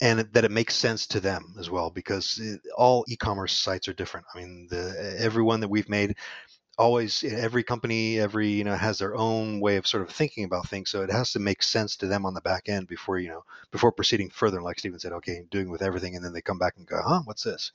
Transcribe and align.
and 0.00 0.20
that 0.20 0.44
it 0.44 0.50
makes 0.50 0.74
sense 0.74 1.06
to 1.08 1.20
them 1.20 1.54
as 1.58 1.70
well 1.70 1.90
because 1.90 2.38
it, 2.38 2.60
all 2.76 3.04
e-commerce 3.08 3.52
sites 3.52 3.88
are 3.88 3.92
different. 3.92 4.26
I 4.34 4.38
mean, 4.38 4.66
the 4.70 5.16
everyone 5.18 5.60
that 5.60 5.68
we've 5.68 5.88
made 5.88 6.16
always 6.78 7.22
eh, 7.24 7.36
every 7.36 7.62
company 7.62 8.18
every 8.18 8.48
you 8.48 8.64
know 8.64 8.74
has 8.74 8.98
their 8.98 9.14
own 9.14 9.60
way 9.60 9.76
of 9.76 9.86
sort 9.86 10.02
of 10.02 10.08
thinking 10.08 10.44
about 10.44 10.66
things 10.66 10.88
so 10.88 11.02
it 11.02 11.10
has 11.10 11.32
to 11.32 11.38
make 11.38 11.62
sense 11.62 11.94
to 11.96 12.06
them 12.06 12.24
on 12.24 12.32
the 12.32 12.40
back 12.40 12.70
end 12.70 12.86
before 12.88 13.18
you 13.18 13.28
know 13.28 13.44
before 13.70 13.92
proceeding 13.92 14.30
further. 14.30 14.62
Like 14.62 14.78
steven 14.78 14.98
said 14.98 15.12
okay 15.12 15.44
doing 15.50 15.70
with 15.70 15.82
everything 15.82 16.16
and 16.16 16.24
then 16.24 16.32
they 16.32 16.40
come 16.40 16.58
back 16.58 16.74
and 16.76 16.86
go 16.86 17.00
huh? 17.04 17.20
What's 17.24 17.42
this 17.42 17.72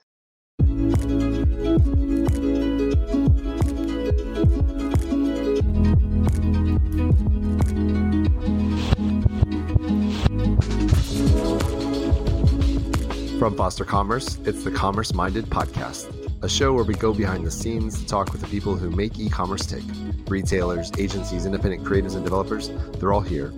From 13.39 13.57
Foster 13.57 13.83
Commerce, 13.83 14.37
it's 14.45 14.63
the 14.63 14.71
Commerce 14.71 15.13
Minded 15.13 15.47
Podcast, 15.47 16.09
a 16.41 16.47
show 16.47 16.73
where 16.73 16.85
we 16.85 16.93
go 16.93 17.13
behind 17.13 17.45
the 17.45 17.51
scenes 17.51 17.99
to 17.99 18.05
talk 18.05 18.31
with 18.31 18.39
the 18.39 18.47
people 18.47 18.77
who 18.77 18.89
make 18.89 19.19
e 19.19 19.29
commerce 19.29 19.65
tick. 19.65 19.83
Retailers, 20.29 20.89
agencies, 20.97 21.45
independent 21.45 21.83
creatives, 21.83 22.15
and 22.15 22.23
developers, 22.23 22.69
they're 22.97 23.11
all 23.11 23.19
here. 23.19 23.53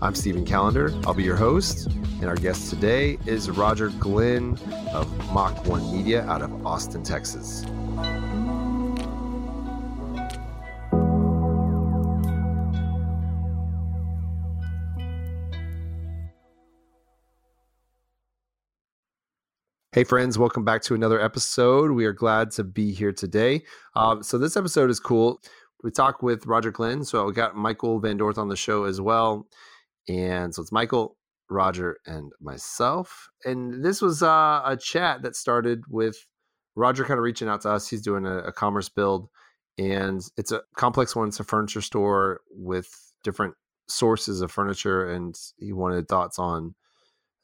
I'm 0.00 0.14
Stephen 0.14 0.46
Callender. 0.46 0.92
I'll 1.06 1.14
be 1.14 1.24
your 1.24 1.34
host, 1.34 1.86
and 1.86 2.26
our 2.26 2.36
guest 2.36 2.70
today 2.70 3.18
is 3.26 3.50
Roger 3.50 3.88
Glynn 3.98 4.56
of 4.92 5.08
Mach 5.32 5.66
1 5.66 5.92
Media 5.92 6.24
out 6.26 6.42
of 6.42 6.64
Austin, 6.64 7.02
Texas. 7.02 7.64
Hey, 19.94 20.02
friends, 20.02 20.36
welcome 20.36 20.64
back 20.64 20.82
to 20.82 20.94
another 20.96 21.20
episode. 21.20 21.92
We 21.92 22.04
are 22.04 22.12
glad 22.12 22.50
to 22.54 22.64
be 22.64 22.90
here 22.90 23.12
today. 23.12 23.62
Um, 23.94 24.24
so, 24.24 24.38
this 24.38 24.56
episode 24.56 24.90
is 24.90 24.98
cool. 24.98 25.40
We 25.84 25.92
talk 25.92 26.20
with 26.20 26.46
Roger 26.46 26.72
Glenn. 26.72 27.04
So, 27.04 27.26
we 27.26 27.32
got 27.32 27.54
Michael 27.54 28.00
Van 28.00 28.18
Dorth 28.18 28.36
on 28.36 28.48
the 28.48 28.56
show 28.56 28.86
as 28.86 29.00
well. 29.00 29.46
And 30.08 30.52
so, 30.52 30.62
it's 30.62 30.72
Michael, 30.72 31.16
Roger, 31.48 31.98
and 32.06 32.32
myself. 32.40 33.28
And 33.44 33.84
this 33.84 34.02
was 34.02 34.20
uh, 34.20 34.62
a 34.64 34.76
chat 34.76 35.22
that 35.22 35.36
started 35.36 35.84
with 35.88 36.16
Roger 36.74 37.04
kind 37.04 37.18
of 37.18 37.22
reaching 37.22 37.48
out 37.48 37.60
to 37.60 37.70
us. 37.70 37.86
He's 37.86 38.02
doing 38.02 38.26
a, 38.26 38.38
a 38.38 38.52
commerce 38.52 38.88
build, 38.88 39.28
and 39.78 40.20
it's 40.36 40.50
a 40.50 40.62
complex 40.76 41.14
one. 41.14 41.28
It's 41.28 41.38
a 41.38 41.44
furniture 41.44 41.82
store 41.82 42.40
with 42.50 42.88
different 43.22 43.54
sources 43.86 44.40
of 44.40 44.50
furniture. 44.50 45.08
And 45.08 45.36
he 45.56 45.72
wanted 45.72 46.08
thoughts 46.08 46.40
on 46.40 46.74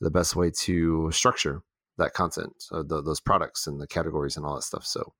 the 0.01 0.11
best 0.11 0.35
way 0.35 0.51
to 0.63 1.13
structure 1.13 1.63
that 2.01 2.15
content, 2.15 2.55
so 2.59 2.83
the, 2.83 3.03
those 3.03 3.21
products 3.21 3.67
and 3.67 3.81
the 3.81 3.87
categories 3.87 4.37
and 4.37 4.45
all 4.45 4.57
that 4.57 4.63
stuff. 4.63 4.85
So 4.85 5.13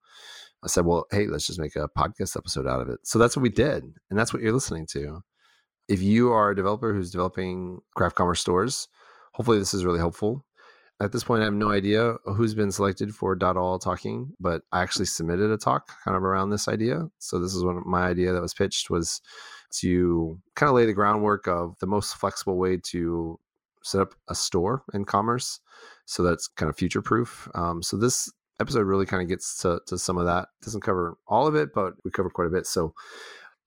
I 0.63 0.67
said, 0.67 0.85
well, 0.85 1.07
hey, 1.11 1.27
let's 1.27 1.47
just 1.47 1.61
make 1.61 1.77
a 1.77 1.89
podcast 1.97 2.37
episode 2.37 2.67
out 2.67 2.81
of 2.81 2.89
it. 2.89 3.01
So 3.05 3.19
that's 3.19 3.37
what 3.37 3.43
we 3.43 3.49
did. 3.49 3.85
And 4.11 4.19
that's 4.19 4.33
what 4.33 4.43
you're 4.43 4.53
listening 4.53 4.87
to. 4.93 5.23
If 5.89 6.03
you 6.03 6.33
are 6.33 6.51
a 6.51 6.57
developer 6.57 6.93
who's 6.93 7.11
developing 7.11 7.81
craft 7.97 8.17
commerce 8.17 8.41
stores, 8.41 8.89
hopefully 9.33 9.59
this 9.59 9.75
is 9.75 9.85
really 9.85 9.99
helpful. 9.99 10.45
At 11.03 11.13
this 11.13 11.25
point, 11.25 11.41
I 11.41 11.47
have 11.47 11.55
no 11.55 11.71
idea 11.71 12.17
who's 12.27 12.55
been 12.55 12.71
selected 12.71 13.15
for 13.15 13.35
Dot 13.35 13.57
All 13.57 13.79
talking, 13.79 14.35
but 14.39 14.63
I 14.71 14.83
actually 14.83 15.07
submitted 15.07 15.51
a 15.51 15.57
talk 15.57 15.91
kind 16.05 16.15
of 16.15 16.23
around 16.23 16.51
this 16.51 16.69
idea. 16.69 17.09
So 17.19 17.41
this 17.41 17.55
is 17.55 17.65
one 17.65 17.83
my 17.87 18.03
idea 18.03 18.33
that 18.33 18.43
was 18.43 18.53
pitched 18.53 18.91
was 18.91 19.23
to 19.79 20.39
kind 20.57 20.69
of 20.69 20.77
lay 20.77 20.85
the 20.85 20.93
groundwork 20.93 21.49
of 21.49 21.75
the 21.81 21.87
most 21.87 22.15
flexible 22.17 22.59
way 22.59 22.77
to 22.77 23.41
set 23.83 24.03
up 24.03 24.15
a 24.29 24.35
store 24.35 24.83
in 24.93 25.07
commerce 25.07 25.61
so 26.11 26.25
that's 26.25 26.49
kind 26.49 26.69
of 26.69 26.77
future 26.77 27.03
proof 27.03 27.49
um, 27.55 27.83
so 27.83 27.97
this 27.97 28.31
episode 28.61 28.83
really 28.83 29.07
kind 29.07 29.23
of 29.23 29.29
gets 29.29 29.57
to, 29.59 29.81
to 29.87 29.97
some 29.97 30.19
of 30.19 30.27
that 30.27 30.49
doesn't 30.63 30.83
cover 30.83 31.17
all 31.27 31.47
of 31.47 31.55
it 31.55 31.71
but 31.75 31.95
we 32.05 32.11
cover 32.11 32.29
quite 32.29 32.47
a 32.47 32.51
bit 32.51 32.67
so 32.67 32.93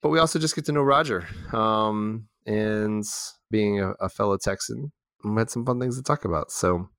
but 0.01 0.09
we 0.09 0.19
also 0.19 0.37
just 0.37 0.55
get 0.55 0.65
to 0.65 0.71
know 0.71 0.81
roger 0.81 1.25
um, 1.53 2.27
and 2.45 3.03
being 3.49 3.79
a, 3.79 3.91
a 4.01 4.09
fellow 4.09 4.37
texan 4.37 4.91
we 5.23 5.35
had 5.37 5.49
some 5.49 5.65
fun 5.65 5.79
things 5.79 5.97
to 5.97 6.03
talk 6.03 6.25
about 6.25 6.51
so 6.51 6.89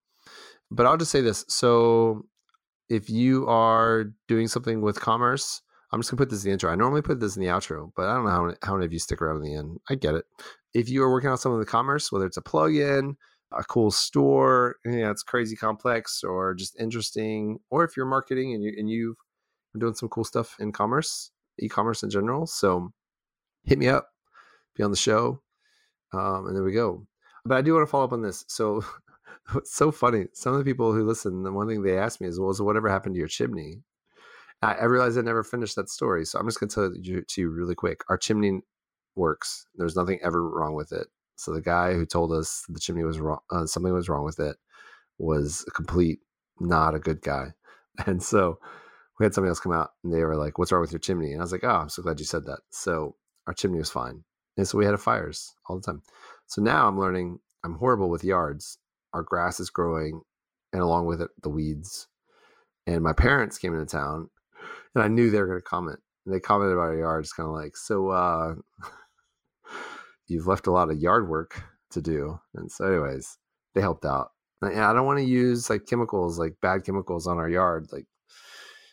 but 0.71 0.87
i'll 0.87 0.97
just 0.97 1.13
say 1.13 1.21
this 1.21 1.45
so 1.49 2.25
if 2.89 3.11
you 3.11 3.47
are 3.47 4.07
doing 4.29 4.49
something 4.49 4.81
with 4.81 5.01
commerce 5.01 5.61
I'm 5.93 6.01
just 6.01 6.11
gonna 6.11 6.19
put 6.19 6.31
this 6.31 6.43
in 6.43 6.49
the 6.49 6.53
intro. 6.55 6.73
I 6.73 6.75
normally 6.75 7.03
put 7.03 7.21
this 7.21 7.37
in 7.37 7.43
the 7.43 7.49
outro, 7.49 7.93
but 7.95 8.07
I 8.09 8.15
don't 8.15 8.25
know 8.25 8.31
how 8.31 8.45
many, 8.47 8.57
how 8.65 8.73
many 8.75 8.85
of 8.85 8.93
you 8.93 8.99
stick 8.99 9.23
around 9.23 9.37
in 9.37 9.43
the 9.43 9.55
end. 9.55 9.79
I 9.89 9.95
get 9.95 10.15
it 10.17 10.25
if 10.75 10.89
you 10.89 11.03
are 11.05 11.11
working 11.11 11.31
on 11.31 11.39
some 11.39 11.53
of 11.53 11.61
the 11.61 11.65
commerce, 11.65 12.11
whether 12.11 12.27
it's 12.27 12.37
a 12.37 12.43
plugin, 12.43 13.15
a 13.59 13.65
cool 13.65 13.91
store, 13.91 14.77
you 14.85 14.99
know, 15.01 15.11
it's 15.11 15.23
crazy 15.23 15.57
complex 15.57 16.23
or 16.23 16.55
just 16.55 16.79
interesting, 16.81 17.59
or 17.71 17.85
if 17.85 17.97
you're 17.97 18.07
marketing 18.07 18.55
and 18.55 18.63
you 18.63 18.73
and 18.77 18.89
you've 18.89 19.17
been 19.73 19.81
doing 19.81 19.95
some 19.95 20.09
cool 20.09 20.25
stuff 20.25 20.57
in 20.61 20.73
commerce, 20.73 21.31
e-commerce 21.59 22.03
in 22.03 22.11
general. 22.11 22.47
So 22.47 22.91
hit 23.65 23.79
me 23.79 23.89
up, 23.89 24.09
be 24.77 24.83
on 24.83 24.91
the 24.91 24.97
show, 24.97 25.43
um, 26.13 26.47
and 26.47 26.57
there 26.57 26.65
we 26.65 26.73
go. 26.73 27.07
But 27.45 27.59
I 27.59 27.63
do 27.63 27.75
want 27.75 27.87
to 27.87 27.91
follow 27.91 28.05
up 28.05 28.13
on 28.13 28.23
this. 28.23 28.45
So 28.49 28.85
it's 29.57 29.75
so 29.75 29.91
funny. 29.93 30.27
Some 30.33 30.53
of 30.53 30.59
the 30.59 30.65
people 30.65 30.93
who 30.93 31.05
listen, 31.05 31.43
the 31.43 31.53
one 31.53 31.69
thing 31.69 31.83
they 31.83 31.99
ask 31.99 32.21
me 32.21 32.29
is, 32.29 32.41
"Well, 32.41 32.55
so 32.55 32.65
whatever 32.65 32.89
happened 32.89 33.15
to 33.15 33.19
your 33.19 33.29
chimney?" 33.29 33.83
I, 34.63 34.75
I 34.75 34.85
realized 34.85 35.19
I 35.19 35.23
never 35.23 35.45
finished 35.45 35.77
that 35.77 35.91
story, 35.91 36.25
so 36.25 36.39
I'm 36.39 36.47
just 36.47 36.61
going 36.61 36.69
to 36.71 36.75
tell 36.75 36.93
you 36.95 37.23
to 37.23 37.41
you 37.41 37.51
really 37.51 37.75
quick. 37.75 38.03
Our 38.09 38.17
chimney 38.17 38.61
works. 39.17 39.67
There's 39.77 39.97
nothing 39.97 40.19
ever 40.23 40.49
wrong 40.49 40.75
with 40.75 40.93
it. 40.93 41.09
So 41.37 41.53
the 41.53 41.61
guy 41.61 41.95
who 41.95 42.07
told 42.07 42.33
us 42.33 42.65
the 42.69 42.81
chimney 42.81 43.05
was 43.05 43.21
wrong, 43.21 43.41
uh, 43.51 43.67
something 43.67 43.93
was 43.93 44.09
wrong 44.09 44.25
with 44.25 44.39
it, 44.39 44.57
was 45.19 45.65
a 45.69 45.71
complete 45.71 46.21
not 46.61 46.95
a 46.95 47.01
good 47.01 47.23
guy. 47.23 47.53
And 48.07 48.21
so 48.21 48.59
we 49.21 49.25
had 49.25 49.35
somebody 49.35 49.51
else 49.51 49.61
come 49.61 49.73
out 49.73 49.91
and 50.03 50.13
they 50.13 50.25
were 50.25 50.35
like, 50.35 50.59
"What's 50.59 50.73
wrong 50.73 50.81
with 50.81 50.91
your 50.91 50.99
chimney?" 50.99 51.31
And 51.31 51.41
I 51.41 51.45
was 51.45 51.53
like, 51.53 51.63
"Oh, 51.63 51.69
I'm 51.69 51.89
so 51.89 52.03
glad 52.03 52.19
you 52.19 52.27
said 52.27 52.45
that." 52.47 52.59
So 52.71 53.15
our 53.47 53.55
chimney 53.55 53.79
was 53.79 53.91
fine, 53.91 54.25
and 54.57 54.67
so 54.67 54.77
we 54.79 54.85
had 54.85 54.99
fires 54.99 55.55
all 55.69 55.77
the 55.77 55.83
time. 55.83 56.03
So 56.47 56.61
now 56.61 56.89
I'm 56.89 56.99
learning 56.99 57.39
I'm 57.63 57.75
horrible 57.77 58.11
with 58.11 58.25
yards. 58.25 58.79
Our 59.13 59.23
grass 59.23 59.61
is 59.61 59.71
growing, 59.71 60.23
and 60.73 60.83
along 60.83 61.07
with 61.07 61.23
it, 61.23 61.31
the 61.43 61.51
weeds. 61.51 62.09
And 62.87 63.03
my 63.03 63.13
parents 63.13 63.59
came 63.59 63.75
into 63.75 63.87
town, 63.87 64.29
and 64.97 65.05
I 65.05 65.09
knew 65.09 65.31
they 65.31 65.41
were 65.41 65.47
going 65.47 65.61
to 65.61 65.63
comment 65.63 66.01
they 66.27 66.41
commented 66.41 66.75
about 66.75 66.89
our 66.89 66.97
yard. 66.97 67.27
Kind 67.37 67.49
of 67.49 67.55
like, 67.55 67.77
so 67.77 68.09
uh, 68.09 68.55
you've 70.27 70.47
left 70.47 70.67
a 70.67 70.73
lot 70.73 70.91
of 70.91 70.99
yard 70.99 71.29
work 71.29 71.63
to 71.91 72.01
do. 72.01 72.39
And 72.55 72.71
so, 72.71 72.87
anyways, 72.87 73.39
they 73.75 73.81
helped 73.81 74.05
out. 74.05 74.31
And 74.63 74.81
I 74.81 74.93
don't 74.93 75.07
want 75.07 75.19
to 75.19 75.25
use 75.25 75.69
like 75.69 75.87
chemicals, 75.87 76.39
like 76.39 76.55
bad 76.63 76.85
chemicals 76.85 77.27
on 77.27 77.39
our 77.39 77.49
yard. 77.49 77.89
Like, 77.93 78.07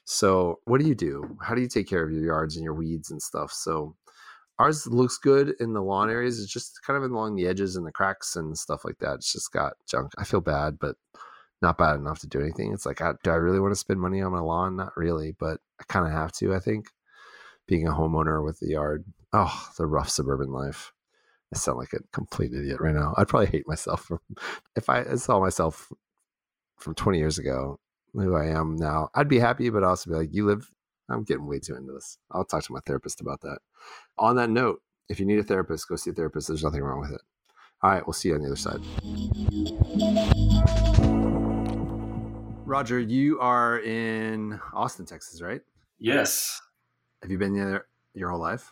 so 0.05 0.59
what 0.65 0.81
do 0.81 0.87
you 0.87 0.95
do? 0.95 1.37
How 1.41 1.55
do 1.55 1.61
you 1.61 1.69
take 1.69 1.87
care 1.87 2.03
of 2.03 2.11
your 2.11 2.25
yards 2.25 2.55
and 2.55 2.63
your 2.63 2.73
weeds 2.73 3.11
and 3.11 3.21
stuff? 3.21 3.51
So 3.53 3.95
ours 4.59 4.85
looks 4.87 5.17
good 5.17 5.53
in 5.59 5.73
the 5.73 5.81
lawn 5.81 6.09
areas. 6.09 6.39
It's 6.39 6.51
just 6.51 6.81
kind 6.85 7.01
of 7.01 7.09
along 7.09 7.35
the 7.35 7.47
edges 7.47 7.75
and 7.75 7.85
the 7.85 7.91
cracks 7.91 8.35
and 8.35 8.57
stuff 8.57 8.83
like 8.83 8.97
that. 8.99 9.15
It's 9.15 9.31
just 9.31 9.51
got 9.51 9.73
junk. 9.89 10.11
I 10.17 10.23
feel 10.23 10.41
bad, 10.41 10.77
but 10.79 10.95
not 11.61 11.77
bad 11.77 11.95
enough 11.95 12.19
to 12.19 12.27
do 12.27 12.41
anything. 12.41 12.73
It's 12.73 12.85
like, 12.85 12.97
do 13.23 13.31
I 13.31 13.35
really 13.35 13.59
want 13.59 13.71
to 13.71 13.79
spend 13.79 14.01
money 14.01 14.21
on 14.21 14.31
my 14.31 14.39
lawn? 14.39 14.75
Not 14.75 14.97
really, 14.97 15.35
but 15.39 15.59
I 15.79 15.83
kind 15.87 16.05
of 16.05 16.11
have 16.11 16.31
to, 16.33 16.53
I 16.53 16.59
think 16.59 16.87
being 17.67 17.87
a 17.87 17.91
homeowner 17.91 18.43
with 18.43 18.59
the 18.59 18.69
yard. 18.69 19.05
Oh, 19.31 19.69
the 19.77 19.85
rough 19.85 20.09
suburban 20.09 20.51
life. 20.51 20.91
I 21.53 21.57
sound 21.57 21.77
like 21.77 21.93
a 21.93 21.99
complete 22.13 22.53
idiot 22.53 22.79
right 22.79 22.95
now. 22.95 23.13
I'd 23.17 23.27
probably 23.27 23.47
hate 23.47 23.67
myself 23.67 24.05
from, 24.05 24.19
if 24.75 24.89
I 24.89 25.15
saw 25.15 25.39
myself 25.39 25.91
from 26.77 26.95
20 26.95 27.17
years 27.17 27.37
ago, 27.37 27.79
who 28.13 28.35
I 28.35 28.47
am 28.47 28.75
now. 28.75 29.09
I'd 29.15 29.27
be 29.27 29.39
happy, 29.39 29.69
but 29.69 29.83
also 29.83 30.09
be 30.09 30.15
like, 30.15 30.33
you 30.33 30.45
live. 30.45 30.69
I'm 31.09 31.23
getting 31.23 31.45
way 31.45 31.59
too 31.59 31.75
into 31.75 31.91
this. 31.91 32.17
I'll 32.31 32.45
talk 32.45 32.63
to 32.63 32.73
my 32.73 32.79
therapist 32.85 33.19
about 33.19 33.41
that. 33.41 33.59
On 34.17 34.37
that 34.37 34.49
note, 34.49 34.81
if 35.09 35.19
you 35.19 35.25
need 35.25 35.39
a 35.39 35.43
therapist, 35.43 35.89
go 35.89 35.97
see 35.97 36.11
a 36.11 36.13
therapist. 36.13 36.47
There's 36.47 36.63
nothing 36.63 36.81
wrong 36.81 37.01
with 37.01 37.11
it. 37.11 37.21
All 37.83 37.91
right, 37.91 38.05
we'll 38.05 38.13
see 38.13 38.29
you 38.29 38.35
on 38.35 38.41
the 38.41 38.47
other 38.47 38.55
side. 38.55 38.79
Roger, 42.65 42.99
you 42.99 43.39
are 43.41 43.79
in 43.79 44.57
Austin, 44.73 45.05
Texas, 45.05 45.41
right? 45.41 45.61
Yes. 45.99 46.61
Have 47.21 47.31
you 47.31 47.37
been 47.37 47.53
there 47.53 47.87
your 48.13 48.29
whole 48.29 48.39
life? 48.39 48.71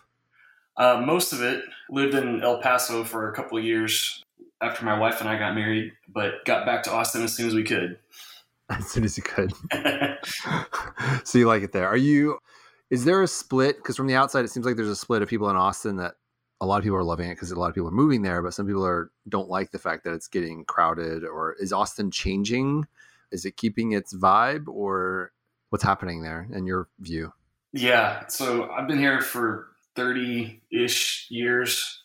Uh, 0.79 1.01
most 1.05 1.33
of 1.33 1.41
it. 1.41 1.63
Lived 1.91 2.13
in 2.13 2.41
El 2.41 2.61
Paso 2.61 3.03
for 3.03 3.29
a 3.29 3.35
couple 3.35 3.57
of 3.57 3.63
years 3.63 4.23
after 4.61 4.85
my 4.85 4.97
wife 4.97 5.19
and 5.21 5.29
I 5.29 5.37
got 5.37 5.55
married, 5.55 5.91
but 6.07 6.45
got 6.45 6.65
back 6.65 6.83
to 6.83 6.91
Austin 6.91 7.23
as 7.23 7.35
soon 7.35 7.47
as 7.47 7.53
we 7.53 7.63
could. 7.63 7.99
As 8.71 8.85
soon 8.85 9.03
as 9.03 9.17
you 9.17 9.23
could. 9.23 9.51
so 11.23 11.39
you 11.39 11.47
like 11.47 11.63
it 11.63 11.71
there. 11.71 11.87
Are 11.87 11.97
you, 11.97 12.37
is 12.91 13.03
there 13.03 13.23
a 13.23 13.27
split? 13.27 13.77
Because 13.77 13.95
from 13.95 14.05
the 14.05 14.13
outside, 14.13 14.45
it 14.45 14.51
seems 14.51 14.63
like 14.63 14.75
there's 14.75 14.87
a 14.87 14.95
split 14.95 15.23
of 15.23 15.27
people 15.27 15.49
in 15.49 15.55
Austin 15.55 15.95
that 15.95 16.13
a 16.61 16.67
lot 16.67 16.77
of 16.77 16.83
people 16.83 16.99
are 16.99 17.03
loving 17.03 17.31
it 17.31 17.33
because 17.33 17.49
a 17.49 17.59
lot 17.59 17.69
of 17.69 17.73
people 17.73 17.87
are 17.87 17.91
moving 17.91 18.21
there, 18.21 18.43
but 18.43 18.53
some 18.53 18.67
people 18.67 18.85
are 18.85 19.09
don't 19.27 19.49
like 19.49 19.71
the 19.71 19.79
fact 19.79 20.03
that 20.03 20.13
it's 20.13 20.27
getting 20.27 20.65
crowded. 20.65 21.23
Or 21.23 21.55
is 21.59 21.73
Austin 21.73 22.11
changing? 22.11 22.85
Is 23.31 23.43
it 23.43 23.57
keeping 23.57 23.93
its 23.93 24.15
vibe, 24.15 24.67
or 24.67 25.31
what's 25.71 25.83
happening 25.83 26.21
there 26.21 26.47
in 26.53 26.67
your 26.67 26.89
view? 26.99 27.33
Yeah. 27.73 28.27
So 28.27 28.69
I've 28.69 28.87
been 28.87 28.99
here 28.99 29.19
for 29.21 29.68
30 29.99 30.61
ish 30.71 31.27
years, 31.29 32.03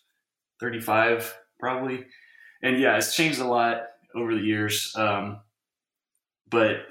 35 0.58 1.32
probably. 1.60 2.04
And 2.60 2.80
yeah, 2.80 2.96
it's 2.96 3.14
changed 3.14 3.38
a 3.38 3.46
lot. 3.46 3.82
over 4.16 4.34
the 4.34 4.40
years. 4.40 4.92
Um, 4.96 5.38
but 6.50 6.86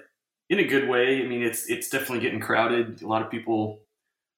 in 0.50 0.59
a 0.59 0.63
good 0.63 0.88
way. 0.88 1.21
I 1.21 1.27
mean, 1.27 1.41
it's 1.41 1.69
it's 1.69 1.89
definitely 1.89 2.19
getting 2.19 2.39
crowded. 2.39 3.01
A 3.01 3.07
lot 3.07 3.21
of 3.21 3.31
people 3.31 3.81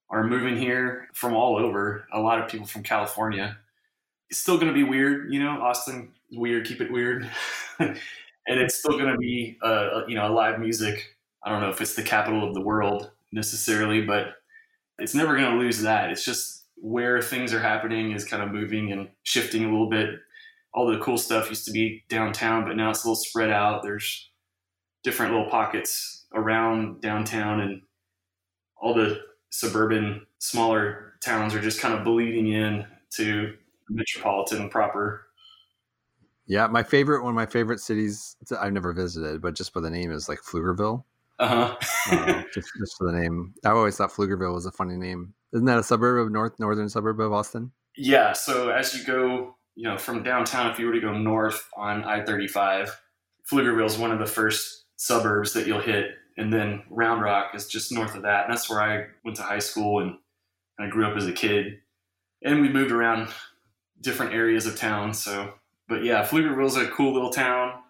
are 0.09 0.23
moving 0.23 0.57
here 0.57 1.09
from 1.13 1.35
all 1.35 1.57
over. 1.57 2.07
A 2.13 2.19
lot 2.19 2.39
of 2.39 2.49
people 2.49 2.65
from 2.65 2.83
California. 2.83 3.57
It's 4.29 4.39
still 4.39 4.55
going 4.55 4.69
to 4.69 4.73
be 4.73 4.83
weird, 4.83 5.31
you 5.31 5.43
know. 5.43 5.61
Austin, 5.61 6.13
weird. 6.31 6.65
Keep 6.65 6.81
it 6.81 6.91
weird, 6.91 7.29
and 7.79 7.99
it's 8.47 8.75
still 8.75 8.97
going 8.97 9.11
to 9.11 9.17
be, 9.17 9.57
uh, 9.61 10.01
you 10.07 10.15
know, 10.15 10.27
a 10.27 10.33
live 10.33 10.59
music. 10.59 11.15
I 11.43 11.49
don't 11.49 11.61
know 11.61 11.69
if 11.69 11.81
it's 11.81 11.95
the 11.95 12.03
capital 12.03 12.47
of 12.47 12.53
the 12.53 12.61
world 12.61 13.11
necessarily, 13.31 14.01
but 14.01 14.35
it's 14.97 15.13
never 15.13 15.35
going 15.35 15.51
to 15.51 15.57
lose 15.57 15.81
that. 15.81 16.11
It's 16.11 16.23
just 16.23 16.54
where 16.75 17.21
things 17.21 17.53
are 17.53 17.59
happening 17.59 18.11
is 18.11 18.25
kind 18.25 18.43
of 18.43 18.51
moving 18.51 18.91
and 18.91 19.09
shifting 19.23 19.63
a 19.65 19.69
little 19.69 19.89
bit. 19.89 20.09
All 20.73 20.87
the 20.87 20.99
cool 20.99 21.17
stuff 21.17 21.49
used 21.49 21.65
to 21.65 21.71
be 21.71 22.03
downtown, 22.09 22.65
but 22.65 22.75
now 22.75 22.89
it's 22.89 23.03
a 23.03 23.07
little 23.07 23.15
spread 23.15 23.49
out. 23.49 23.81
There's 23.81 24.29
different 25.05 25.31
little 25.31 25.49
pockets 25.49 26.25
around 26.33 26.99
downtown 26.99 27.61
and 27.61 27.81
all 28.75 28.93
the 28.93 29.21
suburban 29.51 30.25
smaller 30.39 31.13
towns 31.23 31.53
are 31.53 31.61
just 31.61 31.79
kind 31.79 31.93
of 31.93 32.03
bleeding 32.03 32.51
in 32.51 32.85
to 33.11 33.53
metropolitan 33.89 34.67
proper. 34.67 35.27
Yeah 36.47 36.65
my 36.67 36.81
favorite 36.81 37.21
one 37.21 37.29
of 37.29 37.35
my 37.35 37.45
favorite 37.45 37.79
cities 37.79 38.35
i've 38.59 38.73
never 38.73 38.93
visited 38.93 39.41
but 39.41 39.55
just 39.55 39.73
by 39.73 39.79
the 39.79 39.91
name 39.91 40.11
is 40.11 40.27
like 40.27 40.39
pflugerville. 40.41 41.03
Uh-huh. 41.37 41.75
Uh, 42.11 42.43
just, 42.53 42.69
just 42.79 42.97
for 42.97 43.11
the 43.11 43.17
name. 43.17 43.53
I 43.63 43.69
always 43.69 43.95
thought 43.95 44.11
pflugerville 44.11 44.55
was 44.55 44.65
a 44.65 44.71
funny 44.71 44.97
name 44.97 45.34
isn't 45.55 45.65
that 45.65 45.79
a 45.79 45.83
suburb 45.83 46.25
of 46.25 46.31
north 46.31 46.59
northern 46.59 46.89
suburb 46.89 47.19
of 47.19 47.33
austin 47.33 47.71
yeah 47.97 48.31
so 48.33 48.69
as 48.69 48.93
you 48.93 49.03
go 49.03 49.55
you 49.75 49.83
know 49.83 49.97
from 49.97 50.21
downtown 50.21 50.69
if 50.69 50.77
you 50.77 50.85
were 50.85 50.93
to 50.93 51.01
go 51.01 51.17
north 51.17 51.67
on 51.75 52.03
i-35 52.03 52.89
pflugerville 53.49 53.85
is 53.85 53.97
one 53.97 54.11
of 54.11 54.19
the 54.19 54.25
first 54.25 54.85
suburbs 54.97 55.53
that 55.53 55.67
you'll 55.67 55.81
hit. 55.81 56.11
And 56.37 56.51
then 56.51 56.83
Round 56.89 57.21
Rock 57.21 57.55
is 57.55 57.67
just 57.67 57.91
north 57.91 58.15
of 58.15 58.23
that. 58.23 58.45
And 58.45 58.53
that's 58.53 58.69
where 58.69 58.81
I 58.81 59.07
went 59.23 59.37
to 59.37 59.43
high 59.43 59.59
school 59.59 60.01
and 60.01 60.17
I 60.79 60.87
grew 60.87 61.05
up 61.05 61.15
as 61.15 61.27
a 61.27 61.31
kid. 61.31 61.79
And 62.43 62.61
we 62.61 62.69
moved 62.69 62.91
around 62.91 63.29
different 64.01 64.33
areas 64.33 64.65
of 64.65 64.77
town. 64.77 65.13
So, 65.13 65.53
but 65.87 66.03
yeah, 66.03 66.25
Pflugerville's 66.25 66.75
a 66.75 66.87
cool 66.87 67.13
little 67.13 67.29
town. 67.29 67.81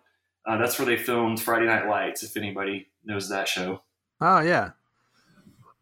Uh, 0.47 0.57
that's 0.57 0.77
where 0.77 0.85
they 0.85 0.97
filmed 0.97 1.41
Friday 1.41 1.65
Night 1.65 1.87
Lights, 1.87 2.21
if 2.21 2.37
anybody 2.37 2.87
knows 3.03 3.29
that 3.29 3.47
show. 3.47 3.81
Oh, 4.21 4.39
yeah. 4.39 4.71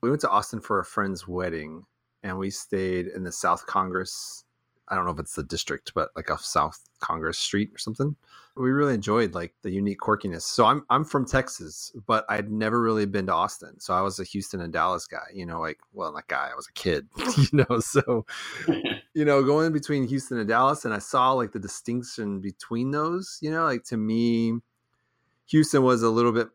We 0.04 0.10
went 0.10 0.22
to 0.22 0.30
Austin 0.30 0.62
for 0.62 0.80
a 0.80 0.86
friend's 0.86 1.28
wedding 1.28 1.86
and 2.22 2.38
we 2.38 2.52
stayed 2.52 3.08
in 3.08 3.24
the 3.24 3.32
South 3.32 3.66
Congress. 3.66 4.44
I 4.88 4.96
don't 4.96 5.06
know 5.06 5.12
if 5.12 5.20
it's 5.20 5.34
the 5.34 5.44
district, 5.44 5.94
but 5.96 6.10
like 6.16 6.30
off 6.30 6.46
South 6.46 6.80
Congress 7.00 7.40
Street 7.40 7.72
or 7.74 7.80
something 7.80 8.16
we 8.56 8.70
really 8.70 8.94
enjoyed 8.94 9.34
like 9.34 9.54
the 9.64 9.72
unique 9.72 10.00
quirkiness. 10.00 10.44
So 10.44 10.66
I'm 10.66 10.86
I'm 10.90 11.04
from 11.04 11.26
Texas, 11.26 11.92
but 12.06 12.26
I'd 12.30 12.52
never 12.52 12.82
really 12.82 13.06
been 13.06 13.26
to 13.28 13.34
Austin. 13.34 13.80
So 13.80 13.94
I 13.94 14.02
was 14.02 14.20
a 14.20 14.24
Houston 14.24 14.62
and 14.62 14.72
Dallas 14.72 15.08
guy, 15.08 15.26
you 15.34 15.46
know, 15.46 15.60
like 15.60 15.80
well, 15.92 16.14
not 16.14 16.28
guy, 16.28 16.50
I 16.52 16.56
was 16.56 16.68
a 16.68 16.74
kid, 16.74 17.08
you 17.38 17.66
know. 17.68 17.80
So 17.80 18.26
you 19.14 19.26
know, 19.26 19.44
going 19.44 19.74
between 19.74 20.08
Houston 20.08 20.38
and 20.38 20.48
Dallas, 20.48 20.86
and 20.86 20.94
I 20.94 21.00
saw 21.00 21.32
like 21.32 21.52
the 21.52 21.60
distinction 21.60 22.42
between 22.42 22.92
those. 22.92 23.40
You 23.42 23.52
know, 23.52 23.64
like 23.64 23.84
to 23.86 23.98
me, 23.98 24.54
Houston 25.48 25.84
was 25.84 26.04
a 26.04 26.10
little 26.10 26.32
bit 26.32 26.50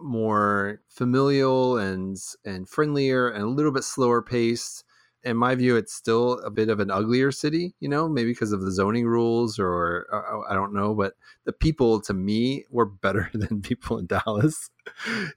more 0.00 0.80
familial 0.88 1.78
and 1.78 2.16
and 2.44 2.68
friendlier 2.68 3.28
and 3.28 3.44
a 3.44 3.48
little 3.48 3.72
bit 3.72 3.84
slower 3.84 4.22
paced 4.22 4.84
in 5.22 5.36
my 5.36 5.54
view, 5.54 5.76
it's 5.76 5.92
still 5.92 6.38
a 6.40 6.50
bit 6.50 6.68
of 6.68 6.80
an 6.80 6.90
uglier 6.90 7.30
city, 7.30 7.74
you 7.80 7.88
know, 7.88 8.08
maybe 8.08 8.30
because 8.30 8.52
of 8.52 8.62
the 8.62 8.72
zoning 8.72 9.06
rules 9.06 9.58
or, 9.58 10.06
uh, 10.12 10.16
or, 10.16 10.50
I 10.50 10.54
don't 10.54 10.72
know, 10.72 10.94
but 10.94 11.14
the 11.44 11.52
people 11.52 12.00
to 12.02 12.14
me 12.14 12.64
were 12.70 12.86
better 13.02 13.30
than 13.34 13.60
people 13.60 13.98
in 13.98 14.06
Dallas. 14.06 14.70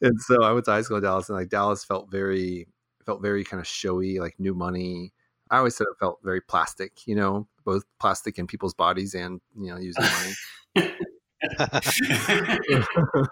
and 0.01 0.21
so 0.21 0.43
I 0.43 0.51
went 0.51 0.65
to 0.65 0.71
high 0.71 0.81
school 0.81 0.97
in 0.97 1.03
Dallas 1.03 1.29
and 1.29 1.37
like 1.37 1.49
Dallas 1.49 1.83
felt 1.83 2.09
very, 2.09 2.67
felt 3.05 3.21
very 3.21 3.43
kind 3.43 3.59
of 3.59 3.67
showy, 3.67 4.19
like 4.19 4.39
new 4.39 4.53
money. 4.53 5.11
I 5.51 5.57
always 5.57 5.75
said 5.75 5.85
it 5.91 5.99
felt 5.99 6.19
very 6.23 6.41
plastic, 6.41 7.05
you 7.05 7.15
know, 7.15 7.47
both 7.65 7.83
plastic 7.99 8.39
in 8.39 8.47
people's 8.47 8.73
bodies 8.73 9.13
and, 9.13 9.41
you 9.59 9.69
know, 9.69 9.77
using 9.77 10.05
money. 10.75 10.95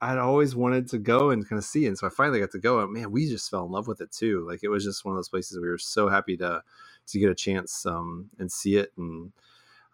I'd 0.00 0.18
always 0.18 0.54
wanted 0.54 0.88
to 0.90 0.98
go 0.98 1.30
and 1.30 1.48
kind 1.48 1.58
of 1.58 1.64
see 1.64 1.84
it. 1.84 1.88
And 1.88 1.98
so 1.98 2.06
I 2.06 2.10
finally 2.10 2.40
got 2.40 2.52
to 2.52 2.58
go 2.58 2.80
and 2.80 2.92
man, 2.92 3.10
we 3.10 3.28
just 3.28 3.50
fell 3.50 3.64
in 3.64 3.72
love 3.72 3.88
with 3.88 4.00
it 4.00 4.12
too. 4.12 4.46
Like 4.48 4.60
it 4.62 4.68
was 4.68 4.84
just 4.84 5.04
one 5.04 5.12
of 5.12 5.18
those 5.18 5.28
places 5.28 5.58
we 5.60 5.68
were 5.68 5.78
so 5.78 6.08
happy 6.08 6.36
to 6.36 6.62
to 7.08 7.18
get 7.18 7.30
a 7.30 7.34
chance 7.34 7.86
um 7.86 8.28
and 8.38 8.52
see 8.52 8.76
it 8.76 8.92
and 8.98 9.32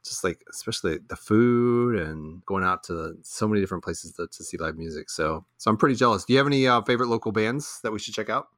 just 0.05 0.25
like 0.25 0.45
especially 0.51 0.99
the 1.09 1.17
food 1.17 1.99
and 1.99 2.45
going 2.45 2.65
out 2.65 2.83
to 2.85 3.17
so 3.23 3.49
many 3.49 3.61
different 3.61 3.83
places 3.83 4.13
to, 4.13 4.27
to 4.27 4.45
see 4.45 4.59
live 4.59 4.77
music. 4.77 5.09
So 5.09 5.47
so 5.57 5.71
I'm 5.71 5.79
pretty 5.79 5.95
jealous. 5.95 6.25
Do 6.25 6.35
you 6.35 6.39
have 6.39 6.47
any 6.47 6.67
uh, 6.67 6.83
favorite 6.83 7.09
local 7.09 7.33
bands 7.33 7.81
that 7.83 7.93
we 7.93 7.99
should 7.99 8.15
check 8.15 8.29
out? 8.29 8.49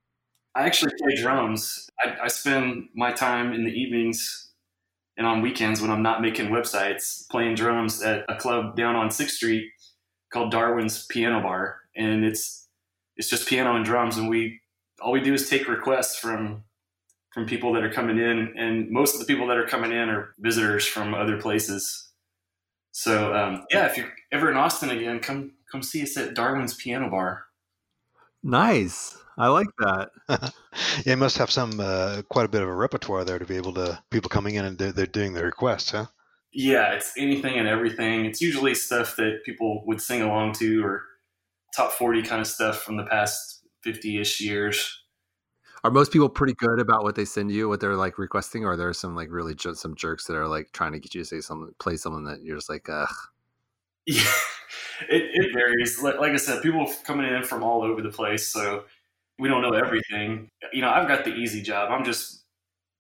I 0.57 0.65
actually 0.65 0.93
play 0.99 1.15
drums. 1.21 1.89
I, 2.03 2.17
I 2.25 2.29
spend 2.29 2.89
my 2.95 3.13
time 3.13 3.53
in 3.53 3.65
the 3.65 3.71
evenings 3.71 4.46
and 5.17 5.27
on 5.27 5.43
weekends 5.43 5.81
when 5.81 5.91
I'm 5.91 6.03
not 6.03 6.21
making 6.21 6.49
websites 6.49 7.29
playing 7.31 7.55
drums 7.55 8.03
at 8.03 8.25
a 8.29 8.37
club 8.37 8.77
down 8.77 8.97
on 8.97 9.11
Sixth 9.11 9.37
Street 9.37 9.71
called 10.33 10.51
Darwin's 10.51 11.07
Piano 11.07 11.41
Bar, 11.41 11.81
and 11.97 12.25
it's 12.25 12.69
it's 13.17 13.31
just 13.31 13.49
piano 13.49 13.77
and 13.77 13.85
drums, 13.85 14.17
and 14.17 14.29
we 14.29 14.61
all 15.01 15.13
we 15.13 15.21
do 15.21 15.35
is 15.35 15.49
take 15.49 15.69
requests 15.69 16.19
from 16.19 16.65
from 17.33 17.47
people 17.47 17.73
that 17.75 17.83
are 17.83 17.93
coming 17.93 18.19
in, 18.19 18.55
and 18.57 18.91
most 18.91 19.15
of 19.15 19.21
the 19.21 19.27
people 19.27 19.47
that 19.47 19.57
are 19.57 19.67
coming 19.67 19.93
in 19.93 20.09
are 20.09 20.35
visitors 20.39 20.87
from 20.87 21.15
other 21.15 21.41
places. 21.41 22.09
So 22.93 23.35
um, 23.35 23.67
yeah, 23.71 23.87
if 23.87 23.97
you're 23.97 24.13
ever 24.33 24.51
in 24.51 24.57
Austin 24.57 24.91
again, 24.91 25.21
come 25.21 25.53
come 25.71 25.83
see 25.83 26.03
us 26.03 26.17
at 26.17 26.35
Darwin's 26.35 26.75
Piano 26.75 27.11
Bar. 27.11 27.45
Nice. 28.43 29.19
I 29.39 29.49
like 29.49 29.69
that. 29.79 30.11
yeah, 31.05 31.13
it 31.13 31.19
must 31.19 31.39
have 31.39 31.51
some 31.51 31.79
uh, 31.79 32.23
quite 32.29 32.47
a 32.47 32.49
bit 32.49 32.63
of 32.63 32.69
a 32.69 32.75
repertoire 32.75 33.25
there 33.25 33.39
to 33.39 33.45
be 33.45 33.57
able 33.57 33.75
to 33.75 34.03
people 34.11 34.31
coming 34.31 34.55
in 34.55 34.65
and 34.65 34.79
they're, 34.79 34.93
they're 34.93 35.07
doing 35.07 35.35
their 35.35 35.45
requests, 35.45 35.91
huh? 35.91 36.07
yeah, 36.57 36.93
it's 36.93 37.13
anything 37.19 37.59
and 37.59 37.69
everything. 37.69 38.25
It's 38.25 38.41
usually 38.41 38.75
stuff 38.75 39.17
that 39.17 39.43
people 39.45 39.85
would 39.87 40.01
sing 40.01 40.23
along 40.23 40.55
to 40.55 40.83
or 40.83 41.03
top 41.77 41.93
40 41.93 42.23
kind 42.23 42.41
of 42.41 42.47
stuff 42.47 42.81
from 42.83 42.97
the 42.97 43.05
past 43.05 43.63
50 43.83 44.19
ish 44.19 44.41
years. 44.41 45.03
Are 45.85 45.91
most 45.91 46.11
people 46.11 46.31
pretty 46.31 46.55
good 46.55 46.81
about 46.81 47.03
what 47.03 47.15
they 47.15 47.27
send 47.27 47.53
you, 47.53 47.69
what 47.69 47.81
they're 47.81 47.95
like 47.95 48.19
requesting, 48.19 48.65
or 48.65 48.73
are 48.73 48.77
there 48.77 48.93
some 48.95 49.15
like 49.15 49.29
really 49.31 49.55
just 49.55 49.83
some 49.83 49.95
jerks 49.95 50.25
that 50.27 50.35
are 50.35 50.49
like 50.49 50.73
trying 50.73 50.93
to 50.93 50.99
get 50.99 51.15
you 51.15 51.21
to 51.21 51.27
say 51.27 51.41
something, 51.41 51.73
play 51.79 51.99
something 51.99 52.25
that 52.25 52.43
you're 52.43 52.57
just 52.57 52.71
like, 52.71 52.89
ugh? 52.89 53.09
Yeah, 54.09 54.23
it, 55.11 55.23
it 55.35 55.53
varies. 55.53 56.01
Like, 56.01 56.21
like 56.21 56.31
I 56.31 56.37
said, 56.37 56.63
people 56.63 56.89
coming 57.03 57.27
in 57.27 57.43
from 57.43 57.65
all 57.65 57.83
over 57.83 58.01
the 58.01 58.09
place, 58.09 58.47
so 58.47 58.85
we 59.39 59.49
don't 59.49 59.63
know 59.63 59.73
everything. 59.73 60.51
You 60.73 60.83
know, 60.83 60.91
I've 60.91 61.09
got 61.09 61.25
the 61.25 61.35
easy 61.35 61.63
job. 61.63 61.91
I'm 61.91 62.05
just 62.05 62.45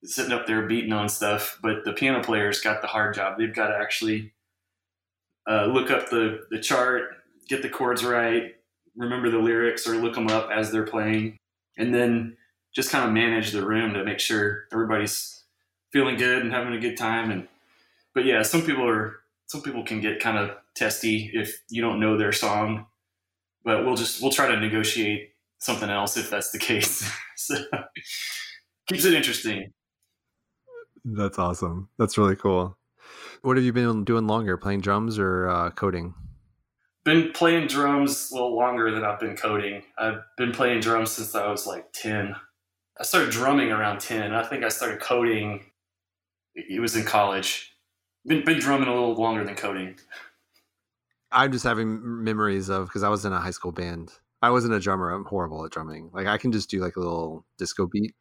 sitting 0.05 0.33
up 0.33 0.47
there 0.47 0.66
beating 0.66 0.93
on 0.93 1.09
stuff, 1.09 1.59
but 1.62 1.85
the 1.85 1.93
piano 1.93 2.23
players 2.23 2.61
got 2.61 2.83
the 2.83 2.88
hard 2.88 3.14
job. 3.14 3.38
They've 3.38 3.55
got 3.55 3.69
to 3.69 3.76
actually 3.76 4.33
uh, 5.49 5.66
look 5.66 5.90
up 5.90 6.11
the, 6.11 6.47
the 6.50 6.61
chart, 6.61 7.05
get 7.49 7.62
the 7.62 7.69
chords 7.69 8.05
right, 8.05 8.55
remember 8.97 9.31
the 9.31 9.38
lyrics 9.38 9.87
or 9.87 9.97
look 9.97 10.14
them 10.14 10.28
up 10.28 10.50
as 10.50 10.71
they're 10.71 10.87
playing, 10.87 11.37
and 11.78 11.95
then 11.95 12.37
just 12.75 12.90
kind 12.90 13.07
of 13.07 13.12
manage 13.12 13.52
the 13.52 13.64
room 13.64 13.95
to 13.95 14.05
make 14.05 14.21
sure 14.21 14.64
everybody's 14.73 15.45
feeling 15.93 16.16
good 16.16 16.43
and 16.43 16.52
having 16.52 16.75
a 16.75 16.81
good 16.81 16.97
time. 16.97 17.31
And 17.31 17.49
but 18.14 18.25
yeah, 18.25 18.43
some 18.43 18.62
people 18.62 18.88
are 18.88 19.16
some 19.47 19.62
people 19.62 19.85
can 19.85 20.00
get 20.00 20.21
kind 20.21 20.37
of 20.37 20.57
testy 20.75 21.31
if 21.33 21.62
you 21.71 21.81
don't 21.81 22.00
know 22.00 22.16
their 22.16 22.33
song, 22.33 22.87
but 23.64 23.85
we'll 23.85 23.97
just 23.97 24.21
we'll 24.21 24.33
try 24.33 24.49
to 24.49 24.61
negotiate 24.61 25.31
something 25.66 25.90
else 25.90 26.16
if 26.16 26.30
that's 26.30 26.50
the 26.50 26.58
case. 26.58 27.08
so 27.37 27.56
keeps 28.87 29.04
it 29.04 29.14
interesting. 29.14 29.73
That's 31.04 31.38
awesome. 31.38 31.88
That's 31.99 32.16
really 32.16 32.37
cool. 32.37 32.78
What 33.42 33.56
have 33.56 33.64
you 33.64 33.73
been 33.73 34.04
doing 34.04 34.26
longer, 34.26 34.56
playing 34.56 34.80
drums 34.80 35.18
or 35.18 35.49
uh, 35.49 35.70
coding? 35.70 36.14
Been 37.04 37.30
playing 37.32 37.68
drums 37.68 38.30
a 38.30 38.35
little 38.35 38.56
longer 38.56 38.90
than 38.90 39.04
I've 39.04 39.20
been 39.20 39.37
coding. 39.37 39.82
I've 39.99 40.23
been 40.37 40.50
playing 40.50 40.80
drums 40.80 41.12
since 41.12 41.35
I 41.35 41.49
was 41.49 41.66
like 41.66 41.92
10. 41.92 42.35
I 42.99 43.02
started 43.04 43.30
drumming 43.30 43.70
around 43.70 44.00
10. 44.00 44.32
I 44.32 44.42
think 44.42 44.64
I 44.64 44.68
started 44.68 45.00
coding, 45.00 45.66
it 46.56 46.80
was 46.80 46.96
in 46.96 47.04
college. 47.04 47.73
Been, 48.25 48.44
been 48.44 48.58
drumming 48.58 48.88
a 48.88 48.92
little 48.92 49.14
longer 49.14 49.44
than 49.44 49.54
coding. 49.54 49.96
I'm 51.30 51.52
just 51.52 51.64
having 51.64 52.25
memories 52.25 52.68
of 52.68 52.87
because 52.87 53.02
I 53.02 53.08
was 53.08 53.25
in 53.25 53.32
a 53.32 53.38
high 53.38 53.50
school 53.50 53.73
band. 53.73 54.12
I 54.47 54.50
wasn't 54.50 54.75
a 54.75 54.81
drummer. 54.81 55.11
I'm 55.11 55.25
horrible 55.25 55.65
at 55.65 55.73
drumming. 55.73 56.11
Like 56.12 56.26
I 56.26 56.38
can 56.38 56.53
just 56.53 56.71
do 56.71 56.81
like 56.81 56.97
a 56.97 57.00
little 57.00 57.45
disco 57.59 57.87
beat 57.87 58.15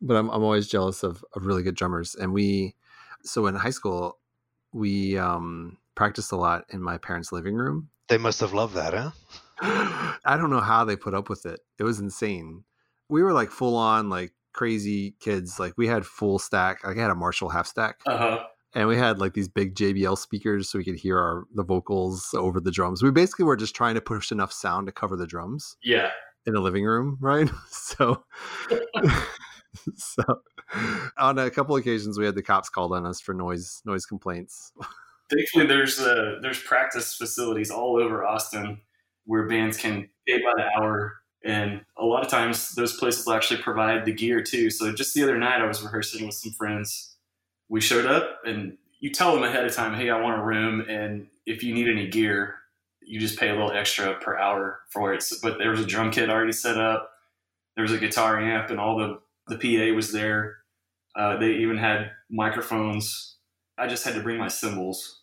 but 0.00 0.16
I'm 0.16 0.30
I'm 0.30 0.42
always 0.42 0.68
jealous 0.68 1.02
of, 1.02 1.24
of 1.34 1.46
really 1.46 1.62
good 1.62 1.74
drummers. 1.74 2.14
And 2.14 2.32
we, 2.32 2.74
so 3.22 3.46
in 3.46 3.54
high 3.54 3.70
school, 3.70 4.18
we 4.72 5.18
um, 5.18 5.78
practiced 5.94 6.32
a 6.32 6.36
lot 6.36 6.64
in 6.70 6.82
my 6.82 6.98
parents' 6.98 7.32
living 7.32 7.54
room. 7.54 7.90
They 8.08 8.18
must 8.18 8.40
have 8.40 8.52
loved 8.52 8.74
that, 8.74 8.94
huh? 8.94 9.10
I 10.24 10.36
don't 10.36 10.50
know 10.50 10.60
how 10.60 10.84
they 10.84 10.96
put 10.96 11.14
up 11.14 11.28
with 11.28 11.46
it. 11.46 11.60
It 11.78 11.84
was 11.84 11.98
insane. 11.98 12.64
We 13.08 13.22
were 13.22 13.32
like 13.32 13.50
full 13.50 13.76
on 13.76 14.10
like 14.10 14.32
crazy 14.52 15.16
kids. 15.20 15.58
Like 15.58 15.74
we 15.76 15.86
had 15.86 16.04
full 16.04 16.38
stack. 16.38 16.84
Like 16.84 16.98
I 16.98 17.02
had 17.02 17.10
a 17.10 17.16
Marshall 17.16 17.48
half 17.48 17.66
stack. 17.66 18.00
Uh-huh. 18.06 18.44
And 18.76 18.86
we 18.86 18.96
had 18.96 19.18
like 19.18 19.32
these 19.32 19.48
big 19.48 19.74
JBL 19.74 20.18
speakers 20.18 20.68
so 20.68 20.78
we 20.78 20.84
could 20.84 20.98
hear 20.98 21.18
our 21.18 21.44
the 21.54 21.64
vocals 21.64 22.28
over 22.34 22.60
the 22.60 22.70
drums. 22.70 23.02
We 23.02 23.10
basically 23.10 23.46
were 23.46 23.56
just 23.56 23.74
trying 23.74 23.94
to 23.94 24.02
push 24.02 24.30
enough 24.30 24.52
sound 24.52 24.86
to 24.86 24.92
cover 24.92 25.16
the 25.16 25.26
drums. 25.26 25.78
Yeah. 25.82 26.10
In 26.44 26.54
a 26.54 26.60
living 26.60 26.84
room, 26.84 27.16
right? 27.20 27.50
So 27.70 28.24
so 29.94 30.22
on 31.18 31.38
a 31.38 31.50
couple 31.50 31.76
occasions 31.76 32.18
we 32.18 32.26
had 32.26 32.34
the 32.34 32.42
cops 32.42 32.68
called 32.68 32.92
on 32.92 33.06
us 33.06 33.20
for 33.20 33.32
noise 33.32 33.80
noise 33.86 34.04
complaints. 34.04 34.72
Thankfully 35.30 35.66
there's 35.66 35.98
uh 35.98 36.36
there's 36.42 36.62
practice 36.62 37.14
facilities 37.14 37.70
all 37.70 37.96
over 37.96 38.26
Austin 38.26 38.80
where 39.24 39.48
bands 39.48 39.78
can 39.78 40.08
pay 40.28 40.38
by 40.38 40.52
the 40.56 40.82
hour 40.82 41.14
and 41.44 41.80
a 41.96 42.04
lot 42.04 42.24
of 42.24 42.30
times 42.30 42.74
those 42.74 42.96
places 42.96 43.24
will 43.24 43.34
actually 43.34 43.62
provide 43.62 44.04
the 44.04 44.12
gear 44.12 44.42
too. 44.42 44.68
So 44.68 44.92
just 44.92 45.14
the 45.14 45.22
other 45.22 45.38
night 45.38 45.62
I 45.62 45.66
was 45.66 45.82
rehearsing 45.82 46.26
with 46.26 46.34
some 46.34 46.52
friends 46.52 47.15
we 47.68 47.80
showed 47.80 48.06
up 48.06 48.40
and 48.44 48.76
you 49.00 49.10
tell 49.10 49.34
them 49.34 49.44
ahead 49.44 49.64
of 49.64 49.74
time, 49.74 49.94
hey, 49.94 50.10
I 50.10 50.20
want 50.20 50.40
a 50.40 50.44
room, 50.44 50.80
and 50.88 51.26
if 51.44 51.62
you 51.62 51.74
need 51.74 51.88
any 51.88 52.08
gear, 52.08 52.56
you 53.02 53.20
just 53.20 53.38
pay 53.38 53.50
a 53.50 53.52
little 53.52 53.72
extra 53.72 54.14
per 54.14 54.36
hour 54.36 54.80
for 54.90 55.12
it. 55.14 55.22
So, 55.22 55.36
but 55.42 55.58
there 55.58 55.70
was 55.70 55.80
a 55.80 55.86
drum 55.86 56.10
kit 56.10 56.30
already 56.30 56.52
set 56.52 56.78
up. 56.78 57.10
There 57.76 57.82
was 57.82 57.92
a 57.92 57.98
guitar 57.98 58.40
amp, 58.40 58.70
and 58.70 58.80
all 58.80 58.98
the 58.98 59.20
the 59.48 59.58
PA 59.58 59.94
was 59.94 60.12
there. 60.12 60.56
Uh, 61.14 61.36
they 61.36 61.52
even 61.52 61.78
had 61.78 62.10
microphones. 62.30 63.36
I 63.78 63.86
just 63.86 64.04
had 64.04 64.14
to 64.14 64.22
bring 64.22 64.38
my 64.38 64.48
cymbals, 64.48 65.22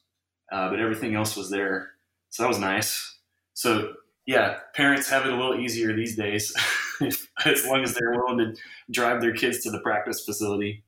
uh, 0.51 0.69
but 0.69 0.79
everything 0.79 1.15
else 1.15 1.35
was 1.35 1.50
there. 1.50 1.91
So 2.29 2.43
that 2.43 2.50
was 2.50 2.59
nice. 2.59 3.17
So 3.53 3.93
yeah, 4.25 4.59
parents 4.75 5.09
have 5.09 5.25
it 5.25 5.33
a 5.33 5.35
little 5.35 5.59
easier 5.59 5.93
these 5.93 6.15
days, 6.15 6.55
as 7.45 7.65
long 7.65 7.83
as 7.83 7.93
they're 7.93 8.12
willing 8.12 8.38
to 8.38 8.62
drive 8.91 9.19
their 9.19 9.33
kids 9.33 9.59
to 9.63 9.71
the 9.71 9.79
practice 9.79 10.23
facility. 10.23 10.83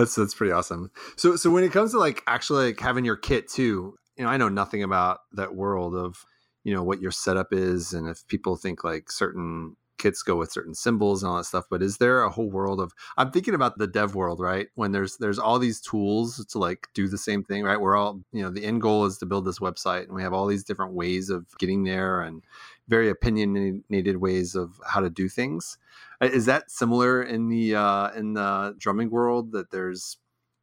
That's 0.00 0.14
that's 0.14 0.34
pretty 0.34 0.52
awesome. 0.52 0.90
So 1.16 1.36
so 1.36 1.50
when 1.50 1.62
it 1.62 1.72
comes 1.72 1.92
to 1.92 1.98
like 1.98 2.22
actually 2.26 2.66
like 2.66 2.80
having 2.80 3.04
your 3.04 3.16
kit 3.16 3.48
too, 3.48 3.96
you 4.16 4.24
know, 4.24 4.30
I 4.30 4.38
know 4.38 4.48
nothing 4.48 4.82
about 4.82 5.20
that 5.32 5.54
world 5.54 5.94
of 5.94 6.24
you 6.64 6.74
know 6.74 6.82
what 6.82 7.00
your 7.00 7.10
setup 7.10 7.52
is 7.52 7.92
and 7.92 8.08
if 8.08 8.26
people 8.26 8.56
think 8.56 8.84
like 8.84 9.10
certain 9.10 9.76
kits 9.98 10.22
go 10.22 10.36
with 10.36 10.50
certain 10.50 10.74
cymbals 10.74 11.22
and 11.22 11.30
all 11.30 11.36
that 11.36 11.44
stuff 11.44 11.66
but 11.70 11.82
is 11.82 11.98
there 11.98 12.22
a 12.22 12.30
whole 12.30 12.50
world 12.50 12.80
of 12.80 12.90
i'm 13.18 13.30
thinking 13.30 13.54
about 13.54 13.76
the 13.76 13.86
dev 13.86 14.14
world 14.14 14.40
right? 14.40 14.68
When 14.74 14.92
there's 14.92 15.18
there's 15.18 15.38
all 15.38 15.58
these 15.58 15.80
tools 15.80 16.44
to 16.46 16.58
like 16.58 16.88
do 16.94 17.06
the 17.06 17.18
same 17.18 17.44
thing 17.44 17.64
right? 17.64 17.80
We're 17.80 17.96
all 17.96 18.22
you 18.32 18.42
know 18.42 18.50
the 18.50 18.64
end 18.64 18.80
goal 18.80 19.04
is 19.04 19.18
to 19.18 19.26
build 19.26 19.44
this 19.44 19.58
website 19.58 20.04
and 20.04 20.14
we 20.14 20.22
have 20.22 20.32
all 20.32 20.46
these 20.46 20.64
different 20.64 20.94
ways 20.94 21.28
of 21.28 21.46
getting 21.58 21.84
there 21.84 22.22
and 22.22 22.42
very 22.88 23.10
opinionated 23.10 24.16
ways 24.16 24.54
of 24.54 24.80
how 24.86 25.00
to 25.00 25.10
do 25.10 25.28
things 25.28 25.76
is 26.20 26.46
that 26.46 26.70
similar 26.70 27.22
in 27.22 27.48
the 27.48 27.74
uh, 27.74 28.10
in 28.10 28.34
the 28.34 28.74
drumming 28.78 29.10
world 29.10 29.52
that 29.52 29.70
there's 29.70 30.18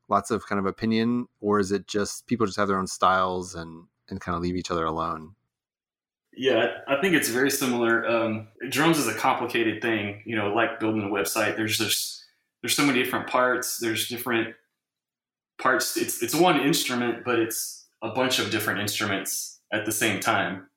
lots 0.10 0.32
of 0.32 0.46
kind 0.46 0.60
of 0.60 0.66
opinion, 0.66 1.28
or 1.40 1.60
is 1.60 1.72
it 1.72 1.88
just 1.88 2.28
people 2.28 2.46
just 2.46 2.58
have 2.58 2.68
their 2.68 2.80
own 2.80 2.88
styles 2.88 3.56
and 3.56 3.86
and 4.10 4.22
kind 4.22 4.36
of 4.36 4.42
leave 4.42 4.56
each 4.56 4.72
other 4.72 4.86
alone? 4.86 5.36
Yeah, 6.34 6.68
I 6.88 7.02
think 7.02 7.16
it's 7.16 7.30
very 7.30 7.50
similar. 7.50 8.08
Um, 8.08 8.50
drums 8.70 9.00
is 9.00 9.08
a 9.08 9.14
complicated 9.14 9.82
thing, 9.82 10.22
you 10.26 10.36
know, 10.36 10.54
like 10.54 10.80
building 10.80 11.02
a 11.02 11.08
website. 11.08 11.56
There's 11.56 11.78
just 11.78 12.24
there's 12.62 12.76
so 12.76 12.86
many 12.86 13.02
different 13.04 13.28
parts. 13.28 13.78
There's 13.80 14.08
different 14.08 14.56
parts. 15.60 15.98
It's 15.98 16.22
it's 16.22 16.36
one 16.36 16.60
instrument, 16.62 17.24
but 17.26 17.40
it's 17.40 17.88
a 18.04 18.10
bunch 18.10 18.38
of 18.38 18.52
different 18.52 18.80
instruments 18.80 19.60
at 19.74 19.86
the 19.86 19.92
same 19.92 20.20
time. 20.20 20.68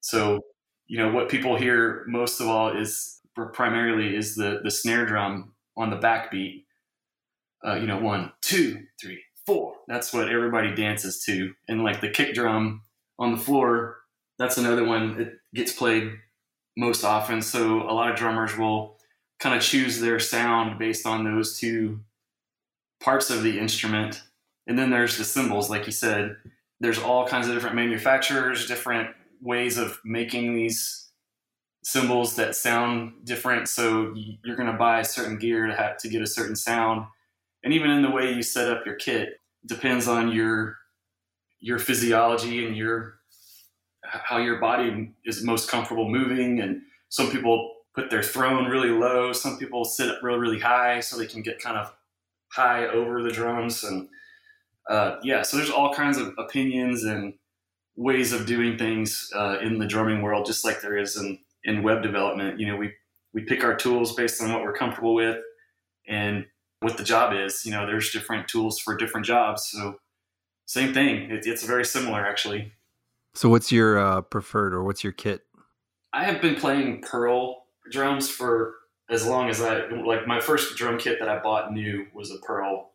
So, 0.00 0.40
you 0.86 0.98
know, 0.98 1.12
what 1.12 1.28
people 1.28 1.56
hear 1.56 2.04
most 2.08 2.40
of 2.40 2.48
all 2.48 2.70
is 2.70 3.13
primarily 3.34 4.14
is 4.16 4.34
the 4.34 4.60
the 4.62 4.70
snare 4.70 5.06
drum 5.06 5.52
on 5.76 5.90
the 5.90 5.96
backbeat. 5.96 6.64
Uh, 7.66 7.76
you 7.76 7.86
know, 7.86 7.98
one, 7.98 8.30
two, 8.42 8.82
three, 9.00 9.22
four. 9.46 9.74
That's 9.88 10.12
what 10.12 10.28
everybody 10.28 10.74
dances 10.74 11.24
to. 11.24 11.54
And 11.68 11.82
like 11.82 12.00
the 12.00 12.10
kick 12.10 12.34
drum 12.34 12.82
on 13.18 13.32
the 13.32 13.38
floor, 13.38 13.98
that's 14.38 14.58
another 14.58 14.84
one 14.84 15.16
that 15.16 15.38
gets 15.54 15.72
played 15.72 16.12
most 16.76 17.04
often. 17.04 17.40
So 17.40 17.82
a 17.82 17.92
lot 17.92 18.10
of 18.10 18.16
drummers 18.16 18.56
will 18.56 18.98
kind 19.40 19.56
of 19.56 19.62
choose 19.62 20.00
their 20.00 20.20
sound 20.20 20.78
based 20.78 21.06
on 21.06 21.24
those 21.24 21.58
two 21.58 22.00
parts 23.00 23.30
of 23.30 23.42
the 23.42 23.58
instrument. 23.58 24.22
And 24.66 24.78
then 24.78 24.90
there's 24.90 25.18
the 25.18 25.24
cymbals, 25.24 25.70
like 25.70 25.86
you 25.86 25.92
said. 25.92 26.36
There's 26.80 26.98
all 26.98 27.26
kinds 27.26 27.48
of 27.48 27.54
different 27.54 27.76
manufacturers, 27.76 28.66
different 28.66 29.10
ways 29.40 29.78
of 29.78 29.98
making 30.04 30.54
these 30.54 31.03
cymbals 31.84 32.34
that 32.36 32.56
sound 32.56 33.12
different. 33.24 33.68
So 33.68 34.14
you're 34.42 34.56
going 34.56 34.70
to 34.70 34.78
buy 34.78 35.00
a 35.00 35.04
certain 35.04 35.38
gear 35.38 35.66
to 35.66 35.74
have 35.74 35.98
to 35.98 36.08
get 36.08 36.22
a 36.22 36.26
certain 36.26 36.56
sound, 36.56 37.06
and 37.62 37.72
even 37.72 37.90
in 37.90 38.02
the 38.02 38.10
way 38.10 38.32
you 38.32 38.42
set 38.42 38.70
up 38.70 38.84
your 38.84 38.96
kit 38.96 39.40
depends 39.66 40.08
on 40.08 40.32
your 40.32 40.76
your 41.60 41.78
physiology 41.78 42.66
and 42.66 42.76
your 42.76 43.16
how 44.02 44.36
your 44.36 44.60
body 44.60 45.14
is 45.24 45.42
most 45.42 45.70
comfortable 45.70 46.08
moving. 46.08 46.60
And 46.60 46.82
some 47.08 47.30
people 47.30 47.74
put 47.94 48.10
their 48.10 48.22
throne 48.22 48.68
really 48.68 48.90
low. 48.90 49.32
Some 49.32 49.58
people 49.58 49.84
sit 49.84 50.10
up 50.10 50.22
real 50.22 50.36
really 50.36 50.60
high 50.60 51.00
so 51.00 51.16
they 51.16 51.26
can 51.26 51.42
get 51.42 51.62
kind 51.62 51.78
of 51.78 51.92
high 52.48 52.86
over 52.86 53.22
the 53.22 53.30
drums 53.30 53.82
and 53.84 54.08
uh, 54.88 55.16
yeah. 55.22 55.42
So 55.42 55.56
there's 55.56 55.70
all 55.70 55.94
kinds 55.94 56.18
of 56.18 56.34
opinions 56.38 57.04
and 57.04 57.34
ways 57.96 58.32
of 58.32 58.46
doing 58.46 58.76
things 58.76 59.30
uh, 59.34 59.58
in 59.62 59.78
the 59.78 59.86
drumming 59.86 60.20
world, 60.20 60.44
just 60.44 60.64
like 60.64 60.82
there 60.82 60.98
is 60.98 61.16
in 61.16 61.38
in 61.64 61.82
web 61.82 62.02
development, 62.02 62.60
you 62.60 62.66
know, 62.66 62.76
we 62.76 62.92
we 63.32 63.42
pick 63.42 63.64
our 63.64 63.74
tools 63.74 64.14
based 64.14 64.40
on 64.42 64.52
what 64.52 64.62
we're 64.62 64.74
comfortable 64.74 65.14
with 65.14 65.38
and 66.06 66.46
what 66.80 66.96
the 66.96 67.04
job 67.04 67.32
is. 67.34 67.64
You 67.64 67.72
know, 67.72 67.86
there's 67.86 68.12
different 68.12 68.46
tools 68.48 68.78
for 68.78 68.96
different 68.96 69.26
jobs. 69.26 69.68
So 69.70 69.96
same 70.66 70.94
thing. 70.94 71.30
It, 71.30 71.46
it's 71.46 71.64
very 71.64 71.84
similar 71.84 72.24
actually. 72.24 72.72
So 73.34 73.48
what's 73.48 73.72
your 73.72 73.98
uh, 73.98 74.20
preferred 74.22 74.72
or 74.72 74.84
what's 74.84 75.02
your 75.02 75.12
kit? 75.12 75.42
I 76.12 76.24
have 76.24 76.40
been 76.40 76.54
playing 76.54 77.02
Pearl 77.02 77.64
drums 77.90 78.30
for 78.30 78.74
as 79.10 79.26
long 79.26 79.50
as 79.50 79.60
I 79.60 79.86
like 79.88 80.26
my 80.26 80.40
first 80.40 80.76
drum 80.76 80.98
kit 80.98 81.18
that 81.18 81.28
I 81.28 81.40
bought 81.40 81.72
new 81.72 82.06
was 82.14 82.30
a 82.30 82.38
Pearl 82.38 82.92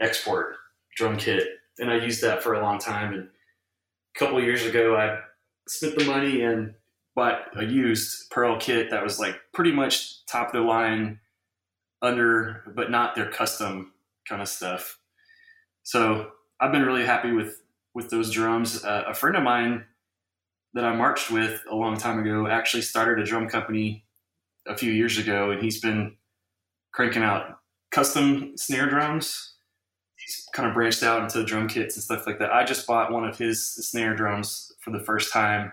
export 0.00 0.56
drum 0.96 1.16
kit 1.16 1.46
and 1.78 1.90
I 1.90 2.04
used 2.04 2.22
that 2.22 2.42
for 2.42 2.54
a 2.54 2.62
long 2.62 2.78
time 2.78 3.14
and 3.14 3.22
a 3.24 4.18
couple 4.18 4.42
years 4.42 4.64
ago 4.64 4.96
I 4.96 5.20
spent 5.68 5.96
the 5.96 6.04
money 6.04 6.42
and 6.42 6.74
bought 7.14 7.42
a 7.56 7.64
used 7.64 8.30
Pearl 8.30 8.58
kit 8.58 8.90
that 8.90 9.02
was 9.02 9.18
like 9.18 9.36
pretty 9.52 9.72
much 9.72 10.24
top 10.26 10.48
of 10.48 10.52
the 10.52 10.60
line, 10.60 11.20
under 12.02 12.62
but 12.74 12.90
not 12.90 13.14
their 13.14 13.30
custom 13.30 13.92
kind 14.28 14.42
of 14.42 14.48
stuff. 14.48 14.98
So 15.82 16.30
I've 16.60 16.72
been 16.72 16.84
really 16.84 17.04
happy 17.04 17.32
with 17.32 17.62
with 17.94 18.10
those 18.10 18.30
drums. 18.30 18.84
Uh, 18.84 19.04
a 19.06 19.14
friend 19.14 19.36
of 19.36 19.42
mine 19.42 19.84
that 20.74 20.84
I 20.84 20.94
marched 20.94 21.30
with 21.30 21.62
a 21.70 21.74
long 21.74 21.96
time 21.96 22.18
ago 22.18 22.48
actually 22.48 22.82
started 22.82 23.22
a 23.22 23.26
drum 23.26 23.48
company 23.48 24.04
a 24.66 24.76
few 24.76 24.92
years 24.92 25.18
ago, 25.18 25.50
and 25.50 25.62
he's 25.62 25.80
been 25.80 26.16
cranking 26.92 27.22
out 27.22 27.58
custom 27.92 28.56
snare 28.56 28.88
drums. 28.88 29.54
He's 30.16 30.48
kind 30.52 30.68
of 30.68 30.74
branched 30.74 31.02
out 31.02 31.22
into 31.22 31.44
drum 31.44 31.68
kits 31.68 31.96
and 31.96 32.02
stuff 32.02 32.26
like 32.26 32.38
that. 32.38 32.52
I 32.52 32.64
just 32.64 32.86
bought 32.86 33.12
one 33.12 33.24
of 33.24 33.38
his 33.38 33.70
snare 33.70 34.16
drums 34.16 34.72
for 34.80 34.90
the 34.90 35.04
first 35.04 35.32
time 35.32 35.72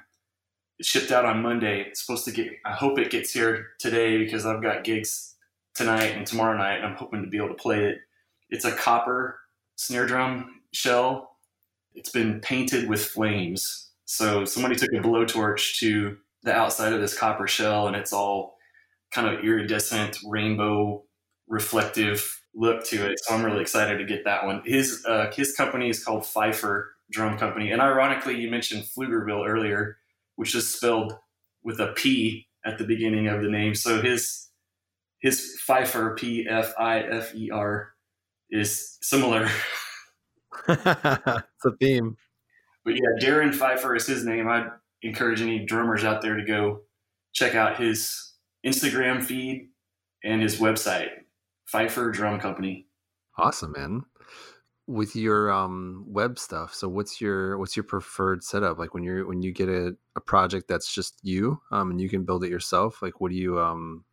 shipped 0.85 1.11
out 1.11 1.25
on 1.25 1.41
Monday. 1.41 1.81
It's 1.81 2.01
supposed 2.05 2.25
to 2.25 2.31
get. 2.31 2.47
I 2.65 2.71
hope 2.71 2.99
it 2.99 3.11
gets 3.11 3.31
here 3.31 3.69
today 3.79 4.17
because 4.17 4.45
I've 4.45 4.61
got 4.61 4.83
gigs 4.83 5.35
tonight 5.73 6.15
and 6.17 6.25
tomorrow 6.25 6.57
night. 6.57 6.77
And 6.77 6.85
I'm 6.85 6.95
hoping 6.95 7.21
to 7.23 7.29
be 7.29 7.37
able 7.37 7.49
to 7.49 7.53
play 7.55 7.85
it. 7.85 7.99
It's 8.49 8.65
a 8.65 8.71
copper 8.71 9.39
snare 9.75 10.05
drum 10.05 10.61
shell. 10.73 11.37
It's 11.93 12.11
been 12.11 12.39
painted 12.41 12.87
with 12.89 13.03
flames. 13.03 13.89
So 14.05 14.45
somebody 14.45 14.75
took 14.75 14.91
a 14.91 14.97
blowtorch 14.97 15.77
to 15.79 16.17
the 16.43 16.53
outside 16.53 16.93
of 16.93 17.01
this 17.01 17.17
copper 17.17 17.47
shell, 17.47 17.87
and 17.87 17.95
it's 17.95 18.13
all 18.13 18.57
kind 19.11 19.27
of 19.27 19.43
iridescent, 19.43 20.17
rainbow, 20.25 21.03
reflective 21.47 22.41
look 22.53 22.83
to 22.85 23.09
it. 23.09 23.19
So 23.23 23.33
I'm 23.33 23.43
really 23.43 23.61
excited 23.61 23.97
to 23.97 24.05
get 24.05 24.25
that 24.25 24.45
one. 24.45 24.61
His 24.65 25.05
uh, 25.05 25.31
his 25.33 25.53
company 25.55 25.89
is 25.89 26.03
called 26.03 26.25
Pfeiffer 26.25 26.95
Drum 27.11 27.37
Company, 27.37 27.71
and 27.71 27.81
ironically, 27.81 28.39
you 28.39 28.49
mentioned 28.49 28.83
Pflugerville 28.83 29.47
earlier 29.47 29.97
which 30.41 30.55
is 30.55 30.73
spelled 30.73 31.13
with 31.63 31.79
a 31.79 31.93
P 31.93 32.47
at 32.65 32.79
the 32.79 32.83
beginning 32.83 33.27
of 33.27 33.43
the 33.43 33.47
name. 33.47 33.75
So 33.75 34.01
his 34.01 34.47
his 35.19 35.61
Pfeiffer 35.63 36.15
P 36.15 36.47
F 36.49 36.73
I 36.79 37.01
F 37.01 37.35
E 37.35 37.51
R 37.51 37.93
is 38.49 38.97
similar. 39.03 39.47
it's 40.67 40.79
a 40.79 41.71
theme. 41.79 42.17
But 42.83 42.95
yeah, 42.95 43.19
Darren 43.23 43.53
Pfeiffer 43.53 43.95
is 43.95 44.07
his 44.07 44.25
name. 44.25 44.49
I'd 44.49 44.71
encourage 45.03 45.43
any 45.43 45.63
drummers 45.63 46.03
out 46.03 46.23
there 46.23 46.35
to 46.35 46.43
go 46.43 46.81
check 47.33 47.53
out 47.53 47.79
his 47.79 48.33
Instagram 48.65 49.23
feed 49.23 49.69
and 50.23 50.41
his 50.41 50.57
website, 50.57 51.09
Pfeiffer 51.67 52.09
Drum 52.09 52.39
Company. 52.39 52.87
Awesome, 53.37 53.73
man 53.73 54.05
with 54.87 55.15
your 55.15 55.51
um 55.51 56.03
web 56.07 56.37
stuff 56.37 56.73
so 56.73 56.89
what's 56.89 57.21
your 57.21 57.57
what's 57.57 57.77
your 57.77 57.83
preferred 57.83 58.43
setup 58.43 58.77
like 58.77 58.93
when 58.93 59.03
you're 59.03 59.25
when 59.27 59.41
you 59.41 59.51
get 59.51 59.69
a, 59.69 59.95
a 60.15 60.19
project 60.19 60.67
that's 60.67 60.93
just 60.93 61.19
you 61.21 61.61
um 61.71 61.91
and 61.91 62.01
you 62.01 62.09
can 62.09 62.23
build 62.23 62.43
it 62.43 62.49
yourself 62.49 63.01
like 63.01 63.21
what 63.21 63.31
do 63.31 63.37
you 63.37 63.59
um 63.59 64.03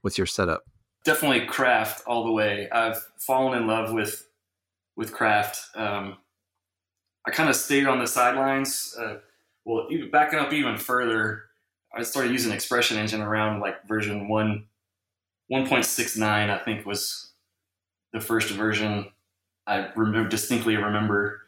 what's 0.00 0.16
your 0.16 0.26
setup 0.26 0.62
definitely 1.04 1.44
craft 1.44 2.02
all 2.06 2.24
the 2.24 2.32
way 2.32 2.68
i've 2.70 2.98
fallen 3.18 3.60
in 3.60 3.66
love 3.66 3.92
with 3.92 4.26
with 4.96 5.12
Craft. 5.12 5.60
Um, 5.74 6.16
I 7.26 7.30
kind 7.30 7.48
of 7.48 7.56
stayed 7.56 7.86
on 7.86 7.98
the 7.98 8.06
sidelines. 8.06 8.96
Uh, 8.98 9.16
well, 9.64 9.86
even 9.90 10.10
backing 10.10 10.38
up 10.38 10.52
even 10.52 10.76
further, 10.76 11.44
I 11.96 12.02
started 12.02 12.32
using 12.32 12.52
Expression 12.52 12.98
Engine 12.98 13.22
around 13.22 13.60
like 13.60 13.86
version 13.86 14.28
one, 14.28 14.66
1.69, 15.50 16.22
I 16.22 16.58
think 16.58 16.86
was 16.86 17.32
the 18.12 18.20
first 18.20 18.50
version 18.50 19.06
I 19.66 19.88
remember 19.94 20.28
distinctly 20.28 20.76
remember. 20.76 21.40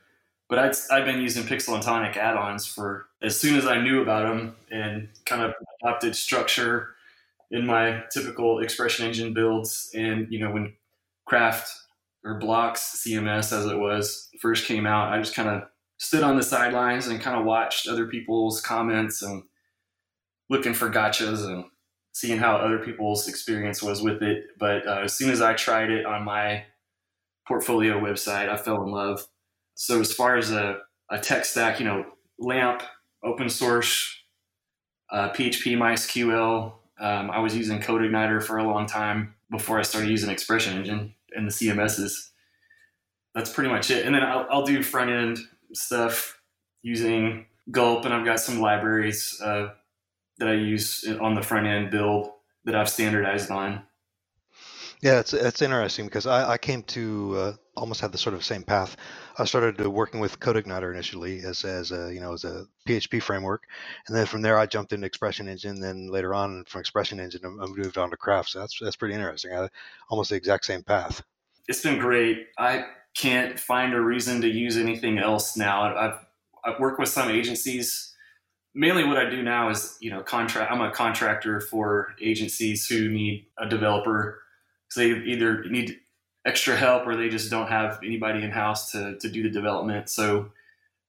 But 0.49 0.59
I'd, 0.61 0.75
I'd 0.93 1.05
been 1.05 1.21
using 1.21 1.43
Pixel 1.43 1.75
and 1.75 1.83
Tonic 1.83 2.17
add-ons 2.17 2.67
for 2.67 3.07
as 3.21 3.39
soon 3.39 3.57
as 3.57 3.67
I 3.67 3.81
knew 3.81 4.01
about 4.01 4.29
them 4.29 4.55
and 4.71 5.09
kind 5.25 5.43
of 5.43 5.55
adopted 5.83 6.15
structure 6.15 6.95
in 7.51 7.67
my 7.67 8.05
typical 8.13 8.61
Expression 8.61 9.07
Engine 9.07 9.35
builds. 9.35 9.91
And 9.95 10.31
you 10.31 10.39
know 10.39 10.51
when 10.51 10.75
Craft 11.25 11.73
or 12.25 12.35
Blocks 12.35 13.03
CMS 13.05 13.53
as 13.53 13.67
it 13.67 13.79
was 13.79 14.31
first 14.41 14.67
came 14.67 14.87
out, 14.87 15.13
I 15.13 15.19
just 15.19 15.35
kind 15.35 15.49
of 15.49 15.65
stood 15.99 16.23
on 16.23 16.37
the 16.37 16.43
sidelines 16.43 17.09
and 17.09 17.21
kind 17.21 17.39
of 17.39 17.45
watched 17.45 17.89
other 17.89 18.07
people's 18.07 18.61
comments 18.61 19.23
and 19.23 19.43
looking 20.49 20.75
for 20.75 20.91
gotchas 20.91 21.47
and 21.47 21.65
seeing 22.13 22.39
how 22.39 22.57
other 22.57 22.79
people's 22.79 23.29
experience 23.29 23.83
was 23.83 24.03
with 24.03 24.23
it. 24.23 24.47
But 24.59 24.87
uh, 24.87 25.01
as 25.05 25.15
soon 25.15 25.31
as 25.31 25.41
I 25.43 25.55
tried 25.55 25.91
it 25.91 26.07
on 26.07 26.25
my 26.25 26.65
portfolio 27.47 28.01
website, 28.01 28.49
I 28.49 28.57
fell 28.57 28.83
in 28.83 28.91
love. 28.91 29.27
So 29.75 30.01
as 30.01 30.13
far 30.13 30.37
as 30.37 30.51
a, 30.51 30.79
a 31.11 31.19
tech 31.19 31.45
stack, 31.45 31.79
you 31.79 31.87
know, 31.87 32.07
LAMP, 32.39 32.83
open 33.23 33.49
source, 33.49 34.17
uh, 35.11 35.31
PHP, 35.31 35.77
MySQL. 35.77 36.73
Um, 36.99 37.31
I 37.31 37.41
was 37.41 37.57
using 37.57 37.81
CodeIgniter 37.81 38.43
for 38.43 38.59
a 38.59 38.65
long 38.65 38.87
time 38.87 39.35
before 39.51 39.79
I 39.79 39.83
started 39.83 40.11
using 40.11 40.31
Expression 40.31 40.79
Engine 40.79 41.15
and 41.35 41.47
the 41.47 41.53
CMSs. 41.53 42.31
That's 43.35 43.53
pretty 43.53 43.71
much 43.71 43.91
it. 43.91 44.07
And 44.07 44.15
then 44.15 44.23
I'll, 44.23 44.47
I'll 44.51 44.65
do 44.65 44.83
front 44.83 45.11
end 45.11 45.39
stuff 45.73 46.41
using 46.83 47.47
Gulp, 47.71 48.05
and 48.05 48.15
I've 48.15 48.25
got 48.25 48.41
some 48.41 48.61
libraries 48.61 49.41
uh, 49.43 49.71
that 50.39 50.49
I 50.49 50.55
use 50.55 51.05
on 51.21 51.35
the 51.35 51.43
front 51.43 51.67
end 51.67 51.91
build 51.91 52.31
that 52.65 52.75
I've 52.75 52.89
standardized 52.89 53.51
on. 53.51 53.83
Yeah, 55.03 55.21
it's 55.21 55.35
it's 55.35 55.63
interesting 55.63 56.07
because 56.07 56.27
I, 56.27 56.53
I 56.53 56.59
came 56.59 56.83
to 56.85 57.37
uh, 57.37 57.53
almost 57.77 58.01
had 58.01 58.13
the 58.13 58.19
sort 58.19 58.35
of 58.35 58.45
same 58.45 58.63
path. 58.63 58.97
I 59.39 59.45
started 59.45 59.85
working 59.87 60.21
with 60.21 60.41
CodeIgniter 60.41 60.93
initially 60.93 61.41
as 61.41 61.65
as 61.65 61.93
a 61.93 62.13
you 62.13 62.21
know 62.21 62.33
as 62.33 62.45
a 62.45 62.65
PHP 62.89 63.23
framework, 63.23 63.65
and 64.09 64.17
then 64.17 64.27
from 64.27 64.43
there 64.43 64.59
I 64.59 64.67
jumped 64.67 64.93
into 64.93 65.07
Expression 65.07 65.49
Engine. 65.49 65.81
Then 65.81 66.09
later 66.09 66.35
on 66.35 66.65
from 66.65 66.81
Expression 66.81 67.21
Engine 67.21 67.43
I 67.45 67.67
moved 67.67 67.99
on 67.99 68.11
to 68.11 68.17
Craft. 68.17 68.51
So 68.51 68.61
that's 68.61 68.79
that's 68.81 68.97
pretty 68.97 69.15
interesting. 69.15 69.53
I, 69.53 69.69
almost 70.09 70.31
the 70.31 70.37
exact 70.37 70.65
same 70.65 70.83
path. 70.83 71.23
It's 71.69 71.83
been 71.83 71.99
great. 71.99 72.47
I 72.59 72.87
can't 73.17 73.59
find 73.59 73.95
a 73.95 74.01
reason 74.01 74.41
to 74.43 74.49
use 74.49 74.77
anything 74.77 75.19
else 75.19 75.57
now. 75.57 75.95
I've 75.95 76.27
I've 76.65 76.81
worked 76.81 76.99
with 76.99 77.09
some 77.11 77.31
agencies. 77.31 78.15
Mainly, 78.75 79.05
what 79.05 79.17
I 79.19 79.29
do 79.29 79.43
now 79.43 79.69
is 79.71 79.97
you 80.01 80.11
know 80.11 80.23
contract. 80.23 80.73
I'm 80.73 80.81
a 80.81 80.91
contractor 80.91 81.61
for 81.61 82.15
agencies 82.21 82.87
who 82.87 83.11
need 83.11 83.47
a 83.59 83.69
developer. 83.69 84.43
So 84.97 85.03
they 85.03 85.11
either 85.11 85.63
need 85.65 85.99
extra 86.47 86.75
help 86.75 87.07
or 87.07 87.17
they 87.17 87.29
just 87.29 87.51
don't 87.51 87.69
have 87.69 88.01
anybody 88.03 88.43
in 88.43 88.51
house 88.51 88.93
to 88.93 89.19
to 89.19 89.29
do 89.29 89.43
the 89.43 89.51
development. 89.51 90.09
So 90.09 90.53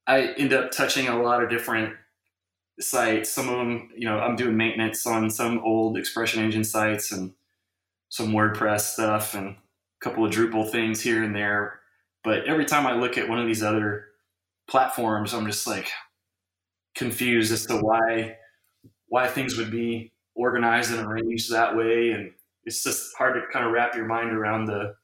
I 0.06 0.34
end 0.36 0.52
up 0.52 0.72
touching 0.72 1.08
a 1.08 1.22
lot 1.22 1.42
of 1.42 1.48
different 1.48 1.94
sites. 2.78 3.30
Some 3.30 3.48
of 3.48 3.56
them, 3.56 3.88
you 3.96 4.06
know, 4.06 4.18
I'm 4.18 4.36
doing 4.36 4.58
maintenance 4.58 5.06
on 5.06 5.30
some 5.30 5.60
old 5.60 5.96
Expression 5.96 6.42
Engine 6.42 6.64
sites 6.64 7.12
and 7.12 7.32
some 8.10 8.32
WordPress 8.32 8.80
stuff 8.80 9.32
and 9.32 9.48
a 9.48 9.56
couple 10.04 10.22
of 10.22 10.32
Drupal 10.32 10.70
things 10.70 11.00
here 11.00 11.24
and 11.24 11.34
there. 11.34 11.80
But 12.22 12.44
every 12.44 12.66
time 12.66 12.86
I 12.86 12.92
look 12.92 13.16
at 13.16 13.26
one 13.26 13.38
of 13.38 13.46
these 13.46 13.62
other 13.62 14.04
platforms, 14.68 15.32
I'm 15.32 15.46
just 15.46 15.66
like 15.66 15.90
confused 16.94 17.52
as 17.52 17.64
to 17.66 17.78
why 17.78 18.36
why 19.06 19.28
things 19.28 19.56
would 19.56 19.70
be 19.70 20.12
organized 20.34 20.92
and 20.92 21.00
arranged 21.06 21.50
that 21.52 21.74
way. 21.74 22.10
And 22.10 22.32
it's 22.68 22.84
just 22.84 23.16
hard 23.16 23.34
to 23.34 23.40
kind 23.50 23.66
of 23.66 23.72
wrap 23.72 23.96
your 23.96 24.06
mind 24.06 24.30
around 24.30 24.66
the 24.66 24.94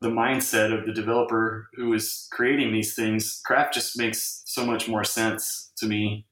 the 0.00 0.08
mindset 0.08 0.76
of 0.76 0.84
the 0.84 0.92
developer 0.92 1.68
who 1.74 1.92
is 1.92 2.26
creating 2.32 2.72
these 2.72 2.94
things. 2.96 3.40
Craft 3.44 3.74
just 3.74 3.96
makes 3.96 4.42
so 4.46 4.66
much 4.66 4.88
more 4.88 5.04
sense 5.04 5.70
to 5.76 5.86
me. 5.86 6.26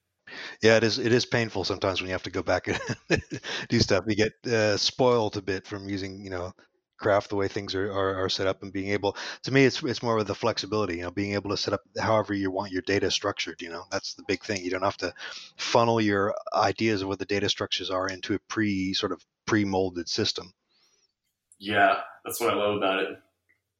Yeah, 0.62 0.76
it 0.76 0.82
is. 0.82 0.98
It 0.98 1.12
is 1.12 1.24
painful 1.24 1.64
sometimes 1.64 2.00
when 2.00 2.08
you 2.08 2.14
have 2.14 2.22
to 2.24 2.30
go 2.30 2.42
back 2.42 2.66
and 2.66 3.22
do 3.68 3.78
stuff. 3.78 4.04
You 4.08 4.16
get 4.16 4.52
uh, 4.52 4.76
spoiled 4.76 5.36
a 5.36 5.42
bit 5.42 5.66
from 5.66 5.88
using, 5.88 6.20
you 6.20 6.30
know, 6.30 6.52
craft 7.00 7.30
the 7.30 7.36
way 7.36 7.48
things 7.48 7.74
are, 7.74 7.90
are, 7.90 8.24
are, 8.24 8.28
set 8.28 8.46
up 8.46 8.62
and 8.62 8.72
being 8.72 8.90
able 8.90 9.16
to 9.42 9.50
me 9.50 9.64
it's 9.64 9.82
it's 9.82 10.02
more 10.02 10.18
of 10.18 10.26
the 10.26 10.34
flexibility 10.34 10.98
you 10.98 11.02
know 11.02 11.10
being 11.10 11.34
able 11.34 11.50
to 11.50 11.56
set 11.56 11.74
up 11.74 11.80
however 11.98 12.34
you 12.34 12.50
want 12.50 12.70
your 12.70 12.82
data 12.82 13.10
structured 13.10 13.60
you 13.60 13.68
know 13.68 13.82
that's 13.90 14.14
the 14.14 14.22
big 14.28 14.44
thing 14.44 14.62
you 14.62 14.70
don't 14.70 14.82
have 14.82 14.96
to 14.96 15.12
funnel 15.56 16.00
your 16.00 16.34
ideas 16.54 17.02
of 17.02 17.08
what 17.08 17.18
the 17.18 17.24
data 17.24 17.48
structures 17.48 17.90
are 17.90 18.06
into 18.06 18.34
a 18.34 18.38
pre 18.48 18.94
sort 18.94 19.10
of 19.10 19.24
pre-molded 19.46 20.08
system 20.08 20.52
yeah 21.58 21.96
that's 22.24 22.40
what 22.40 22.52
i 22.52 22.54
love 22.54 22.76
about 22.76 23.00
it 23.00 23.08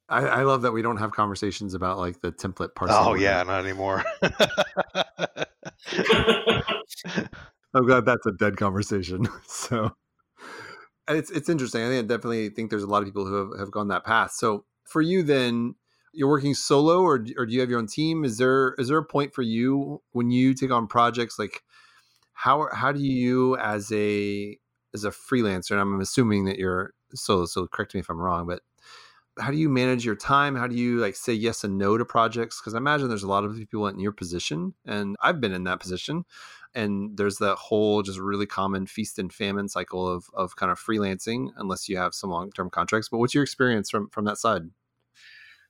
I, 0.09 0.25
I 0.25 0.43
love 0.43 0.63
that 0.63 0.73
we 0.73 0.81
don't 0.81 0.97
have 0.97 1.13
conversations 1.13 1.73
about 1.73 1.97
like 1.97 2.19
the 2.19 2.33
template 2.33 2.75
part. 2.75 2.91
Oh 2.93 3.13
yeah, 3.13 3.41
not 3.43 3.63
anymore. 3.63 4.03
I'm 7.73 7.85
glad 7.85 8.05
that's 8.05 8.25
a 8.25 8.33
dead 8.33 8.57
conversation. 8.57 9.27
So 9.47 9.91
it's 11.11 11.31
it's 11.31 11.49
interesting. 11.49 11.83
I 11.83 11.87
think 11.89 12.05
I 12.05 12.07
definitely 12.07 12.49
think 12.49 12.69
there's 12.69 12.83
a 12.83 12.87
lot 12.87 13.01
of 13.01 13.07
people 13.07 13.25
who 13.25 13.35
have, 13.35 13.59
have 13.59 13.71
gone 13.71 13.87
that 13.89 14.03
path. 14.05 14.31
So 14.31 14.65
for 14.85 15.01
you, 15.01 15.23
then 15.23 15.75
you're 16.13 16.29
working 16.29 16.53
solo, 16.53 17.01
or 17.01 17.25
or 17.37 17.45
do 17.45 17.53
you 17.53 17.59
have 17.61 17.69
your 17.69 17.79
own 17.79 17.87
team? 17.87 18.23
Is 18.23 18.37
there 18.37 18.75
is 18.77 18.89
there 18.89 18.97
a 18.97 19.05
point 19.05 19.33
for 19.33 19.41
you 19.41 20.01
when 20.11 20.31
you 20.31 20.53
take 20.53 20.71
on 20.71 20.87
projects 20.87 21.39
like 21.39 21.63
how 22.33 22.67
how 22.73 22.91
do 22.91 23.01
you 23.01 23.57
as 23.57 23.91
a 23.91 24.57
as 24.93 25.03
a 25.05 25.11
freelancer? 25.11 25.71
And 25.71 25.81
I'm 25.81 26.01
assuming 26.01 26.45
that 26.45 26.57
you're 26.59 26.93
solo. 27.13 27.45
So 27.45 27.67
correct 27.67 27.93
me 27.93 28.01
if 28.01 28.09
I'm 28.09 28.19
wrong, 28.19 28.47
but 28.47 28.61
how 29.39 29.51
do 29.51 29.57
you 29.57 29.69
manage 29.69 30.05
your 30.05 30.15
time? 30.15 30.55
How 30.55 30.67
do 30.67 30.75
you 30.75 30.99
like 30.99 31.15
say 31.15 31.33
yes 31.33 31.63
and 31.63 31.77
no 31.77 31.97
to 31.97 32.05
projects? 32.05 32.59
Because 32.59 32.75
I 32.75 32.77
imagine 32.77 33.07
there's 33.07 33.23
a 33.23 33.29
lot 33.29 33.45
of 33.45 33.55
people 33.55 33.87
in 33.87 33.99
your 33.99 34.11
position, 34.11 34.73
and 34.85 35.15
I've 35.21 35.39
been 35.39 35.53
in 35.53 35.63
that 35.65 35.79
position 35.79 36.25
and 36.73 37.17
there's 37.17 37.37
that 37.37 37.55
whole 37.55 38.01
just 38.01 38.19
really 38.19 38.45
common 38.45 38.85
feast 38.85 39.19
and 39.19 39.31
famine 39.33 39.67
cycle 39.67 40.07
of 40.07 40.29
of 40.33 40.55
kind 40.55 40.71
of 40.71 40.79
freelancing 40.79 41.49
unless 41.57 41.89
you 41.89 41.97
have 41.97 42.13
some 42.13 42.29
long 42.29 42.51
term 42.51 42.69
contracts. 42.69 43.09
But 43.09 43.17
what's 43.17 43.33
your 43.33 43.43
experience 43.43 43.89
from 43.89 44.09
from 44.09 44.25
that 44.25 44.37
side? 44.37 44.63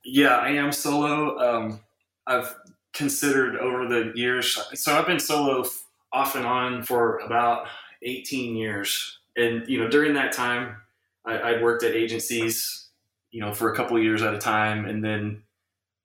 Yeah, 0.03 0.37
I 0.37 0.49
am 0.49 0.71
solo. 0.71 1.37
Um, 1.37 1.79
I've 2.27 2.55
considered 2.93 3.57
over 3.57 3.87
the 3.87 4.11
years, 4.15 4.57
so 4.73 4.97
I've 4.97 5.07
been 5.07 5.19
solo 5.19 5.65
off 6.13 6.35
and 6.35 6.45
on 6.45 6.83
for 6.83 7.19
about 7.19 7.67
18 8.03 8.55
years, 8.55 9.19
and 9.35 9.67
you 9.67 9.79
know 9.79 9.89
during 9.89 10.13
that 10.15 10.31
time, 10.31 10.77
I, 11.25 11.37
I 11.37 11.61
worked 11.61 11.83
at 11.83 11.93
agencies, 11.93 12.89
you 13.31 13.41
know, 13.41 13.53
for 13.53 13.71
a 13.71 13.75
couple 13.75 13.99
years 13.99 14.21
at 14.21 14.33
a 14.33 14.39
time, 14.39 14.85
and 14.85 15.03
then 15.03 15.43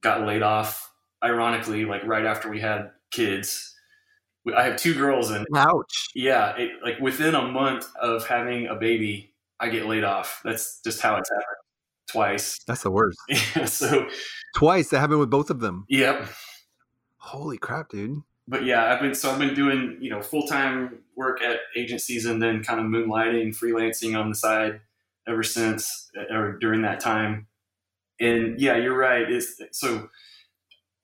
got 0.02 0.26
laid 0.26 0.42
off. 0.42 0.92
Ironically, 1.24 1.86
like 1.86 2.04
right 2.04 2.26
after 2.26 2.50
we 2.50 2.60
had 2.60 2.90
kids 3.10 3.75
I 4.54 4.64
have 4.64 4.76
two 4.76 4.94
girls, 4.94 5.30
and 5.30 5.46
ouch. 5.54 6.08
Yeah, 6.14 6.56
it, 6.56 6.72
like 6.82 7.00
within 7.00 7.34
a 7.34 7.42
month 7.42 7.88
of 8.00 8.26
having 8.26 8.66
a 8.66 8.74
baby, 8.74 9.34
I 9.58 9.68
get 9.68 9.86
laid 9.86 10.04
off. 10.04 10.40
That's 10.44 10.80
just 10.84 11.00
how 11.00 11.16
it's 11.16 11.30
happened 11.30 11.56
twice. 12.08 12.60
That's 12.66 12.82
the 12.82 12.90
worst. 12.90 13.18
Yeah, 13.28 13.64
so 13.64 14.06
twice 14.54 14.90
that 14.90 15.00
happened 15.00 15.20
with 15.20 15.30
both 15.30 15.50
of 15.50 15.60
them. 15.60 15.84
Yep. 15.88 16.28
Holy 17.18 17.58
crap, 17.58 17.90
dude. 17.90 18.22
But 18.48 18.64
yeah, 18.64 18.92
I've 18.92 19.00
been 19.00 19.14
so 19.14 19.32
I've 19.32 19.38
been 19.38 19.54
doing 19.54 19.98
you 20.00 20.10
know 20.10 20.22
full 20.22 20.46
time 20.46 21.00
work 21.16 21.42
at 21.42 21.58
agencies 21.76 22.26
and 22.26 22.40
then 22.40 22.62
kind 22.62 22.78
of 22.78 22.86
moonlighting, 22.86 23.56
freelancing 23.56 24.18
on 24.18 24.28
the 24.28 24.36
side 24.36 24.80
ever 25.26 25.42
since 25.42 26.10
uh, 26.16 26.32
or 26.32 26.58
during 26.58 26.82
that 26.82 27.00
time. 27.00 27.48
And 28.20 28.60
yeah, 28.60 28.76
you're 28.76 28.96
right. 28.96 29.28
Is 29.30 29.60
so 29.72 30.08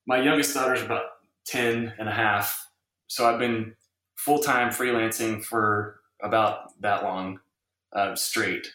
my 0.07 0.21
youngest 0.21 0.53
daughter's 0.53 0.81
about 0.81 1.03
10 1.47 1.93
and 1.99 2.09
a 2.09 2.11
half 2.11 2.62
so 3.13 3.29
I've 3.29 3.37
been 3.37 3.75
full 4.15 4.39
time 4.39 4.69
freelancing 4.69 5.45
for 5.45 5.99
about 6.23 6.79
that 6.81 7.03
long 7.03 7.39
uh, 7.95 8.15
straight. 8.15 8.67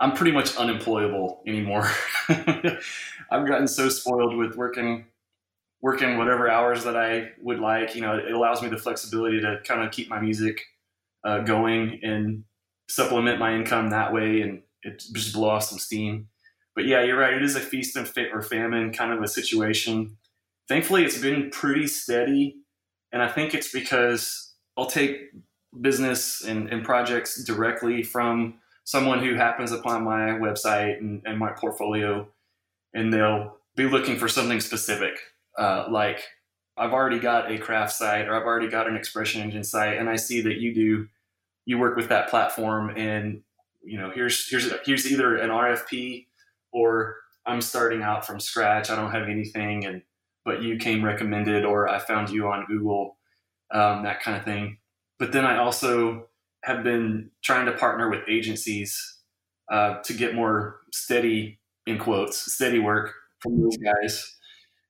I'm 0.00 0.14
pretty 0.14 0.32
much 0.32 0.56
unemployable 0.56 1.42
anymore. 1.46 1.88
I've 2.28 3.46
gotten 3.46 3.68
so 3.68 3.88
spoiled 3.88 4.36
with 4.36 4.56
working 4.56 5.06
working 5.80 6.18
whatever 6.18 6.50
hours 6.50 6.82
that 6.84 6.96
I 6.96 7.30
would 7.40 7.60
like. 7.60 7.94
You 7.94 8.00
know, 8.00 8.16
it 8.16 8.32
allows 8.32 8.62
me 8.62 8.68
the 8.68 8.78
flexibility 8.78 9.40
to 9.40 9.60
kind 9.62 9.84
of 9.84 9.92
keep 9.92 10.08
my 10.08 10.20
music 10.20 10.60
uh, 11.22 11.42
going 11.42 12.00
and 12.02 12.42
supplement 12.88 13.38
my 13.38 13.54
income 13.54 13.90
that 13.90 14.12
way, 14.12 14.40
and 14.40 14.62
it 14.82 15.04
just 15.12 15.34
blow 15.34 15.50
off 15.50 15.62
some 15.62 15.78
steam. 15.78 16.26
But 16.74 16.86
yeah, 16.86 17.04
you're 17.04 17.18
right. 17.18 17.34
It 17.34 17.44
is 17.44 17.54
a 17.54 17.60
feast 17.60 17.94
and 17.94 18.08
fit 18.08 18.30
or 18.32 18.42
famine 18.42 18.92
kind 18.92 19.12
of 19.12 19.22
a 19.22 19.28
situation. 19.28 20.16
Thankfully, 20.66 21.04
it's 21.04 21.18
been 21.18 21.50
pretty 21.50 21.86
steady 21.86 22.56
and 23.12 23.22
I 23.22 23.28
think 23.28 23.54
it's 23.54 23.70
because 23.70 24.52
I'll 24.76 24.86
take 24.86 25.30
business 25.80 26.42
and, 26.42 26.68
and 26.68 26.84
projects 26.84 27.42
directly 27.44 28.02
from 28.02 28.54
someone 28.84 29.22
who 29.22 29.34
happens 29.34 29.72
upon 29.72 30.02
my 30.04 30.30
website 30.38 30.98
and, 30.98 31.22
and 31.26 31.38
my 31.38 31.50
portfolio, 31.50 32.26
and 32.94 33.12
they'll 33.12 33.56
be 33.76 33.86
looking 33.86 34.16
for 34.16 34.28
something 34.28 34.60
specific, 34.60 35.18
uh, 35.58 35.86
like 35.90 36.24
I've 36.76 36.92
already 36.92 37.18
got 37.18 37.50
a 37.50 37.58
craft 37.58 37.92
site 37.92 38.28
or 38.28 38.34
I've 38.34 38.46
already 38.46 38.68
got 38.68 38.88
an 38.88 38.96
expression 38.96 39.42
engine 39.42 39.64
site, 39.64 39.98
and 39.98 40.08
I 40.08 40.16
see 40.16 40.40
that 40.42 40.58
you 40.58 40.74
do 40.74 41.08
you 41.66 41.78
work 41.78 41.96
with 41.96 42.08
that 42.08 42.30
platform, 42.30 42.90
and 42.96 43.42
you 43.82 43.98
know 43.98 44.10
here's 44.10 44.48
here's 44.48 44.72
here's 44.86 45.10
either 45.10 45.36
an 45.36 45.50
RFP 45.50 46.26
or 46.72 47.16
I'm 47.44 47.60
starting 47.60 48.02
out 48.02 48.26
from 48.26 48.40
scratch. 48.40 48.90
I 48.90 48.96
don't 48.96 49.10
have 49.10 49.28
anything, 49.28 49.84
and 49.84 50.02
but 50.48 50.62
you 50.62 50.78
came 50.78 51.04
recommended, 51.04 51.66
or 51.66 51.86
I 51.86 51.98
found 51.98 52.30
you 52.30 52.48
on 52.48 52.64
Google, 52.66 53.18
um, 53.70 54.02
that 54.04 54.22
kind 54.22 54.34
of 54.34 54.44
thing. 54.44 54.78
But 55.18 55.32
then 55.32 55.44
I 55.44 55.58
also 55.58 56.28
have 56.64 56.82
been 56.82 57.30
trying 57.44 57.66
to 57.66 57.72
partner 57.72 58.08
with 58.08 58.20
agencies 58.26 59.18
uh, 59.70 60.00
to 60.04 60.14
get 60.14 60.34
more 60.34 60.80
steady, 60.90 61.60
in 61.86 61.98
quotes, 61.98 62.54
steady 62.54 62.78
work 62.78 63.12
from 63.40 63.60
those 63.60 63.76
guys. 63.76 64.36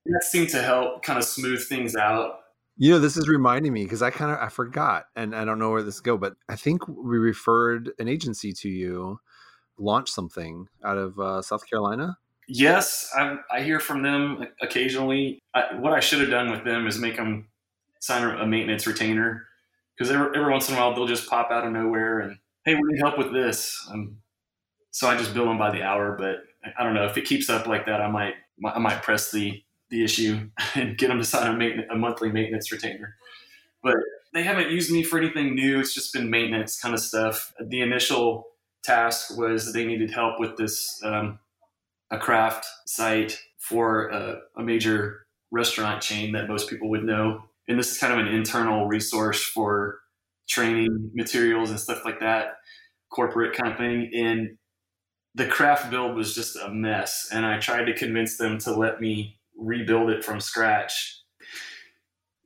And 0.05 0.15
that 0.15 0.23
seemed 0.23 0.47
to 0.51 0.61
help 0.61 1.03
kind 1.03 1.19
of 1.19 1.25
smooth 1.25 1.61
things 1.67 1.93
out. 1.93 2.35
You 2.77 2.91
know, 2.91 2.99
this 2.99 3.17
is 3.17 3.27
reminding 3.27 3.73
me 3.73 3.83
because 3.83 4.01
I 4.01 4.11
kind 4.11 4.31
of 4.31 4.37
I 4.39 4.47
forgot, 4.47 5.07
and 5.13 5.35
I 5.35 5.43
don't 5.43 5.59
know 5.59 5.71
where 5.71 5.83
this 5.83 5.99
go, 5.99 6.17
but 6.17 6.35
I 6.47 6.55
think 6.55 6.87
we 6.87 7.17
referred 7.17 7.91
an 7.99 8.07
agency 8.07 8.53
to 8.53 8.69
you, 8.69 9.19
launch 9.77 10.09
something 10.09 10.69
out 10.85 10.97
of 10.97 11.19
uh, 11.19 11.41
South 11.41 11.69
Carolina. 11.69 12.17
Yes, 12.51 13.11
I, 13.15 13.37
I 13.51 13.61
hear 13.61 13.79
from 13.79 14.01
them 14.01 14.43
occasionally. 14.59 15.39
I, 15.53 15.75
what 15.75 15.93
I 15.93 15.99
should 15.99 16.19
have 16.19 16.31
done 16.31 16.49
with 16.49 16.63
them 16.63 16.87
is 16.87 16.97
make 16.97 17.15
them 17.15 17.47
sign 17.99 18.23
a 18.23 18.47
maintenance 18.47 18.87
retainer 18.87 19.45
because 19.95 20.11
every, 20.11 20.35
every 20.35 20.51
once 20.51 20.67
in 20.67 20.73
a 20.75 20.79
while 20.79 20.95
they'll 20.95 21.05
just 21.05 21.29
pop 21.29 21.51
out 21.51 21.63
of 21.65 21.71
nowhere 21.71 22.21
and 22.21 22.37
hey, 22.65 22.73
we 22.73 22.81
need 22.85 22.99
help 22.99 23.19
with 23.19 23.31
this. 23.31 23.87
Um, 23.91 24.17
so 24.91 25.07
I 25.07 25.15
just 25.17 25.33
bill 25.33 25.45
them 25.45 25.59
by 25.59 25.71
the 25.71 25.83
hour. 25.83 26.15
But 26.17 26.37
I 26.77 26.83
don't 26.83 26.95
know 26.95 27.05
if 27.05 27.17
it 27.17 27.25
keeps 27.25 27.49
up 27.49 27.67
like 27.67 27.85
that, 27.85 28.01
I 28.01 28.09
might 28.09 28.33
I 28.65 28.79
might 28.79 29.03
press 29.03 29.31
the 29.31 29.61
the 29.89 30.03
issue 30.03 30.49
and 30.75 30.97
get 30.97 31.09
them 31.09 31.19
to 31.19 31.23
sign 31.23 31.61
a, 31.61 31.93
a 31.93 31.97
monthly 31.97 32.31
maintenance 32.31 32.71
retainer. 32.71 33.15
But 33.83 33.97
they 34.33 34.43
haven't 34.43 34.71
used 34.71 34.91
me 34.91 35.03
for 35.03 35.19
anything 35.19 35.55
new. 35.55 35.79
It's 35.79 35.93
just 35.93 36.13
been 36.13 36.29
maintenance 36.29 36.79
kind 36.79 36.95
of 36.95 37.01
stuff. 37.01 37.53
The 37.59 37.81
initial 37.81 38.47
task 38.83 39.37
was 39.37 39.73
they 39.73 39.85
needed 39.85 40.11
help 40.11 40.39
with 40.39 40.57
this 40.57 41.01
um, 41.03 41.39
a 42.11 42.17
craft 42.17 42.65
site 42.85 43.37
for 43.59 44.07
a, 44.07 44.39
a 44.57 44.63
major 44.63 45.25
restaurant 45.51 46.01
chain 46.01 46.31
that 46.31 46.47
most 46.47 46.69
people 46.69 46.89
would 46.89 47.03
know 47.03 47.43
and 47.69 47.77
this 47.77 47.91
is 47.91 47.99
kind 47.99 48.11
of 48.11 48.19
an 48.19 48.33
internal 48.33 48.87
resource 48.87 49.43
for 49.43 49.99
training 50.49 51.11
materials 51.13 51.69
and 51.69 51.79
stuff 51.79 52.03
like 52.03 52.19
that, 52.19 52.57
corporate 53.11 53.55
kind 53.55 53.71
of 53.71 53.77
thing. 53.77 54.09
And 54.13 54.57
the 55.35 55.45
craft 55.45 55.91
build 55.91 56.15
was 56.15 56.33
just 56.33 56.55
a 56.57 56.69
mess. 56.69 57.29
And 57.31 57.45
I 57.45 57.59
tried 57.59 57.85
to 57.85 57.93
convince 57.93 58.37
them 58.37 58.57
to 58.59 58.75
let 58.75 58.99
me 58.99 59.37
rebuild 59.55 60.09
it 60.09 60.25
from 60.25 60.39
scratch. 60.39 61.21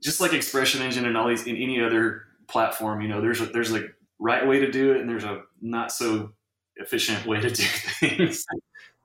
Just 0.03 0.19
like 0.19 0.33
Expression 0.33 0.81
Engine 0.81 1.05
and 1.05 1.15
all 1.15 1.29
these 1.29 1.47
in 1.47 1.55
any 1.55 1.81
other 1.81 2.23
platform, 2.49 2.99
you 2.99 3.07
know, 3.07 3.21
there's 3.21 3.39
a, 3.39 3.45
there's 3.45 3.71
a 3.71 3.85
right 4.19 4.45
way 4.45 4.59
to 4.59 4.69
do 4.69 4.91
it 4.91 4.99
and 4.99 5.09
there's 5.09 5.23
a 5.23 5.43
not 5.61 5.93
so 5.93 6.33
efficient 6.75 7.25
way 7.25 7.39
to 7.39 7.49
do 7.49 7.63
things. 8.01 8.45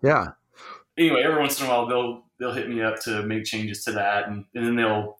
Yeah. 0.03 0.33
Anyway, 0.99 1.23
every 1.23 1.39
once 1.39 1.61
in 1.61 1.67
a 1.67 1.69
while 1.69 1.87
they'll 1.87 2.25
they'll 2.39 2.53
hit 2.53 2.69
me 2.69 2.83
up 2.83 3.01
to 3.03 3.23
make 3.23 3.45
changes 3.45 3.85
to 3.85 3.93
that 3.93 4.29
and, 4.29 4.45
and 4.55 4.67
then 4.67 4.77
they'll 4.77 5.19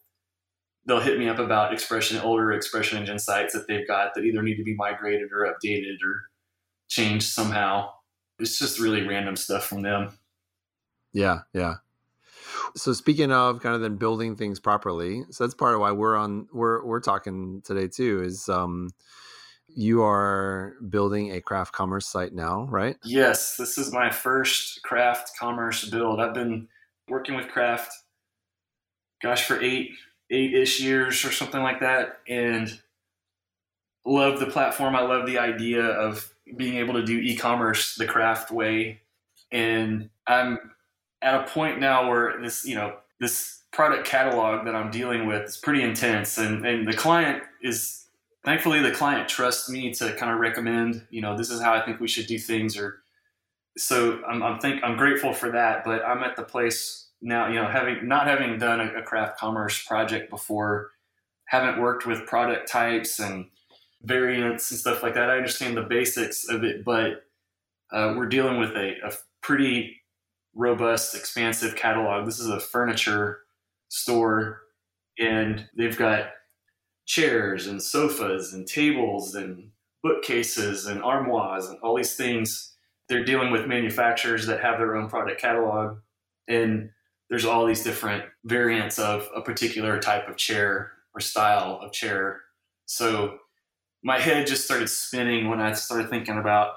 they'll 0.85 0.99
hit 0.99 1.19
me 1.19 1.29
up 1.29 1.39
about 1.39 1.73
expression 1.73 2.19
older 2.19 2.51
expression 2.51 2.97
engine 2.97 3.19
sites 3.19 3.53
that 3.53 3.67
they've 3.67 3.87
got 3.87 4.13
that 4.15 4.23
either 4.23 4.41
need 4.41 4.57
to 4.57 4.63
be 4.63 4.75
migrated 4.75 5.29
or 5.31 5.45
updated 5.45 5.97
or 6.03 6.29
changed 6.87 7.27
somehow. 7.27 7.89
It's 8.39 8.57
just 8.57 8.79
really 8.79 9.07
random 9.07 9.35
stuff 9.35 9.65
from 9.65 9.81
them. 9.83 10.17
Yeah, 11.13 11.39
yeah. 11.53 11.75
So 12.75 12.93
speaking 12.93 13.31
of 13.31 13.61
kind 13.61 13.75
of 13.75 13.81
then 13.81 13.97
building 13.97 14.35
things 14.35 14.59
properly, 14.59 15.23
so 15.29 15.43
that's 15.43 15.53
part 15.53 15.75
of 15.75 15.81
why 15.81 15.91
we're 15.91 16.15
on 16.15 16.47
we're 16.51 16.83
we're 16.85 16.99
talking 16.99 17.61
today 17.63 17.87
too 17.87 18.21
is 18.23 18.49
um 18.49 18.89
you 19.79 20.03
are 20.03 20.75
building 20.89 21.31
a 21.31 21.41
craft 21.41 21.71
commerce 21.71 22.05
site 22.05 22.33
now, 22.33 22.67
right? 22.69 22.97
Yes, 23.05 23.55
this 23.55 23.77
is 23.77 23.93
my 23.93 24.09
first 24.09 24.83
craft 24.83 25.31
commerce 25.39 25.85
build. 25.85 26.19
I've 26.19 26.33
been 26.33 26.67
working 27.07 27.35
with 27.35 27.47
craft 27.47 27.93
gosh 29.21 29.45
for 29.45 29.61
8 29.61 29.89
eight 30.31 30.53
ish 30.53 30.81
years 30.81 31.23
or 31.23 31.31
something 31.31 31.63
like 31.63 31.79
that, 31.79 32.19
and 32.27 32.81
love 34.05 34.41
the 34.41 34.47
platform. 34.47 34.97
I 34.97 35.01
love 35.01 35.25
the 35.25 35.39
idea 35.39 35.83
of 35.83 36.29
being 36.57 36.75
able 36.75 36.95
to 36.95 37.03
do 37.03 37.17
e-commerce 37.17 37.95
the 37.95 38.05
craft 38.05 38.51
way, 38.51 38.99
and 39.49 40.09
I'm 40.27 40.59
at 41.21 41.35
a 41.35 41.47
point 41.47 41.79
now 41.79 42.09
where 42.09 42.39
this, 42.41 42.65
you 42.65 42.75
know, 42.75 42.97
this 43.21 43.63
product 43.71 44.05
catalog 44.05 44.65
that 44.65 44.75
I'm 44.75 44.91
dealing 44.91 45.25
with 45.25 45.43
is 45.43 45.57
pretty 45.57 45.83
intense, 45.83 46.37
and 46.37 46.65
and 46.65 46.85
the 46.85 46.93
client 46.93 47.43
is 47.61 48.08
thankfully 48.49 48.81
the 48.81 48.89
client 48.89 49.29
trusts 49.29 49.69
me 49.69 49.93
to 49.93 50.11
kind 50.13 50.31
of 50.31 50.39
recommend, 50.39 51.05
you 51.11 51.21
know, 51.21 51.37
this 51.37 51.51
is 51.51 51.61
how 51.61 51.71
I 51.71 51.85
think 51.85 51.99
we 51.99 52.07
should 52.07 52.25
do 52.25 52.39
things, 52.39 52.75
or 52.75 53.03
so 53.77 54.23
I'm, 54.27 54.41
I'm 54.41 54.59
think 54.59 54.83
I'm 54.83 54.97
grateful 54.97 55.33
for 55.33 55.51
that. 55.51 55.83
But 55.85 56.03
I'm 56.03 56.23
at 56.23 56.35
the 56.35 56.43
place 56.43 57.09
now, 57.21 57.47
you 57.47 57.61
know, 57.61 57.67
having 57.67 58.07
not 58.07 58.25
having 58.25 58.57
done 58.57 58.81
a, 58.81 59.01
a 59.01 59.03
craft 59.03 59.37
commerce 59.37 59.85
project 59.85 60.31
before, 60.31 60.89
haven't 61.45 61.79
worked 61.79 62.07
with 62.07 62.25
product 62.25 62.67
types 62.67 63.19
and 63.19 63.45
variants 64.01 64.71
and 64.71 64.79
stuff 64.79 65.03
like 65.03 65.13
that. 65.13 65.29
I 65.29 65.37
understand 65.37 65.77
the 65.77 65.83
basics 65.83 66.49
of 66.49 66.63
it, 66.63 66.83
but 66.83 67.25
uh, 67.91 68.15
we're 68.17 68.29
dealing 68.29 68.59
with 68.59 68.71
a, 68.71 68.95
a, 69.05 69.11
pretty 69.41 69.95
robust, 70.55 71.15
expansive 71.15 71.75
catalog. 71.75 72.25
This 72.25 72.39
is 72.39 72.49
a 72.49 72.59
furniture 72.59 73.41
store, 73.89 74.61
and 75.17 75.67
they've 75.77 75.97
got 75.97 76.31
chairs 77.09 77.65
and 77.65 77.81
sofas 77.81 78.53
and 78.53 78.67
tables 78.67 79.33
and 79.33 79.71
bookcases 80.03 80.85
and 80.85 81.01
armoires 81.01 81.65
and 81.65 81.79
all 81.81 81.97
these 81.97 82.15
things. 82.15 82.75
They're 83.09 83.25
dealing 83.25 83.51
with 83.51 83.65
manufacturers 83.65 84.45
that 84.45 84.61
have 84.61 84.77
their 84.77 84.95
own 84.95 85.09
product 85.09 85.41
catalog, 85.41 85.97
and 86.47 86.91
there's 87.27 87.45
all 87.45 87.65
these 87.65 87.83
different 87.83 88.25
variants 88.45 88.99
of 88.99 89.27
a 89.35 89.41
particular 89.41 89.99
type 89.99 90.29
of 90.29 90.37
chair 90.37 90.91
or 91.15 91.19
style 91.19 91.79
of 91.81 91.91
chair. 91.91 92.41
So 92.85 93.39
my 94.03 94.19
head 94.19 94.45
just 94.45 94.65
started 94.65 94.87
spinning 94.87 95.49
when 95.49 95.59
I 95.59 95.73
started 95.73 96.11
thinking 96.11 96.37
about 96.37 96.73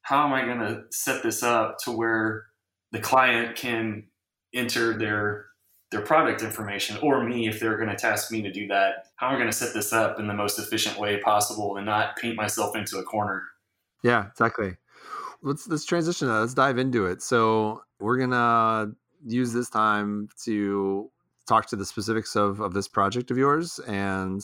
how 0.00 0.26
am 0.26 0.32
I 0.32 0.46
going 0.46 0.60
to 0.60 0.84
set 0.90 1.22
this 1.22 1.42
up 1.42 1.76
to 1.84 1.90
where 1.90 2.46
the 2.92 3.00
client 3.00 3.56
can 3.56 4.04
enter 4.54 4.96
their 4.96 5.46
their 5.90 6.00
product 6.00 6.42
information 6.42 6.96
or 6.98 7.22
me 7.22 7.48
if 7.48 7.60
they're 7.60 7.76
going 7.76 7.88
to 7.88 7.96
task 7.96 8.32
me 8.32 8.42
to 8.42 8.50
do 8.50 8.66
that. 8.66 9.08
How 9.16 9.28
am 9.28 9.34
i 9.34 9.36
going 9.36 9.48
to 9.50 9.56
set 9.56 9.72
this 9.72 9.92
up 9.92 10.18
in 10.18 10.26
the 10.26 10.34
most 10.34 10.58
efficient 10.58 10.98
way 10.98 11.18
possible 11.20 11.76
and 11.76 11.86
not 11.86 12.16
paint 12.16 12.36
myself 12.36 12.74
into 12.74 12.98
a 12.98 13.04
corner? 13.04 13.44
Yeah 14.02 14.26
exactly. 14.26 14.76
Let's 15.42 15.68
let's 15.68 15.84
transition 15.84 16.28
uh, 16.28 16.40
let's 16.40 16.54
dive 16.54 16.78
into 16.78 17.06
it. 17.06 17.22
So 17.22 17.82
we're 18.00 18.18
gonna 18.18 18.92
use 19.24 19.52
this 19.52 19.68
time 19.68 20.28
to 20.44 21.10
talk 21.46 21.66
to 21.66 21.76
the 21.76 21.86
specifics 21.86 22.34
of, 22.34 22.60
of 22.60 22.74
this 22.74 22.88
project 22.88 23.30
of 23.30 23.38
yours 23.38 23.78
and 23.86 24.42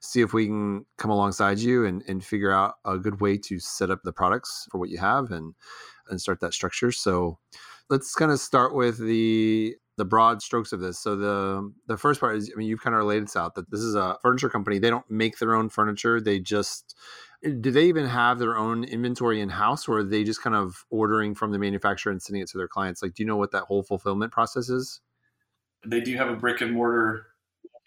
see 0.00 0.20
if 0.20 0.32
we 0.32 0.46
can 0.46 0.86
come 0.98 1.10
alongside 1.10 1.58
you 1.58 1.84
and, 1.84 2.02
and 2.06 2.24
figure 2.24 2.52
out 2.52 2.74
a 2.84 2.96
good 2.96 3.20
way 3.20 3.36
to 3.36 3.58
set 3.58 3.90
up 3.90 4.00
the 4.04 4.12
products 4.12 4.68
for 4.70 4.78
what 4.78 4.90
you 4.90 4.98
have 4.98 5.30
and 5.30 5.54
and 6.08 6.20
start 6.20 6.40
that 6.40 6.52
structure. 6.52 6.92
So 6.92 7.38
let's 7.88 8.14
kind 8.14 8.30
of 8.30 8.38
start 8.38 8.74
with 8.74 8.98
the 8.98 9.74
the 9.96 10.04
broad 10.04 10.42
strokes 10.42 10.72
of 10.72 10.80
this. 10.80 10.98
So 10.98 11.16
the 11.16 11.72
the 11.86 11.96
first 11.96 12.20
part 12.20 12.36
is 12.36 12.50
i 12.54 12.58
mean 12.58 12.68
you've 12.68 12.82
kind 12.82 12.94
of 12.94 12.98
related 12.98 13.24
this 13.24 13.36
out 13.36 13.54
that 13.54 13.70
this 13.70 13.80
is 13.80 13.94
a 13.94 14.16
furniture 14.22 14.48
company. 14.48 14.78
They 14.78 14.90
don't 14.90 15.08
make 15.10 15.38
their 15.38 15.54
own 15.54 15.68
furniture. 15.68 16.20
They 16.20 16.40
just 16.40 16.96
eh, 17.44 17.52
do 17.60 17.70
they 17.70 17.86
even 17.86 18.06
have 18.06 18.38
their 18.38 18.56
own 18.56 18.84
inventory 18.84 19.40
in 19.40 19.50
house 19.50 19.88
or 19.88 19.98
are 19.98 20.04
they 20.04 20.24
just 20.24 20.42
kind 20.42 20.56
of 20.56 20.84
ordering 20.90 21.34
from 21.34 21.52
the 21.52 21.58
manufacturer 21.58 22.10
and 22.10 22.20
sending 22.20 22.42
it 22.42 22.48
to 22.50 22.58
their 22.58 22.68
clients? 22.68 23.02
Like 23.02 23.14
do 23.14 23.22
you 23.22 23.26
know 23.26 23.36
what 23.36 23.52
that 23.52 23.64
whole 23.64 23.82
fulfillment 23.82 24.32
process 24.32 24.68
is? 24.68 25.00
They 25.86 26.00
do 26.00 26.16
have 26.16 26.28
a 26.28 26.36
brick 26.36 26.60
and 26.60 26.72
mortar 26.72 27.26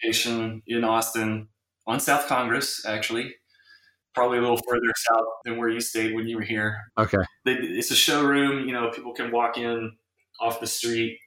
location 0.03 0.61
in 0.67 0.83
austin 0.83 1.47
on 1.87 1.99
south 1.99 2.27
congress 2.27 2.85
actually. 2.85 3.35
Probably 4.15 4.39
a 4.39 4.41
little 4.41 4.59
further 4.67 4.91
south 4.95 5.25
than 5.45 5.57
where 5.57 5.69
you 5.69 5.79
stayed 5.79 6.15
when 6.15 6.27
you 6.27 6.37
were 6.37 6.43
here. 6.43 6.75
Okay. 6.97 7.19
They, 7.45 7.53
it's 7.53 7.91
a 7.91 7.95
showroom 7.95 8.65
you 8.65 8.73
know 8.73 8.91
people 8.91 9.13
can 9.13 9.31
walk 9.31 9.57
in 9.57 9.91
off 10.39 10.59
the 10.59 10.67
street 10.67 11.19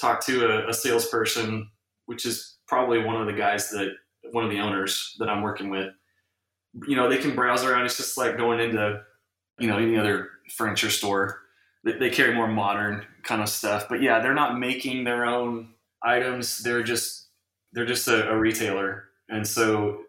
talk 0.00 0.24
to 0.24 0.46
a, 0.46 0.68
a 0.68 0.74
salesperson 0.74 1.68
which 2.06 2.24
is 2.24 2.56
probably 2.66 3.02
one 3.02 3.20
of 3.20 3.26
the 3.26 3.32
guys 3.32 3.70
that 3.70 3.90
one 4.32 4.44
of 4.44 4.50
the 4.50 4.60
owners 4.60 5.16
that 5.18 5.28
i'm 5.28 5.42
working 5.42 5.70
with 5.70 5.92
you 6.86 6.96
know, 6.96 7.08
they 7.08 7.18
can 7.18 7.34
browse 7.34 7.64
around. 7.64 7.84
It's 7.84 7.96
just 7.96 8.16
like 8.18 8.36
going 8.36 8.60
into, 8.60 9.02
you 9.58 9.68
know, 9.68 9.78
any 9.78 9.96
other 9.96 10.30
furniture 10.56 10.90
store. 10.90 11.40
They, 11.84 11.92
they 11.92 12.10
carry 12.10 12.34
more 12.34 12.48
modern 12.48 13.06
kind 13.22 13.42
of 13.42 13.48
stuff. 13.48 13.86
But 13.88 14.02
yeah, 14.02 14.20
they're 14.20 14.34
not 14.34 14.58
making 14.58 15.04
their 15.04 15.24
own 15.24 15.70
items. 16.02 16.58
They're 16.58 16.82
just 16.82 17.28
they're 17.72 17.86
just 17.86 18.08
a, 18.08 18.30
a 18.30 18.38
retailer, 18.38 19.04
and 19.28 19.46
so 19.46 20.04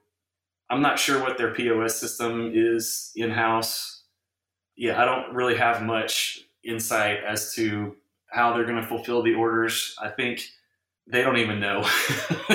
I'm 0.69 0.82
not 0.82 0.97
sure 0.97 1.21
what 1.21 1.38
their 1.38 1.54
POS 1.54 1.99
system 1.99 2.52
is 2.54 3.12
in 3.15 3.32
house. 3.32 4.04
Yeah, 4.78 5.02
I 5.02 5.06
don't 5.06 5.34
really 5.34 5.56
have 5.58 5.84
much 5.84 6.41
insight 6.63 7.17
as 7.28 7.54
to 7.56 7.95
how 8.32 8.54
they're 8.54 8.65
going 8.65 8.82
to 8.82 8.88
fulfill 8.88 9.22
the 9.22 9.34
orders. 9.34 9.96
I 10.02 10.10
think 10.10 10.48
they 11.08 11.22
don't 11.22 11.38
even 11.38 11.60
know. 11.60 11.82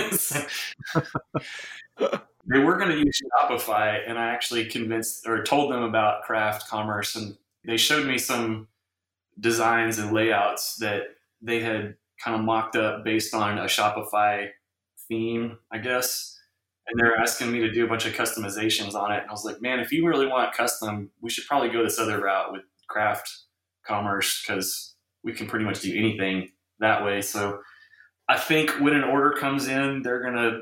they 2.47 2.59
were 2.59 2.77
going 2.77 2.91
to 2.91 2.99
use 2.99 3.21
Shopify, 3.43 3.99
and 4.07 4.19
I 4.19 4.31
actually 4.31 4.67
convinced 4.67 5.27
or 5.27 5.43
told 5.43 5.73
them 5.73 5.83
about 5.83 6.23
Craft 6.23 6.69
Commerce, 6.69 7.17
and 7.17 7.37
they 7.65 7.77
showed 7.77 8.07
me 8.07 8.19
some 8.19 8.69
designs 9.41 9.99
and 9.99 10.13
layouts 10.13 10.77
that 10.77 11.03
they 11.43 11.61
had 11.61 11.97
kind 12.23 12.37
of 12.37 12.43
mocked 12.43 12.77
up 12.77 13.05
based 13.05 13.35
on 13.35 13.59
a 13.59 13.65
Shopify 13.65 14.49
theme, 15.09 15.59
I 15.73 15.79
guess. 15.79 16.31
And 16.87 17.01
they're 17.01 17.17
asking 17.17 17.51
me 17.51 17.61
to 17.61 17.73
do 17.73 17.85
a 17.85 17.89
bunch 17.89 18.05
of 18.05 18.13
customizations 18.13 18.95
on 18.95 19.11
it. 19.11 19.23
And 19.23 19.29
I 19.29 19.33
was 19.33 19.45
like, 19.45 19.63
man, 19.63 19.81
if 19.81 19.91
you 19.91 20.07
really 20.07 20.27
want 20.27 20.55
custom, 20.55 21.11
we 21.21 21.31
should 21.31 21.47
probably 21.47 21.71
go 21.71 21.83
this 21.83 21.99
other 21.99 22.21
route 22.21 22.53
with 22.53 22.63
Craft 22.89 23.31
Commerce 23.87 24.45
because 24.47 24.94
we 25.25 25.33
can 25.33 25.47
pretty 25.47 25.65
much 25.65 25.81
do 25.81 25.97
anything 25.97 26.51
that 26.79 27.05
way. 27.05 27.23
So 27.23 27.61
I 28.29 28.39
think 28.39 28.71
when 28.81 28.95
an 28.95 29.05
order 29.05 29.33
comes 29.33 29.69
in, 29.69 30.03
they're 30.03 30.23
going 30.23 30.35
to 30.35 30.61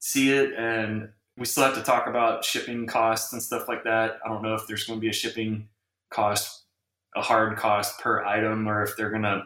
see 0.00 0.32
it 0.32 0.52
and 0.56 1.08
we 1.36 1.46
still 1.46 1.64
have 1.64 1.74
to 1.74 1.82
talk 1.82 2.06
about 2.06 2.44
shipping 2.44 2.86
costs 2.86 3.32
and 3.32 3.42
stuff 3.42 3.68
like 3.68 3.84
that. 3.84 4.18
I 4.24 4.28
don't 4.28 4.42
know 4.42 4.54
if 4.54 4.66
there's 4.66 4.84
going 4.84 4.98
to 4.98 5.00
be 5.00 5.08
a 5.08 5.12
shipping 5.12 5.68
cost, 6.10 6.64
a 7.16 7.22
hard 7.22 7.56
cost 7.56 7.98
per 8.00 8.24
item, 8.24 8.68
or 8.68 8.82
if 8.82 8.96
they're 8.96 9.10
going 9.10 9.22
to, 9.22 9.44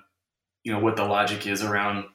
you 0.65 0.73
know, 0.73 0.81
what 0.81 0.97
the 0.97 1.05
logic 1.05 1.47
is 1.47 1.63
around. 1.63 2.07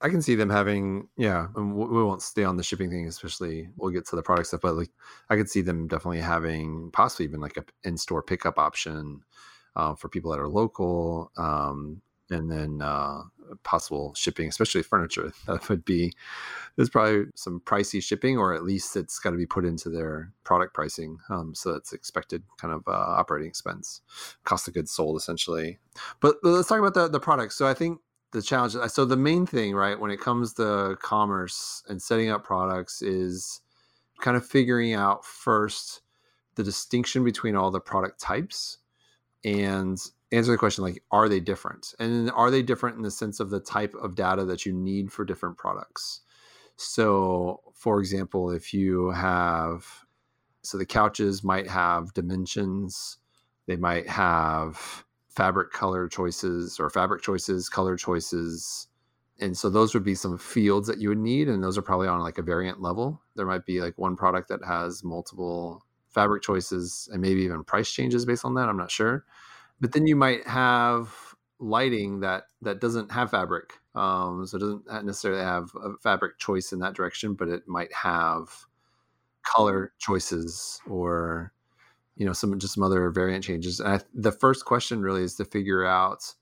I 0.00 0.08
can 0.08 0.22
see 0.22 0.34
them 0.34 0.50
having, 0.50 1.08
yeah, 1.16 1.46
and 1.54 1.76
we 1.76 2.02
won't 2.02 2.22
stay 2.22 2.42
on 2.42 2.56
the 2.56 2.64
shipping 2.64 2.90
thing, 2.90 3.06
especially 3.06 3.68
we'll 3.76 3.92
get 3.92 4.04
to 4.08 4.16
the 4.16 4.22
product 4.22 4.48
stuff, 4.48 4.62
but 4.62 4.74
like 4.74 4.90
I 5.30 5.36
could 5.36 5.48
see 5.48 5.60
them 5.60 5.86
definitely 5.86 6.20
having 6.20 6.90
possibly 6.92 7.26
even 7.26 7.40
like 7.40 7.56
a 7.56 7.64
in 7.84 7.96
store 7.96 8.22
pickup 8.22 8.58
option 8.58 9.22
uh, 9.76 9.94
for 9.94 10.08
people 10.08 10.30
that 10.30 10.40
are 10.40 10.48
local. 10.48 11.30
Um, 11.36 12.02
and 12.30 12.50
then 12.50 12.80
uh, 12.82 13.22
possible 13.62 14.14
shipping, 14.14 14.48
especially 14.48 14.82
furniture. 14.82 15.32
That 15.46 15.68
would 15.68 15.84
be 15.84 16.12
there's 16.76 16.90
probably 16.90 17.26
some 17.34 17.60
pricey 17.60 18.02
shipping, 18.02 18.38
or 18.38 18.54
at 18.54 18.64
least 18.64 18.96
it's 18.96 19.18
got 19.18 19.30
to 19.30 19.36
be 19.36 19.46
put 19.46 19.64
into 19.64 19.90
their 19.90 20.32
product 20.44 20.74
pricing, 20.74 21.18
um, 21.28 21.54
so 21.54 21.72
that's 21.72 21.92
expected 21.92 22.42
kind 22.56 22.72
of 22.72 22.82
uh, 22.86 22.92
operating 22.92 23.48
expense, 23.48 24.00
cost 24.44 24.68
of 24.68 24.74
goods 24.74 24.90
sold, 24.90 25.16
essentially. 25.16 25.78
But, 26.20 26.36
let's 26.42 26.68
talk 26.68 26.78
about 26.78 26.94
the 26.94 27.08
the 27.08 27.20
product. 27.20 27.52
So 27.52 27.66
I 27.66 27.74
think 27.74 28.00
the 28.32 28.42
challenge. 28.42 28.74
So 28.88 29.04
the 29.04 29.16
main 29.16 29.46
thing, 29.46 29.74
right, 29.74 29.98
when 29.98 30.10
it 30.10 30.20
comes 30.20 30.54
to 30.54 30.96
commerce 31.02 31.82
and 31.88 32.00
setting 32.00 32.30
up 32.30 32.44
products, 32.44 33.02
is 33.02 33.60
kind 34.20 34.36
of 34.36 34.46
figuring 34.46 34.94
out 34.94 35.24
first 35.24 36.02
the 36.54 36.62
distinction 36.62 37.24
between 37.24 37.56
all 37.56 37.70
the 37.70 37.80
product 37.80 38.20
types 38.20 38.78
and 39.44 39.98
answer 40.30 40.50
the 40.52 40.58
question 40.58 40.84
like 40.84 41.02
are 41.10 41.28
they 41.28 41.40
different? 41.40 41.94
And 41.98 42.30
are 42.32 42.50
they 42.50 42.62
different 42.62 42.96
in 42.96 43.02
the 43.02 43.10
sense 43.10 43.40
of 43.40 43.50
the 43.50 43.60
type 43.60 43.94
of 43.94 44.14
data 44.14 44.44
that 44.44 44.66
you 44.66 44.72
need 44.72 45.12
for 45.12 45.24
different 45.24 45.58
products? 45.58 46.20
So 46.76 47.60
for 47.74 48.00
example 48.00 48.50
if 48.50 48.72
you 48.72 49.10
have 49.10 49.86
so 50.62 50.78
the 50.78 50.86
couches 50.86 51.42
might 51.42 51.68
have 51.68 52.14
dimensions 52.14 53.18
they 53.66 53.76
might 53.76 54.08
have 54.08 55.04
fabric 55.28 55.72
color 55.72 56.08
choices 56.08 56.78
or 56.78 56.90
fabric 56.90 57.22
choices 57.22 57.68
color 57.68 57.96
choices 57.96 58.88
and 59.42 59.58
so 59.58 59.68
those 59.68 59.92
would 59.92 60.04
be 60.04 60.14
some 60.14 60.38
fields 60.38 60.86
that 60.86 61.00
you 61.00 61.08
would 61.08 61.18
need 61.18 61.48
and 61.48 61.62
those 61.62 61.76
are 61.76 61.82
probably 61.82 62.06
on 62.06 62.20
like 62.20 62.38
a 62.38 62.42
variant 62.42 62.80
level. 62.80 63.20
There 63.34 63.46
might 63.46 63.66
be 63.66 63.80
like 63.80 63.98
one 63.98 64.14
product 64.14 64.48
that 64.48 64.64
has 64.64 65.02
multiple 65.02 65.84
fabric 66.12 66.42
choices 66.42 67.08
and 67.12 67.20
maybe 67.20 67.42
even 67.42 67.64
price 67.64 67.90
changes 67.90 68.24
based 68.24 68.44
on 68.44 68.54
that 68.54 68.68
i'm 68.68 68.76
not 68.76 68.90
sure. 68.90 69.24
But 69.80 69.92
then 69.92 70.06
you 70.06 70.14
might 70.14 70.46
have 70.46 71.12
lighting 71.58 72.20
that 72.20 72.44
that 72.62 72.80
doesn't 72.80 73.10
have 73.10 73.30
fabric 73.30 73.74
um, 73.94 74.46
so 74.46 74.56
it 74.56 74.60
doesn't 74.60 75.06
necessarily 75.06 75.42
have 75.42 75.70
a 75.82 75.96
fabric 76.02 76.38
choice 76.38 76.72
in 76.72 76.78
that 76.80 76.94
direction 76.94 77.34
but 77.34 77.48
it 77.48 77.66
might 77.66 77.92
have 77.92 78.66
color 79.44 79.92
choices 79.98 80.80
or 80.88 81.52
you 82.16 82.26
know 82.26 82.32
some 82.32 82.58
just 82.58 82.74
some 82.74 82.82
other 82.82 83.10
variant 83.10 83.44
changes. 83.44 83.80
And 83.80 83.88
I, 83.88 84.00
the 84.14 84.32
first 84.32 84.64
question 84.64 85.02
really 85.02 85.22
is 85.22 85.36
to 85.36 85.44
figure 85.44 85.84
out 85.84 86.34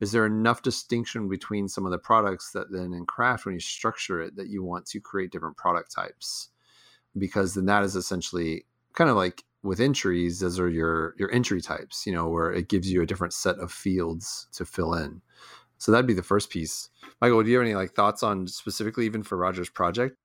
is 0.00 0.12
there 0.12 0.26
enough 0.26 0.62
distinction 0.62 1.28
between 1.28 1.68
some 1.68 1.86
of 1.86 1.92
the 1.92 1.98
products 1.98 2.50
that 2.52 2.70
then 2.70 2.92
in 2.92 3.06
craft 3.06 3.46
when 3.46 3.54
you 3.54 3.60
structure 3.60 4.20
it 4.20 4.36
that 4.36 4.48
you 4.48 4.62
want 4.62 4.86
to 4.86 5.00
create 5.00 5.30
different 5.30 5.56
product 5.56 5.94
types? 5.94 6.50
Because 7.16 7.54
then 7.54 7.66
that 7.66 7.84
is 7.84 7.94
essentially 7.96 8.66
kind 8.94 9.10
of 9.10 9.16
like 9.16 9.44
with 9.62 9.80
entries, 9.80 10.40
those 10.40 10.58
are 10.58 10.68
your 10.68 11.14
your 11.18 11.32
entry 11.32 11.60
types, 11.60 12.06
you 12.06 12.12
know, 12.12 12.28
where 12.28 12.52
it 12.52 12.68
gives 12.68 12.90
you 12.90 13.02
a 13.02 13.06
different 13.06 13.32
set 13.32 13.56
of 13.58 13.72
fields 13.72 14.48
to 14.52 14.64
fill 14.64 14.94
in. 14.94 15.22
So 15.78 15.92
that'd 15.92 16.06
be 16.06 16.14
the 16.14 16.22
first 16.22 16.50
piece. 16.50 16.88
Michael, 17.20 17.42
do 17.42 17.50
you 17.50 17.56
have 17.56 17.66
any 17.66 17.74
like 17.74 17.92
thoughts 17.92 18.22
on 18.22 18.46
specifically 18.46 19.06
even 19.06 19.22
for 19.22 19.36
Roger's 19.36 19.68
project? 19.68 20.16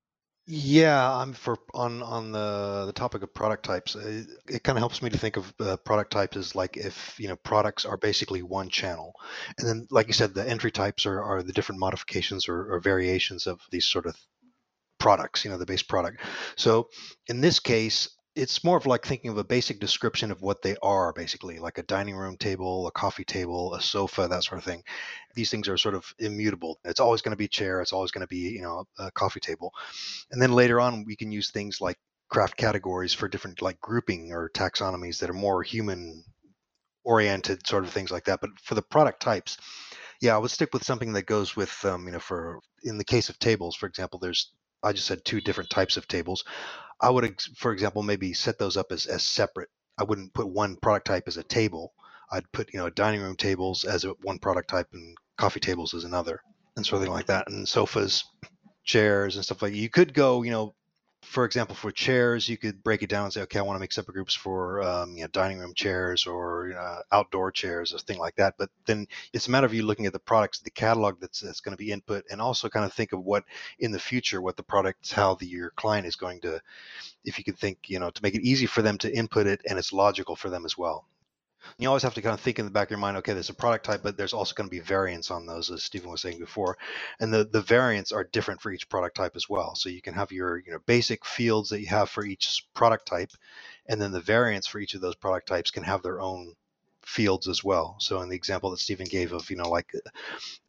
Yeah, 0.51 1.15
I'm 1.15 1.33
for 1.33 1.57
on 1.75 2.01
on 2.01 2.31
the 2.31 2.85
the 2.87 2.91
topic 2.91 3.21
of 3.21 3.33
product 3.33 3.65
types. 3.65 3.95
It, 3.95 4.27
it 4.47 4.63
kind 4.63 4.77
of 4.77 4.81
helps 4.81 5.01
me 5.01 5.11
to 5.11 5.17
think 5.17 5.37
of 5.37 5.53
uh, 5.59 5.77
product 5.77 6.11
types 6.11 6.35
as 6.37 6.55
like 6.55 6.75
if 6.75 7.19
you 7.19 7.27
know 7.27 7.35
products 7.35 7.85
are 7.85 7.97
basically 7.97 8.41
one 8.41 8.69
channel, 8.69 9.13
and 9.59 9.67
then 9.67 9.87
like 9.91 10.07
you 10.07 10.13
said, 10.13 10.33
the 10.33 10.49
entry 10.49 10.71
types 10.71 11.05
are 11.05 11.21
are 11.21 11.43
the 11.43 11.53
different 11.53 11.79
modifications 11.79 12.49
or, 12.49 12.73
or 12.73 12.79
variations 12.79 13.45
of 13.45 13.61
these 13.69 13.85
sort 13.85 14.07
of 14.07 14.15
products. 14.97 15.45
You 15.45 15.51
know, 15.51 15.59
the 15.59 15.67
base 15.67 15.83
product. 15.83 16.21
So 16.55 16.89
in 17.27 17.41
this 17.41 17.59
case, 17.59 18.09
it's 18.39 18.63
more 18.63 18.77
of 18.77 18.85
like 18.85 19.05
thinking 19.05 19.29
of 19.29 19.37
a 19.37 19.43
basic 19.43 19.79
description 19.79 20.31
of 20.31 20.41
what 20.41 20.61
they 20.61 20.75
are 20.81 21.11
basically 21.13 21.59
like 21.59 21.77
a 21.77 21.83
dining 21.83 22.15
room 22.15 22.37
table 22.37 22.87
a 22.87 22.91
coffee 22.91 23.25
table 23.25 23.73
a 23.73 23.81
sofa 23.81 24.27
that 24.27 24.43
sort 24.43 24.59
of 24.59 24.63
thing. 24.63 24.83
These 25.35 25.51
things 25.51 25.67
are 25.67 25.77
sort 25.77 25.95
of 25.95 26.13
immutable. 26.19 26.79
It's 26.85 26.99
always 26.99 27.21
going 27.21 27.33
to 27.33 27.37
be 27.37 27.47
chair 27.47 27.81
it's 27.81 27.93
always 27.93 28.11
going 28.11 28.25
to 28.25 28.27
be 28.27 28.49
you 28.49 28.61
know 28.61 28.85
a 28.97 29.11
coffee 29.11 29.41
table. 29.41 29.73
And 30.31 30.41
then 30.41 30.53
later 30.53 30.79
on 30.79 31.03
we 31.05 31.15
can 31.15 31.31
use 31.31 31.51
things 31.51 31.81
like 31.81 31.97
craft 32.29 32.57
categories 32.57 33.13
for 33.13 33.27
different 33.27 33.61
like 33.61 33.79
grouping 33.81 34.31
or 34.31 34.49
taxonomies 34.53 35.19
that 35.19 35.29
are 35.29 35.33
more 35.33 35.63
human 35.63 36.23
oriented 37.03 37.65
sort 37.67 37.83
of 37.83 37.89
things 37.89 38.11
like 38.11 38.25
that. 38.25 38.39
But 38.41 38.51
for 38.63 38.75
the 38.75 38.81
product 38.81 39.21
types 39.21 39.57
yeah 40.21 40.35
i 40.35 40.37
would 40.37 40.51
stick 40.51 40.73
with 40.73 40.83
something 40.83 41.13
that 41.13 41.25
goes 41.25 41.55
with 41.55 41.85
um, 41.85 42.05
you 42.05 42.11
know 42.11 42.19
for 42.19 42.59
in 42.83 42.97
the 42.97 43.03
case 43.03 43.29
of 43.29 43.39
tables 43.39 43.75
for 43.75 43.85
example 43.85 44.19
there's 44.19 44.51
i 44.83 44.91
just 44.91 45.07
said 45.07 45.23
two 45.23 45.41
different 45.41 45.69
types 45.69 45.97
of 45.97 46.07
tables 46.07 46.43
I 47.01 47.09
would, 47.09 47.41
for 47.57 47.71
example, 47.71 48.03
maybe 48.03 48.33
set 48.33 48.57
those 48.57 48.77
up 48.77 48.91
as, 48.91 49.05
as 49.05 49.23
separate. 49.23 49.69
I 49.97 50.03
wouldn't 50.03 50.33
put 50.33 50.47
one 50.47 50.75
product 50.77 51.07
type 51.07 51.23
as 51.27 51.37
a 51.37 51.43
table. 51.43 51.93
I'd 52.31 52.51
put, 52.51 52.73
you 52.73 52.79
know, 52.79 52.89
dining 52.89 53.21
room 53.21 53.35
tables 53.35 53.85
as 53.85 54.05
a, 54.05 54.09
one 54.21 54.39
product 54.39 54.69
type 54.69 54.87
and 54.93 55.15
coffee 55.37 55.59
tables 55.59 55.93
as 55.93 56.03
another 56.03 56.41
and 56.75 56.85
something 56.85 57.11
like 57.11 57.27
that. 57.27 57.49
And 57.49 57.67
sofas, 57.67 58.23
chairs 58.83 59.35
and 59.35 59.45
stuff 59.45 59.61
like 59.61 59.71
that. 59.71 59.77
You 59.77 59.89
could 59.89 60.13
go, 60.13 60.43
you 60.43 60.51
know, 60.51 60.75
for 61.21 61.45
example, 61.45 61.75
for 61.75 61.91
chairs, 61.91 62.47
you 62.47 62.57
could 62.57 62.81
break 62.81 63.03
it 63.03 63.09
down 63.09 63.25
and 63.25 63.33
say, 63.33 63.41
okay, 63.41 63.59
I 63.59 63.61
want 63.61 63.75
to 63.75 63.79
make 63.79 63.91
separate 63.91 64.13
groups 64.13 64.33
for 64.33 64.81
um, 64.81 65.15
you 65.15 65.21
know, 65.21 65.27
dining 65.27 65.59
room 65.59 65.73
chairs 65.73 66.25
or 66.25 66.73
outdoor 67.11 67.51
chairs 67.51 67.93
or 67.93 67.99
thing 67.99 68.17
like 68.17 68.35
that. 68.37 68.55
But 68.57 68.69
then 68.85 69.05
it's 69.33 69.47
a 69.47 69.51
matter 69.51 69.65
of 69.65 69.73
you 69.73 69.83
looking 69.83 70.05
at 70.05 70.13
the 70.13 70.19
products, 70.19 70.59
the 70.59 70.71
catalog 70.71 71.19
that's, 71.19 71.41
that's 71.41 71.61
going 71.61 71.73
to 71.75 71.83
be 71.83 71.91
input, 71.91 72.25
and 72.31 72.41
also 72.41 72.69
kind 72.69 72.85
of 72.85 72.93
think 72.93 73.11
of 73.11 73.23
what 73.23 73.43
in 73.79 73.91
the 73.91 73.99
future, 73.99 74.41
what 74.41 74.57
the 74.57 74.63
products, 74.63 75.11
how 75.11 75.35
the 75.35 75.45
your 75.45 75.71
client 75.71 76.07
is 76.07 76.15
going 76.15 76.39
to, 76.41 76.61
if 77.25 77.37
you 77.37 77.43
could 77.43 77.57
think, 77.57 77.89
you 77.89 77.99
know, 77.99 78.09
to 78.09 78.23
make 78.23 78.35
it 78.35 78.41
easy 78.41 78.65
for 78.65 78.81
them 78.81 78.97
to 78.99 79.13
input 79.13 79.45
it 79.45 79.61
and 79.69 79.77
it's 79.77 79.93
logical 79.93 80.35
for 80.35 80.49
them 80.49 80.65
as 80.65 80.77
well. 80.77 81.05
You 81.77 81.87
always 81.87 82.03
have 82.03 82.13
to 82.15 82.21
kind 82.21 82.33
of 82.33 82.39
think 82.39 82.59
in 82.59 82.65
the 82.65 82.71
back 82.71 82.87
of 82.87 82.91
your 82.91 82.99
mind, 82.99 83.17
okay, 83.17 83.33
there's 83.33 83.49
a 83.49 83.53
product 83.53 83.85
type, 83.85 84.01
but 84.03 84.17
there's 84.17 84.33
also 84.33 84.55
going 84.55 84.69
to 84.69 84.75
be 84.75 84.79
variants 84.79 85.31
on 85.31 85.45
those, 85.45 85.69
as 85.69 85.83
Stephen 85.83 86.09
was 86.09 86.21
saying 86.21 86.39
before. 86.39 86.77
And 87.19 87.33
the, 87.33 87.45
the 87.45 87.61
variants 87.61 88.11
are 88.11 88.23
different 88.23 88.61
for 88.61 88.71
each 88.71 88.89
product 88.89 89.15
type 89.15 89.35
as 89.35 89.49
well. 89.49 89.75
So 89.75 89.89
you 89.89 90.01
can 90.01 90.13
have 90.13 90.31
your 90.31 90.57
you 90.59 90.71
know 90.71 90.79
basic 90.85 91.25
fields 91.25 91.69
that 91.69 91.81
you 91.81 91.87
have 91.87 92.09
for 92.09 92.25
each 92.25 92.65
product 92.73 93.05
type, 93.07 93.31
and 93.87 94.01
then 94.01 94.11
the 94.11 94.21
variants 94.21 94.67
for 94.67 94.79
each 94.79 94.93
of 94.93 95.01
those 95.01 95.15
product 95.15 95.47
types 95.47 95.71
can 95.71 95.83
have 95.83 96.01
their 96.01 96.21
own 96.21 96.55
fields 97.05 97.47
as 97.47 97.63
well. 97.63 97.95
So 97.99 98.21
in 98.21 98.29
the 98.29 98.35
example 98.35 98.69
that 98.69 98.79
Stephen 98.79 99.07
gave 99.07 99.33
of, 99.33 99.49
you 99.49 99.55
know, 99.55 99.69
like 99.69 99.91
uh, 99.95 100.09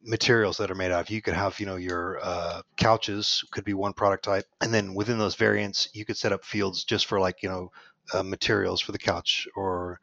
materials 0.02 0.56
that 0.56 0.70
are 0.70 0.76
made 0.76 0.90
out 0.90 1.02
of, 1.02 1.10
you 1.10 1.20
could 1.20 1.34
have, 1.34 1.60
you 1.60 1.66
know, 1.66 1.76
your 1.76 2.18
uh, 2.22 2.62
couches 2.76 3.44
could 3.50 3.64
be 3.64 3.74
one 3.74 3.92
product 3.92 4.24
type, 4.24 4.46
and 4.60 4.72
then 4.72 4.94
within 4.94 5.18
those 5.18 5.34
variants, 5.34 5.88
you 5.92 6.04
could 6.04 6.16
set 6.16 6.32
up 6.32 6.44
fields 6.44 6.84
just 6.84 7.06
for 7.06 7.20
like, 7.20 7.42
you 7.42 7.48
know, 7.48 7.70
uh, 8.14 8.22
materials 8.22 8.80
for 8.80 8.92
the 8.92 8.98
couch 8.98 9.46
or 9.54 10.00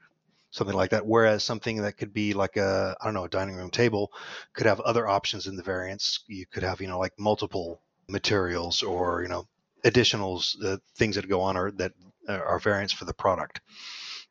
something 0.57 0.75
like 0.75 0.89
that. 0.89 1.05
Whereas 1.05 1.43
something 1.43 1.77
that 1.77 1.97
could 1.97 2.13
be 2.13 2.33
like 2.33 2.57
a 2.57 2.97
I 2.99 3.05
don't 3.05 3.13
know 3.13 3.25
a 3.25 3.29
dining 3.29 3.55
room 3.55 3.69
table 3.69 4.11
could 4.53 4.65
have 4.65 4.79
other 4.81 5.07
options 5.07 5.47
in 5.47 5.55
the 5.55 5.63
variants. 5.63 6.21
You 6.27 6.45
could 6.45 6.63
have 6.63 6.81
you 6.81 6.87
know 6.87 6.99
like 6.99 7.13
multiple 7.17 7.81
materials 8.07 8.83
or 8.83 9.21
you 9.21 9.29
know 9.29 9.47
additionals, 9.85 10.57
the 10.59 10.81
things 10.95 11.15
that 11.15 11.29
go 11.29 11.41
on 11.41 11.55
or 11.55 11.71
that 11.71 11.93
uh, 12.27 12.33
are 12.33 12.59
variants 12.59 12.93
for 12.93 13.05
the 13.05 13.13
product. 13.13 13.61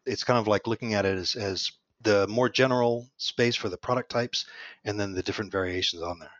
It's 0.04 0.24
kind 0.24 0.38
of 0.38 0.46
like 0.46 0.66
looking 0.66 0.94
at 0.94 1.04
it 1.04 1.16
as, 1.16 1.34
as 1.34 1.72
the 2.02 2.26
more 2.28 2.48
general 2.48 3.08
space 3.16 3.56
for 3.56 3.68
the 3.68 3.76
product 3.76 4.10
types, 4.10 4.46
and 4.84 4.98
then 5.00 5.14
the 5.14 5.22
different 5.22 5.50
variations 5.50 6.02
on 6.02 6.18
there. 6.18 6.30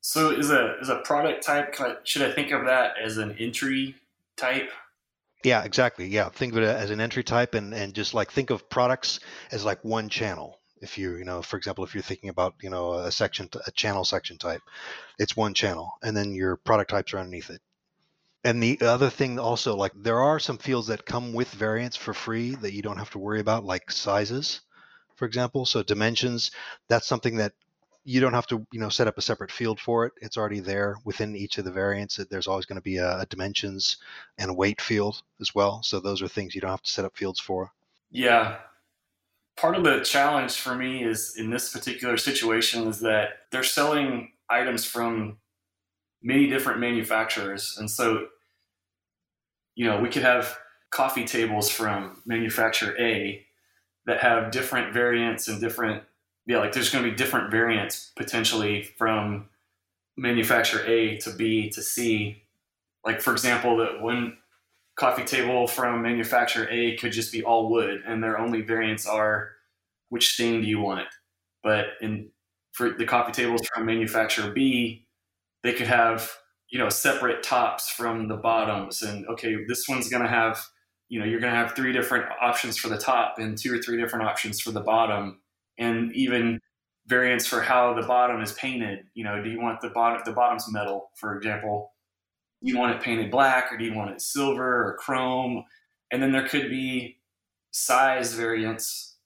So 0.00 0.30
is 0.30 0.50
a 0.50 0.76
is 0.80 0.88
a 0.88 0.96
product 0.96 1.42
type? 1.42 1.74
Should 2.04 2.22
I 2.22 2.32
think 2.32 2.52
of 2.52 2.64
that 2.66 2.94
as 3.02 3.18
an 3.18 3.36
entry 3.38 3.96
type? 4.36 4.70
Yeah, 5.44 5.62
exactly. 5.64 6.06
Yeah, 6.08 6.28
think 6.30 6.52
of 6.52 6.58
it 6.58 6.64
as 6.64 6.90
an 6.90 7.00
entry 7.00 7.22
type, 7.24 7.54
and 7.54 7.72
and 7.74 7.94
just 7.94 8.14
like 8.14 8.30
think 8.32 8.50
of 8.50 8.68
products 8.68 9.20
as 9.52 9.64
like 9.64 9.84
one 9.84 10.08
channel. 10.08 10.60
if 10.80 10.96
you 10.98 11.16
you 11.16 11.24
know 11.24 11.42
for 11.42 11.56
example 11.56 11.82
if 11.84 11.92
you're 11.94 12.02
thinking 12.10 12.28
about 12.30 12.54
you 12.62 12.70
know 12.70 12.92
a 12.94 13.10
section 13.10 13.48
a 13.66 13.70
channel 13.72 14.04
section 14.04 14.38
type 14.38 14.62
it's 15.18 15.36
one 15.36 15.52
channel 15.54 15.88
and 16.04 16.16
then 16.16 16.34
your 16.34 16.56
product 16.56 16.90
types 16.90 17.12
are 17.12 17.18
underneath 17.18 17.50
it 17.50 17.60
and 18.44 18.62
the 18.62 18.78
other 18.82 19.10
thing 19.10 19.38
also 19.38 19.74
like 19.76 19.92
there 19.96 20.20
are 20.20 20.38
some 20.40 20.58
fields 20.58 20.88
that 20.88 21.04
come 21.12 21.32
with 21.34 21.50
variants 21.66 21.96
for 21.96 22.14
free 22.14 22.54
that 22.62 22.72
you 22.74 22.82
don't 22.82 22.98
have 23.02 23.10
to 23.10 23.18
worry 23.26 23.40
about 23.40 23.64
like 23.72 23.90
sizes 23.90 24.60
for 25.16 25.26
example 25.26 25.66
so 25.66 25.82
dimensions 25.82 26.50
that's 26.88 27.06
something 27.08 27.36
that 27.38 27.52
you 28.08 28.22
don't 28.22 28.32
have 28.32 28.46
to 28.46 28.66
you 28.72 28.80
know 28.80 28.88
set 28.88 29.06
up 29.06 29.18
a 29.18 29.22
separate 29.22 29.52
field 29.52 29.78
for 29.78 30.06
it. 30.06 30.14
It's 30.22 30.38
already 30.38 30.60
there 30.60 30.96
within 31.04 31.36
each 31.36 31.58
of 31.58 31.66
the 31.66 31.70
variants. 31.70 32.16
There's 32.30 32.46
always 32.46 32.64
going 32.64 32.80
to 32.80 32.82
be 32.82 32.96
a, 32.96 33.18
a 33.18 33.26
dimensions 33.26 33.98
and 34.38 34.50
a 34.50 34.54
weight 34.54 34.80
field 34.80 35.20
as 35.42 35.54
well. 35.54 35.82
So 35.82 36.00
those 36.00 36.22
are 36.22 36.28
things 36.28 36.54
you 36.54 36.62
don't 36.62 36.70
have 36.70 36.82
to 36.82 36.90
set 36.90 37.04
up 37.04 37.18
fields 37.18 37.38
for. 37.38 37.70
Yeah. 38.10 38.56
Part 39.58 39.76
of 39.76 39.84
the 39.84 40.00
challenge 40.00 40.56
for 40.56 40.74
me 40.74 41.04
is 41.04 41.34
in 41.36 41.50
this 41.50 41.70
particular 41.70 42.16
situation 42.16 42.86
is 42.86 43.00
that 43.00 43.40
they're 43.52 43.62
selling 43.62 44.32
items 44.48 44.86
from 44.86 45.36
many 46.22 46.46
different 46.46 46.80
manufacturers. 46.80 47.76
And 47.78 47.90
so 47.90 48.28
you 49.74 49.84
know 49.84 50.00
we 50.00 50.08
could 50.08 50.22
have 50.22 50.58
coffee 50.90 51.26
tables 51.26 51.68
from 51.68 52.22
manufacturer 52.24 52.96
a 52.98 53.44
that 54.06 54.20
have 54.20 54.50
different 54.50 54.94
variants 54.94 55.46
and 55.48 55.60
different 55.60 56.04
yeah 56.48 56.58
like 56.58 56.72
there's 56.72 56.90
going 56.90 57.04
to 57.04 57.10
be 57.10 57.16
different 57.16 57.52
variants 57.52 58.10
potentially 58.16 58.82
from 58.98 59.48
manufacturer 60.16 60.84
a 60.84 61.16
to 61.18 61.30
b 61.30 61.70
to 61.70 61.80
c 61.80 62.42
like 63.06 63.20
for 63.20 63.32
example 63.32 63.76
that 63.76 64.00
one 64.00 64.36
coffee 64.98 65.24
table 65.24 65.66
from 65.68 66.02
manufacturer 66.02 66.68
A 66.70 66.96
could 66.96 67.12
just 67.12 67.32
be 67.32 67.42
all 67.42 67.70
wood, 67.70 68.02
and 68.06 68.22
their 68.22 68.38
only 68.38 68.62
variants 68.62 69.06
are 69.06 69.52
which 70.10 70.34
stain 70.34 70.60
do 70.60 70.66
you 70.66 70.80
want. 70.80 71.06
But 71.62 71.86
in 72.02 72.30
for 72.72 72.90
the 72.90 73.06
coffee 73.06 73.32
tables 73.32 73.62
from 73.72 73.86
manufacturer 73.86 74.50
B, 74.52 75.06
they 75.62 75.72
could 75.72 75.86
have 75.86 76.30
you 76.70 76.78
know 76.78 76.88
separate 76.90 77.42
tops 77.42 77.88
from 77.88 78.28
the 78.28 78.36
bottoms, 78.36 79.02
and 79.02 79.26
okay, 79.28 79.56
this 79.66 79.88
one's 79.88 80.10
going 80.10 80.22
to 80.22 80.28
have 80.28 80.66
you 81.08 81.20
know 81.20 81.24
you're 81.24 81.40
going 81.40 81.52
to 81.52 81.58
have 81.58 81.74
three 81.74 81.92
different 81.92 82.26
options 82.42 82.76
for 82.76 82.88
the 82.88 82.98
top 82.98 83.38
and 83.38 83.56
two 83.56 83.72
or 83.72 83.78
three 83.78 83.96
different 83.96 84.26
options 84.26 84.60
for 84.60 84.72
the 84.72 84.80
bottom, 84.80 85.40
and 85.78 86.12
even 86.14 86.60
variants 87.06 87.46
for 87.46 87.60
how 87.60 87.94
the 87.94 88.06
bottom 88.06 88.40
is 88.42 88.52
painted. 88.52 89.00
You 89.14 89.24
know, 89.24 89.42
do 89.42 89.50
you 89.50 89.60
want 89.60 89.80
the 89.80 89.90
bottom 89.90 90.20
the 90.24 90.32
bottom's 90.32 90.70
metal, 90.70 91.10
for 91.14 91.36
example? 91.36 91.92
Do 92.62 92.70
you 92.70 92.78
want 92.78 92.96
it 92.96 93.02
painted 93.02 93.30
black 93.30 93.72
or 93.72 93.78
do 93.78 93.84
you 93.84 93.94
want 93.94 94.10
it 94.10 94.20
silver 94.20 94.88
or 94.88 94.96
chrome? 94.98 95.64
And 96.10 96.22
then 96.22 96.32
there 96.32 96.48
could 96.48 96.68
be 96.68 97.18
size 97.70 98.34
variants 98.34 99.16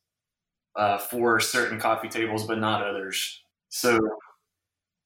uh, 0.76 0.98
for 0.98 1.40
certain 1.40 1.78
coffee 1.78 2.08
tables, 2.08 2.46
but 2.46 2.58
not 2.58 2.84
others. 2.86 3.42
So 3.68 3.98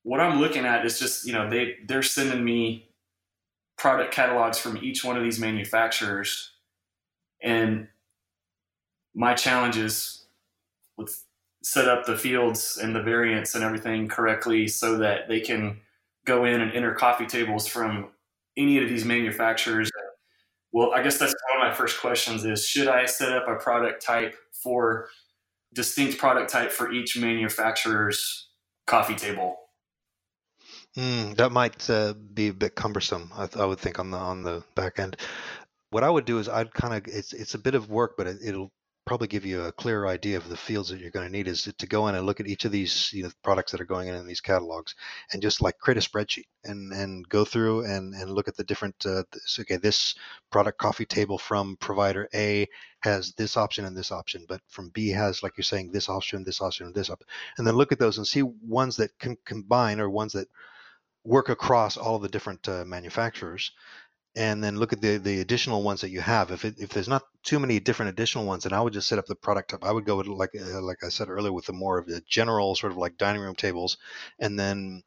what 0.03 0.21
I'm 0.21 0.41
looking 0.41 0.65
at 0.65 0.85
is 0.87 0.99
just 0.99 1.27
you 1.27 1.33
know 1.33 1.49
they 1.51 1.77
they're 1.87 2.03
sending 2.03 2.45
me 2.45 2.89
product 3.77 4.15
catalogs 4.15 4.59
from 4.59 4.79
each 4.79 5.05
one 5.05 5.17
of 5.17 5.23
these 5.23 5.39
manufacturers, 5.39 6.53
and 7.43 7.89
my 9.15 9.35
challenge 9.35 9.77
is 9.77 10.27
let's 10.99 11.26
set 11.67 11.89
up 11.89 12.07
the 12.07 12.17
fields 12.17 12.79
and 12.81 12.95
the 12.95 13.03
variants 13.03 13.57
and 13.57 13.65
everything 13.65 14.07
correctly 14.07 14.69
so 14.69 14.97
that 14.97 15.29
they 15.29 15.41
can 15.41 15.77
go 16.25 16.45
in 16.45 16.61
and 16.61 16.71
enter 16.71 16.95
coffee 16.95 17.27
tables 17.27 17.67
from 17.67 18.07
any 18.57 18.81
of 18.81 18.89
these 18.89 19.05
manufacturers. 19.05 19.91
Well, 20.71 20.93
I 20.95 21.03
guess 21.03 21.19
that's 21.19 21.35
one 21.51 21.61
of 21.61 21.69
my 21.69 21.75
first 21.75 22.01
questions 22.01 22.45
is 22.45 22.65
should 22.65 22.87
I 22.87 23.05
set 23.07 23.33
up 23.33 23.49
a 23.49 23.57
product 23.57 24.01
type 24.01 24.37
for 24.63 25.09
distinct 25.75 26.19
product 26.19 26.53
type 26.53 26.71
for 26.71 26.93
each 26.93 27.19
manufacturer's 27.19 28.49
coffee 28.87 29.17
table? 29.17 29.57
Mm, 30.97 31.37
that 31.37 31.51
might 31.51 31.91
uh, 31.91 32.15
be 32.33 32.47
a 32.47 32.55
bit 32.55 32.77
cumbersome. 32.77 33.33
I, 33.35 33.49
I, 33.57 33.65
would 33.65 33.81
think 33.81 33.99
on 33.99 34.13
the 34.13 34.19
on 34.19 34.45
the 34.45 34.63
back 34.77 35.01
end. 35.01 35.17
What 35.91 36.05
I 36.05 36.11
would 36.11 36.27
do 36.27 36.39
is 36.39 36.49
I'd 36.49 36.73
kind 36.73 36.95
of 36.95 37.13
it's 37.13 37.33
it's 37.33 37.55
a 37.55 37.59
bit 37.59 37.75
of 37.75 37.91
work, 37.91 38.15
but 38.17 38.29
it, 38.29 38.39
it'll 38.45 38.71
probably 39.07 39.29
give 39.29 39.47
you 39.47 39.63
a 39.63 39.73
clearer 39.73 40.09
idea 40.09 40.37
of 40.37 40.49
the 40.49 40.57
fields 40.57 40.89
that 40.89 41.01
you're 41.01 41.13
going 41.13 41.27
to 41.27 41.33
need 41.33 41.47
is 41.47 41.73
to 41.79 41.87
go 41.87 42.09
in 42.09 42.17
and 42.17 42.27
look 42.27 42.41
at 42.41 42.49
each 42.49 42.65
of 42.65 42.73
these 42.73 43.13
you 43.13 43.23
know, 43.23 43.31
products 43.45 43.71
that 43.71 43.81
are 43.81 43.87
going 43.87 44.09
in 44.09 44.17
in 44.17 44.27
these 44.27 44.41
catalogs 44.41 44.97
and 45.33 45.41
just 45.41 45.63
like 45.63 45.79
create 45.79 45.97
a 45.97 46.01
spreadsheet 46.01 46.47
and 46.65 46.93
and 46.93 47.29
go 47.29 47.45
through 47.45 47.85
and 47.85 48.15
and 48.15 48.31
look 48.33 48.49
at 48.49 48.57
the 48.57 48.65
different 48.65 48.97
uh, 49.07 49.23
this, 49.33 49.59
okay 49.61 49.77
this 49.77 50.17
product 50.51 50.79
coffee 50.79 51.07
table 51.07 51.39
from 51.39 51.77
provider 51.77 52.29
a 52.35 52.67
has 53.01 53.33
this 53.35 53.57
option 53.57 53.85
and 53.85 53.97
this 53.97 54.11
option 54.11 54.45
but 54.49 54.61
from 54.67 54.89
b 54.91 55.09
has 55.09 55.43
like 55.43 55.57
you're 55.57 55.63
saying 55.63 55.93
this 55.93 56.09
option 56.09 56.43
this 56.43 56.61
option 56.61 56.93
this 56.93 57.09
up 57.09 57.23
and 57.59 57.67
then 57.67 57.77
look 57.77 57.93
at 57.93 58.01
those 58.01 58.19
and 58.19 58.27
see 58.27 58.43
ones 58.43 58.97
that 58.97 59.17
can 59.21 59.37
combine 59.45 60.01
or 60.01 60.11
ones 60.11 60.33
that 60.33 60.49
work 61.23 61.49
across 61.49 61.97
all 61.97 62.17
of 62.17 62.23
the 62.23 62.29
different 62.29 62.69
uh, 62.69 62.85
manufacturers 62.85 63.73
and 64.37 64.63
then 64.63 64.77
look 64.77 64.93
at 64.93 65.01
the 65.01 65.17
the 65.17 65.41
additional 65.41 65.83
ones 65.83 66.03
that 66.03 66.11
you 66.11 66.21
have. 66.21 66.51
If 66.51 66.65
it, 66.65 66.75
if 66.79 66.91
there's 66.91 67.09
not 67.09 67.25
too 67.43 67.59
many 67.59 67.81
different 67.81 68.11
additional 68.11 68.45
ones, 68.45 68.65
then 68.65 68.75
I 68.75 68.81
would 68.81 68.93
just 68.93 69.09
set 69.09 69.19
up 69.19 69.27
the 69.27 69.35
product 69.35 69.71
type. 69.71 69.85
I 69.85 69.93
would 69.93 70.05
go 70.05 70.17
with 70.17 70.27
like 70.27 70.51
uh, 70.55 70.83
like 70.83 71.03
I 71.03 71.09
said 71.09 71.31
earlier 71.31 71.53
with 71.53 71.67
the 71.67 71.73
more 71.73 71.99
of 71.99 72.07
the 72.07 72.23
general 72.29 72.77
sort 72.77 72.93
of 72.93 72.99
like 72.99 73.17
dining 73.17 73.41
room 73.43 73.57
tables, 73.57 73.97
and 74.39 74.59
then 74.59 75.03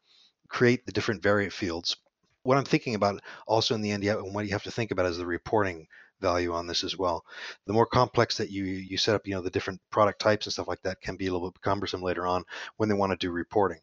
create 0.50 0.86
the 0.86 0.92
different 0.92 1.24
variant 1.24 1.54
fields. 1.54 1.96
What 2.44 2.58
I'm 2.58 2.66
thinking 2.66 2.96
about 2.96 3.22
also 3.48 3.76
in 3.76 3.82
the 3.82 3.92
end, 3.92 4.04
and 4.04 4.34
what 4.34 4.46
you 4.46 4.52
have 4.52 4.64
to 4.64 4.72
think 4.72 4.92
about 4.92 5.06
is 5.06 5.18
the 5.18 5.26
reporting 5.26 5.88
value 6.22 6.54
on 6.54 6.68
this 6.68 6.84
as 6.84 6.98
well. 6.98 7.24
The 7.68 7.74
more 7.74 7.86
complex 7.86 8.38
that 8.38 8.50
you 8.50 8.66
you 8.66 8.98
set 8.98 9.16
up, 9.16 9.28
you 9.28 9.36
know, 9.36 9.42
the 9.42 9.52
different 9.52 9.82
product 9.92 10.20
types 10.20 10.48
and 10.48 10.54
stuff 10.54 10.68
like 10.68 10.82
that 10.82 11.02
can 11.02 11.18
be 11.18 11.28
a 11.28 11.32
little 11.32 11.52
bit 11.52 11.62
cumbersome 11.62 12.02
later 12.02 12.26
on 12.26 12.44
when 12.78 12.90
they 12.90 12.96
want 12.96 13.12
to 13.12 13.18
do 13.18 13.32
reporting. 13.32 13.80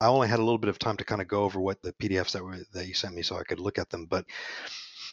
I 0.00 0.06
only 0.06 0.28
had 0.28 0.38
a 0.38 0.44
little 0.44 0.58
bit 0.58 0.70
of 0.70 0.78
time 0.78 0.96
to 0.98 1.04
kind 1.04 1.20
of 1.20 1.28
go 1.28 1.42
over 1.42 1.60
what 1.60 1.82
the 1.82 1.92
PDFs 1.92 2.32
that 2.32 2.44
were 2.44 2.58
that 2.72 2.86
you 2.86 2.94
sent 2.94 3.14
me, 3.14 3.22
so 3.22 3.36
I 3.36 3.42
could 3.42 3.60
look 3.60 3.78
at 3.78 3.90
them. 3.90 4.06
But 4.06 4.26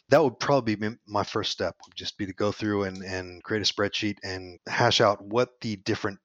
that 0.08 0.22
would 0.22 0.38
probably 0.38 0.76
be 0.76 0.96
my 1.06 1.24
first 1.24 1.52
step. 1.52 1.76
Would 1.86 1.96
just 1.96 2.16
be 2.16 2.26
to 2.26 2.32
go 2.32 2.52
through 2.52 2.84
and 2.84 3.02
and 3.02 3.42
create 3.42 3.68
a 3.68 3.72
spreadsheet 3.72 4.18
and 4.22 4.58
hash 4.66 5.00
out 5.00 5.22
what 5.22 5.60
the 5.60 5.76
different 5.76 6.18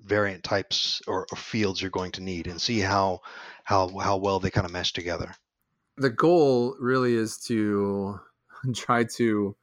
variant 0.00 0.42
types 0.42 1.00
or, 1.06 1.26
or 1.30 1.36
fields 1.36 1.80
you're 1.80 1.90
going 1.90 2.12
to 2.12 2.22
need, 2.22 2.46
and 2.46 2.60
see 2.60 2.80
how 2.80 3.20
how 3.64 3.88
how 3.98 4.16
well 4.18 4.40
they 4.40 4.50
kind 4.50 4.66
of 4.66 4.72
mesh 4.72 4.92
together. 4.92 5.34
The 5.96 6.10
goal 6.10 6.76
really 6.78 7.14
is 7.14 7.38
to 7.46 8.20
try 8.74 9.04
to 9.16 9.56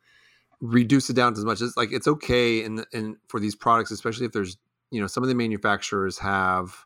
reduce 0.62 1.10
it 1.10 1.14
down 1.14 1.34
to 1.34 1.40
as 1.40 1.46
much 1.46 1.62
as 1.62 1.78
like 1.78 1.92
it's 1.92 2.08
okay 2.08 2.64
in 2.64 2.84
in 2.94 3.18
for 3.28 3.40
these 3.40 3.56
products, 3.56 3.92
especially 3.92 4.26
if 4.26 4.32
there's 4.32 4.58
you 4.90 5.00
know 5.00 5.08
some 5.08 5.24
of 5.24 5.30
the 5.30 5.36
manufacturers 5.36 6.18
have 6.18 6.86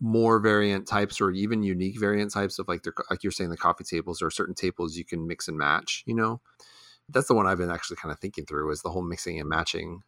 more 0.00 0.38
variant 0.38 0.86
types 0.86 1.20
or 1.20 1.30
even 1.30 1.62
unique 1.62 1.98
variant 1.98 2.32
types 2.32 2.58
of 2.58 2.68
like 2.68 2.82
they're 2.82 2.94
like 3.10 3.22
you're 3.22 3.32
saying 3.32 3.50
the 3.50 3.56
coffee 3.56 3.84
tables 3.84 4.22
or 4.22 4.30
certain 4.30 4.54
tables 4.54 4.96
you 4.96 5.04
can 5.04 5.26
mix 5.26 5.48
and 5.48 5.58
match 5.58 6.04
you 6.06 6.14
know 6.14 6.40
that's 7.08 7.26
the 7.26 7.34
one 7.34 7.46
i've 7.46 7.58
been 7.58 7.70
actually 7.70 7.96
kind 7.96 8.12
of 8.12 8.18
thinking 8.20 8.46
through 8.46 8.70
is 8.70 8.82
the 8.82 8.90
whole 8.90 9.02
mixing 9.02 9.40
and 9.40 9.48
matching 9.48 10.02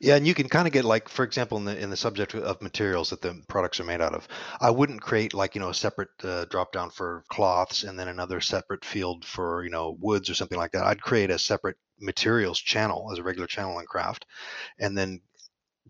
yeah, 0.00 0.16
and 0.16 0.26
you 0.26 0.34
can 0.34 0.48
kind 0.48 0.66
of 0.66 0.72
get 0.72 0.84
like, 0.84 1.08
for 1.08 1.24
example, 1.24 1.56
in 1.56 1.64
the 1.64 1.78
in 1.78 1.90
the 1.90 1.96
subject 1.96 2.34
of 2.34 2.60
materials 2.60 3.10
that 3.10 3.20
the 3.20 3.40
products 3.48 3.78
are 3.78 3.84
made 3.84 4.00
out 4.00 4.14
of, 4.14 4.26
I 4.60 4.70
wouldn't 4.70 5.02
create 5.02 5.34
like 5.34 5.54
you 5.54 5.60
know 5.60 5.68
a 5.68 5.74
separate 5.74 6.10
uh, 6.24 6.46
drop 6.46 6.72
down 6.72 6.90
for 6.90 7.24
cloths 7.28 7.84
and 7.84 7.98
then 7.98 8.08
another 8.08 8.40
separate 8.40 8.84
field 8.84 9.24
for 9.24 9.62
you 9.62 9.70
know 9.70 9.96
woods 10.00 10.28
or 10.30 10.34
something 10.34 10.58
like 10.58 10.72
that. 10.72 10.84
I'd 10.84 11.02
create 11.02 11.30
a 11.30 11.38
separate 11.38 11.76
materials 12.00 12.58
channel 12.58 13.10
as 13.12 13.18
a 13.18 13.22
regular 13.22 13.46
channel 13.46 13.78
in 13.78 13.86
Craft, 13.86 14.26
and 14.80 14.98
then 14.98 15.20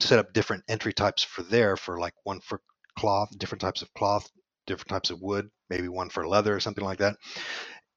set 0.01 0.19
up 0.19 0.33
different 0.33 0.65
entry 0.69 0.93
types 0.93 1.23
for 1.23 1.43
there 1.43 1.77
for 1.77 1.99
like 1.99 2.15
one 2.25 2.41
for 2.41 2.61
cloth, 2.99 3.31
different 3.39 3.63
types 3.63 3.83
of 3.83 3.93
cloth, 3.95 4.29
different 4.67 4.89
types 4.89 5.11
of 5.11 5.21
wood, 5.21 5.49
maybe 5.71 5.89
one 5.89 6.11
for 6.11 6.27
leather 6.27 6.55
or 6.55 6.61
something 6.61 6.85
like 6.85 6.99
that. 6.99 7.17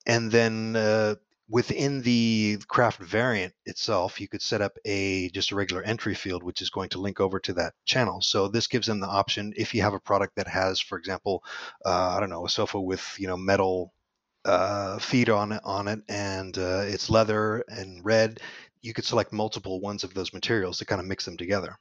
And 0.06 0.32
then 0.32 0.76
uh, 0.76 1.16
within 1.50 2.02
the 2.02 2.60
craft 2.68 3.00
variant 3.02 3.54
itself, 3.66 4.22
you 4.22 4.28
could 4.28 4.42
set 4.42 4.62
up 4.62 4.74
a 4.86 5.30
just 5.30 5.52
a 5.52 5.56
regular 5.56 5.84
entry 5.84 6.16
field, 6.16 6.44
which 6.44 6.62
is 6.62 6.70
going 6.70 6.90
to 6.90 7.02
link 7.02 7.20
over 7.20 7.40
to 7.40 7.54
that 7.54 7.74
channel. 7.86 8.22
So 8.22 8.48
this 8.48 8.68
gives 8.68 8.88
them 8.88 9.00
the 9.00 9.08
option 9.08 9.54
if 9.58 9.74
you 9.74 9.82
have 9.82 9.94
a 9.94 10.00
product 10.00 10.36
that 10.36 10.48
has, 10.48 10.80
for 10.80 10.98
example, 10.98 11.44
uh, 11.86 12.16
I 12.16 12.20
don't 12.20 12.30
know, 12.30 12.46
a 12.46 12.50
sofa 12.50 12.80
with 12.80 13.04
you 13.18 13.28
know 13.28 13.38
metal 13.38 13.94
uh, 14.46 15.00
feet 15.00 15.30
on 15.30 15.52
it 15.52 15.62
on 15.66 15.88
it, 15.88 16.00
and 16.10 16.58
uh, 16.58 16.84
it's 16.86 17.10
leather 17.10 17.64
and 17.68 18.06
red. 18.06 18.40
You 18.82 18.94
could 18.94 19.06
select 19.06 19.34
multiple 19.34 19.80
ones 19.82 20.04
of 20.04 20.14
those 20.14 20.34
materials 20.34 20.78
to 20.80 20.86
kind 20.86 21.02
of 21.02 21.08
mix 21.08 21.26
them 21.26 21.38
together 21.38 21.78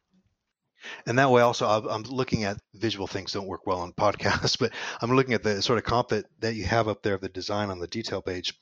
and 1.06 1.18
that 1.18 1.30
way 1.30 1.42
also 1.42 1.66
i'm 1.66 2.02
looking 2.02 2.44
at 2.44 2.58
visual 2.74 3.06
things 3.06 3.32
don't 3.32 3.46
work 3.46 3.66
well 3.66 3.80
on 3.80 3.92
podcasts 4.00 4.58
but 4.58 4.72
i'm 5.00 5.14
looking 5.14 5.34
at 5.34 5.42
the 5.42 5.60
sort 5.62 5.78
of 5.78 5.84
comp 5.84 6.08
that, 6.08 6.26
that 6.40 6.54
you 6.54 6.64
have 6.64 6.88
up 6.88 7.02
there 7.02 7.14
of 7.14 7.20
the 7.20 7.28
design 7.28 7.70
on 7.70 7.78
the 7.78 7.86
detail 7.86 8.22
page. 8.22 8.54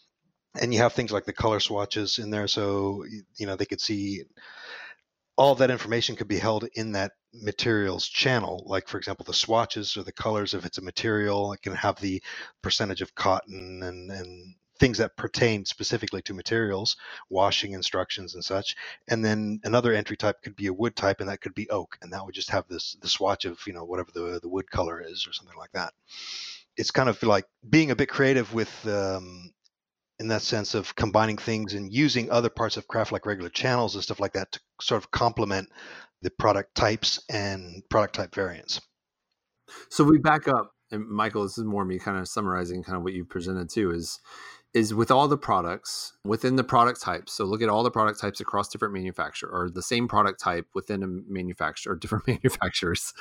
And 0.61 0.73
you 0.73 0.81
have 0.81 0.95
things 0.95 1.13
like 1.13 1.27
the 1.27 1.33
color 1.33 1.61
swatches 1.61 2.19
in 2.19 2.31
there 2.31 2.49
so 2.49 3.05
you 3.37 3.47
know 3.47 3.55
they 3.55 3.67
could 3.67 3.81
see 3.81 4.25
all 5.37 5.55
that 5.55 5.71
information 5.71 6.17
could 6.17 6.27
be 6.27 6.39
held 6.39 6.67
in 6.75 6.93
that 6.93 7.13
materials 7.33 8.09
channel 8.09 8.65
like 8.67 8.89
for 8.89 8.99
example 8.99 9.25
the 9.25 9.35
swatches 9.35 9.97
or 9.97 10.03
the 10.03 10.13
colors 10.13 10.55
if 10.55 10.65
it's 10.67 10.79
a 10.79 10.83
material 10.83 11.53
it 11.53 11.63
can 11.63 11.75
have 11.75 12.01
the 12.01 12.21
percentage 12.63 13.03
of 13.03 13.15
cotton 13.15 13.83
and, 13.85 14.11
and 14.11 14.55
things 14.79 14.99
that 14.99 15.17
pertain 15.17 15.65
specifically 15.65 16.23
to 16.23 16.35
materials, 16.35 16.97
washing 17.31 17.73
instructions 17.73 18.35
and 18.35 18.45
such. 18.45 18.77
And 19.09 19.25
then 19.25 19.61
another 19.65 19.93
entry 19.93 20.17
type 20.17 20.43
could 20.43 20.57
be 20.57 20.67
a 20.67 20.73
wood 20.73 20.97
type, 20.97 21.21
and 21.21 21.29
that 21.29 21.41
could 21.41 21.55
be 21.55 21.69
oak, 21.71 21.99
and 22.03 22.13
that 22.13 22.25
would 22.25 22.35
just 22.35 22.51
have 22.51 22.67
this 22.69 22.97
the 23.01 23.09
swatch 23.09 23.45
of 23.45 23.61
you 23.67 23.73
know 23.73 23.85
whatever 23.85 24.11
the 24.13 24.41
the 24.41 24.49
wood 24.49 24.71
color 24.71 25.01
is 25.01 25.27
or 25.27 25.33
something 25.33 25.57
like 25.57 25.73
that. 25.73 25.93
It's 26.77 26.91
kind 26.91 27.09
of 27.09 27.23
like 27.23 27.47
being 27.69 27.91
a 27.91 27.97
bit 27.97 28.09
creative 28.09 28.55
with. 28.55 28.87
Um, 28.87 29.53
in 30.21 30.27
that 30.27 30.43
sense 30.43 30.75
of 30.75 30.97
combining 30.97 31.39
things 31.39 31.75
and 31.75 31.93
using 31.93 32.29
other 32.29 32.49
parts 32.49 32.77
of 32.77 32.89
craft 32.89 33.13
like 33.13 33.25
regular 33.25 33.51
channels 33.51 33.95
and 33.95 34.03
stuff 34.03 34.19
like 34.19 34.33
that 34.33 34.51
to 34.51 34.61
sort 34.81 35.01
of 35.01 35.11
complement 35.13 35.69
the 36.23 36.31
product 36.31 36.75
types 36.75 37.23
and 37.29 37.83
product 37.89 38.17
type 38.17 38.35
variants. 38.35 38.81
So 39.91 40.05
we 40.05 40.19
back 40.19 40.49
up, 40.49 40.73
and 40.91 41.07
Michael, 41.09 41.43
this 41.43 41.59
is 41.59 41.65
more 41.65 41.85
me 41.85 41.99
kind 41.99 42.19
of 42.19 42.27
summarizing 42.27 42.83
kind 42.83 42.97
of 42.97 43.03
what 43.03 43.13
you 43.13 43.25
presented 43.25 43.71
too. 43.71 43.93
Is 43.93 44.19
is 44.79 44.95
with 44.95 45.11
all 45.11 45.27
the 45.29 45.37
products 45.37 46.13
within 46.25 46.57
the 46.57 46.65
product 46.65 47.01
types. 47.01 47.33
So 47.33 47.45
look 47.45 47.63
at 47.63 47.69
all 47.69 47.83
the 47.83 47.91
product 47.91 48.21
types 48.21 48.41
across 48.41 48.69
different 48.69 48.95
manufacturer 48.95 49.51
or 49.51 49.71
the 49.71 49.83
same 49.83 50.07
product 50.07 50.41
type 50.41 50.67
within 50.75 51.03
a 51.03 51.07
manufacturer 51.07 51.93
or 51.95 51.97
different 51.97 52.27
manufacturers 52.27 53.13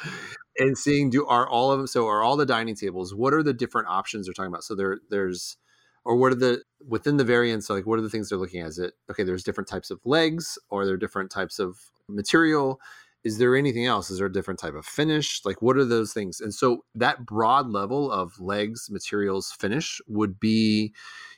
and 0.60 0.78
seeing 0.78 1.10
do 1.10 1.26
are 1.26 1.48
all 1.48 1.72
of 1.72 1.80
them 1.80 1.88
so 1.88 2.08
are 2.08 2.24
all 2.24 2.38
the 2.38 2.46
dining 2.46 2.76
tables 2.76 3.14
what 3.14 3.34
are 3.34 3.44
the 3.44 3.54
different 3.54 3.88
options 3.88 4.26
they're 4.26 4.34
talking 4.34 4.52
about 4.52 4.64
so 4.64 4.76
there 4.76 5.00
there's 5.10 5.58
or 6.06 6.16
what 6.16 6.32
are 6.32 6.36
the 6.36 6.62
within 6.88 7.18
the 7.18 7.24
variants 7.24 7.70
like 7.70 7.86
what 7.86 8.00
are 8.00 8.04
the 8.04 8.10
things 8.10 8.30
they're 8.30 8.38
looking 8.38 8.62
at 8.62 8.68
is 8.68 8.80
it 8.80 8.94
okay 9.10 9.24
there's 9.24 9.44
different 9.44 9.68
types 9.68 9.92
of 9.92 10.00
legs 10.06 10.58
or 10.70 10.86
there 10.86 10.96
are 10.96 10.98
different 10.98 11.32
types 11.32 11.60
of 11.60 11.78
material 12.08 12.80
is 13.28 13.38
there 13.38 13.56
anything 13.56 13.86
else 13.86 14.10
is 14.10 14.18
there 14.18 14.28
a 14.28 14.32
different 14.32 14.60
type 14.60 14.74
of 14.74 14.86
finish 14.86 15.42
like 15.46 15.62
what 15.62 15.78
are 15.78 15.86
those 15.86 16.14
things 16.14 16.40
and 16.40 16.54
so 16.54 16.84
that 16.96 17.26
broad 17.26 17.70
level 17.70 18.12
of 18.12 18.40
legs 18.40 18.90
materials 18.90 19.52
finish 19.52 20.00
would 20.08 20.40
be 20.40 20.94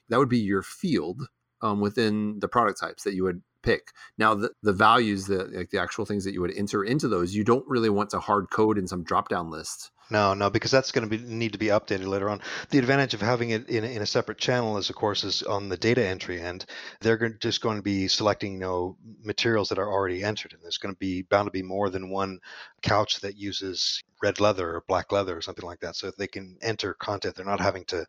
that 0.09 0.17
would 0.17 0.29
be 0.29 0.39
your 0.39 0.63
field 0.63 1.23
um, 1.61 1.79
within 1.81 2.39
the 2.39 2.47
product 2.47 2.79
types 2.79 3.03
that 3.03 3.13
you 3.13 3.23
would 3.23 3.41
pick. 3.63 3.91
Now, 4.17 4.35
the, 4.35 4.51
the 4.63 4.73
values, 4.73 5.27
the 5.27 5.45
like 5.45 5.69
the 5.69 5.79
actual 5.79 6.05
things 6.05 6.23
that 6.23 6.33
you 6.33 6.41
would 6.41 6.55
enter 6.55 6.83
into 6.83 7.07
those, 7.07 7.35
you 7.35 7.43
don't 7.43 7.67
really 7.67 7.89
want 7.89 8.09
to 8.11 8.19
hard 8.19 8.49
code 8.49 8.77
in 8.77 8.87
some 8.87 9.03
drop 9.03 9.29
down 9.29 9.49
list. 9.49 9.91
No, 10.12 10.34
no, 10.34 10.49
because 10.49 10.72
that's 10.72 10.91
going 10.91 11.07
to 11.07 11.18
be 11.18 11.24
need 11.24 11.51
to 11.51 11.60
be 11.60 11.68
updated 11.68 12.07
later 12.07 12.30
on. 12.30 12.41
The 12.72 12.80
advantage 12.80 13.14
of 13.14 13.22
having 13.22 13.51
it 13.51 13.70
in, 13.70 13.84
in 13.84 14.01
a 14.01 14.07
separate 14.07 14.39
channel 14.39 14.78
is, 14.78 14.89
of 14.89 14.95
course, 14.95 15.24
is 15.24 15.43
on 15.43 15.70
the 15.70 15.78
data 15.78 16.03
entry 16.03 16.41
end. 16.41 16.66
They're 16.99 17.30
just 17.30 17.62
going 17.62 17.76
to 17.78 17.84
be 17.84 18.07
selecting, 18.07 18.53
you 18.53 18.60
know, 18.60 18.97
materials 19.24 19.70
that 19.70 19.78
are 19.78 19.91
already 19.91 20.24
entered, 20.24 20.53
and 20.53 20.64
there's 20.64 20.80
going 20.80 20.95
to 20.95 20.99
be 20.99 21.22
bound 21.22 21.45
to 21.45 21.51
be 21.51 21.62
more 21.62 21.91
than 21.91 22.10
one 22.10 22.39
couch 22.82 23.20
that 23.22 23.38
uses 23.38 24.03
red 24.24 24.39
leather 24.39 24.76
or 24.76 24.84
black 24.88 25.12
leather 25.12 25.38
or 25.38 25.41
something 25.41 25.66
like 25.66 25.80
that, 25.82 25.95
so 25.95 26.12
they 26.18 26.28
can 26.28 26.57
enter 26.64 26.95
content. 26.95 27.36
They're 27.36 27.45
not 27.45 27.62
having 27.62 27.86
to, 27.86 28.03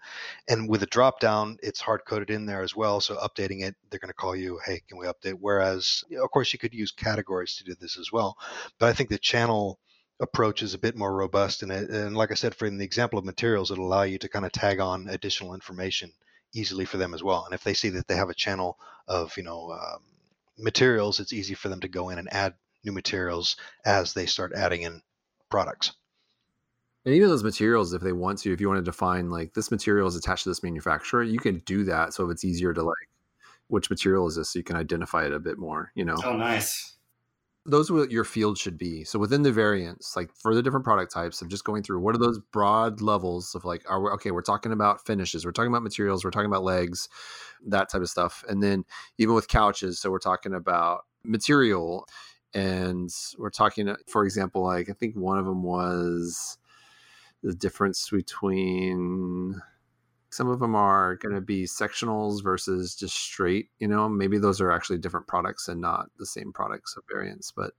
and 0.49 0.71
with 0.71 0.83
a 0.83 0.87
drop 0.87 1.21
down, 1.21 1.59
it's 1.63 1.83
hard 1.83 2.07
coded 2.07 2.31
in 2.31 2.47
there 2.47 2.63
as 2.63 2.75
well. 2.75 3.03
So 3.03 3.17
updating 3.17 3.63
it, 3.63 3.77
they're 3.91 4.01
going 4.01 4.09
to 4.09 4.15
call 4.15 4.35
you, 4.35 4.59
hey, 4.65 4.81
can 4.89 4.97
we 4.97 5.05
update? 5.05 5.37
Whereas, 5.39 6.03
of 6.19 6.31
course, 6.31 6.53
you 6.55 6.59
could 6.59 6.75
use 6.75 6.93
categories 6.93 7.57
to 7.57 7.65
do 7.65 7.75
this 7.79 7.99
as 7.99 8.11
well, 8.11 8.39
but 8.79 8.89
I 8.89 8.95
think 8.95 9.11
the 9.11 9.19
channel 9.19 9.79
approach 10.21 10.63
is 10.63 10.75
a 10.75 10.79
bit 10.79 10.97
more 10.97 11.15
robust. 11.15 11.63
And, 11.63 11.73
and 11.73 12.17
like 12.17 12.31
I 12.31 12.35
said, 12.35 12.55
for 12.55 12.67
in 12.67 12.79
the 12.79 12.85
example 12.85 13.19
of 13.19 13.25
materials, 13.25 13.71
it'll 13.71 13.87
allow 13.87 14.03
you 14.03 14.19
to 14.19 14.29
kind 14.29 14.45
of 14.45 14.53
tag 14.53 14.81
on 14.81 15.09
additional 15.09 15.55
information 15.55 16.13
easily 16.53 16.85
for 16.85 16.99
them 16.99 17.15
as 17.15 17.23
well. 17.23 17.45
And 17.45 17.55
if 17.55 17.65
they 17.65 17.75
see 17.75 17.89
that 17.91 18.07
they 18.07 18.17
have 18.17 18.31
a 18.31 18.35
channel 18.35 18.79
of, 19.09 19.37
you 19.37 19.43
know, 19.43 19.73
um, 19.73 20.01
materials, 20.59 21.21
it's 21.21 21.33
easy 21.33 21.55
for 21.55 21.69
them 21.69 21.81
to 21.81 21.89
go 21.89 22.11
in 22.11 22.19
and 22.19 22.33
add 22.33 22.55
new 22.85 22.93
materials 22.93 23.57
as 23.85 24.13
they 24.13 24.27
start 24.27 24.53
adding 24.55 24.83
in 24.83 25.03
products. 25.49 25.93
And 27.05 27.15
even 27.15 27.31
those 27.31 27.45
materials, 27.45 27.95
if 27.95 28.03
they 28.03 28.13
want 28.13 28.39
to, 28.41 28.53
if 28.53 28.61
you 28.61 28.69
want 28.69 28.79
to 28.79 28.91
define 28.91 29.31
like 29.31 29.55
this 29.55 29.71
material 29.71 30.07
is 30.07 30.17
attached 30.17 30.43
to 30.43 30.51
this 30.51 30.63
manufacturer, 30.63 31.23
you 31.23 31.39
can 31.39 31.61
do 31.61 31.85
that. 31.85 32.13
So 32.13 32.27
if 32.27 32.33
it's 32.33 32.45
easier 32.45 32.75
to 32.75 32.83
like, 32.83 32.95
which 33.69 33.89
material 33.89 34.27
is 34.27 34.37
this? 34.37 34.53
So 34.53 34.59
you 34.59 34.65
can 34.65 34.77
identify 34.77 35.25
it 35.25 35.33
a 35.33 35.39
bit 35.39 35.57
more, 35.57 35.93
you 35.95 36.05
know? 36.05 36.17
Oh, 36.25 36.37
nice 36.37 36.97
those 37.67 37.91
are 37.91 37.95
what 37.95 38.11
your 38.11 38.25
field 38.25 38.57
should 38.57 38.79
be. 38.79 39.05
So 39.05 39.19
within 39.19 39.43
the 39.43 39.53
variants, 39.53 40.17
like 40.17 40.31
for 40.35 40.55
the 40.55 40.63
different 40.63 40.85
product 40.85 41.13
types, 41.13 41.43
I'm 41.43 41.49
just 41.49 41.65
going 41.65 41.83
through 41.83 42.01
what 42.01 42.15
are 42.15 42.19
those 42.19 42.39
broad 42.53 43.03
levels 43.03 43.55
of 43.55 43.65
like, 43.65 43.83
are 43.89 44.01
we, 44.01 44.11
okay, 44.13 44.31
we're 44.31 44.41
talking 44.43 44.73
about 44.73 45.05
finishes, 45.05 45.45
we're 45.45 45.53
talking 45.53 45.71
about 45.71 45.83
materials, 45.83 46.25
we're 46.25 46.31
talking 46.31 46.47
about 46.47 46.65
legs, 46.65 47.09
that 47.67 47.91
type 47.91 48.01
of 48.01 48.09
stuff. 48.09 48.43
And 48.49 48.63
then 48.63 48.85
even 49.19 49.35
with 49.35 49.49
couches, 49.49 49.99
so 49.99 50.11
we're 50.11 50.19
talking 50.19 50.55
about 50.55 51.05
material 51.23 52.07
and 52.55 53.11
we're 53.39 53.51
talking, 53.51 53.89
uh, 53.89 53.97
for 54.09 54.25
example, 54.25 54.63
like 54.63 54.89
I 54.89 54.95
think 54.95 55.15
one 55.15 55.39
of 55.39 55.45
them 55.45 55.63
was 55.63 56.57
the 57.43 57.55
difference 57.55 58.09
between 58.09 59.61
some 60.31 60.49
of 60.49 60.61
them 60.61 60.75
are 60.75 61.17
going 61.17 61.35
to 61.35 61.41
be 61.41 61.65
sectionals 61.65 62.43
versus 62.43 62.95
just 62.95 63.17
straight 63.17 63.69
you 63.79 63.89
know? 63.89 64.09
Maybe 64.09 64.39
those 64.39 64.61
are 64.61 64.73
actually 64.73 64.99
different 64.99 65.27
products 65.27 65.69
and 65.69 65.81
not 65.81 66.07
the 66.19 66.27
same 66.27 66.53
products 66.53 66.97
of 66.97 67.05
variants 67.11 67.53
but 67.55 67.73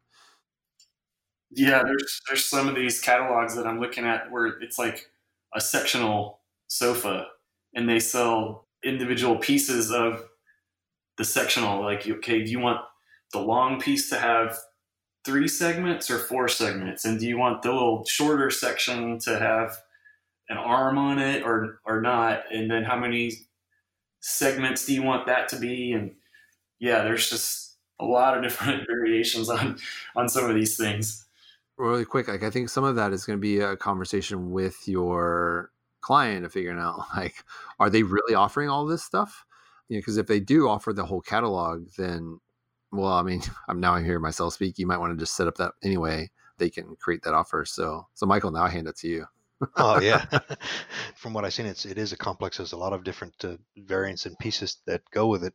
yeah 1.51 1.83
there's 1.83 2.21
there's 2.27 2.45
some 2.45 2.69
of 2.69 2.75
these 2.75 3.01
catalogs 3.01 3.55
that 3.57 3.67
i'm 3.67 3.81
looking 3.81 4.05
at 4.05 4.31
where 4.31 4.47
it's 4.61 4.79
like 4.79 5.11
a 5.53 5.59
sectional 5.59 6.39
sofa 6.67 7.25
and 7.75 7.89
they 7.89 7.99
sell 7.99 8.67
individual 8.85 9.35
pieces 9.35 9.91
of 9.91 10.23
the 11.17 11.25
sectional 11.25 11.81
like 11.81 12.07
okay 12.07 12.41
do 12.41 12.49
you 12.49 12.59
want 12.59 12.79
the 13.33 13.39
long 13.39 13.79
piece 13.79 14.09
to 14.09 14.17
have 14.17 14.57
three 15.23 15.47
segments 15.47 16.09
or 16.09 16.19
four 16.19 16.47
segments? 16.47 17.05
And 17.05 17.19
do 17.19 17.27
you 17.27 17.37
want 17.37 17.61
the 17.61 17.71
little 17.71 18.05
shorter 18.05 18.49
section 18.49 19.19
to 19.19 19.39
have 19.39 19.77
an 20.51 20.57
arm 20.57 20.97
on 20.97 21.17
it 21.17 21.43
or 21.43 21.79
or 21.85 22.01
not 22.01 22.43
and 22.51 22.69
then 22.69 22.83
how 22.83 22.97
many 22.97 23.31
segments 24.19 24.85
do 24.85 24.93
you 24.93 25.01
want 25.01 25.25
that 25.25 25.47
to 25.49 25.57
be? 25.57 25.93
And 25.93 26.11
yeah 26.79 27.03
there's 27.03 27.29
just 27.29 27.77
a 27.99 28.05
lot 28.05 28.35
of 28.35 28.43
different 28.43 28.85
variations 28.87 29.49
on 29.49 29.77
on 30.15 30.27
some 30.27 30.49
of 30.49 30.55
these 30.55 30.75
things. 30.75 31.25
Really 31.77 32.05
quick 32.05 32.27
like 32.27 32.43
i 32.43 32.49
think 32.49 32.69
some 32.69 32.83
of 32.83 32.95
that 32.97 33.13
is 33.13 33.25
going 33.25 33.39
to 33.39 33.41
be 33.41 33.59
a 33.59 33.75
conversation 33.75 34.51
with 34.51 34.87
your 34.87 35.71
client 36.01 36.45
of 36.45 36.51
figuring 36.51 36.79
out 36.79 36.99
like 37.15 37.43
are 37.79 37.89
they 37.89 38.03
really 38.03 38.35
offering 38.35 38.69
all 38.69 38.85
this 38.85 39.03
stuff? 39.03 39.45
You 39.87 39.97
know 39.97 40.01
because 40.01 40.17
if 40.17 40.27
they 40.27 40.39
do 40.39 40.67
offer 40.67 40.93
the 40.93 41.05
whole 41.05 41.21
catalog 41.21 41.87
then 41.97 42.39
well 42.91 43.13
i 43.13 43.21
mean 43.23 43.41
i'm 43.67 43.79
now 43.79 43.95
hearing 43.97 44.21
myself 44.21 44.53
speak 44.53 44.77
you 44.77 44.87
might 44.87 44.99
want 44.99 45.13
to 45.13 45.19
just 45.19 45.35
set 45.35 45.47
up 45.47 45.55
that 45.57 45.73
anyway 45.83 46.29
they 46.57 46.69
can 46.69 46.95
create 46.97 47.23
that 47.23 47.33
offer. 47.33 47.65
So 47.65 48.07
so 48.13 48.25
michael 48.25 48.51
now 48.51 48.63
i 48.63 48.69
hand 48.69 48.87
it 48.87 48.97
to 48.97 49.07
you 49.07 49.25
oh 49.77 49.99
yeah. 50.01 50.25
From 51.15 51.33
what 51.33 51.45
i've 51.45 51.53
seen 51.53 51.65
it's 51.65 51.85
it 51.85 51.97
is 51.97 52.11
a 52.11 52.17
complex 52.17 52.57
there's 52.57 52.71
a 52.71 52.77
lot 52.77 52.93
of 52.93 53.03
different 53.03 53.33
uh, 53.43 53.57
variants 53.77 54.25
and 54.25 54.37
pieces 54.39 54.77
that 54.87 55.01
go 55.11 55.27
with 55.27 55.43
it. 55.43 55.53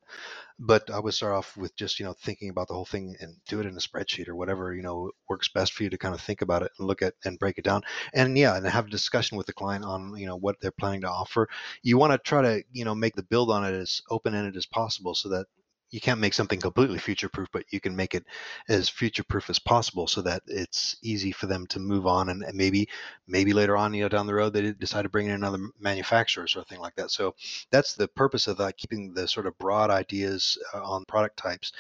But 0.59 0.91
i 0.91 0.99
would 0.99 1.15
start 1.15 1.35
off 1.35 1.57
with 1.57 1.75
just 1.77 1.99
you 1.99 2.05
know 2.07 2.15
thinking 2.15 2.51
about 2.51 2.69
the 2.69 2.75
whole 2.75 2.85
thing 2.85 3.17
and 3.21 3.37
do 3.49 3.61
it 3.61 3.67
in 3.67 3.75
a 3.77 3.81
spreadsheet 3.81 4.29
or 4.29 4.37
whatever 4.37 4.75
you 4.75 4.83
know 4.83 5.11
works 5.29 5.49
best 5.49 5.73
for 5.73 5.83
you 5.83 5.91
to 5.91 5.99
kind 5.99 6.15
of 6.15 6.21
think 6.21 6.43
about 6.43 6.63
it 6.63 6.73
and 6.79 6.87
look 6.87 7.03
at 7.03 7.15
and 7.25 7.39
break 7.39 7.59
it 7.59 7.65
down. 7.65 7.83
And 8.15 8.37
yeah 8.39 8.57
and 8.57 8.67
have 8.67 8.87
a 8.87 8.91
discussion 8.91 9.37
with 9.37 9.47
the 9.47 9.53
client 9.53 9.85
on 9.85 10.17
you 10.17 10.27
know 10.27 10.37
what 10.37 10.57
they're 10.61 10.71
planning 10.71 11.03
to 11.03 11.11
offer. 11.11 11.49
You 11.83 11.99
want 11.99 12.13
to 12.13 12.19
try 12.19 12.43
to 12.43 12.63
you 12.73 12.85
know 12.85 12.95
make 12.95 13.17
the 13.17 13.23
build 13.23 13.51
on 13.51 13.65
it 13.65 13.75
as 13.75 14.03
open-ended 14.11 14.57
as 14.57 14.67
possible 14.67 15.15
so 15.15 15.29
that 15.31 15.47
you 15.91 16.01
can't 16.01 16.21
make 16.21 16.35
something 16.35 16.61
completely 16.61 16.99
future 16.99 17.29
proof, 17.29 17.49
but 17.53 17.65
you 17.71 17.81
can 17.81 17.95
make 17.95 18.15
it 18.15 18.25
as 18.69 18.89
future 18.89 19.23
proof 19.25 19.49
as 19.49 19.59
possible 19.59 20.07
so 20.07 20.21
that 20.23 20.43
it's 20.47 20.97
easy 21.03 21.31
for 21.33 21.47
them 21.47 21.67
to 21.69 21.79
move 21.79 22.07
on 22.07 22.29
and, 22.29 22.45
maybe 22.55 22.89
maybe 23.29 23.53
later 23.53 23.77
on, 23.77 23.95
you 23.95 24.03
know, 24.03 24.09
down 24.09 24.27
the 24.27 24.35
road 24.35 24.53
they 24.53 24.73
decide 24.73 25.03
to 25.03 25.09
bring 25.09 25.27
in 25.27 25.33
another 25.33 25.59
manufacturer 25.79 26.47
or 26.57 26.65
thing 26.65 26.81
like 26.81 26.97
that. 26.97 27.11
So 27.11 27.35
that's 27.71 27.95
the 27.95 28.09
purpose 28.09 28.47
of 28.49 28.59
that, 28.59 28.77
keeping 28.77 29.15
the 29.15 29.29
sort 29.29 29.47
of 29.47 29.57
broad 29.59 29.91
ideas 29.91 30.59
uh, 30.75 30.83
on 30.83 31.05
product 31.07 31.37
types. 31.37 31.73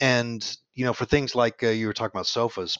And 0.00 0.56
you 0.74 0.84
know, 0.84 0.92
for 0.92 1.04
things 1.04 1.34
like 1.34 1.62
uh, 1.62 1.68
you 1.68 1.86
were 1.86 1.92
talking 1.94 2.16
about 2.16 2.26
sofas, 2.26 2.78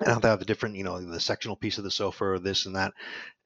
and 0.00 0.08
how 0.08 0.18
they 0.20 0.28
have 0.28 0.38
the 0.38 0.44
different, 0.44 0.76
you 0.76 0.84
know, 0.84 1.00
the 1.00 1.20
sectional 1.20 1.56
piece 1.56 1.78
of 1.78 1.84
the 1.84 1.90
sofa 1.90 2.24
or 2.24 2.38
this 2.38 2.66
and 2.66 2.76
that, 2.76 2.92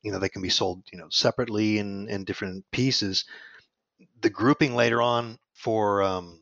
you 0.02 0.12
know, 0.12 0.18
they 0.18 0.28
can 0.28 0.42
be 0.42 0.50
sold, 0.50 0.82
you 0.92 0.98
know, 0.98 1.08
separately 1.10 1.78
in 1.78 2.08
in 2.08 2.24
different 2.24 2.64
pieces. 2.70 3.24
The 4.20 4.30
grouping 4.30 4.74
later 4.74 5.00
on 5.02 5.38
for 5.54 6.02
um, 6.02 6.41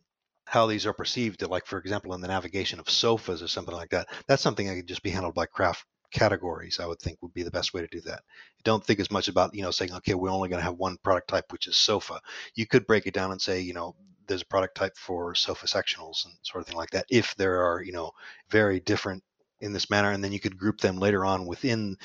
how 0.51 0.67
these 0.67 0.85
are 0.85 0.93
perceived, 0.93 1.47
like 1.47 1.65
for 1.65 1.79
example, 1.79 2.13
in 2.13 2.21
the 2.21 2.27
navigation 2.27 2.81
of 2.81 2.91
sofas 2.91 3.41
or 3.41 3.47
something 3.47 3.75
like 3.75 3.91
that. 3.91 4.09
That's 4.27 4.43
something 4.43 4.67
that 4.67 4.75
could 4.75 4.89
just 4.89 5.05
be 5.05 5.11
handled 5.11 5.37
by 5.37 5.47
craft 5.47 5.85
categories. 6.13 6.81
I 6.81 6.87
would 6.87 6.99
think 6.99 7.19
would 7.23 7.33
be 7.33 7.45
the 7.45 7.53
best 7.53 7.73
way 7.73 7.83
to 7.83 7.87
do 7.87 8.01
that. 8.01 8.25
don't 8.65 8.85
think 8.85 8.99
as 8.99 9.13
much 9.13 9.29
about 9.29 9.55
you 9.55 9.63
know 9.63 9.71
saying 9.71 9.93
okay, 9.93 10.15
we're 10.15 10.29
only 10.29 10.49
going 10.49 10.59
to 10.59 10.65
have 10.65 10.75
one 10.75 10.97
product 11.05 11.29
type, 11.29 11.45
which 11.53 11.69
is 11.69 11.77
sofa. 11.77 12.21
You 12.57 12.67
could 12.67 12.85
break 12.89 13.07
it 13.07 13.15
down 13.15 13.31
and 13.31 13.41
say 13.41 13.61
you 13.61 13.75
know 13.75 13.95
there's 14.27 14.43
a 14.43 14.47
product 14.47 14.77
type 14.77 14.97
for 14.97 15.37
sofa 15.37 15.69
sectionals 15.69 16.25
and 16.25 16.35
sort 16.43 16.63
of 16.63 16.67
thing 16.67 16.77
like 16.77 16.91
that. 16.91 17.07
If 17.09 17.37
there 17.37 17.63
are 17.71 17.81
you 17.81 17.93
know 17.93 18.11
very 18.49 18.81
different 18.81 19.23
in 19.61 19.73
this 19.73 19.89
manner, 19.89 20.11
and 20.11 20.25
then 20.25 20.33
you 20.33 20.41
could 20.41 20.59
group 20.59 20.81
them 20.81 20.99
later 20.99 21.25
on 21.25 21.47
within 21.47 21.97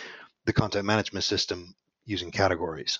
the 0.46 0.54
content 0.54 0.86
management 0.86 1.26
system 1.26 1.74
using 2.06 2.30
categories. 2.30 3.00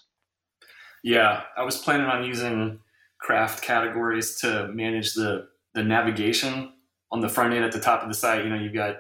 Yeah, 1.04 1.44
I 1.56 1.62
was 1.62 1.78
planning 1.78 2.08
on 2.08 2.24
using 2.24 2.80
craft 3.26 3.64
categories 3.64 4.36
to 4.40 4.68
manage 4.68 5.16
the 5.16 5.48
the 5.74 5.84
navigation 5.84 6.72
on 7.12 7.22
the 7.22 7.28
front 7.28 7.54
end 7.54 7.66
at 7.66 7.72
the 7.72 7.80
top 7.80 8.04
of 8.04 8.08
the 8.08 8.14
site. 8.14 8.44
You 8.44 8.52
know, 8.52 8.56
you've 8.56 8.74
got 8.74 8.98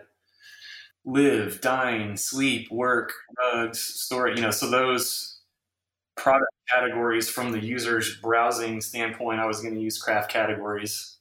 live, 1.06 1.62
dine, 1.62 2.18
sleep, 2.18 2.72
work, 2.72 3.14
rugs, 3.38 3.80
store. 3.80 4.30
You 4.30 4.42
know, 4.42 4.50
so 4.50 4.68
those 4.70 5.40
product 6.18 6.52
categories 6.74 7.30
from 7.30 7.52
the 7.52 7.64
user's 7.64 8.18
browsing 8.18 8.82
standpoint, 8.82 9.40
I 9.40 9.46
was 9.46 9.62
going 9.62 9.76
to 9.76 9.80
use 9.80 10.02
craft 10.02 10.32
categories. 10.32 11.20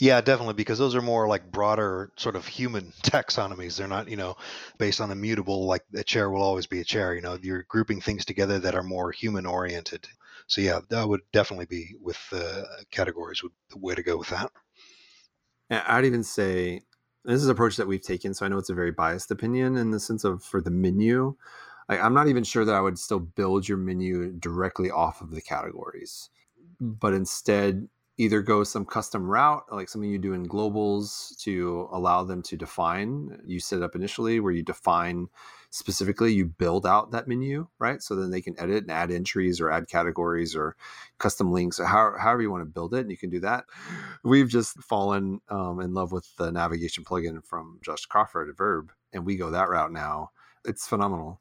Yeah, 0.00 0.22
definitely, 0.22 0.54
because 0.54 0.78
those 0.78 0.94
are 0.94 1.02
more 1.02 1.28
like 1.28 1.52
broader 1.52 2.10
sort 2.16 2.36
of 2.36 2.46
human 2.46 2.92
taxonomies. 3.02 3.76
They're 3.76 3.86
not, 3.86 4.08
you 4.08 4.16
know, 4.16 4.36
based 4.78 5.02
on 5.02 5.10
immutable, 5.10 5.66
like 5.66 5.82
a 5.94 6.02
chair 6.02 6.30
will 6.30 6.42
always 6.42 6.66
be 6.66 6.80
a 6.80 6.84
chair. 6.84 7.14
You 7.14 7.20
know, 7.20 7.38
you're 7.42 7.66
grouping 7.68 8.00
things 8.00 8.24
together 8.24 8.58
that 8.60 8.74
are 8.74 8.82
more 8.82 9.12
human 9.12 9.44
oriented. 9.44 10.08
So 10.50 10.60
yeah, 10.60 10.80
that 10.88 11.08
would 11.08 11.20
definitely 11.32 11.66
be 11.66 11.94
with 12.02 12.18
the 12.30 12.66
categories 12.90 13.40
would 13.40 13.52
the 13.70 13.78
way 13.78 13.94
to 13.94 14.02
go 14.02 14.16
with 14.16 14.30
that. 14.30 14.50
I'd 15.70 16.04
even 16.04 16.24
say 16.24 16.82
this 17.24 17.36
is 17.36 17.44
an 17.44 17.52
approach 17.52 17.76
that 17.76 17.86
we've 17.86 18.02
taken. 18.02 18.34
So 18.34 18.44
I 18.44 18.48
know 18.48 18.58
it's 18.58 18.68
a 18.68 18.74
very 18.74 18.90
biased 18.90 19.30
opinion 19.30 19.76
in 19.76 19.92
the 19.92 20.00
sense 20.00 20.24
of 20.24 20.42
for 20.42 20.60
the 20.60 20.70
menu. 20.72 21.36
Like, 21.88 22.00
I'm 22.00 22.14
not 22.14 22.26
even 22.26 22.42
sure 22.42 22.64
that 22.64 22.74
I 22.74 22.80
would 22.80 22.98
still 22.98 23.20
build 23.20 23.68
your 23.68 23.78
menu 23.78 24.32
directly 24.32 24.90
off 24.90 25.20
of 25.20 25.30
the 25.30 25.40
categories, 25.40 26.30
but 26.80 27.14
instead 27.14 27.88
either 28.16 28.42
go 28.42 28.64
some 28.64 28.84
custom 28.84 29.30
route, 29.30 29.62
like 29.70 29.88
something 29.88 30.10
you 30.10 30.18
do 30.18 30.32
in 30.32 30.48
globals 30.48 31.38
to 31.42 31.88
allow 31.92 32.24
them 32.24 32.42
to 32.42 32.56
define. 32.56 33.40
You 33.46 33.60
set 33.60 33.82
up 33.82 33.94
initially 33.94 34.40
where 34.40 34.52
you 34.52 34.64
define 34.64 35.28
specifically, 35.70 36.32
you 36.32 36.46
build 36.46 36.86
out 36.86 37.12
that 37.12 37.28
menu, 37.28 37.68
right? 37.78 38.02
So 38.02 38.14
then 38.14 38.30
they 38.30 38.42
can 38.42 38.58
edit 38.58 38.82
and 38.82 38.90
add 38.90 39.10
entries 39.10 39.60
or 39.60 39.70
add 39.70 39.88
categories 39.88 40.54
or 40.54 40.76
custom 41.18 41.52
links 41.52 41.78
or 41.80 41.86
how, 41.86 42.14
however 42.18 42.42
you 42.42 42.50
want 42.50 42.62
to 42.62 42.66
build 42.66 42.94
it. 42.94 43.00
And 43.00 43.10
you 43.10 43.16
can 43.16 43.30
do 43.30 43.40
that. 43.40 43.64
We've 44.24 44.48
just 44.48 44.82
fallen 44.82 45.40
um, 45.48 45.80
in 45.80 45.94
love 45.94 46.12
with 46.12 46.28
the 46.36 46.50
navigation 46.50 47.04
plugin 47.04 47.44
from 47.44 47.78
Josh 47.82 48.06
Crawford 48.06 48.48
at 48.50 48.56
Verbb, 48.56 48.90
and 49.12 49.24
we 49.24 49.36
go 49.36 49.50
that 49.50 49.68
route 49.68 49.92
now. 49.92 50.30
It's 50.64 50.86
phenomenal. 50.86 51.40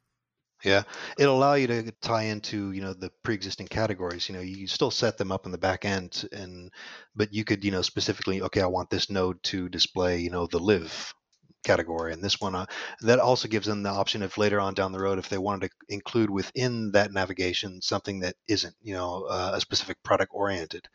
Yeah, 0.63 0.84
it'll 1.17 1.38
allow 1.38 1.53
you 1.53 1.67
to 1.67 1.91
tie 2.01 2.23
into 2.23 2.73
you 2.73 2.82
know 2.82 2.93
the 2.93 3.11
pre-existing 3.23 3.67
categories. 3.67 4.27
You 4.27 4.36
know, 4.36 4.41
you 4.41 4.67
still 4.67 4.91
set 4.91 5.17
them 5.17 5.32
up 5.32 5.45
in 5.45 5.53
the 5.53 5.57
back 5.57 5.86
end, 5.86 6.27
and 6.34 6.69
but 7.15 7.34
you 7.34 7.45
could 7.45 7.63
you 7.63 7.71
know 7.71 7.82
specifically, 7.82 8.41
okay, 8.41 8.61
I 8.61 8.65
want 8.65 8.89
this 8.89 9.09
node 9.09 9.41
to 9.43 9.69
display 9.69 10.19
you 10.19 10.30
know 10.30 10.47
the 10.47 10.59
live 10.59 11.13
category, 11.64 12.14
and 12.14 12.24
this 12.24 12.39
one 12.39 12.55
uh, 12.55 12.66
that 13.01 13.20
also 13.20 13.47
gives 13.47 13.68
them 13.68 13.84
the 13.84 13.89
option 13.89 14.22
if 14.22 14.38
later 14.38 14.60
on 14.60 14.74
down 14.74 14.91
the 14.91 14.99
road 14.99 15.20
if 15.20 15.30
they 15.30 15.38
wanted 15.38 15.70
to 15.70 15.93
include 15.93 16.30
within 16.30 16.91
that 16.91 17.12
navigation 17.12 17.82
something 17.82 18.20
that 18.20 18.36
isn't 18.47 18.76
you 18.82 18.93
know 18.93 19.26
uh, 19.30 19.51
a 19.55 19.62
specific 19.62 20.01
product 20.03 20.32
oriented, 20.34 20.88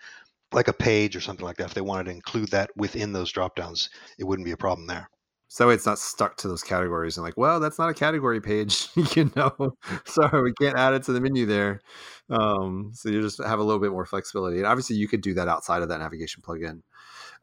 like 0.52 0.68
a 0.68 0.72
page 0.72 1.16
or 1.16 1.20
something 1.20 1.44
like 1.44 1.56
that. 1.56 1.66
If 1.66 1.74
they 1.74 1.80
wanted 1.80 2.04
to 2.04 2.12
include 2.12 2.50
that 2.50 2.70
within 2.76 3.12
those 3.12 3.32
dropdowns, 3.32 3.88
it 4.18 4.24
wouldn't 4.24 4.46
be 4.46 4.52
a 4.52 4.56
problem 4.56 4.86
there. 4.86 5.08
So 5.48 5.70
it's 5.70 5.86
not 5.86 6.00
stuck 6.00 6.36
to 6.38 6.48
those 6.48 6.64
categories 6.64 7.16
and 7.16 7.24
like 7.24 7.36
well 7.36 7.60
that's 7.60 7.78
not 7.78 7.88
a 7.88 7.94
category 7.94 8.40
page 8.40 8.88
you 9.14 9.30
know? 9.36 9.76
Sorry 10.04 10.42
we 10.42 10.52
can't 10.60 10.76
add 10.76 10.94
it 10.94 11.04
to 11.04 11.12
the 11.12 11.20
menu 11.20 11.46
there. 11.46 11.80
Um, 12.28 12.90
so 12.92 13.08
you 13.08 13.22
just 13.22 13.40
have 13.40 13.60
a 13.60 13.62
little 13.62 13.80
bit 13.80 13.92
more 13.92 14.04
flexibility. 14.06 14.58
And 14.58 14.66
obviously 14.66 14.96
you 14.96 15.06
could 15.06 15.20
do 15.20 15.34
that 15.34 15.46
outside 15.46 15.82
of 15.82 15.90
that 15.90 16.00
navigation 16.00 16.42
plugin. 16.42 16.80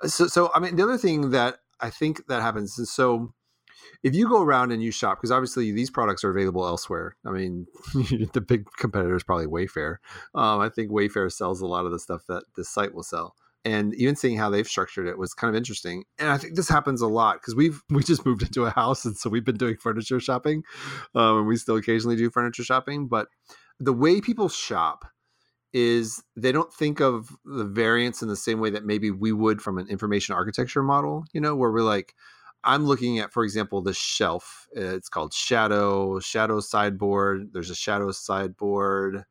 Uh, 0.04 0.08
so, 0.08 0.28
so 0.28 0.52
i 0.54 0.60
mean 0.60 0.76
the 0.76 0.84
other 0.84 0.98
thing 0.98 1.30
that 1.32 1.60
i 1.82 1.90
think 1.90 2.26
that 2.28 2.42
happens 2.42 2.78
is 2.78 2.92
so 2.92 3.34
if 4.04 4.16
you 4.16 4.28
go 4.28 4.42
around 4.42 4.72
and 4.72 4.82
you 4.82 4.92
shop 4.92 5.18
because 5.18 5.32
obviously 5.32 5.72
these 5.72 5.90
products 5.90 6.24
are 6.24 6.30
available 6.30 6.66
elsewhere 6.66 7.16
i 7.26 7.32
mean 7.32 7.66
the 8.34 8.44
big 8.46 8.66
competitor 8.78 9.16
is 9.16 9.24
probably 9.24 9.48
wayfair 9.48 9.98
um, 10.36 10.60
i 10.60 10.70
think 10.70 10.92
wayfair 10.92 11.32
sells 11.32 11.62
a 11.62 11.68
lot 11.68 11.86
of 11.86 11.92
the 11.92 12.00
stuff 12.00 12.24
that 12.28 12.44
this 12.56 12.70
site 12.70 12.94
will 12.94 13.04
sell 13.04 13.36
and 13.64 13.94
even 13.96 14.16
seeing 14.16 14.38
how 14.38 14.50
they've 14.50 14.68
structured 14.68 15.08
it 15.08 15.18
was 15.18 15.34
kind 15.34 15.50
of 15.50 15.56
interesting 15.56 16.04
and 16.20 16.30
i 16.30 16.38
think 16.38 16.56
this 16.56 16.70
happens 16.70 17.02
a 17.02 17.08
lot 17.08 17.36
because 17.36 17.56
we've 17.56 17.82
we 17.90 18.04
just 18.04 18.26
moved 18.26 18.42
into 18.42 18.66
a 18.66 18.72
house 18.72 19.06
and 19.06 19.18
so 19.18 19.30
we've 19.30 19.46
been 19.46 19.58
doing 19.58 19.78
furniture 19.78 20.20
shopping 20.20 20.64
um, 21.16 21.40
and 21.40 21.48
we 21.48 21.58
still 21.58 21.78
occasionally 21.78 22.16
do 22.16 22.30
furniture 22.30 22.64
shopping 22.64 23.08
but 23.08 23.28
the 23.80 23.94
way 23.94 24.22
people 24.22 24.50
shop 24.50 25.06
is 25.74 26.24
they 26.36 26.52
don't 26.52 26.74
think 26.74 27.00
of 27.00 27.36
the 27.46 27.66
variants 27.66 28.22
in 28.22 28.28
the 28.28 28.36
same 28.36 28.60
way 28.60 28.70
that 28.70 28.86
maybe 28.86 29.12
we 29.12 29.32
would 29.32 29.62
from 29.62 29.78
an 29.78 29.88
information 29.88 30.36
architecture 30.36 30.84
model 30.84 31.24
you 31.34 31.42
know 31.42 31.56
where 31.56 31.72
we're 31.72 31.82
like 31.82 32.14
i'm 32.64 32.86
looking 32.86 33.20
at 33.20 33.32
for 33.32 33.44
example 33.44 33.82
the 33.82 33.94
shelf 33.94 34.68
it's 34.74 35.10
called 35.10 35.34
shadow 35.34 36.20
shadow 36.20 36.60
sideboard 36.60 37.54
there's 37.54 37.70
a 37.70 37.76
shadow 37.76 38.12
sideboard 38.12 39.26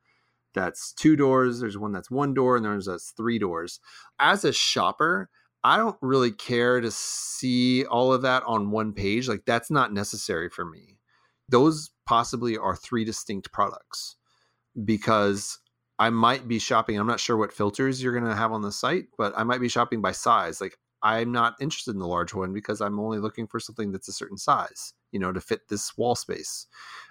that's 0.55 0.93
two 0.93 1.17
doors, 1.17 1.61
there's 1.61 1.79
one 1.79 1.93
that's 1.93 2.11
one 2.11 2.35
door, 2.35 2.57
and 2.57 2.65
there's 2.65 2.87
that's 2.87 3.11
three 3.11 3.39
doors. 3.39 3.81
As 4.19 4.45
a 4.45 4.53
shopper, 4.53 5.31
I 5.63 5.77
don't 5.77 5.97
really 6.01 6.33
care 6.33 6.81
to 6.81 6.91
see 6.91 7.85
all 7.85 8.13
of 8.13 8.23
that 8.23 8.43
on 8.47 8.71
one 8.71 8.93
page. 8.93 9.29
Like 9.29 9.45
that's 9.47 9.71
not 9.71 9.93
necessary 9.93 10.49
for 10.49 10.65
me. 10.65 10.99
Those 11.49 11.91
possibly 12.07 12.57
are 12.57 12.77
three 12.77 13.05
distinct 13.05 13.53
products 13.53 14.17
because 14.85 15.59
I 16.01 16.09
might 16.09 16.49
be 16.49 16.59
shopping. 16.59 16.99
I'm 16.99 17.07
not 17.07 17.21
sure 17.21 17.37
what 17.37 17.53
filters 17.53 18.03
you're 18.03 18.19
going 18.19 18.25
to 18.25 18.35
have 18.35 18.53
on 18.53 18.63
the 18.63 18.73
site, 18.73 19.09
but 19.19 19.35
I 19.37 19.45
might 19.45 19.61
be 19.61 19.69
shopping 19.69 20.01
by 20.01 20.13
size. 20.13 20.59
Like 20.59 20.79
I'm 21.03 21.31
not 21.31 21.57
interested 21.61 21.91
in 21.91 21.99
the 21.99 22.07
large 22.07 22.33
one 22.33 22.55
because 22.55 22.81
I'm 22.81 22.99
only 22.99 23.19
looking 23.19 23.47
for 23.47 23.61
something 23.61 23.93
that's 23.93 24.09
a 24.09 24.13
certain 24.13 24.39
size, 24.39 24.95
you 25.13 25.21
know, 25.21 25.31
to 25.31 25.43
fit 25.43 25.69
this 25.69 25.99
wall 25.99 26.15
space. 26.15 26.67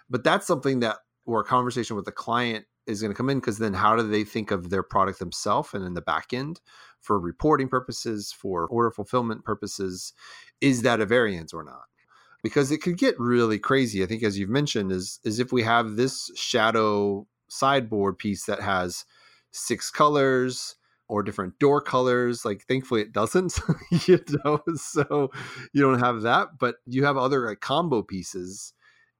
But 0.09 0.23
that's 0.23 0.47
something 0.47 0.79
that 0.79 0.97
where 1.25 1.41
a 1.41 1.45
conversation 1.45 1.95
with 1.95 2.05
the 2.05 2.11
client 2.11 2.65
is 2.87 2.99
going 2.99 3.11
to 3.11 3.15
come 3.15 3.29
in 3.29 3.39
because 3.39 3.59
then 3.59 3.75
how 3.75 3.95
do 3.95 4.01
they 4.01 4.23
think 4.23 4.49
of 4.49 4.71
their 4.71 4.81
product 4.81 5.19
themselves 5.19 5.75
and 5.75 5.85
in 5.85 5.93
the 5.93 6.01
back 6.01 6.33
end 6.33 6.59
for 6.99 7.19
reporting 7.19 7.69
purposes, 7.69 8.31
for 8.31 8.65
order 8.69 8.89
fulfillment 8.89 9.45
purposes? 9.45 10.13
Is 10.61 10.81
that 10.81 10.99
a 10.99 11.05
variance 11.05 11.53
or 11.53 11.63
not? 11.63 11.83
Because 12.41 12.71
it 12.71 12.81
could 12.81 12.97
get 12.97 13.19
really 13.19 13.59
crazy. 13.59 14.01
I 14.01 14.07
think, 14.07 14.23
as 14.23 14.39
you've 14.39 14.49
mentioned, 14.49 14.91
is 14.91 15.19
is 15.23 15.39
if 15.39 15.51
we 15.51 15.61
have 15.61 15.95
this 15.95 16.31
shadow 16.35 17.27
sideboard 17.49 18.17
piece 18.17 18.45
that 18.45 18.61
has 18.61 19.05
six 19.51 19.91
colors 19.91 20.75
or 21.07 21.23
different 21.23 21.57
door 21.59 21.81
colors. 21.81 22.45
Like, 22.45 22.63
thankfully, 22.67 23.01
it 23.01 23.11
doesn't. 23.11 23.59
you 24.07 24.19
know, 24.45 24.61
so 24.75 25.31
you 25.73 25.81
don't 25.81 25.99
have 25.99 26.21
that, 26.21 26.59
but 26.59 26.75
you 26.85 27.03
have 27.05 27.17
other 27.17 27.47
like 27.47 27.59
combo 27.59 28.01
pieces, 28.01 28.73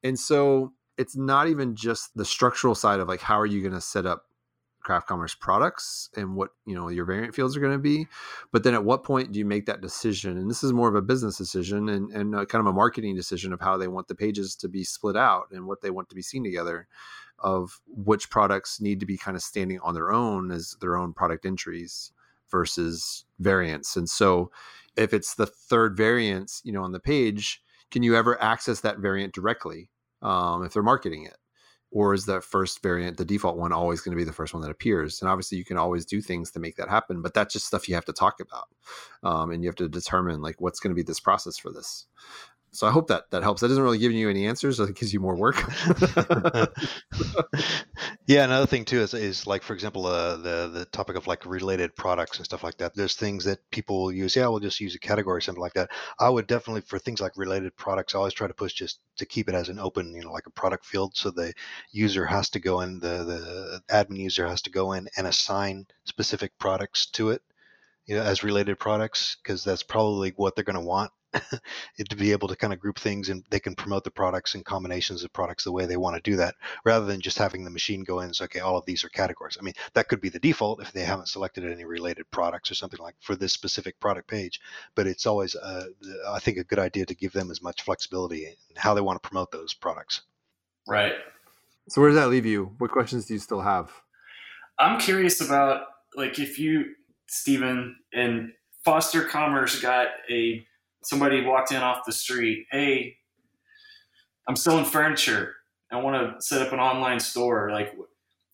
and 0.03 0.17
so 0.17 0.73
it's 0.97 1.15
not 1.15 1.47
even 1.47 1.75
just 1.75 2.11
the 2.15 2.25
structural 2.25 2.75
side 2.75 2.99
of 2.99 3.07
like 3.07 3.21
how 3.21 3.39
are 3.39 3.45
you 3.45 3.61
going 3.61 3.73
to 3.73 3.81
set 3.81 4.05
up 4.05 4.25
craft 4.89 5.05
commerce 5.05 5.35
products 5.35 6.09
and 6.15 6.35
what 6.35 6.49
you 6.65 6.73
know 6.73 6.89
your 6.89 7.05
variant 7.05 7.35
fields 7.35 7.55
are 7.55 7.59
going 7.59 7.73
to 7.73 7.77
be. 7.77 8.07
But 8.51 8.63
then 8.63 8.73
at 8.73 8.83
what 8.83 9.03
point 9.03 9.31
do 9.31 9.37
you 9.37 9.45
make 9.45 9.67
that 9.67 9.81
decision? 9.81 10.35
And 10.35 10.49
this 10.49 10.63
is 10.63 10.73
more 10.73 10.89
of 10.89 10.95
a 10.95 11.01
business 11.03 11.37
decision 11.37 11.89
and, 11.89 12.09
and 12.09 12.33
kind 12.49 12.59
of 12.59 12.65
a 12.65 12.73
marketing 12.73 13.15
decision 13.15 13.53
of 13.53 13.61
how 13.61 13.77
they 13.77 13.87
want 13.87 14.07
the 14.07 14.15
pages 14.15 14.55
to 14.55 14.67
be 14.67 14.83
split 14.83 15.15
out 15.15 15.49
and 15.51 15.67
what 15.67 15.81
they 15.81 15.91
want 15.91 16.09
to 16.09 16.15
be 16.15 16.23
seen 16.23 16.43
together 16.43 16.87
of 17.37 17.79
which 17.87 18.31
products 18.31 18.81
need 18.81 18.99
to 18.99 19.05
be 19.05 19.15
kind 19.15 19.37
of 19.37 19.43
standing 19.43 19.79
on 19.81 19.93
their 19.93 20.11
own 20.11 20.49
as 20.49 20.75
their 20.81 20.97
own 20.97 21.13
product 21.13 21.45
entries 21.45 22.11
versus 22.49 23.25
variants. 23.37 23.95
And 23.95 24.09
so 24.09 24.49
if 24.97 25.13
it's 25.13 25.35
the 25.35 25.45
third 25.45 25.95
variant 25.95 26.61
you 26.63 26.73
know 26.73 26.83
on 26.83 26.93
the 26.93 26.99
page 26.99 27.61
can 27.91 28.01
you 28.01 28.15
ever 28.15 28.41
access 28.41 28.81
that 28.81 28.97
variant 28.97 29.35
directly 29.35 29.91
um, 30.23 30.63
if 30.63 30.73
they're 30.73 30.81
marketing 30.81 31.25
it 31.25 31.37
or 31.91 32.13
is 32.13 32.25
that 32.25 32.43
first 32.43 32.81
variant 32.83 33.17
the 33.17 33.25
default 33.25 33.57
one 33.57 33.73
always 33.73 34.01
going 34.01 34.15
to 34.15 34.21
be 34.21 34.25
the 34.25 34.33
first 34.33 34.53
one 34.53 34.61
that 34.61 34.71
appears? 34.71 35.21
And 35.21 35.29
obviously 35.29 35.57
you 35.57 35.65
can 35.65 35.77
always 35.77 36.05
do 36.05 36.21
things 36.21 36.51
to 36.51 36.59
make 36.59 36.75
that 36.77 36.89
happen 36.89 37.21
but 37.21 37.33
that's 37.33 37.53
just 37.53 37.67
stuff 37.67 37.87
you 37.87 37.95
have 37.95 38.05
to 38.05 38.13
talk 38.13 38.39
about 38.39 38.67
um, 39.23 39.51
and 39.51 39.63
you 39.63 39.69
have 39.69 39.75
to 39.75 39.89
determine 39.89 40.41
like 40.41 40.59
what's 40.59 40.79
going 40.79 40.91
to 40.91 40.95
be 40.95 41.03
this 41.03 41.19
process 41.19 41.57
for 41.57 41.71
this 41.71 42.05
so 42.71 42.87
I 42.87 42.91
hope 42.91 43.07
that 43.07 43.31
that 43.31 43.41
helps. 43.41 43.61
That 43.61 43.69
doesn't 43.69 43.83
really 43.83 43.97
give 43.97 44.11
you 44.11 44.29
any 44.29 44.45
answers. 44.45 44.79
It 44.79 44.95
gives 44.95 45.11
you 45.11 45.19
more 45.19 45.35
work. 45.35 45.55
yeah, 48.27 48.43
another 48.43 48.67
thing 48.67 48.85
too 48.85 48.99
is, 48.99 49.13
is 49.13 49.47
like 49.47 49.63
for 49.63 49.73
example 49.73 50.05
uh, 50.05 50.37
the 50.37 50.69
the 50.71 50.85
topic 50.91 51.15
of 51.15 51.25
like 51.25 51.45
related 51.45 51.95
products 51.95 52.37
and 52.37 52.45
stuff 52.45 52.63
like 52.63 52.77
that. 52.77 52.93
There's 52.95 53.15
things 53.15 53.43
that 53.45 53.59
people 53.71 54.03
will 54.03 54.11
use. 54.11 54.35
Yeah, 54.35 54.47
we'll 54.47 54.59
just 54.59 54.79
use 54.79 54.93
a 54.93 54.99
category 54.99 55.37
or 55.37 55.41
something 55.41 55.61
like 55.61 55.73
that. 55.73 55.89
I 56.19 56.29
would 56.29 56.47
definitely 56.47 56.81
for 56.81 56.99
things 56.99 57.21
like 57.21 57.37
related 57.37 57.75
products. 57.75 58.13
I 58.13 58.19
always 58.19 58.33
try 58.33 58.47
to 58.47 58.53
push 58.53 58.73
just 58.73 58.99
to 59.17 59.25
keep 59.25 59.49
it 59.49 59.55
as 59.55 59.69
an 59.69 59.79
open, 59.79 60.13
you 60.13 60.21
know, 60.21 60.31
like 60.31 60.47
a 60.47 60.51
product 60.51 60.85
field, 60.85 61.15
so 61.15 61.31
the 61.31 61.53
user 61.91 62.25
has 62.25 62.49
to 62.51 62.59
go 62.59 62.81
in, 62.81 62.99
the 62.99 63.23
the 63.23 63.81
admin 63.91 64.17
user 64.17 64.47
has 64.47 64.61
to 64.63 64.69
go 64.69 64.93
in 64.93 65.07
and 65.17 65.25
assign 65.25 65.87
specific 66.05 66.51
products 66.59 67.07
to 67.07 67.29
it 67.29 67.41
you 68.05 68.15
know, 68.15 68.23
as 68.23 68.43
related 68.43 68.79
products 68.79 69.37
because 69.41 69.63
that's 69.63 69.83
probably 69.83 70.33
what 70.35 70.55
they're 70.55 70.63
going 70.63 70.73
to 70.73 70.81
want 70.81 71.11
to 72.09 72.15
be 72.15 72.31
able 72.31 72.47
to 72.47 72.55
kind 72.55 72.73
of 72.73 72.79
group 72.79 72.97
things 72.97 73.29
and 73.29 73.43
they 73.49 73.59
can 73.59 73.75
promote 73.75 74.03
the 74.03 74.11
products 74.11 74.55
and 74.55 74.65
combinations 74.65 75.23
of 75.23 75.31
products 75.31 75.63
the 75.63 75.71
way 75.71 75.85
they 75.85 75.97
want 75.97 76.15
to 76.15 76.31
do 76.31 76.37
that 76.37 76.55
rather 76.83 77.05
than 77.05 77.21
just 77.21 77.37
having 77.37 77.63
the 77.63 77.69
machine 77.69 78.03
go 78.03 78.19
in 78.19 78.25
and 78.25 78.35
say 78.35 78.45
okay 78.45 78.59
all 78.59 78.77
of 78.77 78.85
these 78.85 79.03
are 79.03 79.09
categories. 79.09 79.57
I 79.59 79.63
mean 79.63 79.75
that 79.93 80.07
could 80.07 80.21
be 80.21 80.29
the 80.29 80.39
default 80.39 80.81
if 80.81 80.91
they 80.91 81.03
haven't 81.03 81.29
selected 81.29 81.69
any 81.69 81.85
related 81.85 82.29
products 82.31 82.71
or 82.71 82.75
something 82.75 82.99
like 82.99 83.15
for 83.19 83.35
this 83.35 83.53
specific 83.53 83.99
product 83.99 84.27
page 84.27 84.59
but 84.95 85.07
it's 85.07 85.25
always 85.25 85.55
uh, 85.55 85.85
i 86.29 86.39
think 86.39 86.57
a 86.57 86.63
good 86.63 86.79
idea 86.79 87.05
to 87.05 87.15
give 87.15 87.33
them 87.33 87.51
as 87.51 87.61
much 87.61 87.81
flexibility 87.81 88.45
in 88.45 88.53
how 88.75 88.93
they 88.93 89.01
want 89.01 89.21
to 89.21 89.27
promote 89.27 89.51
those 89.51 89.73
products. 89.73 90.21
Right. 90.87 91.13
So 91.87 92.01
where 92.01 92.09
does 92.09 92.19
that 92.19 92.29
leave 92.29 92.45
you? 92.45 92.75
What 92.77 92.91
questions 92.91 93.25
do 93.25 93.33
you 93.33 93.39
still 93.39 93.61
have? 93.61 93.91
I'm 94.77 94.99
curious 94.99 95.41
about 95.41 95.83
like 96.15 96.39
if 96.39 96.57
you 96.57 96.95
stephen 97.27 97.95
and 98.11 98.51
foster 98.83 99.23
commerce 99.23 99.79
got 99.79 100.07
a 100.31 100.65
somebody 101.03 101.43
walked 101.43 101.71
in 101.71 101.77
off 101.77 102.05
the 102.05 102.11
street, 102.11 102.65
hey, 102.71 103.15
I'm 104.47 104.55
selling 104.55 104.85
furniture. 104.85 105.55
I 105.91 105.97
want 105.97 106.37
to 106.37 106.41
set 106.41 106.61
up 106.61 106.73
an 106.73 106.79
online 106.79 107.19
store. 107.19 107.71
Like, 107.71 107.95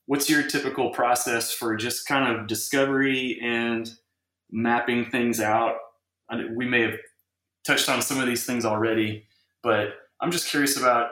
what's 0.05 0.29
your 0.29 0.43
typical 0.43 0.91
process 0.91 1.53
for 1.53 1.75
just 1.75 2.07
kind 2.07 2.35
of 2.35 2.47
discovery 2.47 3.39
and 3.41 3.89
mapping 4.51 5.09
things 5.09 5.39
out? 5.39 5.75
We 6.55 6.65
may 6.65 6.81
have 6.81 6.97
touched 7.65 7.89
on 7.89 8.01
some 8.01 8.19
of 8.19 8.27
these 8.27 8.45
things 8.45 8.65
already, 8.65 9.25
but 9.63 9.89
I'm 10.21 10.31
just 10.31 10.49
curious 10.49 10.77
about 10.77 11.11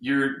your 0.00 0.36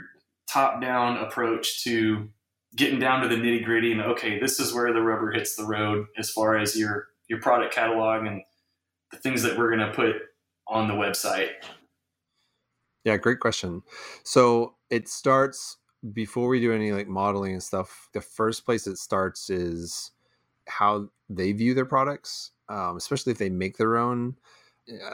top 0.48 0.80
down 0.80 1.18
approach 1.18 1.82
to 1.84 2.28
getting 2.76 2.98
down 2.98 3.22
to 3.22 3.28
the 3.28 3.36
nitty 3.36 3.64
gritty 3.64 3.92
and 3.92 4.02
okay, 4.02 4.38
this 4.38 4.58
is 4.58 4.74
where 4.74 4.92
the 4.92 5.00
rubber 5.00 5.32
hits 5.32 5.56
the 5.56 5.64
road 5.64 6.06
as 6.18 6.30
far 6.30 6.56
as 6.56 6.76
your 6.76 7.08
your 7.28 7.40
product 7.40 7.74
catalog 7.74 8.26
and 8.26 8.42
the 9.10 9.18
things 9.18 9.42
that 9.42 9.56
we're 9.56 9.74
going 9.74 9.86
to 9.86 9.94
put 9.94 10.16
on 10.68 10.88
the 10.88 10.94
website. 10.94 11.50
Yeah, 13.04 13.16
great 13.16 13.40
question. 13.40 13.82
So 14.22 14.76
it 14.90 15.08
starts 15.08 15.76
before 16.12 16.48
we 16.48 16.60
do 16.60 16.72
any 16.72 16.92
like 16.92 17.08
modeling 17.08 17.52
and 17.52 17.62
stuff. 17.62 18.08
The 18.12 18.20
first 18.20 18.64
place 18.64 18.86
it 18.86 18.96
starts 18.96 19.50
is 19.50 20.12
how 20.68 21.08
they 21.28 21.52
view 21.52 21.74
their 21.74 21.84
products, 21.84 22.52
um, 22.68 22.96
especially 22.96 23.32
if 23.32 23.38
they 23.38 23.50
make 23.50 23.76
their 23.76 23.96
own. 23.96 24.36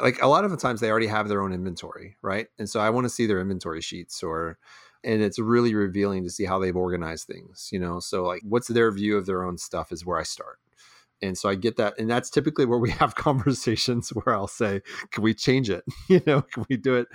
Like 0.01 0.21
a 0.23 0.27
lot 0.27 0.45
of 0.45 0.51
the 0.51 0.57
times, 0.57 0.81
they 0.81 0.91
already 0.91 1.07
have 1.07 1.29
their 1.29 1.43
own 1.43 1.53
inventory, 1.53 2.17
right? 2.23 2.49
And 2.59 2.69
so 2.69 2.81
I 2.81 2.91
want 2.91 3.05
to 3.05 3.11
see 3.11 3.27
their 3.27 3.41
inventory 3.41 3.81
sheets 3.81 4.23
or 4.23 4.59
and 5.03 5.23
it's 5.23 5.39
really 5.39 5.75
revealing 5.75 6.25
to 6.25 6.31
see 6.31 6.45
how 6.45 6.59
they've 6.59 6.77
organized 6.77 7.27
things 7.27 7.69
you 7.73 7.79
know 7.79 8.01
so 8.01 8.25
like 8.25 8.43
what's 8.45 8.69
their 8.69 8.91
view 8.91 9.17
of 9.17 9.27
their 9.27 9.45
own 9.45 9.57
stuff 9.57 9.93
is 9.93 10.05
where 10.05 10.19
i 10.19 10.23
start 10.23 10.59
and 11.23 11.37
so 11.37 11.49
i 11.49 11.55
get 11.55 11.77
that 11.77 11.99
and 11.99 12.11
that's 12.11 12.31
typically 12.31 12.65
where 12.65 12.79
we 12.79 12.91
have 13.01 13.15
conversations 13.15 14.11
where 14.15 14.35
i'll 14.35 14.47
say 14.47 14.81
can 15.11 15.23
we 15.23 15.35
change 15.35 15.71
it? 15.71 15.85
You 16.09 16.21
know 16.27 16.43
can 16.43 16.67
we 16.69 16.77
do 16.77 16.97
it 16.97 17.09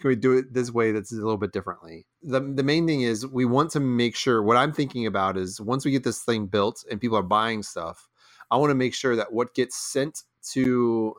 can 0.00 0.08
we 0.08 0.16
do 0.16 0.36
it 0.36 0.52
this 0.52 0.70
way 0.70 0.92
that's 0.92 1.12
a 1.12 1.16
little 1.16 1.38
bit 1.38 1.52
differently? 1.52 2.06
The, 2.22 2.40
the 2.40 2.62
main 2.62 2.86
thing 2.86 3.00
is 3.02 3.26
we 3.26 3.44
want 3.44 3.70
to 3.72 3.80
make 3.80 4.16
sure 4.16 4.42
what 4.42 4.56
i'm 4.56 4.72
thinking 4.72 5.06
about 5.06 5.36
is 5.36 5.60
once 5.60 5.84
we 5.84 5.90
get 5.90 6.04
this 6.04 6.22
thing 6.22 6.46
built 6.46 6.84
and 6.90 7.00
people 7.00 7.18
are 7.18 7.22
buying 7.22 7.62
stuff 7.62 8.08
i 8.50 8.56
want 8.56 8.70
to 8.70 8.74
make 8.74 8.94
sure 8.94 9.16
that 9.16 9.32
what 9.32 9.54
gets 9.54 9.76
sent 9.76 10.22
to 10.52 11.14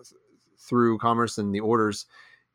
through 0.58 0.98
commerce 0.98 1.38
and 1.38 1.54
the 1.54 1.60
orders 1.60 2.06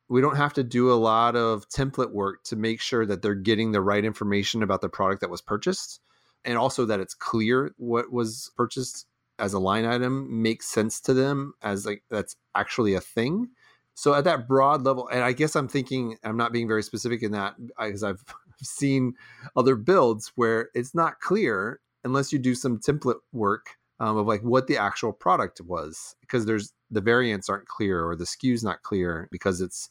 we 0.08 0.20
don't 0.20 0.36
have 0.36 0.52
to 0.54 0.62
do 0.62 0.92
a 0.92 0.94
lot 0.94 1.34
of 1.34 1.68
template 1.68 2.12
work 2.12 2.42
to 2.44 2.56
make 2.56 2.80
sure 2.80 3.06
that 3.06 3.22
they're 3.22 3.34
getting 3.34 3.72
the 3.72 3.80
right 3.80 4.04
information 4.04 4.62
about 4.62 4.80
the 4.80 4.88
product 4.88 5.20
that 5.20 5.30
was 5.30 5.40
purchased 5.40 6.00
and 6.44 6.58
also 6.58 6.84
that 6.84 7.00
it's 7.00 7.14
clear 7.14 7.72
what 7.78 8.12
was 8.12 8.50
purchased 8.56 9.06
as 9.38 9.52
a 9.52 9.58
line 9.58 9.84
item 9.84 10.42
makes 10.42 10.66
sense 10.66 11.00
to 11.02 11.14
them 11.14 11.54
as 11.62 11.86
like 11.86 12.02
that's 12.10 12.36
actually 12.54 12.94
a 12.94 13.00
thing. 13.00 13.48
So 13.94 14.14
at 14.14 14.24
that 14.24 14.48
broad 14.48 14.82
level 14.82 15.06
and 15.06 15.22
i 15.22 15.32
guess 15.32 15.54
i'm 15.54 15.68
thinking 15.68 16.18
i'm 16.24 16.36
not 16.36 16.52
being 16.52 16.66
very 16.66 16.82
specific 16.82 17.22
in 17.22 17.30
that 17.30 17.54
because 17.78 18.02
i've 18.02 18.24
seen 18.60 19.14
other 19.54 19.76
builds 19.76 20.32
where 20.34 20.70
it's 20.74 20.96
not 20.96 21.20
clear 21.20 21.78
unless 22.02 22.32
you 22.32 22.40
do 22.40 22.56
some 22.56 22.78
template 22.78 23.20
work 23.32 23.76
um, 24.00 24.16
of 24.16 24.26
like 24.26 24.42
what 24.42 24.66
the 24.66 24.76
actual 24.76 25.12
product 25.12 25.60
was 25.60 26.16
because 26.20 26.44
there's 26.44 26.72
the 26.90 27.00
variants 27.00 27.48
aren't 27.48 27.66
clear 27.66 28.06
or 28.06 28.16
the 28.16 28.24
SKU's 28.24 28.64
not 28.64 28.82
clear 28.82 29.28
because 29.30 29.60
it's 29.60 29.90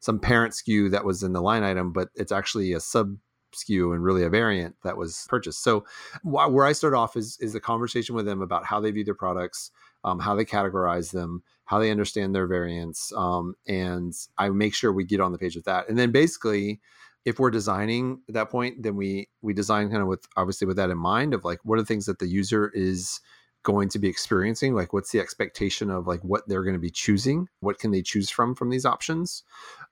some 0.00 0.18
parent 0.18 0.54
SKU 0.54 0.90
that 0.90 1.04
was 1.04 1.22
in 1.22 1.32
the 1.32 1.42
line 1.42 1.62
item, 1.62 1.92
but 1.92 2.08
it's 2.14 2.32
actually 2.32 2.72
a 2.72 2.80
sub 2.80 3.16
SKU 3.52 3.94
and 3.94 4.02
really 4.02 4.24
a 4.24 4.28
variant 4.28 4.76
that 4.82 4.96
was 4.96 5.26
purchased. 5.28 5.62
So 5.62 5.84
where 6.22 6.66
I 6.66 6.72
start 6.72 6.94
off 6.94 7.16
is 7.16 7.36
is 7.40 7.52
the 7.52 7.60
conversation 7.60 8.14
with 8.14 8.26
them 8.26 8.42
about 8.42 8.64
how 8.64 8.80
they 8.80 8.90
view 8.90 9.04
their 9.04 9.14
products, 9.14 9.70
um, 10.04 10.18
how 10.18 10.34
they 10.34 10.44
categorize 10.44 11.12
them, 11.12 11.42
how 11.64 11.78
they 11.78 11.90
understand 11.90 12.34
their 12.34 12.46
variants, 12.46 13.12
um, 13.14 13.54
and 13.66 14.14
I 14.38 14.48
make 14.50 14.74
sure 14.74 14.92
we 14.92 15.04
get 15.04 15.20
on 15.20 15.32
the 15.32 15.38
page 15.38 15.56
with 15.56 15.66
that. 15.66 15.88
And 15.88 15.98
then 15.98 16.10
basically, 16.10 16.80
if 17.24 17.38
we're 17.38 17.50
designing 17.50 18.20
at 18.28 18.34
that 18.34 18.50
point, 18.50 18.82
then 18.82 18.96
we 18.96 19.28
we 19.42 19.52
design 19.52 19.90
kind 19.90 20.02
of 20.02 20.08
with 20.08 20.26
obviously 20.36 20.66
with 20.66 20.76
that 20.76 20.90
in 20.90 20.98
mind 20.98 21.34
of 21.34 21.44
like 21.44 21.60
what 21.64 21.78
are 21.78 21.82
the 21.82 21.86
things 21.86 22.06
that 22.06 22.18
the 22.18 22.26
user 22.26 22.70
is 22.74 23.20
going 23.62 23.88
to 23.90 23.98
be 23.98 24.08
experiencing 24.08 24.74
like 24.74 24.92
what's 24.92 25.12
the 25.12 25.20
expectation 25.20 25.90
of 25.90 26.06
like 26.06 26.22
what 26.22 26.48
they're 26.48 26.62
going 26.62 26.74
to 26.74 26.80
be 26.80 26.90
choosing 26.90 27.46
what 27.60 27.78
can 27.78 27.90
they 27.90 28.02
choose 28.02 28.30
from 28.30 28.54
from 28.54 28.70
these 28.70 28.86
options 28.86 29.42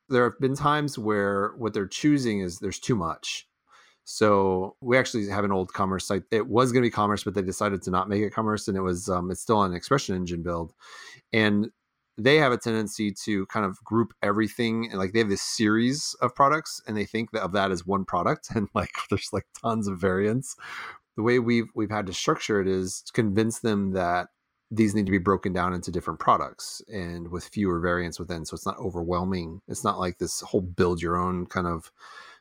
there 0.08 0.24
have 0.24 0.38
been 0.40 0.54
times 0.54 0.98
where 0.98 1.52
what 1.58 1.74
they're 1.74 1.86
choosing 1.86 2.40
is 2.40 2.58
there's 2.58 2.78
too 2.78 2.96
much 2.96 3.46
so 4.10 4.74
we 4.80 4.96
actually 4.96 5.28
have 5.28 5.44
an 5.44 5.52
old 5.52 5.74
commerce 5.74 6.06
site. 6.06 6.22
It 6.30 6.46
was 6.48 6.72
going 6.72 6.82
to 6.82 6.86
be 6.86 6.90
commerce 6.90 7.24
but 7.24 7.34
they 7.34 7.42
decided 7.42 7.82
to 7.82 7.90
not 7.90 8.08
make 8.08 8.22
it 8.22 8.32
commerce 8.32 8.66
and 8.66 8.74
it 8.74 8.80
was 8.80 9.10
um, 9.10 9.30
it's 9.30 9.42
still 9.42 9.62
an 9.62 9.74
expression 9.74 10.16
engine 10.16 10.42
build. 10.42 10.72
And 11.30 11.70
they 12.16 12.36
have 12.36 12.50
a 12.50 12.56
tendency 12.56 13.12
to 13.24 13.44
kind 13.46 13.66
of 13.66 13.84
group 13.84 14.14
everything 14.22 14.88
and 14.88 14.98
like 14.98 15.12
they 15.12 15.18
have 15.18 15.28
this 15.28 15.42
series 15.42 16.16
of 16.22 16.34
products 16.34 16.80
and 16.86 16.96
they 16.96 17.04
think 17.04 17.32
that 17.32 17.42
of 17.42 17.52
that 17.52 17.70
as 17.70 17.86
one 17.86 18.06
product 18.06 18.48
and 18.54 18.66
like 18.74 18.88
there's 19.10 19.28
like 19.30 19.44
tons 19.60 19.86
of 19.86 20.00
variants. 20.00 20.56
The 21.18 21.22
way 21.22 21.38
we've 21.38 21.68
we've 21.74 21.90
had 21.90 22.06
to 22.06 22.14
structure 22.14 22.62
it 22.62 22.66
is 22.66 23.02
to 23.02 23.12
convince 23.12 23.58
them 23.58 23.92
that 23.92 24.28
these 24.70 24.94
need 24.94 25.04
to 25.04 25.12
be 25.12 25.18
broken 25.18 25.52
down 25.52 25.74
into 25.74 25.90
different 25.90 26.18
products 26.18 26.80
and 26.90 27.30
with 27.30 27.44
fewer 27.44 27.78
variants 27.78 28.18
within 28.18 28.46
so 28.46 28.54
it's 28.54 28.64
not 28.64 28.78
overwhelming. 28.78 29.60
It's 29.68 29.84
not 29.84 30.00
like 30.00 30.16
this 30.16 30.40
whole 30.40 30.62
build 30.62 31.02
your 31.02 31.18
own 31.18 31.44
kind 31.44 31.66
of 31.66 31.92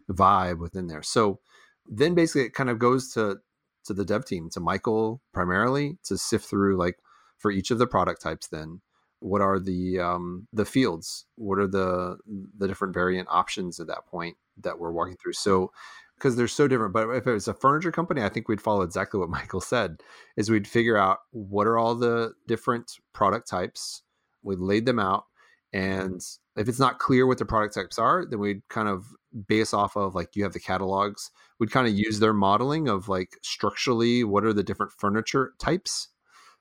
vibe 0.10 0.60
within 0.60 0.88
there. 0.88 1.04
So 1.04 1.42
then 1.88 2.16
basically 2.16 2.44
it 2.44 2.54
kind 2.54 2.70
of 2.70 2.80
goes 2.80 3.12
to 3.14 3.38
to 3.86 3.94
the 3.94 4.06
dev 4.06 4.26
team 4.26 4.50
to 4.50 4.60
michael 4.60 5.22
primarily 5.34 5.98
to 6.04 6.18
sift 6.18 6.46
through 6.46 6.78
like 6.78 6.98
for 7.38 7.52
each 7.52 7.72
of 7.72 7.78
the 7.78 7.88
product 7.88 8.22
types 8.22 8.48
then 8.48 8.82
what 9.20 9.42
are 9.42 9.60
the 9.60 10.00
um 10.00 10.48
the 10.54 10.66
fields 10.66 11.26
what 11.36 11.58
are 11.58 11.68
the 11.68 12.18
the 12.58 12.68
different 12.68 12.94
variant 12.94 13.28
options 13.32 13.80
at 13.80 13.88
that 13.88 14.06
point 14.06 14.38
that 14.62 14.80
we're 14.80 14.92
walking 14.92 15.16
through 15.22 15.34
so 15.34 15.72
because 16.18 16.36
they're 16.36 16.48
so 16.48 16.68
different. 16.68 16.94
But 16.94 17.10
if 17.12 17.28
it 17.28 17.32
was 17.32 17.48
a 17.48 17.54
furniture 17.54 17.92
company, 17.92 18.24
I 18.24 18.30
think 18.30 18.48
we'd 18.48 18.62
follow 18.62 18.82
exactly 18.82 19.20
what 19.20 19.30
Michael 19.30 19.62
said: 19.62 19.98
is 20.36 20.50
we'd 20.50 20.68
figure 20.68 20.98
out 20.98 21.20
what 21.32 21.68
are 21.68 21.78
all 21.78 21.96
the 21.96 22.34
different 22.48 22.94
product 23.14 23.48
types, 23.48 24.04
we'd 24.44 24.60
laid 24.60 24.86
them 24.86 25.00
out, 25.00 25.26
and 25.74 26.22
if 26.56 26.68
it's 26.68 26.80
not 26.80 27.00
clear 27.00 27.28
what 27.28 27.38
the 27.38 27.46
product 27.46 27.76
types 27.76 28.00
are, 28.00 28.26
then 28.26 28.40
we'd 28.40 28.68
kind 28.70 28.88
of 28.88 29.06
base 29.48 29.74
off 29.74 29.96
of 29.96 30.16
like 30.16 30.36
you 30.36 30.44
have 30.44 30.54
the 30.54 30.60
catalogs. 30.60 31.32
We'd 31.60 31.72
kind 31.72 31.88
of 31.88 31.94
mm-hmm. 31.94 32.04
use 32.06 32.20
their 32.20 32.34
modeling 32.34 32.88
of 32.88 33.10
like 33.10 33.38
structurally 33.42 34.24
what 34.24 34.46
are 34.46 34.54
the 34.54 34.64
different 34.64 34.94
furniture 34.94 35.54
types 35.60 36.10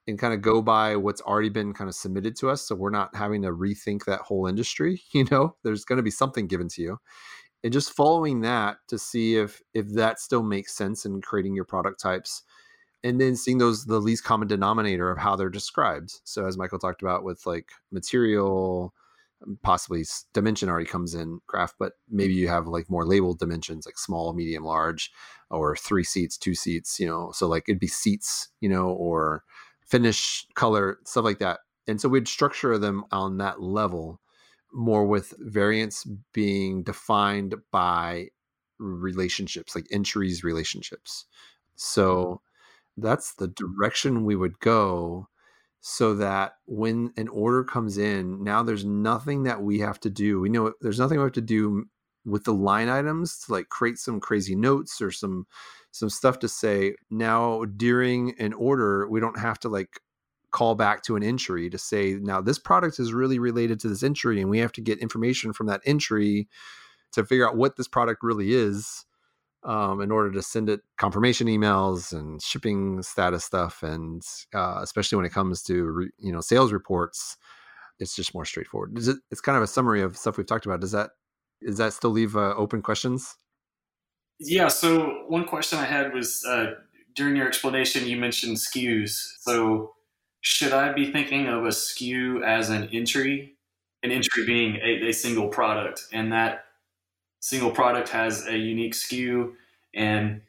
and 0.07 0.19
kind 0.19 0.35
of 0.35 0.43
go 0.43 0.57
mm-hmm. 0.57 0.67
by 0.67 0.97
what's 0.97 1.21
already 1.23 1.49
been 1.49 1.73
kind 1.73 1.89
of 1.89 1.95
submitted 1.95 2.37
to 2.37 2.51
us 2.51 2.63
so 2.63 2.75
we're 2.75 2.91
not 2.91 3.15
having 3.15 3.43
to 3.43 3.53
rethink 3.53 4.05
that 4.05 4.21
whole 4.21 4.47
industry 4.47 5.03
you 5.13 5.25
know? 5.31 5.57
There's 5.63 5.85
going 5.85 5.99
to 5.99 6.03
be 6.03 6.11
something 6.11 6.47
given 6.47 6.69
to 6.69 6.83
you. 6.83 6.99
And 7.65 7.73
just 7.73 7.93
following 7.93 8.43
that 8.43 8.77
to 8.89 8.99
see 8.99 9.37
if 9.37 9.63
if 9.75 9.89
that 9.95 10.21
still 10.21 10.43
makes 10.43 10.77
sense 10.77 11.05
in 11.05 11.21
creating 11.21 11.55
your 11.55 11.65
product 11.65 12.01
types 12.01 12.43
and 13.03 13.21
then 13.21 13.37
seeing 13.37 13.59
those 13.59 13.85
the 13.85 14.01
least 14.01 14.25
common 14.25 14.49
denominator 14.49 15.11
of 15.11 15.19
how 15.19 15.37
they're 15.37 15.49
described. 15.49 16.13
So 16.25 16.47
as 16.47 16.57
michael 16.59 16.79
talked 16.79 17.03
about 17.03 17.25
with 17.25 17.45
like 17.47 17.71
material 17.91 18.95
possibly 19.63 20.05
dimension 20.33 20.69
already 20.69 20.87
comes 20.87 21.15
in 21.15 21.41
craft 21.47 21.75
but 21.79 21.93
maybe 22.09 22.33
you 22.33 22.49
have 22.49 22.67
like 22.67 22.89
more 22.89 23.07
labeled 23.07 23.39
dimensions 23.39 23.85
like 23.85 23.99
small 23.99 24.33
medium 24.33 24.65
large 24.65 25.11
or 25.51 25.77
three 25.77 26.05
seats 26.05 26.39
two 26.39 26.55
seats 26.55 26.99
you 26.99 27.07
know 27.07 27.31
so 27.33 27.47
like 27.47 27.65
it'd 27.69 27.79
be 27.79 27.87
seats 27.87 28.49
you 28.61 28.69
know 28.69 28.89
or 28.89 29.43
finish 29.87 30.47
color 30.55 30.99
stuff 31.05 31.25
like 31.25 31.39
that. 31.39 31.61
And 31.87 32.01
so 32.01 32.09
we'd 32.09 32.29
structure 32.29 32.77
them 32.77 33.05
on 33.13 33.39
that 33.39 33.63
level 33.63 34.21
more 34.73 35.07
with 35.07 35.33
variants 35.39 36.05
being 36.33 36.83
defined 36.83 37.55
by 37.71 38.29
relationships 38.79 39.75
like 39.75 39.87
entries 39.91 40.45
relationships. 40.45 41.25
So 41.77 42.25
mm-hmm. 42.25 43.03
that's 43.03 43.35
the 43.35 43.49
direction 43.49 44.25
we 44.25 44.37
would 44.37 44.59
go 44.59 45.29
so 45.89 46.17
that 46.17 46.55
when 46.65 47.13
an 47.17 47.29
order 47.29 47.63
comes 47.63 47.97
in 47.97 48.43
now 48.43 48.61
there's 48.61 48.85
nothing 48.85 49.45
that 49.45 49.63
we 49.63 49.79
have 49.79 50.01
to 50.01 50.11
do. 50.11 50.41
We 50.41 50.49
know 50.49 50.73
there's 50.81 50.99
nothing 50.99 51.19
we 51.19 51.23
have 51.23 51.33
to 51.35 51.41
do 51.41 51.85
with 52.25 52.43
the 52.43 52.53
line 52.53 52.89
items 52.89 53.39
to 53.45 53.53
like 53.53 53.69
create 53.69 53.97
some 53.97 54.19
crazy 54.19 54.57
notes 54.57 55.01
or 55.01 55.13
some 55.13 55.47
some 55.93 56.11
stuff 56.11 56.41
to 56.41 56.49
say. 56.49 56.97
Now 57.09 57.67
during 57.67 58.35
an 58.41 58.53
order 58.53 59.07
we 59.09 59.21
don't 59.21 59.39
have 59.39 59.61
to 59.61 59.69
like 59.69 60.01
call 60.51 60.75
back 60.75 61.05
to 61.05 61.15
an 61.15 61.23
entry 61.23 61.71
to 61.71 61.79
say 61.79 62.15
now 62.21 62.41
this 62.41 62.59
product 62.59 62.99
is 62.99 63.13
really 63.13 63.39
related 63.39 63.79
to 63.79 63.89
this 63.89 64.03
entry 64.03 64.41
and 64.41 64.51
we 64.51 64.59
have 64.59 64.73
to 64.73 64.81
get 64.81 64.99
information 64.99 65.53
from 65.53 65.69
that 65.69 65.83
entry 65.87 66.49
to 67.13 67.25
figure 67.25 67.49
out 67.49 67.57
what 67.57 67.77
this 67.77 67.87
product 67.87 68.25
really 68.25 68.55
is 68.55 69.05
um, 69.67 70.01
in 70.01 70.11
order 70.11 70.31
to 70.31 70.41
send 70.41 70.71
it 70.71 70.81
confirmation 70.97 71.47
emails 71.49 72.13
and 72.13 72.41
shipping 72.41 73.03
status 73.03 73.45
stuff 73.45 73.83
and 73.83 74.23
uh, 74.55 74.79
especially 74.81 75.17
when 75.17 75.27
it 75.27 75.33
comes 75.33 75.63
to 75.63 75.85
re, 75.85 76.11
you 76.19 76.33
know 76.33 76.41
sales 76.41 76.73
reports 76.73 77.37
it's 77.99 78.15
just 78.15 78.35
more 78.35 78.45
straightforward. 78.45 78.97
It, 78.99 79.17
it's 79.31 79.41
kind 79.41 79.57
of 79.57 79.63
a 79.63 79.67
summary 79.67 80.03
of 80.03 80.19
stuff 80.19 80.37
we've 80.37 80.47
talked 80.47 80.67
about. 80.67 80.81
Does 80.81 80.93
that 80.93 81.11
does 81.65 81.79
that 81.79 81.93
still 81.93 82.11
leave 82.11 82.37
uh, 82.37 82.55
open 82.57 82.83
questions? 82.83 83.37
Yeah 84.39 84.69
so 84.69 85.25
one 85.29 85.47
question 85.47 85.79
i 85.79 85.85
had 85.85 86.13
was 86.13 86.45
uh, 86.47 86.73
during 87.15 87.37
your 87.37 87.49
explanation 87.49 88.07
you 88.07 88.19
mentioned 88.19 88.59
SKUs 88.59 89.17
so 89.41 89.95
should 90.49 90.73
I 90.73 90.93
be 90.93 91.11
thinking 91.11 91.49
of 91.49 91.65
a 91.65 91.71
SKU 91.71 92.45
as 92.45 92.71
an 92.71 92.89
entry? 92.93 93.57
An 94.05 94.13
entry 94.13 94.47
being 94.47 94.77
a, 94.77 95.09
a 95.09 95.13
single 95.13 95.49
product, 95.49 96.05
and 96.13 96.33
that 96.33 96.66
single 97.41 97.71
product 97.71 98.09
has 98.11 98.47
a 98.47 98.57
unique 98.57 98.95
SKU, 98.95 99.53
and 99.95 100.41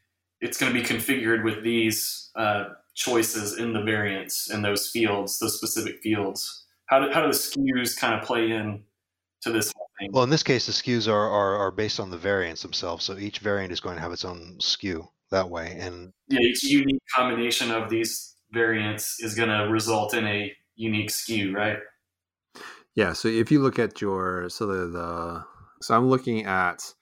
it's 0.42 0.58
going 0.58 0.74
to 0.74 0.80
be 0.80 0.86
configured 0.86 1.44
with 1.44 1.64
these 1.64 2.30
uh, 2.36 2.66
choices 2.96 3.58
in 3.58 3.74
the 3.74 3.82
variants 3.82 4.50
and 4.50 4.64
those 4.64 4.90
fields, 4.90 5.40
those 5.40 5.56
specific 5.56 6.00
fields. 6.02 6.66
How 6.88 7.00
do, 7.00 7.12
how 7.12 7.22
do 7.22 7.28
the 7.28 7.34
SKUs 7.34 7.98
kind 7.98 8.14
of 8.14 8.26
play 8.26 8.52
in 8.52 8.84
to 9.42 9.52
this 9.52 9.72
thing? 10.00 10.10
Well, 10.12 10.24
in 10.24 10.30
this 10.30 10.44
case, 10.44 10.66
the 10.66 10.72
SKUs 10.72 11.08
are, 11.08 11.30
are, 11.30 11.56
are 11.56 11.72
based 11.72 12.00
on 12.00 12.10
the 12.10 12.18
variants 12.18 12.62
themselves. 12.62 13.06
So 13.06 13.18
each 13.18 13.40
variant 13.40 13.72
is 13.72 13.80
going 13.80 13.96
to 13.96 14.02
have 14.02 14.12
its 14.12 14.26
own 14.26 14.58
SKU 14.60 15.08
that 15.32 15.50
way. 15.50 15.78
And 15.80 16.14
yeah, 16.30 16.40
each 16.40 16.64
unique 16.64 17.02
combination 17.16 17.72
of 17.72 17.90
these 17.90 18.36
variants 18.52 19.18
is 19.20 19.36
going 19.36 19.50
to 19.50 19.72
result 19.72 20.14
in 20.14 20.26
a 20.26 20.54
unique 20.76 21.10
SKU, 21.10 21.54
right? 21.54 21.78
Yeah. 22.96 23.14
So 23.14 23.28
if 23.28 23.52
you 23.52 23.60
look 23.60 23.80
at 23.80 24.02
your 24.02 24.50
so 24.50 24.66
the, 24.66 24.88
the 24.88 25.46
so 25.82 25.96
I'm 25.96 26.10
looking 26.10 26.46
at 26.46 26.94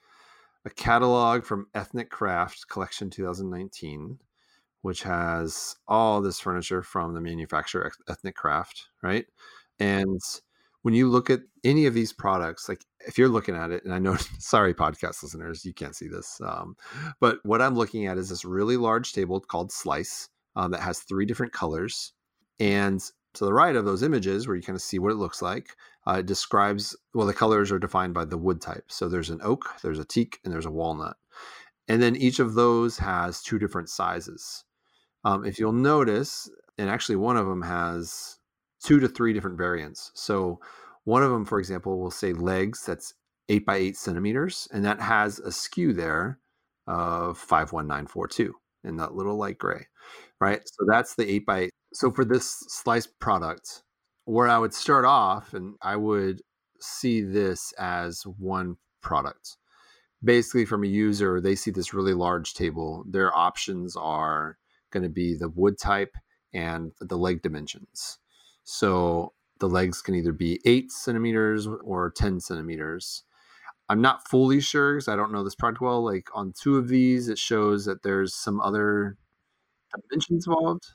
a 0.66 0.70
catalog 0.70 1.44
from 1.44 1.68
Ethnicraft 1.76 2.68
Collection 2.70 3.10
2019, 3.10 4.20
which 4.82 5.04
has 5.04 5.76
all 5.88 6.22
this 6.22 6.40
furniture 6.40 6.82
from 6.82 7.14
the 7.14 7.22
manufacturer 7.22 7.92
Ethnicraft, 8.10 8.84
right? 9.04 9.26
And 9.80 10.20
when 10.82 10.94
you 10.94 11.10
look 11.10 11.30
at 11.30 11.42
any 11.64 11.86
of 11.88 11.94
these 11.94 12.14
products, 12.14 12.70
like 12.70 12.86
if 13.08 13.18
you're 13.18 13.30
looking 13.30 13.56
at 13.56 13.72
it, 13.72 13.84
and 13.86 13.94
I 13.94 14.00
know, 14.00 14.16
sorry, 14.40 14.74
podcast 14.74 15.24
listeners, 15.24 15.66
you 15.66 15.74
can't 15.74 15.96
see 15.96 16.08
this, 16.08 16.40
um, 16.46 16.76
but 17.20 17.40
what 17.44 17.62
I'm 17.62 17.76
looking 17.76 18.06
at 18.08 18.18
is 18.18 18.30
this 18.30 18.46
really 18.46 18.78
large 18.78 19.14
table 19.14 19.40
called 19.40 19.72
Slice 19.72 20.30
um, 20.56 20.72
that 20.72 20.82
has 20.82 21.00
three 21.00 21.26
different 21.26 21.54
colors. 21.54 22.14
And 22.60 23.04
to 23.36 23.46
the 23.46 23.54
right 23.54 23.76
of 23.76 23.86
those 23.86 24.04
images, 24.04 24.48
where 24.48 24.56
you 24.56 24.64
kind 24.64 24.76
of 24.76 24.82
see 24.82 25.00
what 25.00 25.12
it 25.12 25.16
looks 25.16 25.42
like, 25.42 25.76
uh, 26.08 26.18
it 26.20 26.26
describes 26.26 26.96
well, 27.14 27.28
the 27.28 27.34
colors 27.34 27.72
are 27.72 27.80
defined 27.80 28.14
by 28.14 28.26
the 28.26 28.38
wood 28.38 28.62
type. 28.62 28.86
So 28.88 29.08
there's 29.10 29.30
an 29.30 29.40
oak, 29.44 29.66
there's 29.82 30.00
a 30.00 30.06
teak, 30.06 30.40
and 30.44 30.54
there's 30.54 30.66
a 30.66 30.72
walnut. 30.72 31.18
And 31.88 32.02
then 32.02 32.16
each 32.16 32.40
of 32.40 32.56
those 32.56 32.98
has 32.98 33.42
two 33.42 33.60
different 33.60 33.90
sizes. 33.90 34.64
Um, 35.24 35.46
if 35.46 35.60
you'll 35.60 35.72
notice, 35.74 36.50
and 36.78 36.90
actually 36.90 37.16
one 37.18 37.38
of 37.38 37.48
them 37.48 37.62
has 37.62 38.38
two 38.84 39.00
to 39.00 39.08
three 39.08 39.34
different 39.34 39.58
variants. 39.58 40.12
So 40.16 40.60
one 41.04 41.24
of 41.24 41.32
them, 41.32 41.46
for 41.46 41.60
example, 41.60 42.00
will 42.00 42.12
say 42.12 42.34
legs 42.34 42.84
that's 42.86 43.14
eight 43.50 43.66
by 43.66 43.78
eight 43.78 43.98
centimeters, 43.98 44.68
and 44.74 44.84
that 44.86 45.00
has 45.02 45.40
a 45.40 45.50
SKU 45.50 45.96
there 45.96 46.40
of 46.88 47.38
51942 47.38 48.54
in 48.84 48.98
that 48.98 49.16
little 49.16 49.38
light 49.38 49.58
gray, 49.58 49.88
right? 50.40 50.62
So 50.66 50.86
that's 50.88 51.16
the 51.16 51.30
eight 51.30 51.46
by. 51.46 51.70
So 51.96 52.12
for 52.12 52.26
this 52.26 52.46
slice 52.68 53.08
product, 53.08 53.84
where 54.26 54.50
I 54.50 54.58
would 54.58 54.74
start 54.74 55.06
off 55.06 55.54
and 55.54 55.76
I 55.82 55.96
would 55.96 56.42
see 56.82 57.22
this 57.22 57.72
as 57.80 58.24
one 58.38 58.76
product. 59.02 59.56
Basically, 60.22 60.66
from 60.66 60.84
a 60.84 60.88
user, 60.88 61.40
they 61.40 61.56
see 61.56 61.72
this 61.72 61.94
really 61.94 62.14
large 62.14 62.54
table. 62.54 63.06
Their 63.08 63.34
options 63.34 63.96
are 63.96 64.58
going 64.92 65.04
to 65.04 65.10
be 65.10 65.36
the 65.36 65.48
wood 65.48 65.80
type 65.80 66.18
and 66.54 66.92
the 67.00 67.18
leg 67.18 67.42
dimensions. 67.42 68.20
So 68.66 69.32
the 69.62 69.70
legs 69.70 70.02
can 70.02 70.16
either 70.16 70.34
be 70.34 70.60
eight 70.66 70.92
centimeters 70.92 71.66
or 71.66 72.12
10 72.12 72.42
centimeters. 72.42 73.24
I'm 73.88 74.02
not 74.02 74.28
fully 74.28 74.60
sure 74.60 74.96
because 74.96 75.08
I 75.08 75.16
don't 75.16 75.32
know 75.32 75.46
this 75.46 75.56
product 75.56 75.80
well. 75.80 76.04
Like 76.04 76.28
on 76.34 76.52
two 76.62 76.76
of 76.76 76.90
these, 76.90 77.30
it 77.30 77.40
shows 77.40 77.86
that 77.86 78.04
there's 78.04 78.34
some 78.34 78.60
other 78.60 79.16
dimensions 80.10 80.46
involved. 80.46 80.88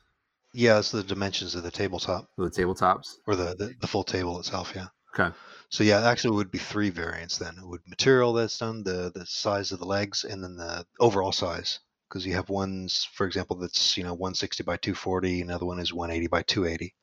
Yeah, 0.52 0.78
it's 0.78 0.90
the 0.90 1.02
dimensions 1.02 1.54
of 1.54 1.62
the 1.62 1.70
tabletop. 1.70 2.28
The 2.36 2.50
tabletops? 2.50 3.16
Or 3.26 3.36
the, 3.36 3.54
the, 3.56 3.74
the 3.80 3.86
full 3.86 4.04
table 4.04 4.38
itself, 4.40 4.72
yeah. 4.74 4.86
Okay. 5.14 5.34
So 5.68 5.84
yeah, 5.84 6.08
actually 6.08 6.34
it 6.34 6.38
would 6.38 6.50
be 6.50 6.58
three 6.58 6.90
variants 6.90 7.38
then. 7.38 7.54
It 7.56 7.66
would 7.66 7.82
material 7.86 8.32
that's 8.32 8.58
done, 8.58 8.82
the 8.82 9.12
the 9.14 9.24
size 9.26 9.70
of 9.70 9.78
the 9.78 9.84
legs, 9.84 10.24
and 10.24 10.42
then 10.42 10.56
the 10.56 10.84
overall 10.98 11.32
size. 11.32 11.78
Because 12.08 12.26
you 12.26 12.34
have 12.34 12.48
ones, 12.48 13.06
for 13.12 13.24
example, 13.24 13.56
that's 13.56 13.96
you 13.96 14.02
know 14.02 14.14
160 14.14 14.64
by 14.64 14.76
240, 14.76 15.42
another 15.42 15.66
one 15.66 15.78
is 15.78 15.92
180 15.92 16.26
by 16.26 16.42
280. 16.42 16.94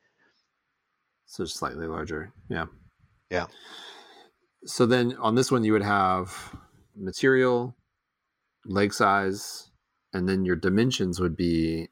So 1.26 1.45
slightly 1.45 1.88
larger, 1.88 2.34
yeah. 2.50 2.66
Yeah. 3.30 3.48
So 4.66 4.86
then 4.86 5.16
on 5.18 5.36
this 5.36 5.50
one 5.50 5.64
you 5.64 5.72
would 5.72 5.84
have 5.84 6.56
material, 6.95 7.76
leg 8.66 8.93
size, 8.93 9.72
and 10.14 10.28
then 10.28 10.43
your 10.43 10.56
dimensions 10.58 11.22
would 11.22 11.38
be 11.38 11.89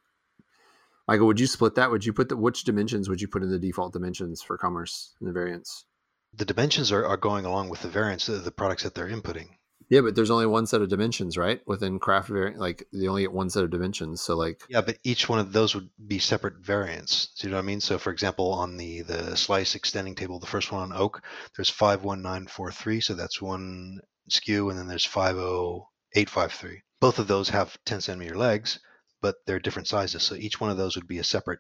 Michael, 1.08 1.28
would 1.28 1.40
you 1.40 1.48
split 1.48 1.76
that? 1.76 1.92
Would 1.92 2.06
you 2.06 2.14
put 2.14 2.30
the 2.30 2.38
which 2.38 2.64
dimensions 2.64 3.10
would 3.10 3.22
you 3.22 3.28
put 3.28 3.44
in 3.44 3.50
the 3.50 3.60
default 3.60 3.94
dimensions 3.94 4.42
for 4.42 4.58
commerce 4.58 5.16
and 5.20 5.30
the 5.30 5.34
variants? 5.34 5.86
The 6.34 6.46
dimensions 6.46 6.92
are, 6.92 7.06
are 7.06 7.18
going 7.18 7.46
along 7.46 7.70
with 7.70 7.82
the 7.82 7.88
variants 7.88 8.28
of 8.28 8.44
the 8.44 8.52
products 8.52 8.84
that 8.84 8.96
they're 8.96 9.10
inputting. 9.10 9.50
Yeah, 9.90 10.02
but 10.02 10.16
there's 10.16 10.32
only 10.32 10.48
one 10.48 10.66
set 10.66 10.82
of 10.82 10.90
dimensions, 10.90 11.38
right? 11.38 11.62
Within 11.68 12.00
craft 12.00 12.30
variant, 12.30 12.60
like 12.60 12.88
they 12.92 13.08
only 13.08 13.22
get 13.22 13.32
one 13.32 13.52
set 13.52 13.64
of 13.64 13.70
dimensions. 13.70 14.22
So 14.22 14.36
like 14.36 14.62
Yeah, 14.68 14.82
but 14.82 14.98
each 15.04 15.30
one 15.30 15.40
of 15.40 15.54
those 15.54 15.76
would 15.76 15.90
be 16.08 16.18
separate 16.18 16.58
variants. 16.58 17.28
Do 17.36 17.48
you 17.48 17.52
know 17.52 17.58
what 17.58 17.64
I 17.64 17.68
mean? 17.68 17.82
So 17.82 18.00
for 18.00 18.12
example, 18.12 18.52
on 18.52 18.78
the 18.78 19.02
the 19.02 19.36
slice 19.36 19.76
extending 19.76 20.16
table, 20.16 20.40
the 20.40 20.48
first 20.48 20.72
one 20.72 20.82
on 20.82 20.98
oak, 20.98 21.22
there's 21.56 21.70
five 21.70 22.04
one 22.04 22.22
nine 22.24 22.48
four 22.48 22.72
three, 22.72 23.00
so 23.00 23.14
that's 23.14 23.42
one 23.42 24.00
SKU, 24.32 24.72
and 24.72 24.80
then 24.80 24.88
there's 24.88 25.06
five 25.06 25.38
oh 25.38 25.90
eight 26.16 26.30
five 26.30 26.52
three. 26.52 26.82
Both 27.00 27.20
of 27.20 27.28
those 27.28 27.50
have 27.50 27.78
10 27.86 28.02
centimeter 28.02 28.36
legs, 28.36 28.80
but 29.26 29.38
they're 29.48 29.58
different 29.58 29.88
sizes. 29.88 30.22
So 30.22 30.36
each 30.36 30.62
one 30.62 30.70
of 30.70 30.78
those 30.78 30.96
would 30.96 31.08
be 31.08 31.18
a 31.18 31.24
separate 31.24 31.58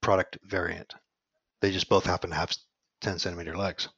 product 0.00 0.36
variant. 0.42 0.94
They 1.60 1.70
just 1.70 1.88
both 1.88 2.04
happen 2.04 2.30
to 2.30 2.36
have 2.36 2.56
10 3.02 3.20
centimeter 3.20 3.56
legs. 3.56 3.88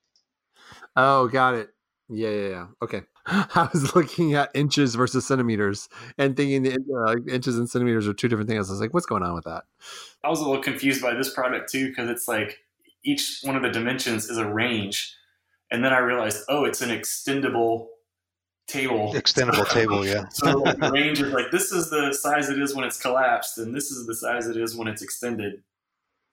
Oh, 0.94 1.28
got 1.28 1.54
it. 1.54 1.70
Yeah, 2.10 2.28
yeah, 2.28 2.48
yeah. 2.48 2.66
Okay. 2.82 3.00
I 3.26 3.70
was 3.72 3.96
looking 3.96 4.34
at 4.34 4.50
inches 4.52 4.96
versus 4.96 5.26
centimeters 5.26 5.88
and 6.18 6.36
thinking 6.36 6.62
the 6.62 6.76
uh, 7.06 7.32
inches 7.32 7.56
and 7.56 7.70
centimeters 7.70 8.06
are 8.06 8.12
two 8.12 8.28
different 8.28 8.50
things. 8.50 8.68
I 8.68 8.72
was 8.74 8.82
like, 8.82 8.92
what's 8.92 9.06
going 9.06 9.22
on 9.22 9.34
with 9.34 9.44
that? 9.44 9.64
I 10.22 10.28
was 10.28 10.40
a 10.40 10.44
little 10.46 10.62
confused 10.62 11.00
by 11.00 11.14
this 11.14 11.32
product 11.32 11.72
too 11.72 11.88
because 11.88 12.10
it's 12.10 12.28
like 12.28 12.58
each 13.02 13.40
one 13.44 13.56
of 13.56 13.62
the 13.62 13.70
dimensions 13.70 14.28
is 14.28 14.36
a 14.36 14.46
range. 14.46 15.16
And 15.70 15.82
then 15.82 15.94
I 15.94 16.00
realized, 16.00 16.44
oh, 16.50 16.66
it's 16.66 16.82
an 16.82 16.90
extendable 16.90 17.86
table. 18.68 19.12
Extendable 19.14 19.68
table, 19.72 20.06
yeah. 20.06 20.28
so 20.28 20.62
the 20.62 20.90
range 20.92 21.20
is 21.20 21.32
like 21.32 21.50
this 21.50 21.72
is 21.72 21.90
the 21.90 22.12
size 22.12 22.48
it 22.48 22.58
is 22.60 22.74
when 22.74 22.84
it's 22.84 23.00
collapsed, 23.00 23.58
and 23.58 23.74
this 23.74 23.90
is 23.90 24.06
the 24.06 24.14
size 24.14 24.46
it 24.46 24.56
is 24.56 24.76
when 24.76 24.86
it's 24.86 25.02
extended. 25.02 25.62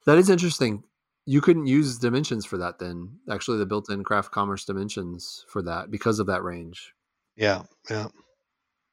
That 0.05 0.17
is 0.17 0.29
interesting. 0.29 0.83
You 1.25 1.41
couldn't 1.41 1.65
use 1.65 1.97
dimensions 1.97 2.45
for 2.45 2.57
that 2.57 2.77
then. 2.77 3.17
Actually, 3.31 3.57
the 3.57 3.65
built-in 3.65 4.03
craft 4.03 4.31
commerce 4.31 4.63
dimensions 4.63 5.43
for 5.49 5.63
that 5.63 5.89
because 5.89 6.19
of 6.19 6.27
that 6.27 6.43
range. 6.43 6.93
Yeah, 7.35 7.63
yeah. 7.89 8.09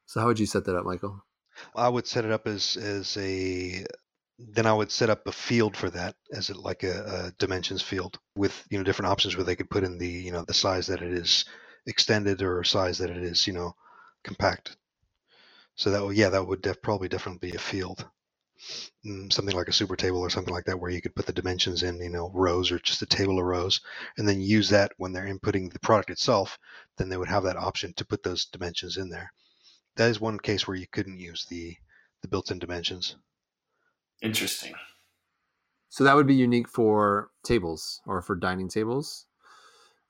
So 0.07 0.21
how 0.21 0.27
would 0.27 0.39
you 0.39 0.47
set 0.47 0.65
that 0.65 0.77
up, 0.77 0.87
Michael? 0.87 1.23
I 1.77 1.89
would 1.89 2.07
set 2.07 2.25
it 2.25 2.33
up 2.33 2.47
as 2.47 2.77
as 2.77 3.17
a 3.19 3.85
then 4.39 4.67
I 4.67 4.73
would 4.73 4.91
set 4.91 5.11
up 5.11 5.27
a 5.27 5.33
field 5.33 5.77
for 5.77 5.91
that 5.91 6.17
as 6.33 6.51
a, 6.51 6.59
like 6.59 6.83
a, 6.83 7.27
a, 7.27 7.33
dimensions 7.39 7.83
field 7.83 8.19
with 8.35 8.67
you 8.71 8.79
know 8.79 8.85
different 8.85 9.11
options 9.11 9.37
where 9.37 9.45
they 9.45 9.55
could 9.55 9.71
put 9.71 9.85
in 9.85 9.99
the 9.99 10.09
you 10.09 10.33
know 10.33 10.45
the 10.47 10.55
size 10.55 10.87
that 10.89 11.03
it 11.03 11.13
is 11.13 11.45
extended 11.87 12.43
or 12.43 12.65
size 12.65 12.99
that 12.99 13.11
it 13.11 13.23
is, 13.23 13.47
you 13.47 13.53
know, 13.53 13.75
compact. 14.25 14.77
So 15.75 15.91
that 15.91 16.05
would, 16.05 16.17
yeah, 16.17 16.29
that 16.31 16.47
would 16.47 16.63
def- 16.63 16.83
probably 16.83 17.09
definitely 17.09 17.51
be 17.51 17.57
a 17.57 17.61
field. 17.61 18.07
Mm, 19.05 19.33
something 19.33 19.57
like 19.57 19.67
a 19.67 19.73
super 19.73 19.97
table 19.97 20.21
or 20.21 20.31
something 20.31 20.55
like 20.55 20.67
that, 20.67 20.79
where 20.79 20.91
you 20.91 21.03
could 21.03 21.17
put 21.17 21.27
the 21.27 21.33
dimensions 21.33 21.83
in, 21.83 22.01
you 22.01 22.11
know, 22.11 22.31
rows 22.33 22.71
or 22.71 22.79
just 22.79 23.03
a 23.03 23.07
table 23.07 23.39
of 23.39 23.45
rows, 23.45 23.81
and 24.17 24.29
then 24.29 24.41
use 24.41 24.69
that 24.69 24.93
when 24.99 25.13
they're 25.13 25.27
inputting 25.27 25.73
the 25.73 25.81
product 25.81 26.11
itself. 26.11 26.59
Then 26.97 27.09
they 27.09 27.17
would 27.17 27.29
have 27.29 27.43
that 27.45 27.57
option 27.57 27.93
to 27.95 28.05
put 28.05 28.23
those 28.23 28.45
dimensions 28.45 28.99
in 28.99 29.09
there. 29.09 29.33
That 29.97 30.11
is 30.11 30.21
one 30.21 30.39
case 30.39 30.69
where 30.69 30.77
you 30.77 30.87
couldn't 30.87 31.19
use 31.19 31.47
the 31.51 31.77
the 32.21 32.29
built-in 32.29 32.61
dimensions. 32.61 33.17
Interesting. 34.23 34.75
So 35.89 36.05
that 36.05 36.15
would 36.15 36.29
be 36.29 36.37
unique 36.37 36.69
for 36.69 37.31
tables 37.43 38.01
or 38.07 38.23
for 38.23 38.37
dining 38.37 38.69
tables 38.69 39.27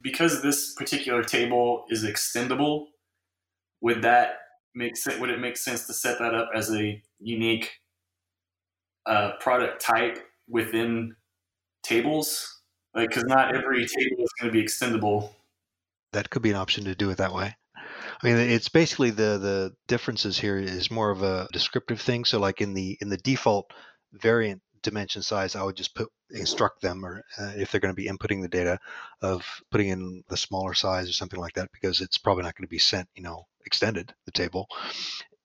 because 0.03 0.42
this 0.42 0.74
particular 0.74 1.22
table 1.22 1.84
is 1.90 2.05
extendable, 2.05 2.86
would 3.80 4.03
that 4.03 4.38
make 4.74 4.96
sense? 4.96 5.20
Would 5.20 5.30
it 5.30 5.40
make 5.40 5.57
sense 5.57 5.86
to 5.86 5.92
set 5.92 6.18
that 6.18 6.34
up 6.34 6.50
as 6.55 6.72
a 6.72 7.03
unique 7.20 7.70
uh, 9.07 9.32
product 9.40 9.80
type 9.80 10.18
within 10.48 11.14
tables? 11.82 12.61
Like, 12.94 13.09
because 13.09 13.24
not 13.24 13.55
every 13.55 13.86
table 13.86 14.22
is 14.22 14.30
going 14.40 14.53
to 14.53 14.59
be 14.59 14.62
extendable. 14.62 15.30
That 16.12 16.28
could 16.28 16.42
be 16.42 16.50
an 16.50 16.57
option 16.57 16.84
to 16.84 16.94
do 16.94 17.11
it 17.11 17.16
that 17.18 17.32
way. 17.32 17.57
I 17.74 18.26
mean, 18.26 18.36
it's 18.36 18.68
basically 18.68 19.11
the 19.11 19.38
the 19.38 19.72
differences 19.88 20.38
here 20.38 20.59
is 20.59 20.90
more 20.90 21.11
of 21.11 21.22
a 21.22 21.48
descriptive 21.53 22.00
thing. 22.00 22.24
So, 22.24 22.38
like 22.38 22.61
in 22.61 22.74
the 22.74 22.98
in 23.00 23.09
the 23.09 23.16
default 23.16 23.72
variant 24.12 24.61
dimension 24.82 25.22
size, 25.22 25.56
I 25.56 25.62
would 25.62 25.76
just 25.76 25.94
put 25.94 26.08
instruct 26.30 26.82
them, 26.82 27.04
or 27.04 27.24
uh, 27.38 27.52
if 27.56 27.70
they're 27.70 27.80
going 27.80 27.94
to 27.94 28.02
be 28.02 28.08
inputting 28.08 28.42
the 28.42 28.48
data, 28.48 28.78
of 29.20 29.44
putting 29.70 29.88
in 29.88 30.22
the 30.28 30.36
smaller 30.36 30.74
size 30.74 31.08
or 31.08 31.12
something 31.12 31.40
like 31.40 31.54
that, 31.54 31.70
because 31.72 32.00
it's 32.00 32.18
probably 32.18 32.44
not 32.44 32.56
going 32.56 32.66
to 32.66 32.70
be 32.70 32.78
sent, 32.78 33.08
you 33.14 33.22
know, 33.22 33.46
extended 33.64 34.14
the 34.26 34.32
table. 34.32 34.68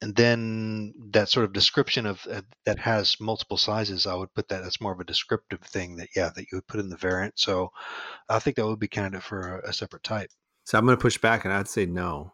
And 0.01 0.15
then 0.15 0.93
that 1.11 1.29
sort 1.29 1.45
of 1.45 1.53
description 1.53 2.05
of 2.05 2.25
uh, 2.31 2.41
that 2.65 2.77
has 2.79 3.19
multiple 3.19 3.57
sizes, 3.57 4.05
I 4.05 4.13
would 4.13 4.33
put 4.33 4.47
that 4.49 4.61
that's 4.63 4.81
more 4.81 4.93
of 4.93 4.99
a 4.99 5.03
descriptive 5.03 5.61
thing 5.61 5.95
that 5.97 6.09
yeah 6.15 6.29
that 6.35 6.51
you 6.51 6.57
would 6.57 6.67
put 6.67 6.79
in 6.79 6.89
the 6.89 6.97
variant. 6.97 7.39
So 7.39 7.71
I 8.29 8.39
think 8.39 8.57
that 8.57 8.67
would 8.67 8.79
be 8.79 8.87
candidate 8.87 9.23
for 9.23 9.59
a, 9.59 9.69
a 9.69 9.73
separate 9.73 10.03
type. 10.03 10.29
So 10.65 10.77
I'm 10.77 10.85
going 10.85 10.97
to 10.97 11.01
push 11.01 11.17
back 11.17 11.45
and 11.45 11.53
I'd 11.53 11.67
say 11.67 11.85
no. 11.87 12.33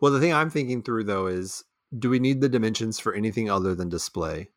Well, 0.00 0.12
the 0.12 0.20
thing 0.20 0.32
I'm 0.32 0.50
thinking 0.50 0.82
through 0.82 1.04
though 1.04 1.28
is 1.28 1.62
do 1.96 2.10
we 2.10 2.18
need 2.18 2.40
the 2.40 2.48
dimensions 2.48 2.98
for 2.98 3.14
anything 3.14 3.48
other 3.48 3.74
than 3.74 3.88
display? 3.88 4.48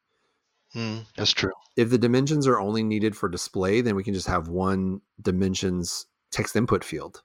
Mm, 0.78 1.05
that's 1.15 1.32
true. 1.32 1.53
If 1.75 1.89
the 1.89 1.97
dimensions 1.97 2.45
are 2.47 2.59
only 2.59 2.84
needed 2.84 3.17
for 3.17 3.28
display, 3.28 3.82
then 3.82 3.95
we 3.95 4.03
can 4.03 4.13
just 4.13 4.28
have 4.28 4.47
one 4.47 5.01
dimensions 5.21 6.05
text 6.32 6.55
input 6.55 6.84
field, 6.84 7.23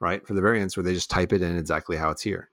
right? 0.00 0.26
For 0.26 0.34
the 0.34 0.42
variants 0.42 0.76
where 0.76 0.84
they 0.84 0.92
just 0.92 1.10
type 1.10 1.32
it 1.32 1.40
in 1.40 1.56
exactly 1.56 1.96
how 1.96 2.10
it's 2.10 2.22
here. 2.22 2.50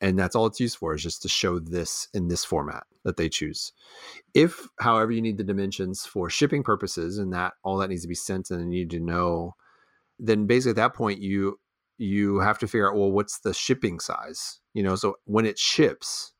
And 0.00 0.18
that's 0.18 0.34
all 0.34 0.46
it's 0.46 0.60
used 0.60 0.76
for 0.76 0.94
is 0.94 1.02
just 1.02 1.22
to 1.22 1.28
show 1.28 1.58
this 1.58 2.08
in 2.12 2.28
this 2.28 2.44
format 2.44 2.84
that 3.04 3.16
they 3.16 3.28
choose. 3.28 3.72
If, 4.34 4.66
however, 4.80 5.12
you 5.12 5.22
need 5.22 5.38
the 5.38 5.44
dimensions 5.44 6.04
for 6.04 6.28
shipping 6.28 6.62
purposes 6.62 7.18
and 7.18 7.32
that 7.32 7.54
all 7.62 7.78
that 7.78 7.88
needs 7.88 8.02
to 8.02 8.08
be 8.08 8.14
sent 8.14 8.50
and 8.50 8.74
you 8.74 8.80
need 8.80 8.90
to 8.90 9.00
know, 9.00 9.54
then 10.18 10.46
basically 10.46 10.70
at 10.70 10.76
that 10.76 10.94
point 10.94 11.20
you 11.20 11.58
you 11.98 12.40
have 12.40 12.58
to 12.58 12.66
figure 12.66 12.90
out 12.90 12.96
well 12.96 13.10
what's 13.10 13.40
the 13.40 13.54
shipping 13.54 13.98
size 13.98 14.60
you 14.74 14.82
know 14.82 14.96
so 14.96 15.16
when 15.24 15.46
it 15.46 15.58
ships 15.58 16.32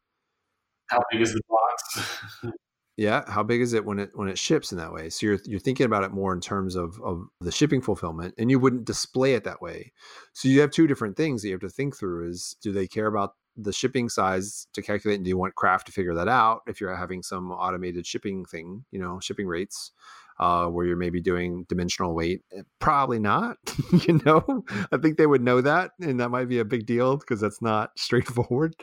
how 0.89 1.03
big 1.11 1.21
is 1.21 1.33
the 1.33 1.41
box 1.49 2.21
yeah 2.97 3.23
how 3.29 3.43
big 3.43 3.61
is 3.61 3.73
it 3.73 3.85
when 3.85 3.99
it 3.99 4.11
when 4.15 4.29
it 4.29 4.39
ships 4.39 4.73
in 4.73 4.79
that 4.79 4.93
way 4.93 5.09
so 5.09 5.27
you're 5.27 5.39
you're 5.45 5.61
thinking 5.61 5.87
about 5.87 6.03
it 6.03 6.13
more 6.13 6.33
in 6.33 6.41
terms 6.41 6.75
of 6.75 7.01
of 7.03 7.27
the 7.41 7.53
shipping 7.53 7.81
fulfillment 7.81 8.35
and 8.39 8.51
you 8.51 8.59
wouldn't 8.59 8.85
display 8.85 9.35
it 9.35 9.45
that 9.45 9.61
way 9.61 9.93
so 10.33 10.49
you 10.49 10.61
have 10.61 10.71
two 10.71 10.87
different 10.87 11.17
things 11.17 11.43
that 11.43 11.49
you 11.49 11.55
have 11.55 11.61
to 11.61 11.69
think 11.69 11.97
through 11.97 12.29
is 12.29 12.57
do 12.63 12.73
they 12.73 12.87
care 12.87 13.07
about 13.07 13.35
the 13.59 13.73
shipping 13.73 14.09
size 14.09 14.67
to 14.75 14.83
calculate 14.83 15.17
and 15.17 15.25
do 15.25 15.31
you 15.31 15.39
want 15.39 15.55
craft 15.55 15.87
to 15.87 15.93
figure 15.93 16.15
that 16.15 16.29
out 16.29 16.61
if 16.67 16.81
you're 16.81 16.95
having 16.95 17.23
some 17.23 17.51
automated 17.51 18.07
shipping 18.07 18.45
thing 18.45 18.85
you 18.91 18.99
know 18.99 19.19
shipping 19.21 19.47
rates 19.47 19.93
uh, 20.39 20.67
where 20.67 20.87
you're 20.87 20.97
maybe 20.97 21.21
doing 21.21 21.65
dimensional 21.69 22.15
weight? 22.15 22.43
Eh, 22.57 22.63
probably 22.79 23.19
not. 23.19 23.57
you 24.07 24.21
know, 24.25 24.65
I 24.93 24.99
think 24.99 25.17
they 25.17 25.27
would 25.27 25.43
know 25.43 25.61
that, 25.61 25.93
and 26.01 26.21
that 26.21 26.31
might 26.31 26.49
be 26.49 26.59
a 26.59 26.65
big 26.65 26.87
deal 26.87 27.17
because 27.17 27.41
that's 27.41 27.63
not 27.63 27.91
straightforward. 27.99 28.77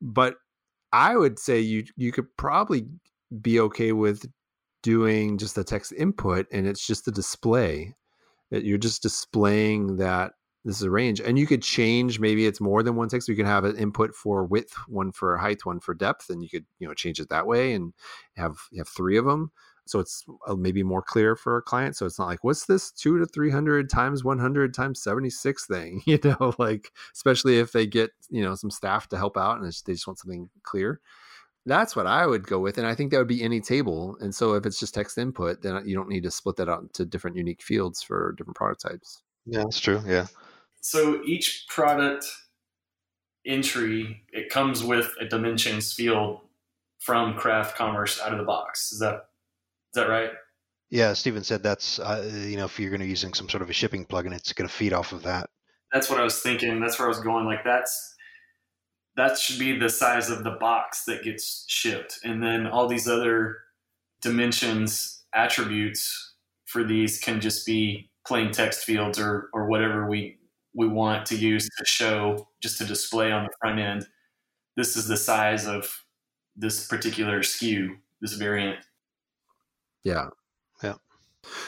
But 0.00 0.36
I 0.92 1.16
would 1.16 1.38
say 1.38 1.60
you 1.60 1.84
you 1.96 2.12
could 2.12 2.26
probably 2.36 2.86
be 3.40 3.60
okay 3.60 3.92
with 3.92 4.26
doing 4.82 5.38
just 5.38 5.54
the 5.54 5.64
text 5.64 5.92
input, 5.92 6.46
and 6.52 6.66
it's 6.66 6.86
just 6.86 7.04
the 7.04 7.12
display. 7.12 7.94
That 8.50 8.64
you're 8.64 8.78
just 8.78 9.02
displaying 9.02 9.96
that 9.96 10.32
this 10.64 10.76
is 10.76 10.82
a 10.82 10.90
range, 10.90 11.20
and 11.20 11.38
you 11.38 11.46
could 11.46 11.62
change. 11.62 12.20
Maybe 12.20 12.46
it's 12.46 12.60
more 12.60 12.82
than 12.82 12.96
one 12.96 13.08
text. 13.08 13.28
You 13.28 13.36
can 13.36 13.46
have 13.46 13.64
an 13.64 13.76
input 13.76 14.14
for 14.14 14.44
width, 14.44 14.74
one 14.88 15.10
for 15.12 15.36
height, 15.38 15.64
one 15.64 15.80
for 15.80 15.94
depth, 15.94 16.28
and 16.28 16.42
you 16.42 16.50
could 16.50 16.66
you 16.78 16.86
know 16.86 16.94
change 16.94 17.18
it 17.20 17.30
that 17.30 17.46
way, 17.46 17.72
and 17.72 17.94
have 18.36 18.56
have 18.76 18.88
three 18.88 19.16
of 19.16 19.24
them 19.24 19.52
so 19.86 19.98
it's 19.98 20.24
uh, 20.46 20.54
maybe 20.54 20.82
more 20.82 21.02
clear 21.02 21.34
for 21.34 21.56
a 21.56 21.62
client 21.62 21.96
so 21.96 22.06
it's 22.06 22.18
not 22.18 22.26
like 22.26 22.44
what's 22.44 22.66
this 22.66 22.90
2 22.92 23.18
to 23.18 23.26
300 23.26 23.90
times 23.90 24.24
100 24.24 24.74
times 24.74 25.02
76 25.02 25.66
thing 25.66 26.02
you 26.06 26.18
know 26.24 26.54
like 26.58 26.92
especially 27.14 27.58
if 27.58 27.72
they 27.72 27.86
get 27.86 28.10
you 28.30 28.42
know 28.42 28.54
some 28.54 28.70
staff 28.70 29.08
to 29.08 29.16
help 29.16 29.36
out 29.36 29.58
and 29.58 29.66
they 29.66 29.92
just 29.92 30.06
want 30.06 30.18
something 30.18 30.48
clear 30.62 31.00
that's 31.66 31.94
what 31.94 32.06
i 32.06 32.26
would 32.26 32.46
go 32.46 32.58
with 32.58 32.78
and 32.78 32.86
i 32.86 32.94
think 32.94 33.10
that 33.10 33.18
would 33.18 33.28
be 33.28 33.42
any 33.42 33.60
table 33.60 34.16
and 34.20 34.34
so 34.34 34.54
if 34.54 34.66
it's 34.66 34.80
just 34.80 34.94
text 34.94 35.18
input 35.18 35.62
then 35.62 35.80
you 35.86 35.94
don't 35.94 36.08
need 36.08 36.22
to 36.22 36.30
split 36.30 36.56
that 36.56 36.68
out 36.68 36.82
into 36.82 37.04
different 37.04 37.36
unique 37.36 37.62
fields 37.62 38.02
for 38.02 38.34
different 38.36 38.56
product 38.56 38.82
types 38.82 39.22
yeah 39.46 39.60
that's 39.60 39.80
true 39.80 40.02
yeah 40.06 40.26
so 40.80 41.22
each 41.24 41.66
product 41.68 42.26
entry 43.46 44.24
it 44.32 44.48
comes 44.50 44.82
with 44.82 45.12
a 45.20 45.24
dimensions 45.24 45.92
field 45.92 46.40
from 46.98 47.34
craft 47.34 47.76
commerce 47.76 48.20
out 48.20 48.32
of 48.32 48.38
the 48.38 48.44
box 48.44 48.92
is 48.92 48.98
that 48.98 49.26
is 49.94 50.00
that 50.00 50.08
right? 50.08 50.30
Yeah, 50.88 51.12
Stephen 51.12 51.44
said 51.44 51.62
that's 51.62 51.98
uh, 51.98 52.30
you 52.46 52.56
know 52.56 52.64
if 52.64 52.80
you're 52.80 52.88
going 52.88 53.00
to 53.00 53.04
be 53.04 53.10
using 53.10 53.34
some 53.34 53.48
sort 53.48 53.62
of 53.62 53.68
a 53.68 53.74
shipping 53.74 54.06
plugin, 54.06 54.34
it's 54.34 54.54
going 54.54 54.68
to 54.68 54.74
feed 54.74 54.94
off 54.94 55.12
of 55.12 55.22
that. 55.24 55.50
That's 55.92 56.08
what 56.08 56.18
I 56.18 56.24
was 56.24 56.40
thinking. 56.40 56.80
That's 56.80 56.98
where 56.98 57.06
I 57.06 57.10
was 57.10 57.20
going. 57.20 57.44
Like 57.44 57.62
that's 57.62 58.14
that 59.16 59.38
should 59.38 59.58
be 59.58 59.78
the 59.78 59.90
size 59.90 60.30
of 60.30 60.44
the 60.44 60.52
box 60.52 61.04
that 61.04 61.22
gets 61.22 61.64
shipped, 61.68 62.18
and 62.24 62.42
then 62.42 62.66
all 62.66 62.88
these 62.88 63.08
other 63.08 63.58
dimensions 64.22 65.24
attributes 65.34 66.34
for 66.66 66.84
these 66.84 67.18
can 67.20 67.40
just 67.40 67.66
be 67.66 68.10
plain 68.26 68.50
text 68.52 68.84
fields 68.84 69.18
or 69.18 69.50
or 69.52 69.66
whatever 69.66 70.08
we 70.08 70.38
we 70.74 70.88
want 70.88 71.26
to 71.26 71.36
use 71.36 71.68
to 71.78 71.84
show 71.84 72.48
just 72.62 72.78
to 72.78 72.84
display 72.84 73.30
on 73.30 73.44
the 73.44 73.50
front 73.60 73.78
end. 73.78 74.06
This 74.76 74.96
is 74.96 75.06
the 75.06 75.16
size 75.16 75.66
of 75.66 76.04
this 76.56 76.86
particular 76.86 77.40
SKU, 77.40 77.96
this 78.20 78.34
variant. 78.34 78.78
Yeah. 80.04 80.28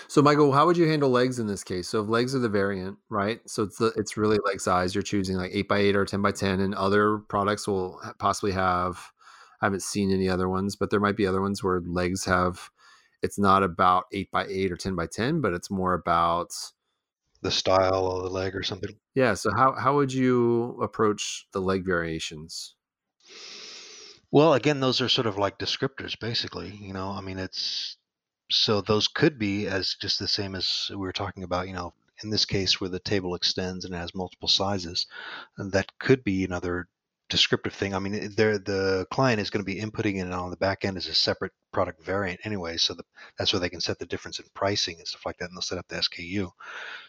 So 0.08 0.22
Michael, 0.22 0.52
how 0.52 0.66
would 0.66 0.76
you 0.76 0.88
handle 0.88 1.10
legs 1.10 1.38
in 1.38 1.46
this 1.46 1.64
case? 1.64 1.88
So 1.88 2.02
if 2.02 2.08
legs 2.08 2.34
are 2.34 2.38
the 2.38 2.48
variant, 2.48 2.98
right? 3.08 3.40
So 3.46 3.64
it's 3.64 3.78
the, 3.78 3.92
it's 3.96 4.16
really 4.16 4.38
leg 4.44 4.60
size. 4.60 4.94
You're 4.94 5.02
choosing 5.02 5.36
like 5.36 5.50
eight 5.52 5.68
by 5.68 5.78
eight 5.78 5.96
or 5.96 6.04
ten 6.04 6.22
by 6.22 6.32
ten, 6.32 6.60
and 6.60 6.74
other 6.74 7.18
products 7.18 7.66
will 7.66 8.00
possibly 8.18 8.52
have. 8.52 9.10
I 9.60 9.66
haven't 9.66 9.82
seen 9.82 10.12
any 10.12 10.28
other 10.28 10.48
ones, 10.48 10.76
but 10.76 10.90
there 10.90 11.00
might 11.00 11.16
be 11.16 11.26
other 11.26 11.40
ones 11.40 11.62
where 11.62 11.80
legs 11.80 12.24
have. 12.26 12.70
It's 13.22 13.38
not 13.38 13.62
about 13.62 14.04
eight 14.12 14.30
by 14.30 14.46
eight 14.46 14.70
or 14.70 14.76
ten 14.76 14.94
by 14.94 15.06
ten, 15.06 15.40
but 15.40 15.54
it's 15.54 15.70
more 15.70 15.94
about 15.94 16.52
the 17.42 17.50
style 17.50 18.06
of 18.06 18.22
the 18.22 18.30
leg 18.30 18.54
or 18.54 18.62
something. 18.62 18.96
Yeah. 19.14 19.34
So 19.34 19.50
how 19.54 19.72
how 19.72 19.96
would 19.96 20.12
you 20.12 20.78
approach 20.82 21.46
the 21.52 21.60
leg 21.60 21.84
variations? 21.84 22.74
Well, 24.30 24.54
again, 24.54 24.80
those 24.80 25.00
are 25.00 25.08
sort 25.08 25.26
of 25.26 25.38
like 25.38 25.58
descriptors, 25.58 26.18
basically. 26.18 26.76
You 26.80 26.92
know, 26.92 27.10
I 27.10 27.20
mean, 27.20 27.38
it's 27.38 27.96
so 28.50 28.80
those 28.80 29.08
could 29.08 29.38
be 29.38 29.66
as 29.66 29.96
just 30.00 30.18
the 30.18 30.28
same 30.28 30.54
as 30.54 30.88
we 30.90 30.96
were 30.96 31.12
talking 31.12 31.42
about, 31.42 31.68
you 31.68 31.74
know, 31.74 31.94
in 32.22 32.30
this 32.30 32.44
case 32.44 32.80
where 32.80 32.90
the 32.90 33.00
table 33.00 33.34
extends 33.34 33.84
and 33.84 33.94
has 33.94 34.14
multiple 34.14 34.48
sizes, 34.48 35.06
that 35.58 35.98
could 35.98 36.22
be 36.24 36.44
another 36.44 36.88
descriptive 37.30 37.72
thing. 37.72 37.94
I 37.94 37.98
mean, 37.98 38.32
there 38.36 38.58
the 38.58 39.06
client 39.10 39.40
is 39.40 39.50
going 39.50 39.64
to 39.64 39.72
be 39.72 39.80
inputting 39.80 40.24
it 40.24 40.30
on 40.32 40.50
the 40.50 40.56
back 40.56 40.84
end 40.84 40.96
as 40.96 41.08
a 41.08 41.14
separate 41.14 41.52
product 41.72 42.04
variant 42.04 42.40
anyway, 42.44 42.76
so 42.76 42.94
the, 42.94 43.02
that's 43.38 43.52
where 43.52 43.60
they 43.60 43.70
can 43.70 43.80
set 43.80 43.98
the 43.98 44.06
difference 44.06 44.38
in 44.38 44.44
pricing 44.54 44.96
and 44.98 45.08
stuff 45.08 45.24
like 45.26 45.38
that, 45.38 45.46
and 45.46 45.56
they'll 45.56 45.62
set 45.62 45.78
up 45.78 45.88
the 45.88 45.96
SKU. 45.96 46.50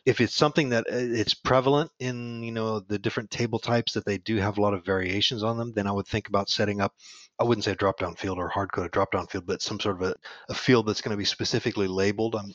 If 0.05 0.21
it's 0.21 0.35
something 0.35 0.69
that 0.69 0.85
uh, 0.87 0.95
it's 0.95 1.33
prevalent 1.33 1.91
in, 1.99 2.41
you 2.43 2.51
know, 2.51 2.79
the 2.79 2.97
different 2.97 3.29
table 3.29 3.59
types 3.59 3.93
that 3.93 4.05
they 4.05 4.17
do 4.17 4.37
have 4.37 4.57
a 4.57 4.61
lot 4.61 4.73
of 4.73 4.85
variations 4.85 5.43
on 5.43 5.57
them, 5.57 5.73
then 5.73 5.85
I 5.85 5.91
would 5.91 6.07
think 6.07 6.27
about 6.29 6.49
setting 6.49 6.81
up 6.81 6.93
I 7.37 7.43
wouldn't 7.43 7.65
say 7.65 7.71
a 7.71 7.75
drop 7.75 7.99
down 7.99 8.15
field 8.15 8.37
or 8.37 8.47
hard 8.47 8.71
code 8.71 8.85
a 8.85 8.89
drop 8.89 9.11
down 9.11 9.27
field, 9.27 9.45
but 9.45 9.61
some 9.61 9.79
sort 9.79 10.01
of 10.01 10.09
a, 10.09 10.15
a 10.47 10.53
field 10.53 10.87
that's 10.87 11.01
going 11.01 11.11
to 11.11 11.17
be 11.17 11.25
specifically 11.25 11.87
labeled 11.87 12.35
um, 12.35 12.53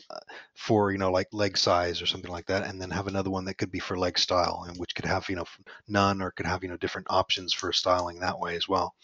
for, 0.54 0.90
you 0.90 0.96
know, 0.96 1.10
like 1.10 1.28
leg 1.32 1.58
size 1.58 2.00
or 2.00 2.06
something 2.06 2.30
like 2.30 2.46
that. 2.46 2.64
And 2.66 2.80
then 2.80 2.90
have 2.90 3.06
another 3.06 3.28
one 3.28 3.44
that 3.44 3.58
could 3.58 3.70
be 3.70 3.78
for 3.78 3.98
leg 3.98 4.18
style 4.18 4.64
and 4.66 4.78
which 4.78 4.94
could 4.94 5.04
have, 5.04 5.28
you 5.28 5.36
know, 5.36 5.44
none 5.86 6.22
or 6.22 6.30
could 6.30 6.46
have, 6.46 6.62
you 6.62 6.70
know, 6.70 6.78
different 6.78 7.08
options 7.10 7.52
for 7.52 7.72
styling 7.74 8.20
that 8.20 8.38
way 8.38 8.56
as 8.56 8.68
well. 8.68 8.94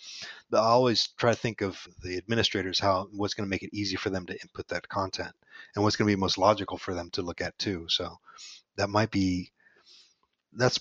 But 0.48 0.62
I 0.62 0.68
always 0.68 1.08
try 1.18 1.32
to 1.32 1.38
think 1.38 1.60
of 1.60 1.78
the 2.02 2.16
administrators, 2.16 2.78
how, 2.78 3.08
what's 3.12 3.34
going 3.34 3.46
to 3.46 3.50
make 3.50 3.62
it 3.62 3.76
easy 3.76 3.96
for 3.96 4.08
them 4.08 4.24
to 4.26 4.40
input 4.40 4.68
that 4.68 4.88
content 4.88 5.34
and 5.74 5.84
what's 5.84 5.96
going 5.96 6.08
to 6.08 6.16
be 6.16 6.20
most 6.20 6.38
logical 6.38 6.78
for 6.78 6.94
them 6.94 7.10
to 7.10 7.22
look 7.22 7.42
at 7.42 7.58
too. 7.58 7.84
So 7.88 8.16
that 8.76 8.88
might 8.88 9.10
be, 9.10 9.50
that's 10.54 10.80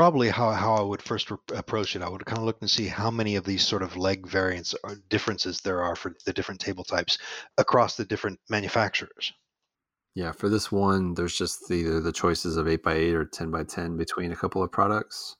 probably 0.00 0.30
how, 0.30 0.50
how 0.52 0.76
I 0.76 0.80
would 0.80 1.02
first 1.02 1.30
approach 1.54 1.94
it. 1.94 2.00
I 2.00 2.08
would 2.08 2.24
kind 2.24 2.38
of 2.38 2.44
look 2.44 2.56
and 2.62 2.70
see 2.70 2.86
how 2.86 3.10
many 3.10 3.36
of 3.36 3.44
these 3.44 3.66
sort 3.66 3.82
of 3.82 3.98
leg 3.98 4.26
variants 4.26 4.74
or 4.82 4.96
differences 5.10 5.60
there 5.60 5.82
are 5.82 5.94
for 5.94 6.16
the 6.24 6.32
different 6.32 6.58
table 6.58 6.84
types 6.84 7.18
across 7.58 7.98
the 7.98 8.06
different 8.06 8.40
manufacturers. 8.48 9.30
Yeah, 10.14 10.32
for 10.32 10.48
this 10.48 10.72
one, 10.72 11.12
there's 11.12 11.36
just 11.36 11.70
either 11.70 12.00
the 12.00 12.12
choices 12.12 12.56
of 12.56 12.64
8x8 12.64 13.12
or 13.12 13.26
10x10 13.26 13.98
between 13.98 14.32
a 14.32 14.36
couple 14.36 14.62
of 14.62 14.72
products. 14.72 15.36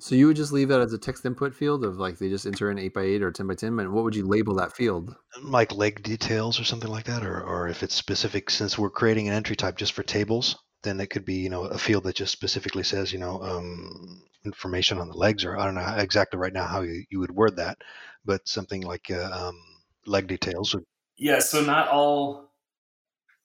So 0.00 0.16
you 0.16 0.26
would 0.26 0.34
just 0.34 0.50
leave 0.50 0.70
that 0.70 0.80
as 0.80 0.92
a 0.92 0.98
text 0.98 1.24
input 1.24 1.54
field 1.54 1.84
of 1.84 1.98
like 1.98 2.18
they 2.18 2.28
just 2.28 2.46
enter 2.46 2.72
in 2.72 2.78
8x8 2.78 3.20
or 3.20 3.30
10x10, 3.30 3.80
and 3.80 3.92
what 3.92 4.02
would 4.02 4.16
you 4.16 4.26
label 4.26 4.56
that 4.56 4.74
field? 4.74 5.14
Like 5.40 5.72
leg 5.72 6.02
details 6.02 6.58
or 6.58 6.64
something 6.64 6.90
like 6.90 7.04
that, 7.04 7.24
or, 7.24 7.40
or 7.40 7.68
if 7.68 7.84
it's 7.84 7.94
specific, 7.94 8.50
since 8.50 8.76
we're 8.76 8.90
creating 8.90 9.28
an 9.28 9.34
entry 9.34 9.54
type 9.54 9.76
just 9.76 9.92
for 9.92 10.02
tables, 10.02 10.56
then 10.82 11.00
it 11.00 11.08
could 11.08 11.24
be 11.24 11.34
you 11.34 11.50
know 11.50 11.64
a 11.64 11.78
field 11.78 12.04
that 12.04 12.16
just 12.16 12.32
specifically 12.32 12.82
says 12.82 13.12
you 13.12 13.18
know 13.18 13.42
um, 13.42 14.22
information 14.44 14.98
on 14.98 15.08
the 15.08 15.16
legs 15.16 15.44
or 15.44 15.58
i 15.58 15.64
don't 15.64 15.74
know 15.74 15.94
exactly 15.98 16.38
right 16.38 16.52
now 16.52 16.66
how 16.66 16.82
you, 16.82 17.04
you 17.10 17.18
would 17.18 17.30
word 17.30 17.56
that 17.56 17.78
but 18.24 18.46
something 18.46 18.82
like 18.82 19.10
uh, 19.10 19.30
um, 19.32 19.60
leg 20.06 20.26
details 20.26 20.76
yeah 21.16 21.38
so 21.38 21.60
not 21.62 21.88
all 21.88 22.50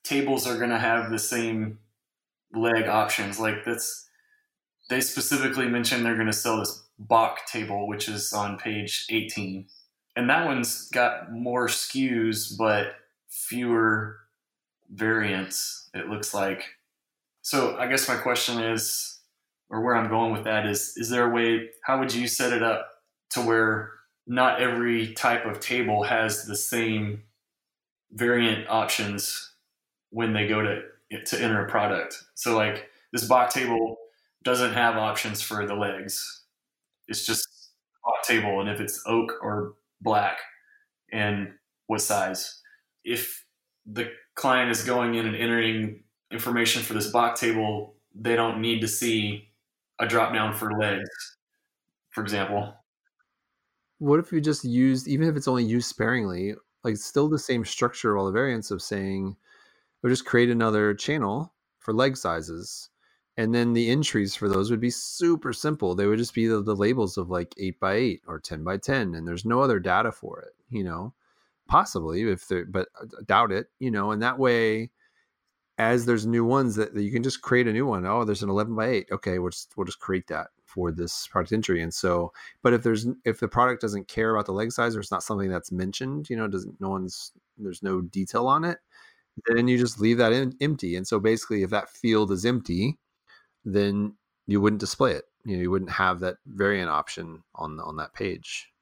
tables 0.04 0.46
are 0.46 0.58
going 0.58 0.70
to 0.70 0.80
have 0.80 1.10
the 1.10 1.20
same 1.20 1.80
leg 2.54 2.88
options 2.88 3.40
like 3.40 3.66
that's 3.66 4.10
they 4.90 5.02
specifically 5.02 5.68
mentioned 5.68 6.06
they're 6.06 6.16
going 6.16 6.28
to 6.28 6.34
sell 6.34 6.60
this 6.60 6.82
Bach 7.00 7.48
table 7.48 7.88
which 7.88 8.08
is 8.08 8.32
on 8.34 8.58
page 8.58 9.08
18 9.10 9.66
and 10.16 10.30
that 10.30 10.46
one's 10.46 10.90
got 10.90 11.34
more 11.34 11.68
SKUs 11.68 12.56
but 12.56 12.94
fewer 13.28 14.20
variants 14.92 15.90
it 15.96 16.08
looks 16.08 16.36
like 16.36 16.64
so 17.44 17.76
I 17.78 17.88
guess 17.88 18.08
my 18.08 18.16
question 18.16 18.60
is, 18.60 19.20
or 19.70 19.82
where 19.82 19.96
I'm 19.96 20.10
going 20.10 20.32
with 20.32 20.46
that 20.46 20.66
is, 20.66 20.94
is 20.96 21.10
there 21.10 21.30
a 21.30 21.34
way? 21.34 21.70
How 21.84 22.00
would 22.00 22.14
you 22.14 22.26
set 22.28 22.54
it 22.54 22.64
up 22.64 22.88
to 23.32 23.42
where 23.42 23.92
not 24.26 24.62
every 24.62 25.14
type 25.14 25.46
of 25.46 25.60
table 25.60 26.04
has 26.04 26.46
the 26.46 26.56
same 26.56 27.24
variant 28.14 28.70
options 28.70 29.56
when 30.10 30.32
they 30.32 30.48
go 30.48 30.62
to 30.62 30.82
to 31.26 31.42
enter 31.42 31.66
a 31.66 31.70
product? 31.70 32.24
So 32.36 32.56
like 32.56 32.90
this 33.12 33.26
box 33.26 33.56
table 33.56 33.98
doesn't 34.44 34.74
have 34.74 34.96
options 34.96 35.42
for 35.42 35.68
the 35.68 35.76
legs. 35.76 36.44
It's 37.10 37.26
just 37.26 37.46
a 38.06 38.26
table 38.26 38.62
and 38.62 38.70
if 38.70 38.80
it's 38.80 39.04
oak 39.06 39.34
or 39.42 39.74
black 40.02 40.38
and 41.12 41.50
what 41.88 42.00
size. 42.00 42.62
If 43.04 43.44
the 43.86 44.12
client 44.36 44.72
is 44.72 44.84
going 44.84 45.16
in 45.16 45.26
and 45.26 45.36
entering 45.36 46.03
information 46.34 46.82
for 46.82 46.94
this 46.94 47.12
Bach 47.12 47.36
table, 47.36 47.96
they 48.14 48.36
don't 48.36 48.62
need 48.62 48.82
to 48.82 48.88
see 48.88 49.50
a 50.00 50.08
drop 50.08 50.34
down 50.34 50.54
for 50.54 50.78
legs, 50.78 51.10
for 52.10 52.22
example. 52.22 52.74
What 54.00 54.20
if 54.20 54.32
you 54.32 54.42
just 54.42 54.66
used, 54.66 55.08
even 55.08 55.30
if 55.30 55.36
it's 55.36 55.48
only 55.48 55.64
used 55.64 55.88
sparingly, 55.88 56.56
like 56.84 56.98
still 56.98 57.30
the 57.30 57.40
same 57.40 57.64
structure, 57.64 58.14
of 58.14 58.20
all 58.20 58.26
the 58.26 58.32
variants 58.32 58.72
of 58.72 58.82
saying, 58.82 59.38
or 60.04 60.10
just 60.10 60.26
create 60.26 60.50
another 60.50 60.94
channel 60.94 61.54
for 61.80 61.94
leg 61.94 62.18
sizes. 62.18 62.90
And 63.38 63.56
then 63.56 63.74
the 63.74 63.90
entries 63.90 64.36
for 64.36 64.48
those 64.48 64.70
would 64.70 64.82
be 64.82 64.92
super 64.92 65.54
simple. 65.54 65.96
They 65.96 66.06
would 66.06 66.20
just 66.20 66.36
be 66.36 66.48
the, 66.48 66.62
the 66.62 66.76
labels 66.76 67.18
of 67.18 67.30
like 67.30 67.54
eight 67.58 67.80
by 67.80 67.94
eight 67.94 68.22
or 68.28 68.40
10 68.40 68.64
by 68.64 68.78
10. 68.78 69.16
And 69.16 69.28
there's 69.28 69.46
no 69.46 69.62
other 69.62 69.80
data 69.80 70.12
for 70.12 70.42
it, 70.42 70.54
you 70.70 70.84
know, 70.84 71.14
possibly 71.68 72.30
if 72.30 72.48
they 72.48 72.64
but 72.64 72.90
uh, 73.02 73.06
doubt 73.26 73.52
it, 73.52 73.68
you 73.80 73.90
know, 73.90 74.12
and 74.12 74.22
that 74.22 74.38
way, 74.38 74.92
as 75.78 76.06
there's 76.06 76.26
new 76.26 76.46
ones 76.46 76.76
that, 76.76 76.94
that, 76.94 77.04
you 77.04 77.12
can 77.12 77.24
just 77.24 77.42
create 77.42 77.68
a 77.68 77.74
new 77.74 77.86
one. 77.86 78.06
Oh, 78.06 78.24
there's 78.24 78.44
an 78.44 78.50
11 78.50 78.76
by 78.76 78.88
8. 78.88 79.08
Okay, 79.12 79.40
we'll 79.40 79.50
just 79.50 79.74
we'll 79.76 79.86
just 79.86 80.00
create 80.00 80.28
that 80.28 80.48
for 80.66 80.92
this 80.92 81.28
product 81.28 81.52
entry. 81.52 81.82
And 81.82 81.94
so, 81.94 82.32
but 82.62 82.74
if 82.74 82.84
there's 82.84 83.08
if 83.26 83.40
the 83.40 83.48
product 83.48 83.82
doesn't 83.82 84.08
care 84.08 84.34
about 84.34 84.46
the 84.46 84.52
leg 84.52 84.72
size 84.72 84.96
or 84.96 85.00
it's 85.00 85.12
not 85.12 85.24
something 85.24 85.50
that's 85.50 85.72
mentioned, 85.72 86.30
you 86.30 86.38
know, 86.38 86.48
doesn't 86.48 86.80
no 86.80 86.90
one's 86.90 87.32
there's 87.58 87.84
no 87.84 88.02
detail 88.02 88.48
on 88.48 88.64
it, 88.66 88.80
then 89.48 89.68
you 89.68 89.78
just 89.78 90.00
leave 90.00 90.18
that 90.18 90.34
in, 90.34 90.56
empty. 90.62 90.96
And 90.96 91.08
so 91.08 91.20
basically, 91.20 91.64
if 91.64 91.70
that 91.72 91.90
field 91.90 92.32
is 92.32 92.46
empty, 92.46 92.98
then 93.66 94.16
you 94.48 94.62
wouldn't 94.62 94.80
display 94.80 95.14
it. 95.14 95.26
You 95.46 95.58
know, 95.58 95.62
you 95.62 95.72
wouldn't 95.72 95.92
have 95.92 96.20
that 96.22 96.38
variant 96.46 96.90
option 96.90 97.44
on 97.56 97.80
on 97.80 97.98
that 97.98 98.14
page. 98.14 98.73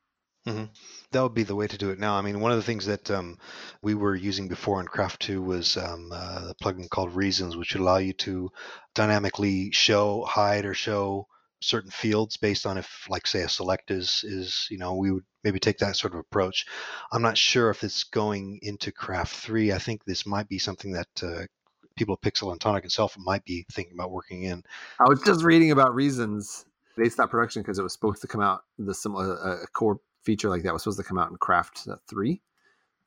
Mm-hmm. 0.48 0.66
That 1.12 1.22
would 1.22 1.36
be 1.36 1.44
the 1.44 1.56
way 1.56 1.68
to 1.68 1.78
do 1.78 1.92
it 1.92 2.00
now. 2.00 2.16
I 2.16 2.22
mean, 2.22 2.40
one 2.40 2.52
of 2.52 2.58
the 2.58 2.64
things 2.64 2.86
that 2.88 3.12
um, 3.12 3.38
we 3.84 3.94
were 3.94 4.16
using 4.16 4.48
before 4.48 4.80
in 4.80 4.88
Craft 4.88 5.22
2 5.22 5.42
was 5.42 5.78
um, 5.78 6.12
uh, 6.12 6.50
a 6.50 6.56
plugin 6.64 6.90
called 6.90 7.16
Reasons, 7.16 7.56
which 7.56 7.74
would 7.74 7.82
allow 7.82 7.98
you 7.98 8.14
to 8.14 8.52
dynamically 8.96 9.72
show, 9.72 10.24
hide, 10.24 10.66
or 10.66 10.74
show 10.74 11.28
certain 11.62 11.92
fields 11.92 12.38
based 12.38 12.66
on 12.66 12.80
if, 12.80 13.06
like, 13.08 13.28
say, 13.28 13.42
a 13.42 13.50
select 13.50 13.92
is 13.92 14.24
is 14.24 14.68
you 14.72 14.80
know 14.80 14.96
we 14.96 15.12
would 15.12 15.24
maybe 15.44 15.60
take 15.60 15.78
that 15.78 15.96
sort 15.96 16.14
of 16.14 16.20
approach. 16.20 16.66
I'm 17.12 17.22
not 17.22 17.38
sure 17.38 17.70
if 17.70 17.84
it's 17.84 18.04
going 18.06 18.60
into 18.64 18.92
Craft 18.92 19.36
3. 19.36 19.74
I 19.74 19.78
think 19.78 20.04
this 20.04 20.26
might 20.26 20.50
be 20.50 20.58
something 20.58 20.94
that 20.94 21.24
uh, 21.24 21.46
people 21.96 22.18
at 22.20 22.22
Pixel 22.22 22.52
and 22.52 22.60
Tonic 22.60 22.84
itself 22.84 23.16
might 23.16 23.46
be 23.46 23.64
thinking 23.72 23.94
about 23.94 24.10
working 24.10 24.44
in. 24.44 24.64
I 25.00 25.04
was 25.08 25.22
just 25.22 25.44
reading 25.44 25.70
about 25.70 25.94
Reasons. 25.94 26.66
They 26.98 27.10
stopped 27.10 27.32
production 27.32 27.62
because 27.62 27.78
it 27.78 27.84
was 27.84 27.94
supposed 27.94 28.22
to 28.22 28.28
come 28.28 28.42
out 28.42 28.64
the 28.80 28.94
similar 28.94 29.36
a 29.36 29.68
core 29.68 30.00
feature 30.24 30.50
like 30.50 30.64
that 30.64 30.74
was 30.74 30.84
supposed 30.84 31.00
to 31.00 31.04
come 31.04 31.18
out 31.18 31.32
in 31.32 31.38
Craft 31.38 31.88
three, 32.10 32.42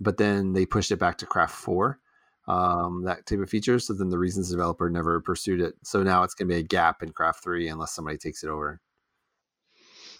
but 0.00 0.16
then 0.16 0.52
they 0.52 0.66
pushed 0.66 0.90
it 0.90 0.98
back 0.98 1.18
to 1.18 1.26
Craft 1.26 1.54
four. 1.54 2.00
Um, 2.46 3.04
that 3.04 3.24
type 3.24 3.38
of 3.38 3.48
feature. 3.48 3.78
So 3.78 3.94
then 3.94 4.10
the 4.10 4.18
Reasons 4.18 4.50
developer 4.50 4.90
never 4.90 5.18
pursued 5.20 5.62
it. 5.62 5.76
So 5.82 6.02
now 6.02 6.24
it's 6.24 6.34
going 6.34 6.46
to 6.46 6.54
be 6.54 6.60
a 6.60 6.62
gap 6.62 7.02
in 7.02 7.10
Craft 7.10 7.42
three 7.42 7.68
unless 7.68 7.94
somebody 7.94 8.18
takes 8.18 8.44
it 8.44 8.50
over. 8.50 8.82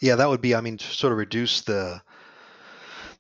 Yeah, 0.01 0.17
that 0.17 0.29
would 0.29 0.41
be. 0.41 0.55
I 0.55 0.63
mean, 0.63 0.79
sort 0.79 1.13
of 1.13 1.19
reduce 1.19 1.61
the 1.61 2.01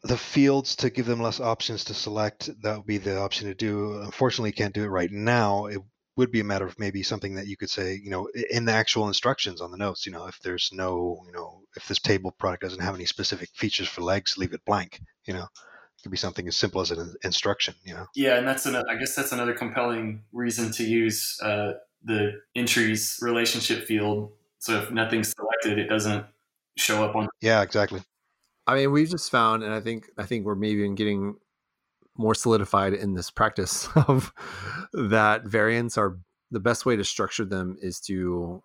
the 0.05 0.16
fields 0.16 0.77
to 0.77 0.91
give 0.91 1.07
them 1.07 1.20
less 1.20 1.41
options 1.41 1.85
to 1.85 1.95
select. 1.95 2.51
That 2.62 2.79
would 2.79 2.87
be 2.87 2.99
the 2.99 3.18
option 3.18 3.49
to 3.49 3.55
do. 3.55 4.01
Unfortunately, 4.01 4.53
can't 4.53 4.75
do 4.75 4.85
it 4.85 4.89
right 4.89 5.11
now. 5.11 5.66
It 5.66 5.81
would 6.16 6.30
be 6.30 6.40
a 6.40 6.44
matter 6.44 6.66
of 6.66 6.78
maybe 6.78 7.02
something 7.02 7.34
that 7.34 7.46
you 7.46 7.56
could 7.56 7.70
say, 7.70 8.00
you 8.02 8.10
know, 8.10 8.28
in 8.50 8.64
the 8.64 8.72
actual 8.72 9.08
instructions 9.08 9.60
on 9.60 9.70
the 9.70 9.76
notes, 9.76 10.06
you 10.06 10.12
know, 10.12 10.26
if 10.26 10.38
there's 10.40 10.70
no, 10.72 11.20
you 11.26 11.32
know, 11.32 11.62
if 11.76 11.88
this 11.88 11.98
table 11.98 12.30
product 12.30 12.62
doesn't 12.62 12.82
have 12.82 12.94
any 12.94 13.04
specific 13.04 13.48
features 13.54 13.88
for 13.88 14.02
legs, 14.02 14.38
leave 14.38 14.52
it 14.52 14.64
blank, 14.64 15.00
you 15.26 15.34
know. 15.34 15.42
It 15.42 16.02
could 16.02 16.12
be 16.12 16.16
something 16.16 16.46
as 16.46 16.56
simple 16.56 16.80
as 16.80 16.90
an 16.90 17.14
instruction, 17.24 17.74
you 17.84 17.94
know. 17.94 18.06
Yeah, 18.14 18.36
and 18.36 18.46
that's 18.46 18.66
another, 18.66 18.88
I 18.88 18.96
guess 18.96 19.14
that's 19.14 19.32
another 19.32 19.54
compelling 19.54 20.22
reason 20.32 20.70
to 20.72 20.84
use 20.84 21.38
uh, 21.42 21.72
the 22.04 22.40
entries 22.54 23.18
relationship 23.20 23.86
field. 23.86 24.32
So 24.58 24.80
if 24.80 24.90
nothing's 24.90 25.32
selected, 25.32 25.78
it 25.78 25.88
doesn't 25.88 26.26
show 26.76 27.04
up 27.04 27.16
on. 27.16 27.28
Yeah, 27.40 27.62
exactly. 27.62 28.02
I 28.66 28.76
mean, 28.76 28.92
we've 28.92 29.10
just 29.10 29.30
found, 29.30 29.62
and 29.62 29.74
I 29.74 29.80
think 29.80 30.08
I 30.16 30.24
think 30.24 30.46
we're 30.46 30.54
maybe 30.54 30.78
even 30.78 30.94
getting 30.94 31.36
more 32.16 32.34
solidified 32.34 32.94
in 32.94 33.14
this 33.14 33.30
practice 33.30 33.88
of 34.08 34.32
that 34.92 35.44
variants 35.44 35.98
are 35.98 36.18
the 36.50 36.60
best 36.60 36.86
way 36.86 36.96
to 36.96 37.04
structure 37.04 37.44
them 37.44 37.76
is 37.80 38.00
to 38.00 38.62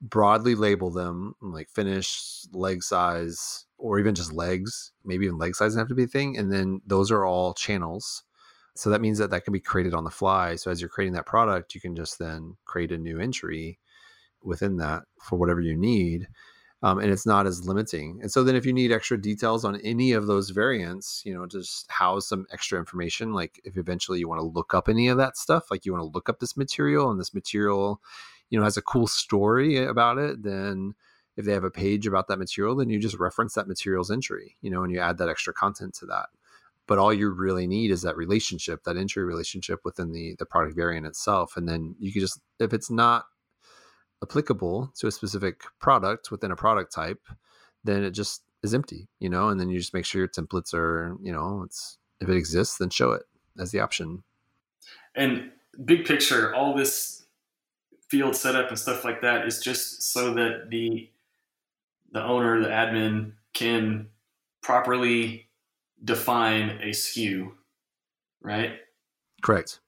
broadly 0.00 0.54
label 0.54 0.90
them 0.90 1.34
like 1.40 1.68
finish 1.70 2.42
leg 2.52 2.82
size 2.82 3.66
or 3.78 3.98
even 3.98 4.14
just 4.14 4.32
legs. 4.32 4.92
Maybe 5.04 5.26
even 5.26 5.38
leg 5.38 5.54
size 5.54 5.68
doesn't 5.68 5.80
have 5.80 5.88
to 5.88 5.94
be 5.94 6.04
a 6.04 6.08
thing. 6.08 6.36
And 6.36 6.52
then 6.52 6.80
those 6.86 7.10
are 7.10 7.24
all 7.24 7.54
channels. 7.54 8.22
So 8.76 8.90
that 8.90 9.00
means 9.00 9.18
that 9.18 9.30
that 9.30 9.44
can 9.44 9.52
be 9.52 9.60
created 9.60 9.94
on 9.94 10.04
the 10.04 10.10
fly. 10.10 10.56
So 10.56 10.70
as 10.70 10.80
you're 10.80 10.90
creating 10.90 11.14
that 11.14 11.26
product 11.26 11.74
you 11.74 11.80
can 11.80 11.96
just 11.96 12.18
then 12.18 12.56
create 12.64 12.92
a 12.92 12.98
new 12.98 13.18
entry 13.18 13.78
within 14.42 14.76
that 14.76 15.02
for 15.20 15.36
whatever 15.36 15.60
you 15.60 15.76
need 15.76 16.28
um, 16.82 16.98
and 16.98 17.10
it's 17.10 17.26
not 17.26 17.46
as 17.46 17.66
limiting. 17.66 18.18
And 18.20 18.30
so 18.30 18.44
then 18.44 18.54
if 18.54 18.66
you 18.66 18.72
need 18.72 18.92
extra 18.92 19.20
details 19.20 19.64
on 19.64 19.80
any 19.80 20.12
of 20.12 20.26
those 20.26 20.50
variants, 20.50 21.22
you 21.24 21.32
know, 21.32 21.46
just 21.46 21.90
house 21.90 22.28
some 22.28 22.46
extra 22.52 22.78
information. 22.78 23.32
Like 23.32 23.60
if 23.64 23.76
eventually 23.76 24.18
you 24.18 24.28
want 24.28 24.40
to 24.40 24.46
look 24.46 24.74
up 24.74 24.88
any 24.88 25.08
of 25.08 25.16
that 25.16 25.36
stuff, 25.36 25.70
like 25.70 25.86
you 25.86 25.92
want 25.92 26.02
to 26.02 26.14
look 26.14 26.28
up 26.28 26.38
this 26.38 26.56
material 26.56 27.10
and 27.10 27.18
this 27.18 27.34
material, 27.34 28.00
you 28.50 28.58
know, 28.58 28.64
has 28.64 28.76
a 28.76 28.82
cool 28.82 29.06
story 29.06 29.82
about 29.82 30.18
it, 30.18 30.42
then 30.42 30.94
if 31.36 31.44
they 31.44 31.52
have 31.52 31.64
a 31.64 31.70
page 31.70 32.06
about 32.06 32.28
that 32.28 32.38
material, 32.38 32.76
then 32.76 32.90
you 32.90 32.98
just 32.98 33.18
reference 33.18 33.54
that 33.54 33.68
material's 33.68 34.10
entry, 34.10 34.56
you 34.60 34.70
know, 34.70 34.82
and 34.82 34.92
you 34.92 35.00
add 35.00 35.18
that 35.18 35.28
extra 35.28 35.52
content 35.52 35.94
to 35.94 36.06
that. 36.06 36.28
But 36.86 36.98
all 36.98 37.12
you 37.12 37.30
really 37.30 37.66
need 37.66 37.90
is 37.90 38.02
that 38.02 38.16
relationship, 38.16 38.84
that 38.84 38.96
entry 38.96 39.24
relationship 39.24 39.80
within 39.84 40.12
the 40.12 40.36
the 40.38 40.46
product 40.46 40.76
variant 40.76 41.06
itself. 41.06 41.56
And 41.56 41.68
then 41.68 41.96
you 41.98 42.12
can 42.12 42.20
just 42.20 42.40
if 42.60 42.72
it's 42.72 42.90
not 42.90 43.24
applicable 44.22 44.92
to 44.96 45.06
a 45.06 45.10
specific 45.10 45.62
product 45.78 46.30
within 46.30 46.50
a 46.50 46.56
product 46.56 46.92
type, 46.92 47.20
then 47.84 48.02
it 48.02 48.10
just 48.10 48.42
is 48.62 48.74
empty, 48.74 49.08
you 49.20 49.28
know, 49.28 49.48
and 49.48 49.60
then 49.60 49.68
you 49.68 49.78
just 49.78 49.94
make 49.94 50.04
sure 50.04 50.20
your 50.20 50.28
templates 50.28 50.74
are, 50.74 51.16
you 51.22 51.32
know, 51.32 51.62
it's 51.64 51.98
if 52.20 52.28
it 52.28 52.36
exists, 52.36 52.78
then 52.78 52.90
show 52.90 53.12
it 53.12 53.22
as 53.58 53.70
the 53.70 53.80
option. 53.80 54.22
And 55.14 55.50
big 55.84 56.04
picture, 56.04 56.54
all 56.54 56.74
this 56.74 57.26
field 58.08 58.36
setup 58.36 58.68
and 58.68 58.78
stuff 58.78 59.04
like 59.04 59.20
that 59.22 59.46
is 59.46 59.60
just 59.60 60.02
so 60.12 60.34
that 60.34 60.70
the 60.70 61.10
the 62.12 62.22
owner, 62.22 62.60
the 62.60 62.68
admin 62.68 63.32
can 63.52 64.08
properly 64.62 65.48
define 66.02 66.70
a 66.82 66.90
SKU, 66.90 67.52
right? 68.40 68.72
Correct. 69.42 69.80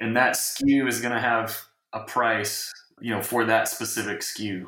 And 0.00 0.16
that 0.16 0.34
SKU 0.34 0.88
is 0.88 1.00
going 1.00 1.14
to 1.14 1.20
have 1.20 1.56
a 1.92 2.00
price 2.00 2.72
you 3.00 3.14
know, 3.14 3.22
for 3.22 3.44
that 3.44 3.68
specific 3.68 4.20
SKU. 4.20 4.66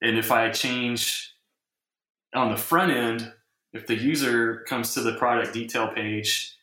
And 0.00 0.18
if 0.18 0.30
I 0.32 0.50
change 0.50 1.34
on 2.34 2.50
the 2.50 2.56
front 2.56 2.92
end, 2.92 3.32
if 3.72 3.86
the 3.86 3.94
user 3.94 4.64
comes 4.68 4.94
to 4.94 5.00
the 5.00 5.14
product 5.14 5.54
detail 5.54 5.88
page, 5.88 6.56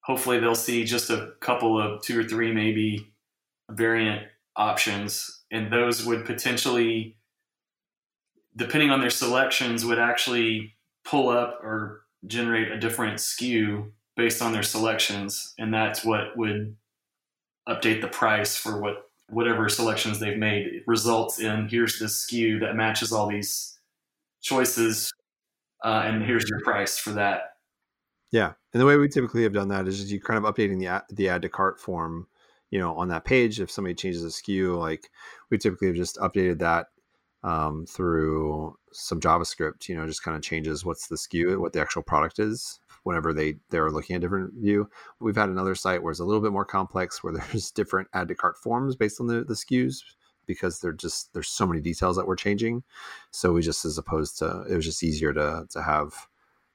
hopefully 0.00 0.38
they'll 0.38 0.54
see 0.54 0.84
just 0.84 1.10
a 1.10 1.32
couple 1.40 1.80
of 1.80 2.02
two 2.02 2.18
or 2.18 2.24
three 2.24 2.52
maybe 2.52 3.12
variant 3.70 4.26
options. 4.56 5.42
And 5.50 5.72
those 5.72 6.04
would 6.04 6.24
potentially, 6.24 7.16
depending 8.54 8.90
on 8.90 9.00
their 9.00 9.10
selections, 9.10 9.84
would 9.84 9.98
actually 9.98 10.74
pull 11.04 11.28
up 11.28 11.60
or 11.62 12.02
generate 12.26 12.72
a 12.72 12.78
different 12.78 13.18
SKU 13.18 13.90
based 14.16 14.42
on 14.42 14.52
their 14.52 14.62
selections. 14.62 15.54
And 15.58 15.72
that's 15.72 16.04
what 16.04 16.36
would 16.36 16.76
update 17.68 18.00
the 18.00 18.08
price 18.08 18.56
for 18.56 18.80
what 18.80 19.05
whatever 19.30 19.68
selections 19.68 20.18
they've 20.18 20.38
made 20.38 20.82
results 20.86 21.40
in 21.40 21.68
here's 21.68 21.98
this 21.98 22.26
SKU 22.26 22.60
that 22.60 22.76
matches 22.76 23.12
all 23.12 23.28
these 23.28 23.78
choices, 24.40 25.10
uh, 25.84 26.02
and 26.04 26.22
here's 26.22 26.48
your 26.48 26.60
price 26.60 26.98
for 26.98 27.10
that. 27.10 27.54
Yeah, 28.32 28.52
and 28.72 28.80
the 28.80 28.86
way 28.86 28.96
we 28.96 29.08
typically 29.08 29.42
have 29.44 29.52
done 29.52 29.68
that 29.68 29.88
is 29.88 29.98
just 29.98 30.10
you 30.10 30.20
kind 30.20 30.44
of 30.44 30.52
updating 30.52 30.78
the 30.78 30.88
ad, 30.88 31.02
the 31.10 31.28
add 31.28 31.42
to 31.42 31.48
cart 31.48 31.80
form, 31.80 32.26
you 32.70 32.78
know, 32.78 32.96
on 32.96 33.08
that 33.08 33.24
page. 33.24 33.60
If 33.60 33.70
somebody 33.70 33.94
changes 33.94 34.24
a 34.24 34.28
SKU 34.28 34.78
like 34.78 35.10
we 35.50 35.58
typically 35.58 35.88
have 35.88 35.96
just 35.96 36.16
updated 36.18 36.58
that 36.58 36.86
um, 37.46 37.86
through 37.86 38.76
some 38.92 39.20
JavaScript. 39.20 39.88
You 39.88 39.96
know, 39.96 40.06
just 40.06 40.22
kind 40.22 40.36
of 40.36 40.42
changes 40.42 40.84
what's 40.84 41.08
the 41.08 41.16
SKU, 41.16 41.58
what 41.58 41.72
the 41.72 41.80
actual 41.80 42.02
product 42.02 42.38
is, 42.38 42.80
whenever 43.06 43.32
they 43.32 43.54
they're 43.70 43.90
looking 43.92 44.16
at 44.16 44.20
different 44.20 44.52
view. 44.54 44.90
We've 45.20 45.36
had 45.36 45.48
another 45.48 45.76
site 45.76 46.02
where 46.02 46.10
it's 46.10 46.18
a 46.18 46.24
little 46.24 46.42
bit 46.42 46.50
more 46.50 46.64
complex, 46.64 47.22
where 47.22 47.32
there's 47.52 47.70
different 47.70 48.08
add 48.12 48.28
to 48.28 48.34
cart 48.34 48.58
forms 48.58 48.96
based 48.96 49.20
on 49.20 49.28
the, 49.28 49.44
the 49.44 49.54
SKUs 49.54 50.02
because 50.44 50.80
they're 50.80 50.92
just 50.92 51.32
there's 51.32 51.48
so 51.48 51.66
many 51.66 51.80
details 51.80 52.16
that 52.16 52.26
we're 52.26 52.34
changing. 52.34 52.82
So 53.30 53.52
we 53.52 53.62
just 53.62 53.84
as 53.84 53.96
opposed 53.96 54.38
to 54.38 54.64
it 54.68 54.74
was 54.74 54.84
just 54.84 55.04
easier 55.04 55.32
to 55.32 55.66
to 55.70 55.82
have 55.82 56.14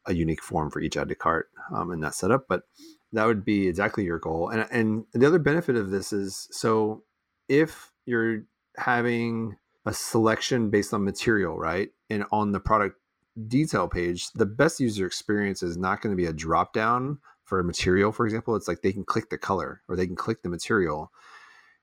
a 0.06 0.14
unique 0.14 0.42
form 0.42 0.72
for 0.72 0.80
each 0.80 0.96
add 0.96 1.10
to 1.10 1.16
cart 1.16 1.50
um, 1.76 1.92
in 1.92 2.00
that 2.00 2.16
setup. 2.16 2.48
But 2.48 2.64
that 3.12 3.26
would 3.26 3.44
be 3.44 3.68
exactly 3.68 4.06
your 4.06 4.20
goal. 4.20 4.48
And 4.50 4.66
and 4.72 5.06
the 5.14 5.28
other 5.28 5.40
benefit 5.40 5.76
of 5.76 5.92
this 5.92 6.14
is 6.14 6.48
so 6.52 7.04
if 7.50 7.92
you're 8.06 8.44
having 8.78 9.58
a 9.86 9.94
selection 9.94 10.70
based 10.70 10.94
on 10.94 11.04
material, 11.04 11.58
right? 11.58 11.90
And 12.10 12.24
on 12.32 12.54
the 12.54 12.62
product 12.62 13.01
detail 13.48 13.88
page, 13.88 14.32
the 14.32 14.46
best 14.46 14.80
user 14.80 15.06
experience 15.06 15.64
is 15.64 15.78
not 15.78 16.02
going 16.02 16.16
to 16.16 16.22
be 16.22 16.28
a 16.28 16.34
drop 16.34 16.74
down 16.74 17.20
for 17.44 17.60
a 17.60 17.64
material, 17.64 18.12
for 18.12 18.26
example. 18.26 18.56
It's 18.56 18.68
like 18.68 18.82
they 18.82 18.94
can 18.94 19.04
click 19.04 19.30
the 19.30 19.38
color 19.38 19.82
or 19.88 19.96
they 19.96 20.08
can 20.08 20.16
click 20.16 20.42
the 20.42 20.50
material, 20.50 21.12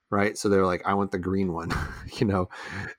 right? 0.09 0.37
So 0.37 0.49
they're 0.49 0.65
like, 0.65 0.85
I 0.85 0.93
want 0.93 1.11
the 1.11 1.19
green 1.19 1.53
one. 1.53 1.71
you 2.19 2.27
know, 2.27 2.49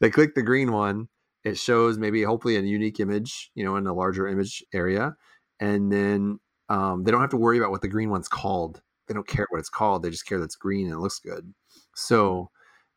they 0.00 0.10
click 0.10 0.34
the 0.34 0.42
green 0.42 0.72
one. 0.72 1.08
It 1.44 1.56
shows 1.56 1.98
maybe 1.98 2.22
hopefully 2.22 2.56
a 2.56 2.60
unique 2.60 3.00
image, 3.00 3.50
you 3.54 3.64
know, 3.64 3.76
in 3.76 3.86
a 3.86 3.94
larger 3.94 4.28
image 4.28 4.62
area. 4.74 5.16
And 5.58 5.90
then 5.90 6.38
um, 6.68 7.04
they 7.04 7.10
don't 7.10 7.20
have 7.20 7.30
to 7.30 7.36
worry 7.36 7.58
about 7.58 7.70
what 7.70 7.80
the 7.80 7.88
green 7.88 8.10
one's 8.10 8.28
called. 8.28 8.82
They 9.08 9.14
don't 9.14 9.26
care 9.26 9.46
what 9.50 9.58
it's 9.58 9.70
called. 9.70 10.02
They 10.02 10.10
just 10.10 10.26
care 10.26 10.38
that 10.38 10.44
it's 10.44 10.56
green 10.56 10.86
and 10.86 10.94
it 10.94 11.00
looks 11.00 11.18
good. 11.18 11.52
So 11.94 12.50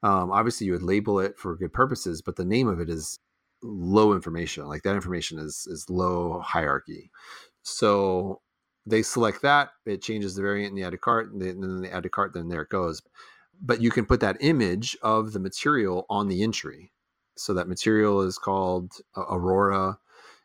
um, 0.03 0.31
obviously 0.31 0.67
you 0.67 0.73
would 0.73 0.83
label 0.83 1.19
it 1.19 1.37
for 1.37 1.55
good 1.55 1.73
purposes, 1.73 2.21
but 2.21 2.35
the 2.35 2.45
name 2.45 2.67
of 2.67 2.79
it 2.79 2.89
is 2.89 3.19
low 3.63 4.13
information. 4.13 4.67
Like 4.67 4.83
that 4.83 4.95
information 4.95 5.39
is 5.39 5.67
is 5.69 5.89
low 5.89 6.39
hierarchy. 6.39 7.11
So 7.63 8.41
they 8.85 9.01
select 9.01 9.41
that, 9.43 9.69
it 9.85 10.01
changes 10.01 10.35
the 10.35 10.41
variant 10.41 10.71
in 10.71 10.75
the 10.75 10.83
add 10.83 10.91
to 10.91 10.97
cart, 10.97 11.31
and 11.31 11.41
then 11.41 11.81
they 11.81 11.89
add 11.89 12.03
to 12.03 12.09
cart, 12.09 12.33
then 12.33 12.49
there 12.49 12.61
it 12.61 12.69
goes. 12.69 13.01
But 13.61 13.81
you 13.81 13.91
can 13.91 14.05
put 14.05 14.19
that 14.19 14.37
image 14.41 14.97
of 15.01 15.31
the 15.31 15.39
material 15.39 16.05
on 16.09 16.27
the 16.27 16.43
entry. 16.43 16.91
So 17.37 17.53
that 17.53 17.67
material 17.67 18.21
is 18.21 18.37
called 18.37 18.93
Aurora 19.15 19.97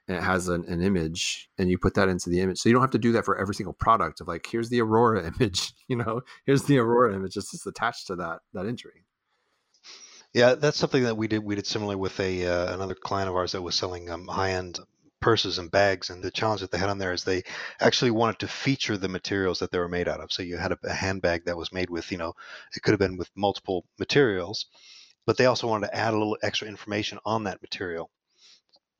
and 0.06 0.16
it 0.16 0.22
has 0.22 0.48
an, 0.48 0.64
an, 0.68 0.80
image 0.80 1.50
and 1.58 1.68
you 1.68 1.76
put 1.76 1.94
that 1.94 2.08
into 2.08 2.30
the 2.30 2.40
image. 2.40 2.58
So 2.58 2.68
you 2.68 2.72
don't 2.72 2.82
have 2.82 2.90
to 2.92 2.98
do 2.98 3.12
that 3.12 3.26
for 3.26 3.36
every 3.38 3.54
single 3.54 3.74
product 3.74 4.20
of 4.20 4.28
like, 4.28 4.46
here's 4.46 4.70
the 4.70 4.80
Aurora 4.80 5.26
image, 5.40 5.74
you 5.86 5.96
know, 5.96 6.22
here's 6.46 6.64
the 6.64 6.78
Aurora 6.78 7.14
image. 7.14 7.36
It's 7.36 7.50
just 7.50 7.66
attached 7.66 8.06
to 8.06 8.16
that, 8.16 8.40
that 8.54 8.66
entry. 8.66 9.04
Yeah, 10.34 10.54
that's 10.54 10.78
something 10.78 11.04
that 11.04 11.16
we 11.16 11.28
did. 11.28 11.38
We 11.44 11.54
did 11.54 11.66
similarly 11.66 11.96
with 11.96 12.18
a 12.20 12.46
uh, 12.46 12.74
another 12.74 12.94
client 12.94 13.28
of 13.28 13.36
ours 13.36 13.52
that 13.52 13.62
was 13.62 13.74
selling 13.74 14.10
um, 14.10 14.26
high 14.28 14.52
end 14.52 14.78
purses 15.20 15.58
and 15.58 15.70
bags. 15.70 16.10
And 16.10 16.22
the 16.22 16.30
challenge 16.30 16.60
that 16.60 16.70
they 16.70 16.78
had 16.78 16.90
on 16.90 16.98
there 16.98 17.12
is 17.12 17.24
they 17.24 17.42
actually 17.80 18.10
wanted 18.12 18.38
to 18.40 18.48
feature 18.48 18.96
the 18.96 19.08
materials 19.08 19.58
that 19.58 19.70
they 19.70 19.78
were 19.78 19.88
made 19.88 20.08
out 20.08 20.20
of. 20.20 20.32
So 20.32 20.42
you 20.42 20.56
had 20.56 20.72
a, 20.72 20.78
a 20.84 20.92
handbag 20.92 21.44
that 21.46 21.56
was 21.56 21.72
made 21.72 21.90
with, 21.90 22.12
you 22.12 22.18
know, 22.18 22.34
it 22.76 22.82
could 22.82 22.92
have 22.92 23.00
been 23.00 23.16
with 23.16 23.30
multiple 23.36 23.84
materials, 23.98 24.66
but 25.26 25.36
they 25.36 25.46
also 25.46 25.66
wanted 25.66 25.88
to 25.88 25.96
add 25.96 26.14
a 26.14 26.18
little 26.18 26.38
extra 26.42 26.68
information 26.68 27.18
on 27.24 27.44
that 27.44 27.62
material. 27.62 28.10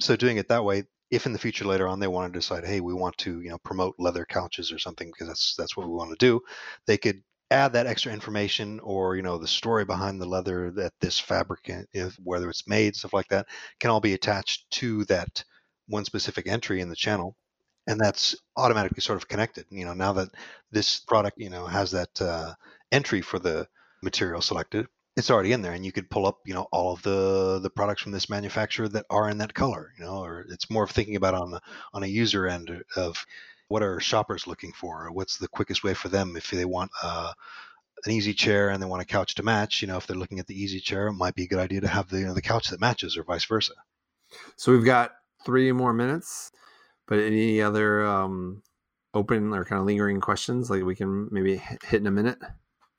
So 0.00 0.16
doing 0.16 0.36
it 0.38 0.48
that 0.48 0.64
way, 0.64 0.84
if 1.10 1.26
in 1.26 1.32
the 1.32 1.38
future 1.38 1.64
later 1.64 1.88
on 1.88 2.00
they 2.00 2.08
want 2.08 2.32
to 2.32 2.38
decide, 2.38 2.64
hey, 2.64 2.80
we 2.80 2.94
want 2.94 3.16
to, 3.18 3.40
you 3.40 3.50
know, 3.50 3.58
promote 3.58 3.94
leather 3.98 4.24
couches 4.26 4.72
or 4.72 4.78
something 4.78 5.08
because 5.10 5.28
that's 5.28 5.54
that's 5.56 5.76
what 5.76 5.86
we 5.86 5.94
want 5.94 6.10
to 6.10 6.26
do, 6.26 6.40
they 6.86 6.98
could 6.98 7.22
add 7.50 7.72
that 7.72 7.86
extra 7.86 8.12
information 8.12 8.80
or 8.80 9.16
you 9.16 9.22
know 9.22 9.38
the 9.38 9.48
story 9.48 9.84
behind 9.84 10.20
the 10.20 10.28
leather 10.28 10.70
that 10.70 10.92
this 11.00 11.18
fabric 11.18 11.70
if, 11.92 12.14
whether 12.22 12.50
it's 12.50 12.68
made 12.68 12.94
stuff 12.94 13.12
like 13.12 13.28
that 13.28 13.46
can 13.80 13.90
all 13.90 14.00
be 14.00 14.14
attached 14.14 14.70
to 14.70 15.04
that 15.06 15.42
one 15.88 16.04
specific 16.04 16.46
entry 16.46 16.80
in 16.80 16.90
the 16.90 16.96
channel 16.96 17.36
and 17.86 17.98
that's 17.98 18.36
automatically 18.56 19.00
sort 19.00 19.16
of 19.16 19.28
connected 19.28 19.64
you 19.70 19.84
know 19.84 19.94
now 19.94 20.12
that 20.12 20.28
this 20.70 21.00
product 21.00 21.38
you 21.38 21.48
know 21.48 21.66
has 21.66 21.90
that 21.90 22.20
uh, 22.20 22.52
entry 22.92 23.22
for 23.22 23.38
the 23.38 23.66
material 24.02 24.42
selected 24.42 24.86
it's 25.16 25.30
already 25.30 25.52
in 25.52 25.62
there 25.62 25.72
and 25.72 25.84
you 25.84 25.90
could 25.90 26.10
pull 26.10 26.26
up 26.26 26.38
you 26.46 26.54
know 26.54 26.68
all 26.70 26.92
of 26.92 27.02
the 27.02 27.58
the 27.60 27.70
products 27.70 28.02
from 28.02 28.12
this 28.12 28.30
manufacturer 28.30 28.88
that 28.88 29.06
are 29.10 29.28
in 29.30 29.38
that 29.38 29.54
color 29.54 29.92
you 29.98 30.04
know 30.04 30.22
or 30.22 30.44
it's 30.50 30.70
more 30.70 30.84
of 30.84 30.90
thinking 30.90 31.16
about 31.16 31.34
on 31.34 31.50
the 31.50 31.60
on 31.94 32.02
a 32.02 32.06
user 32.06 32.46
end 32.46 32.84
of 32.94 33.24
what 33.68 33.82
are 33.82 34.00
shoppers 34.00 34.46
looking 34.46 34.72
for? 34.72 35.10
What's 35.12 35.38
the 35.38 35.48
quickest 35.48 35.84
way 35.84 35.94
for 35.94 36.08
them 36.08 36.36
if 36.36 36.50
they 36.50 36.64
want 36.64 36.90
uh, 37.02 37.32
an 38.04 38.12
easy 38.12 38.34
chair 38.34 38.70
and 38.70 38.82
they 38.82 38.86
want 38.86 39.02
a 39.02 39.06
couch 39.06 39.34
to 39.36 39.42
match? 39.42 39.82
You 39.82 39.88
know, 39.88 39.96
if 39.96 40.06
they're 40.06 40.16
looking 40.16 40.38
at 40.38 40.46
the 40.46 40.60
easy 40.60 40.80
chair, 40.80 41.08
it 41.08 41.12
might 41.12 41.34
be 41.34 41.44
a 41.44 41.48
good 41.48 41.58
idea 41.58 41.80
to 41.82 41.88
have 41.88 42.08
the 42.08 42.20
you 42.20 42.26
know, 42.26 42.34
the 42.34 42.42
couch 42.42 42.68
that 42.68 42.80
matches, 42.80 43.16
or 43.16 43.24
vice 43.24 43.44
versa. 43.44 43.74
So 44.56 44.72
we've 44.72 44.84
got 44.84 45.12
three 45.44 45.70
more 45.72 45.92
minutes, 45.92 46.50
but 47.06 47.18
any 47.18 47.62
other 47.62 48.04
um, 48.06 48.62
open 49.14 49.52
or 49.52 49.64
kind 49.64 49.80
of 49.80 49.86
lingering 49.86 50.20
questions 50.20 50.70
like 50.70 50.82
we 50.82 50.94
can 50.94 51.28
maybe 51.30 51.56
hit 51.56 52.00
in 52.00 52.06
a 52.06 52.10
minute? 52.10 52.38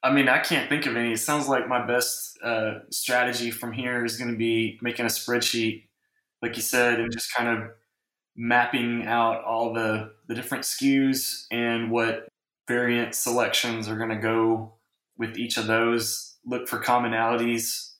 I 0.01 0.11
mean, 0.11 0.29
I 0.29 0.39
can't 0.39 0.69
think 0.69 0.85
of 0.85 0.95
any. 0.95 1.13
It 1.13 1.19
sounds 1.19 1.49
like 1.49 1.67
my 1.67 1.85
best 1.85 2.39
uh, 2.43 2.79
strategy 2.89 3.51
from 3.51 3.73
here 3.73 4.05
is 4.05 4.17
going 4.17 4.31
to 4.31 4.37
be 4.37 4.79
making 4.81 5.05
a 5.05 5.09
spreadsheet, 5.09 5.87
like 6.41 6.55
you 6.55 6.61
said, 6.61 6.99
and 6.99 7.11
just 7.11 7.33
kind 7.35 7.49
of 7.49 7.69
mapping 8.39 9.05
out 9.05 9.43
all 9.43 9.73
the, 9.73 10.13
the 10.27 10.33
different 10.33 10.63
SKUs 10.63 11.43
and 11.51 11.91
what 11.91 12.29
variant 12.69 13.13
selections 13.13 13.89
are 13.89 13.97
going 13.97 14.09
to 14.09 14.15
go 14.15 14.75
with 15.17 15.37
each 15.37 15.57
of 15.57 15.67
those. 15.67 16.37
Look 16.45 16.69
for 16.69 16.79
commonalities 16.79 17.91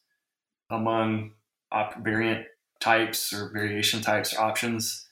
among 0.69 1.31
op- 1.73 2.01
variant 2.01 2.45
types 2.79 3.33
or 3.33 3.49
variation 3.49 4.01
types 4.01 4.33
or 4.33 4.39
options, 4.39 5.05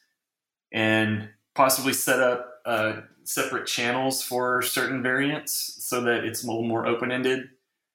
and 0.72 1.28
possibly 1.54 1.92
set 1.92 2.22
up 2.22 2.62
uh, 2.66 3.02
separate 3.26 3.68
channels 3.68 4.24
for 4.24 4.62
certain 4.62 5.04
variants 5.04 5.76
so 5.84 6.00
that 6.02 6.24
it's 6.24 6.46
a 6.46 6.48
little 6.48 6.64
more 6.64 6.88
open 6.88 7.12
ended. 7.12 7.50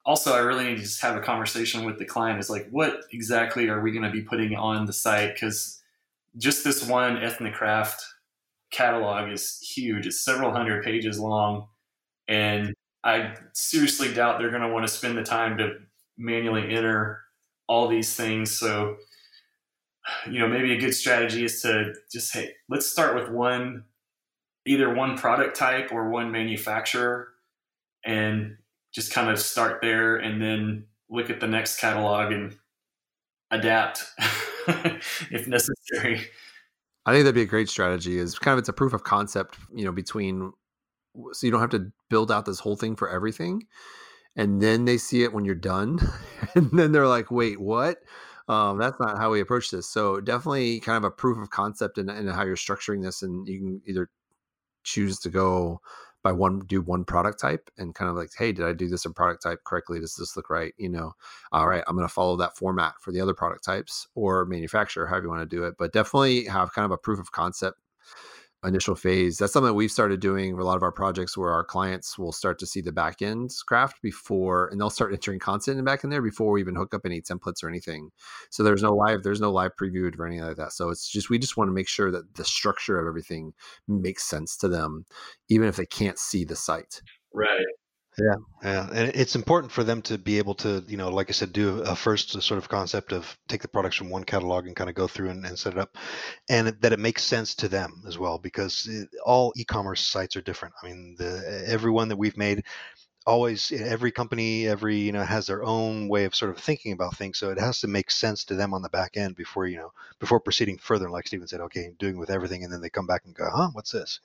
Also, 0.05 0.35
I 0.35 0.41
really 0.41 0.64
need 0.64 0.76
to 0.76 0.83
just 0.83 1.01
have 1.01 1.16
a 1.16 1.20
conversation 1.20 1.87
with 1.87 1.99
the 1.99 2.05
client. 2.05 2.41
Is 2.41 2.51
like, 2.51 2.68
what 2.70 3.05
exactly 3.11 3.70
are 3.70 3.80
we 3.80 3.93
going 3.93 4.05
to 4.05 4.11
be 4.11 4.20
putting 4.20 4.55
on 4.55 4.85
the 4.85 4.93
site? 4.93 5.33
Because 5.33 5.82
just 6.37 6.64
this 6.64 6.87
one 6.87 7.16
Ethnicraft 7.16 8.01
catalog 8.72 9.30
is 9.30 9.59
huge. 9.61 10.07
It's 10.07 10.24
several 10.24 10.53
hundred 10.53 10.85
pages 10.85 11.18
long, 11.18 11.68
and 12.28 12.74
I 13.05 13.35
seriously 13.53 14.12
doubt 14.12 14.39
they're 14.39 14.51
going 14.51 14.62
to 14.62 14.68
want 14.68 14.87
to 14.87 14.93
spend 14.93 15.16
the 15.16 15.22
time 15.22 15.59
to 15.59 15.74
manually 16.16 16.74
enter 16.74 17.20
all 17.68 17.89
these 17.89 18.14
things. 18.14 18.51
So, 18.51 18.97
you 20.28 20.39
know, 20.39 20.49
maybe 20.49 20.72
a 20.72 20.80
good 20.80 20.95
strategy 20.95 21.45
is 21.45 21.61
to 21.62 21.95
just 22.11 22.33
hey, 22.33 22.53
let's 22.68 22.87
start 22.87 23.14
with 23.14 23.28
one, 23.28 23.85
either 24.66 24.93
one 24.93 25.16
product 25.18 25.57
type 25.57 25.93
or 25.93 26.11
one 26.11 26.33
manufacturer, 26.33 27.28
and 28.05 28.57
just 28.95 29.12
kind 29.12 29.30
of 29.30 29.39
start 29.39 29.80
there, 29.83 30.16
and 30.16 30.41
then 30.41 30.87
look 31.11 31.30
at 31.30 31.41
the 31.41 31.47
next 31.47 31.78
catalog 31.78 32.33
and 32.33 32.57
adapt. 33.51 34.07
if 35.30 35.46
necessary. 35.46 36.26
I 37.04 37.12
think 37.12 37.24
that'd 37.24 37.34
be 37.34 37.42
a 37.42 37.46
great 37.46 37.68
strategy. 37.68 38.18
Is 38.18 38.38
kind 38.38 38.52
of 38.52 38.58
it's 38.58 38.68
a 38.68 38.72
proof 38.72 38.92
of 38.92 39.02
concept, 39.02 39.58
you 39.74 39.84
know, 39.84 39.92
between 39.92 40.52
so 41.32 41.46
you 41.46 41.50
don't 41.50 41.60
have 41.60 41.70
to 41.70 41.92
build 42.08 42.30
out 42.30 42.46
this 42.46 42.60
whole 42.60 42.76
thing 42.76 42.96
for 42.96 43.08
everything, 43.08 43.66
and 44.36 44.62
then 44.62 44.84
they 44.84 44.98
see 44.98 45.24
it 45.24 45.32
when 45.32 45.44
you're 45.44 45.54
done, 45.54 46.00
and 46.54 46.70
then 46.72 46.92
they're 46.92 47.08
like, 47.08 47.30
"Wait, 47.30 47.60
what?" 47.60 47.98
Um, 48.48 48.78
that's 48.78 48.98
not 49.00 49.18
how 49.18 49.30
we 49.30 49.40
approach 49.40 49.70
this. 49.70 49.88
So 49.88 50.20
definitely 50.20 50.80
kind 50.80 50.98
of 50.98 51.04
a 51.04 51.10
proof 51.10 51.38
of 51.38 51.50
concept 51.50 51.98
in 51.98 52.08
how 52.08 52.44
you're 52.44 52.56
structuring 52.56 53.02
this, 53.02 53.22
and 53.22 53.46
you 53.48 53.58
can 53.58 53.82
either 53.86 54.10
choose 54.84 55.18
to 55.20 55.30
go 55.30 55.80
by 56.22 56.32
one 56.32 56.60
do 56.60 56.80
one 56.80 57.04
product 57.04 57.40
type 57.40 57.70
and 57.78 57.94
kind 57.94 58.08
of 58.10 58.16
like 58.16 58.30
hey 58.36 58.52
did 58.52 58.64
i 58.64 58.72
do 58.72 58.88
this 58.88 59.04
in 59.04 59.12
product 59.12 59.42
type 59.42 59.60
correctly? 59.64 60.00
Does 60.00 60.16
this 60.16 60.36
look 60.36 60.50
right? 60.50 60.74
You 60.78 60.88
know 60.88 61.12
all 61.53 61.68
right 61.68 61.84
i'm 61.86 61.96
going 61.96 62.07
to 62.07 62.12
follow 62.12 62.36
that 62.36 62.57
format 62.57 62.94
for 63.00 63.12
the 63.12 63.20
other 63.20 63.34
product 63.34 63.64
types 63.64 64.07
or 64.14 64.44
manufacturer 64.46 65.07
however 65.07 65.24
you 65.24 65.30
want 65.30 65.49
to 65.49 65.57
do 65.57 65.64
it. 65.64 65.74
But 65.78 65.92
definitely 65.92 66.44
have 66.46 66.72
kind 66.72 66.84
of 66.84 66.90
a 66.90 66.99
proof 66.99 67.18
of 67.18 67.32
concept 67.32 67.78
initial 68.64 68.95
phase. 68.95 69.39
That's 69.39 69.53
something 69.53 69.75
we've 69.75 69.91
started 69.91 70.21
doing 70.21 70.55
for 70.55 70.61
a 70.61 70.64
lot 70.64 70.76
of 70.76 70.83
our 70.83 70.93
projects 70.93 71.37
where 71.37 71.53
our 71.53 71.64
clients 71.64 72.17
will 72.17 72.33
start 72.33 72.59
to 72.61 72.67
see 72.67 72.80
the 72.80 72.93
back 72.93 73.21
end 73.21 73.51
craft 73.67 74.01
before 74.03 74.68
and 74.68 74.80
they'll 74.80 74.91
start 74.91 75.13
entering 75.13 75.39
content 75.39 75.84
back 75.84 76.05
in 76.05 76.11
there 76.11 76.22
before 76.22 76.53
we 76.53 76.61
even 76.61 76.76
hook 76.76 76.95
up 76.95 77.03
any 77.05 77.21
templates 77.21 77.63
or 77.63 77.68
anything. 77.68 78.11
So 78.51 78.63
there's 78.63 78.83
no 78.83 78.95
live, 78.95 79.22
there's 79.22 79.41
no 79.41 79.51
live 79.51 79.72
preview 79.80 80.17
or 80.18 80.26
anything 80.26 80.47
like 80.47 80.57
that. 80.57 80.72
So 80.72 80.91
it's 80.91 81.09
just 81.09 81.30
we 81.30 81.39
just 81.39 81.57
want 81.57 81.68
to 81.68 81.75
make 81.75 81.89
sure 81.89 82.11
that 82.11 82.34
the 82.34 82.45
structure 82.45 82.99
of 82.99 83.07
everything 83.07 83.53
makes 83.89 84.25
sense 84.25 84.57
to 84.59 84.68
them, 84.68 85.07
even 85.49 85.67
if 85.67 85.76
they 85.76 85.87
can't 85.87 86.18
see 86.18 86.45
the 86.45 86.57
site. 86.57 87.03
Right. 87.34 87.67
Yeah, 88.18 88.34
yeah, 88.63 88.89
and 88.93 89.09
it's 89.14 89.37
important 89.37 89.72
for 89.72 89.84
them 89.84 90.03
to 90.03 90.18
be 90.18 90.37
able 90.37 90.55
to, 90.57 90.84
you 90.87 90.99
know, 90.99 91.09
like 91.09 91.30
I 91.30 91.33
said, 91.33 91.51
do 91.51 91.80
a 91.80 91.97
first 91.97 92.43
sort 92.43 92.59
of 92.59 92.68
concept 92.68 93.11
of 93.13 93.39
take 93.49 93.63
the 93.63 93.68
products 93.68 93.97
from 93.97 94.11
one 94.11 94.25
catalog 94.25 94.67
and 94.67 94.76
kind 94.76 94.91
of 94.91 94.97
go 94.97 95.07
through 95.07 95.30
and, 95.30 95.47
and 95.47 95.59
set 95.59 95.72
it 95.72 95.79
up, 95.79 95.97
and 96.51 96.68
that 96.68 96.93
it 96.93 96.99
makes 96.99 97.25
sense 97.25 97.55
to 97.55 97.68
them 97.68 98.03
as 98.07 98.18
well, 98.18 98.37
because 98.39 98.87
it, 98.87 99.09
all 99.25 99.55
e-commerce 99.57 100.03
sites 100.03 100.37
are 100.37 100.43
different. 100.43 100.75
I 100.83 100.89
mean, 100.89 101.17
the 101.18 101.64
every 101.67 101.91
one 101.91 102.09
that 102.09 102.18
we've 102.18 102.37
made, 102.37 102.64
always 103.26 103.72
every 103.72 104.13
company, 104.13 104.68
every 104.68 104.97
you 104.97 105.13
know, 105.13 105.25
has 105.25 105.47
their 105.47 105.64
own 105.64 106.07
way 106.07 106.25
of 106.25 106.34
sort 106.34 106.51
of 106.51 106.59
thinking 106.59 106.93
about 106.93 107.17
things, 107.17 107.39
so 107.39 107.51
it 107.51 107.59
has 107.59 107.80
to 107.80 107.89
make 107.89 108.11
sense 108.11 108.45
to 108.45 108.55
them 108.55 108.75
on 108.75 108.83
the 108.83 108.91
back 108.91 109.17
end 109.17 109.37
before 109.37 109.67
you 109.67 109.79
know, 109.79 109.93
before 110.18 110.39
proceeding 110.39 110.76
further. 110.76 111.09
Like 111.09 111.26
Stephen 111.26 111.49
said, 111.49 111.63
okay, 111.63 111.93
doing 111.99 112.18
with 112.18 112.29
everything, 112.29 112.63
and 112.63 112.71
then 112.71 112.83
they 112.83 112.91
come 112.91 113.07
back 113.07 113.22
and 113.25 113.34
go, 113.34 113.49
huh, 113.51 113.71
what's 113.72 113.91
this? 113.91 114.21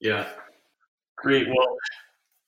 Yeah, 0.00 0.28
great. 1.14 1.46
Well 1.46 1.76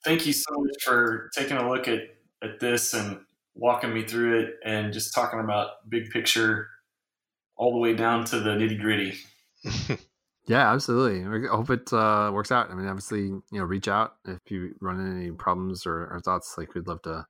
thank 0.05 0.26
you 0.26 0.32
so 0.32 0.51
much 0.59 0.82
for 0.85 1.31
taking 1.35 1.56
a 1.56 1.68
look 1.68 1.89
at, 1.89 2.01
at 2.43 2.60
this 2.60 2.94
and 2.94 3.20
walking 3.55 3.93
me 3.93 4.05
through 4.05 4.40
it 4.40 4.55
and 4.64 4.93
just 4.93 5.14
talking 5.14 5.40
about 5.40 5.89
big 5.89 6.10
picture 6.10 6.68
all 7.56 7.72
the 7.72 7.78
way 7.78 7.94
down 7.94 8.24
to 8.24 8.40
the 8.40 8.51
nitty 8.51 8.81
gritty. 8.81 9.14
yeah, 10.47 10.72
absolutely. 10.72 11.24
I 11.24 11.55
hope 11.55 11.70
it 11.70 11.93
uh, 11.93 12.31
works 12.32 12.51
out. 12.52 12.70
I 12.70 12.74
mean, 12.74 12.86
obviously, 12.86 13.22
you 13.22 13.44
know, 13.52 13.64
reach 13.64 13.89
out 13.89 14.16
if 14.24 14.51
you 14.51 14.74
run 14.81 15.01
into 15.01 15.16
any 15.16 15.31
problems 15.31 15.86
or, 15.86 16.09
or 16.12 16.20
thoughts. 16.20 16.56
Like, 16.59 16.74
we'd 16.74 16.89
love 16.89 17.02
to 17.02 17.26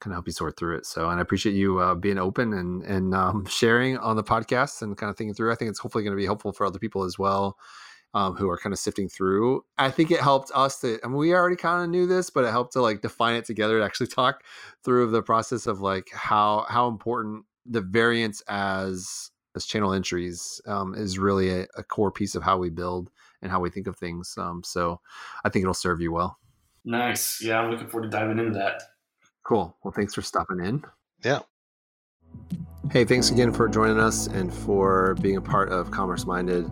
kind 0.00 0.12
of 0.12 0.16
help 0.16 0.26
you 0.26 0.32
sort 0.32 0.56
through 0.56 0.76
it. 0.76 0.86
So, 0.86 1.08
and 1.08 1.18
I 1.18 1.22
appreciate 1.22 1.54
you 1.54 1.78
uh, 1.78 1.94
being 1.94 2.18
open 2.18 2.52
and 2.52 2.82
and 2.82 3.14
um, 3.14 3.46
sharing 3.46 3.98
on 3.98 4.16
the 4.16 4.24
podcast 4.24 4.82
and 4.82 4.96
kind 4.96 5.10
of 5.10 5.16
thinking 5.16 5.34
through. 5.34 5.52
I 5.52 5.56
think 5.56 5.70
it's 5.70 5.78
hopefully 5.78 6.04
going 6.04 6.16
to 6.16 6.20
be 6.20 6.26
helpful 6.26 6.52
for 6.52 6.66
other 6.66 6.78
people 6.78 7.04
as 7.04 7.18
well. 7.18 7.56
Um, 8.16 8.34
who 8.34 8.48
are 8.48 8.56
kind 8.56 8.72
of 8.72 8.78
sifting 8.78 9.10
through. 9.10 9.62
I 9.76 9.90
think 9.90 10.10
it 10.10 10.20
helped 10.20 10.50
us 10.54 10.80
to, 10.80 10.98
I 11.04 11.06
mean, 11.06 11.18
we 11.18 11.34
already 11.34 11.54
kind 11.54 11.84
of 11.84 11.90
knew 11.90 12.06
this, 12.06 12.30
but 12.30 12.44
it 12.44 12.50
helped 12.50 12.72
to 12.72 12.80
like 12.80 13.02
define 13.02 13.34
it 13.34 13.44
together 13.44 13.78
to 13.78 13.84
actually 13.84 14.06
talk 14.06 14.42
through 14.82 15.10
the 15.10 15.22
process 15.22 15.66
of 15.66 15.82
like 15.82 16.08
how 16.14 16.64
how 16.66 16.88
important 16.88 17.44
the 17.66 17.82
variance 17.82 18.40
as 18.48 19.30
as 19.54 19.66
channel 19.66 19.92
entries 19.92 20.62
um, 20.66 20.94
is 20.94 21.18
really 21.18 21.50
a, 21.50 21.66
a, 21.76 21.82
core 21.82 22.10
piece 22.10 22.34
of 22.34 22.42
how 22.42 22.56
we 22.56 22.70
build 22.70 23.10
and 23.42 23.50
how 23.50 23.60
we 23.60 23.68
think 23.68 23.86
of 23.86 23.98
things. 23.98 24.34
Um, 24.38 24.62
so 24.64 24.98
I 25.44 25.50
think 25.50 25.64
it'll 25.64 25.74
serve 25.74 26.00
you 26.00 26.10
well. 26.10 26.38
Nice. 26.86 27.42
Yeah, 27.42 27.60
I'm 27.60 27.70
looking 27.70 27.88
forward 27.88 28.10
to 28.10 28.16
diving 28.16 28.38
into 28.38 28.52
that. 28.52 28.82
Cool. 29.42 29.76
Well, 29.84 29.92
thanks 29.92 30.14
for 30.14 30.22
stopping 30.22 30.60
in. 30.64 30.84
Yeah. 31.22 31.40
Hey, 32.90 33.04
thanks 33.04 33.30
again 33.30 33.52
for 33.52 33.68
joining 33.68 33.98
us 33.98 34.26
and 34.26 34.54
for 34.54 35.16
being 35.20 35.36
a 35.36 35.42
part 35.42 35.70
of 35.70 35.90
Commerce 35.90 36.24
Minded. 36.24 36.70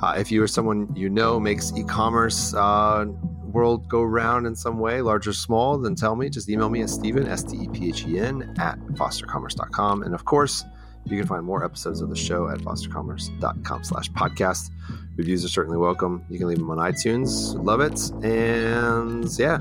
Uh, 0.00 0.14
if 0.16 0.30
you 0.30 0.42
or 0.42 0.46
someone 0.46 0.88
you 0.94 1.08
know 1.08 1.40
makes 1.40 1.72
e-commerce 1.76 2.54
uh, 2.54 3.04
world 3.52 3.88
go 3.88 4.02
round 4.02 4.46
in 4.46 4.54
some 4.54 4.78
way, 4.78 5.00
large 5.00 5.26
or 5.26 5.32
small, 5.32 5.78
then 5.78 5.94
tell 5.94 6.14
me. 6.14 6.28
Just 6.28 6.48
email 6.48 6.68
me 6.68 6.82
at 6.82 6.90
Stephen, 6.90 7.26
S-T-E-P-H-E-N, 7.26 8.54
at 8.58 8.78
fostercommerce.com. 8.78 10.02
And 10.02 10.14
of 10.14 10.24
course, 10.24 10.64
you 11.04 11.16
can 11.18 11.26
find 11.26 11.44
more 11.44 11.64
episodes 11.64 12.00
of 12.00 12.10
the 12.10 12.16
show 12.16 12.48
at 12.48 12.58
fostercommerce.com 12.58 13.84
slash 13.84 14.10
podcast. 14.10 14.70
Reviews 15.16 15.44
are 15.44 15.48
certainly 15.48 15.78
welcome. 15.78 16.24
You 16.28 16.38
can 16.38 16.48
leave 16.48 16.58
them 16.58 16.70
on 16.70 16.78
iTunes. 16.78 17.60
Love 17.62 17.80
it. 17.80 18.10
And 18.24 19.26
yeah, 19.38 19.58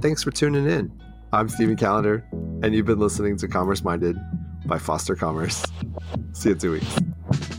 thanks 0.00 0.22
for 0.22 0.30
tuning 0.30 0.68
in. 0.68 0.92
I'm 1.32 1.48
Stephen 1.48 1.76
Callender, 1.76 2.24
and 2.62 2.74
you've 2.74 2.86
been 2.86 3.00
listening 3.00 3.36
to 3.38 3.48
Commerce 3.48 3.82
Minded 3.82 4.16
by 4.66 4.78
Foster 4.78 5.16
Commerce. 5.16 5.64
See 6.32 6.50
you 6.50 6.54
in 6.54 6.60
two 6.60 6.72
weeks. 6.72 7.53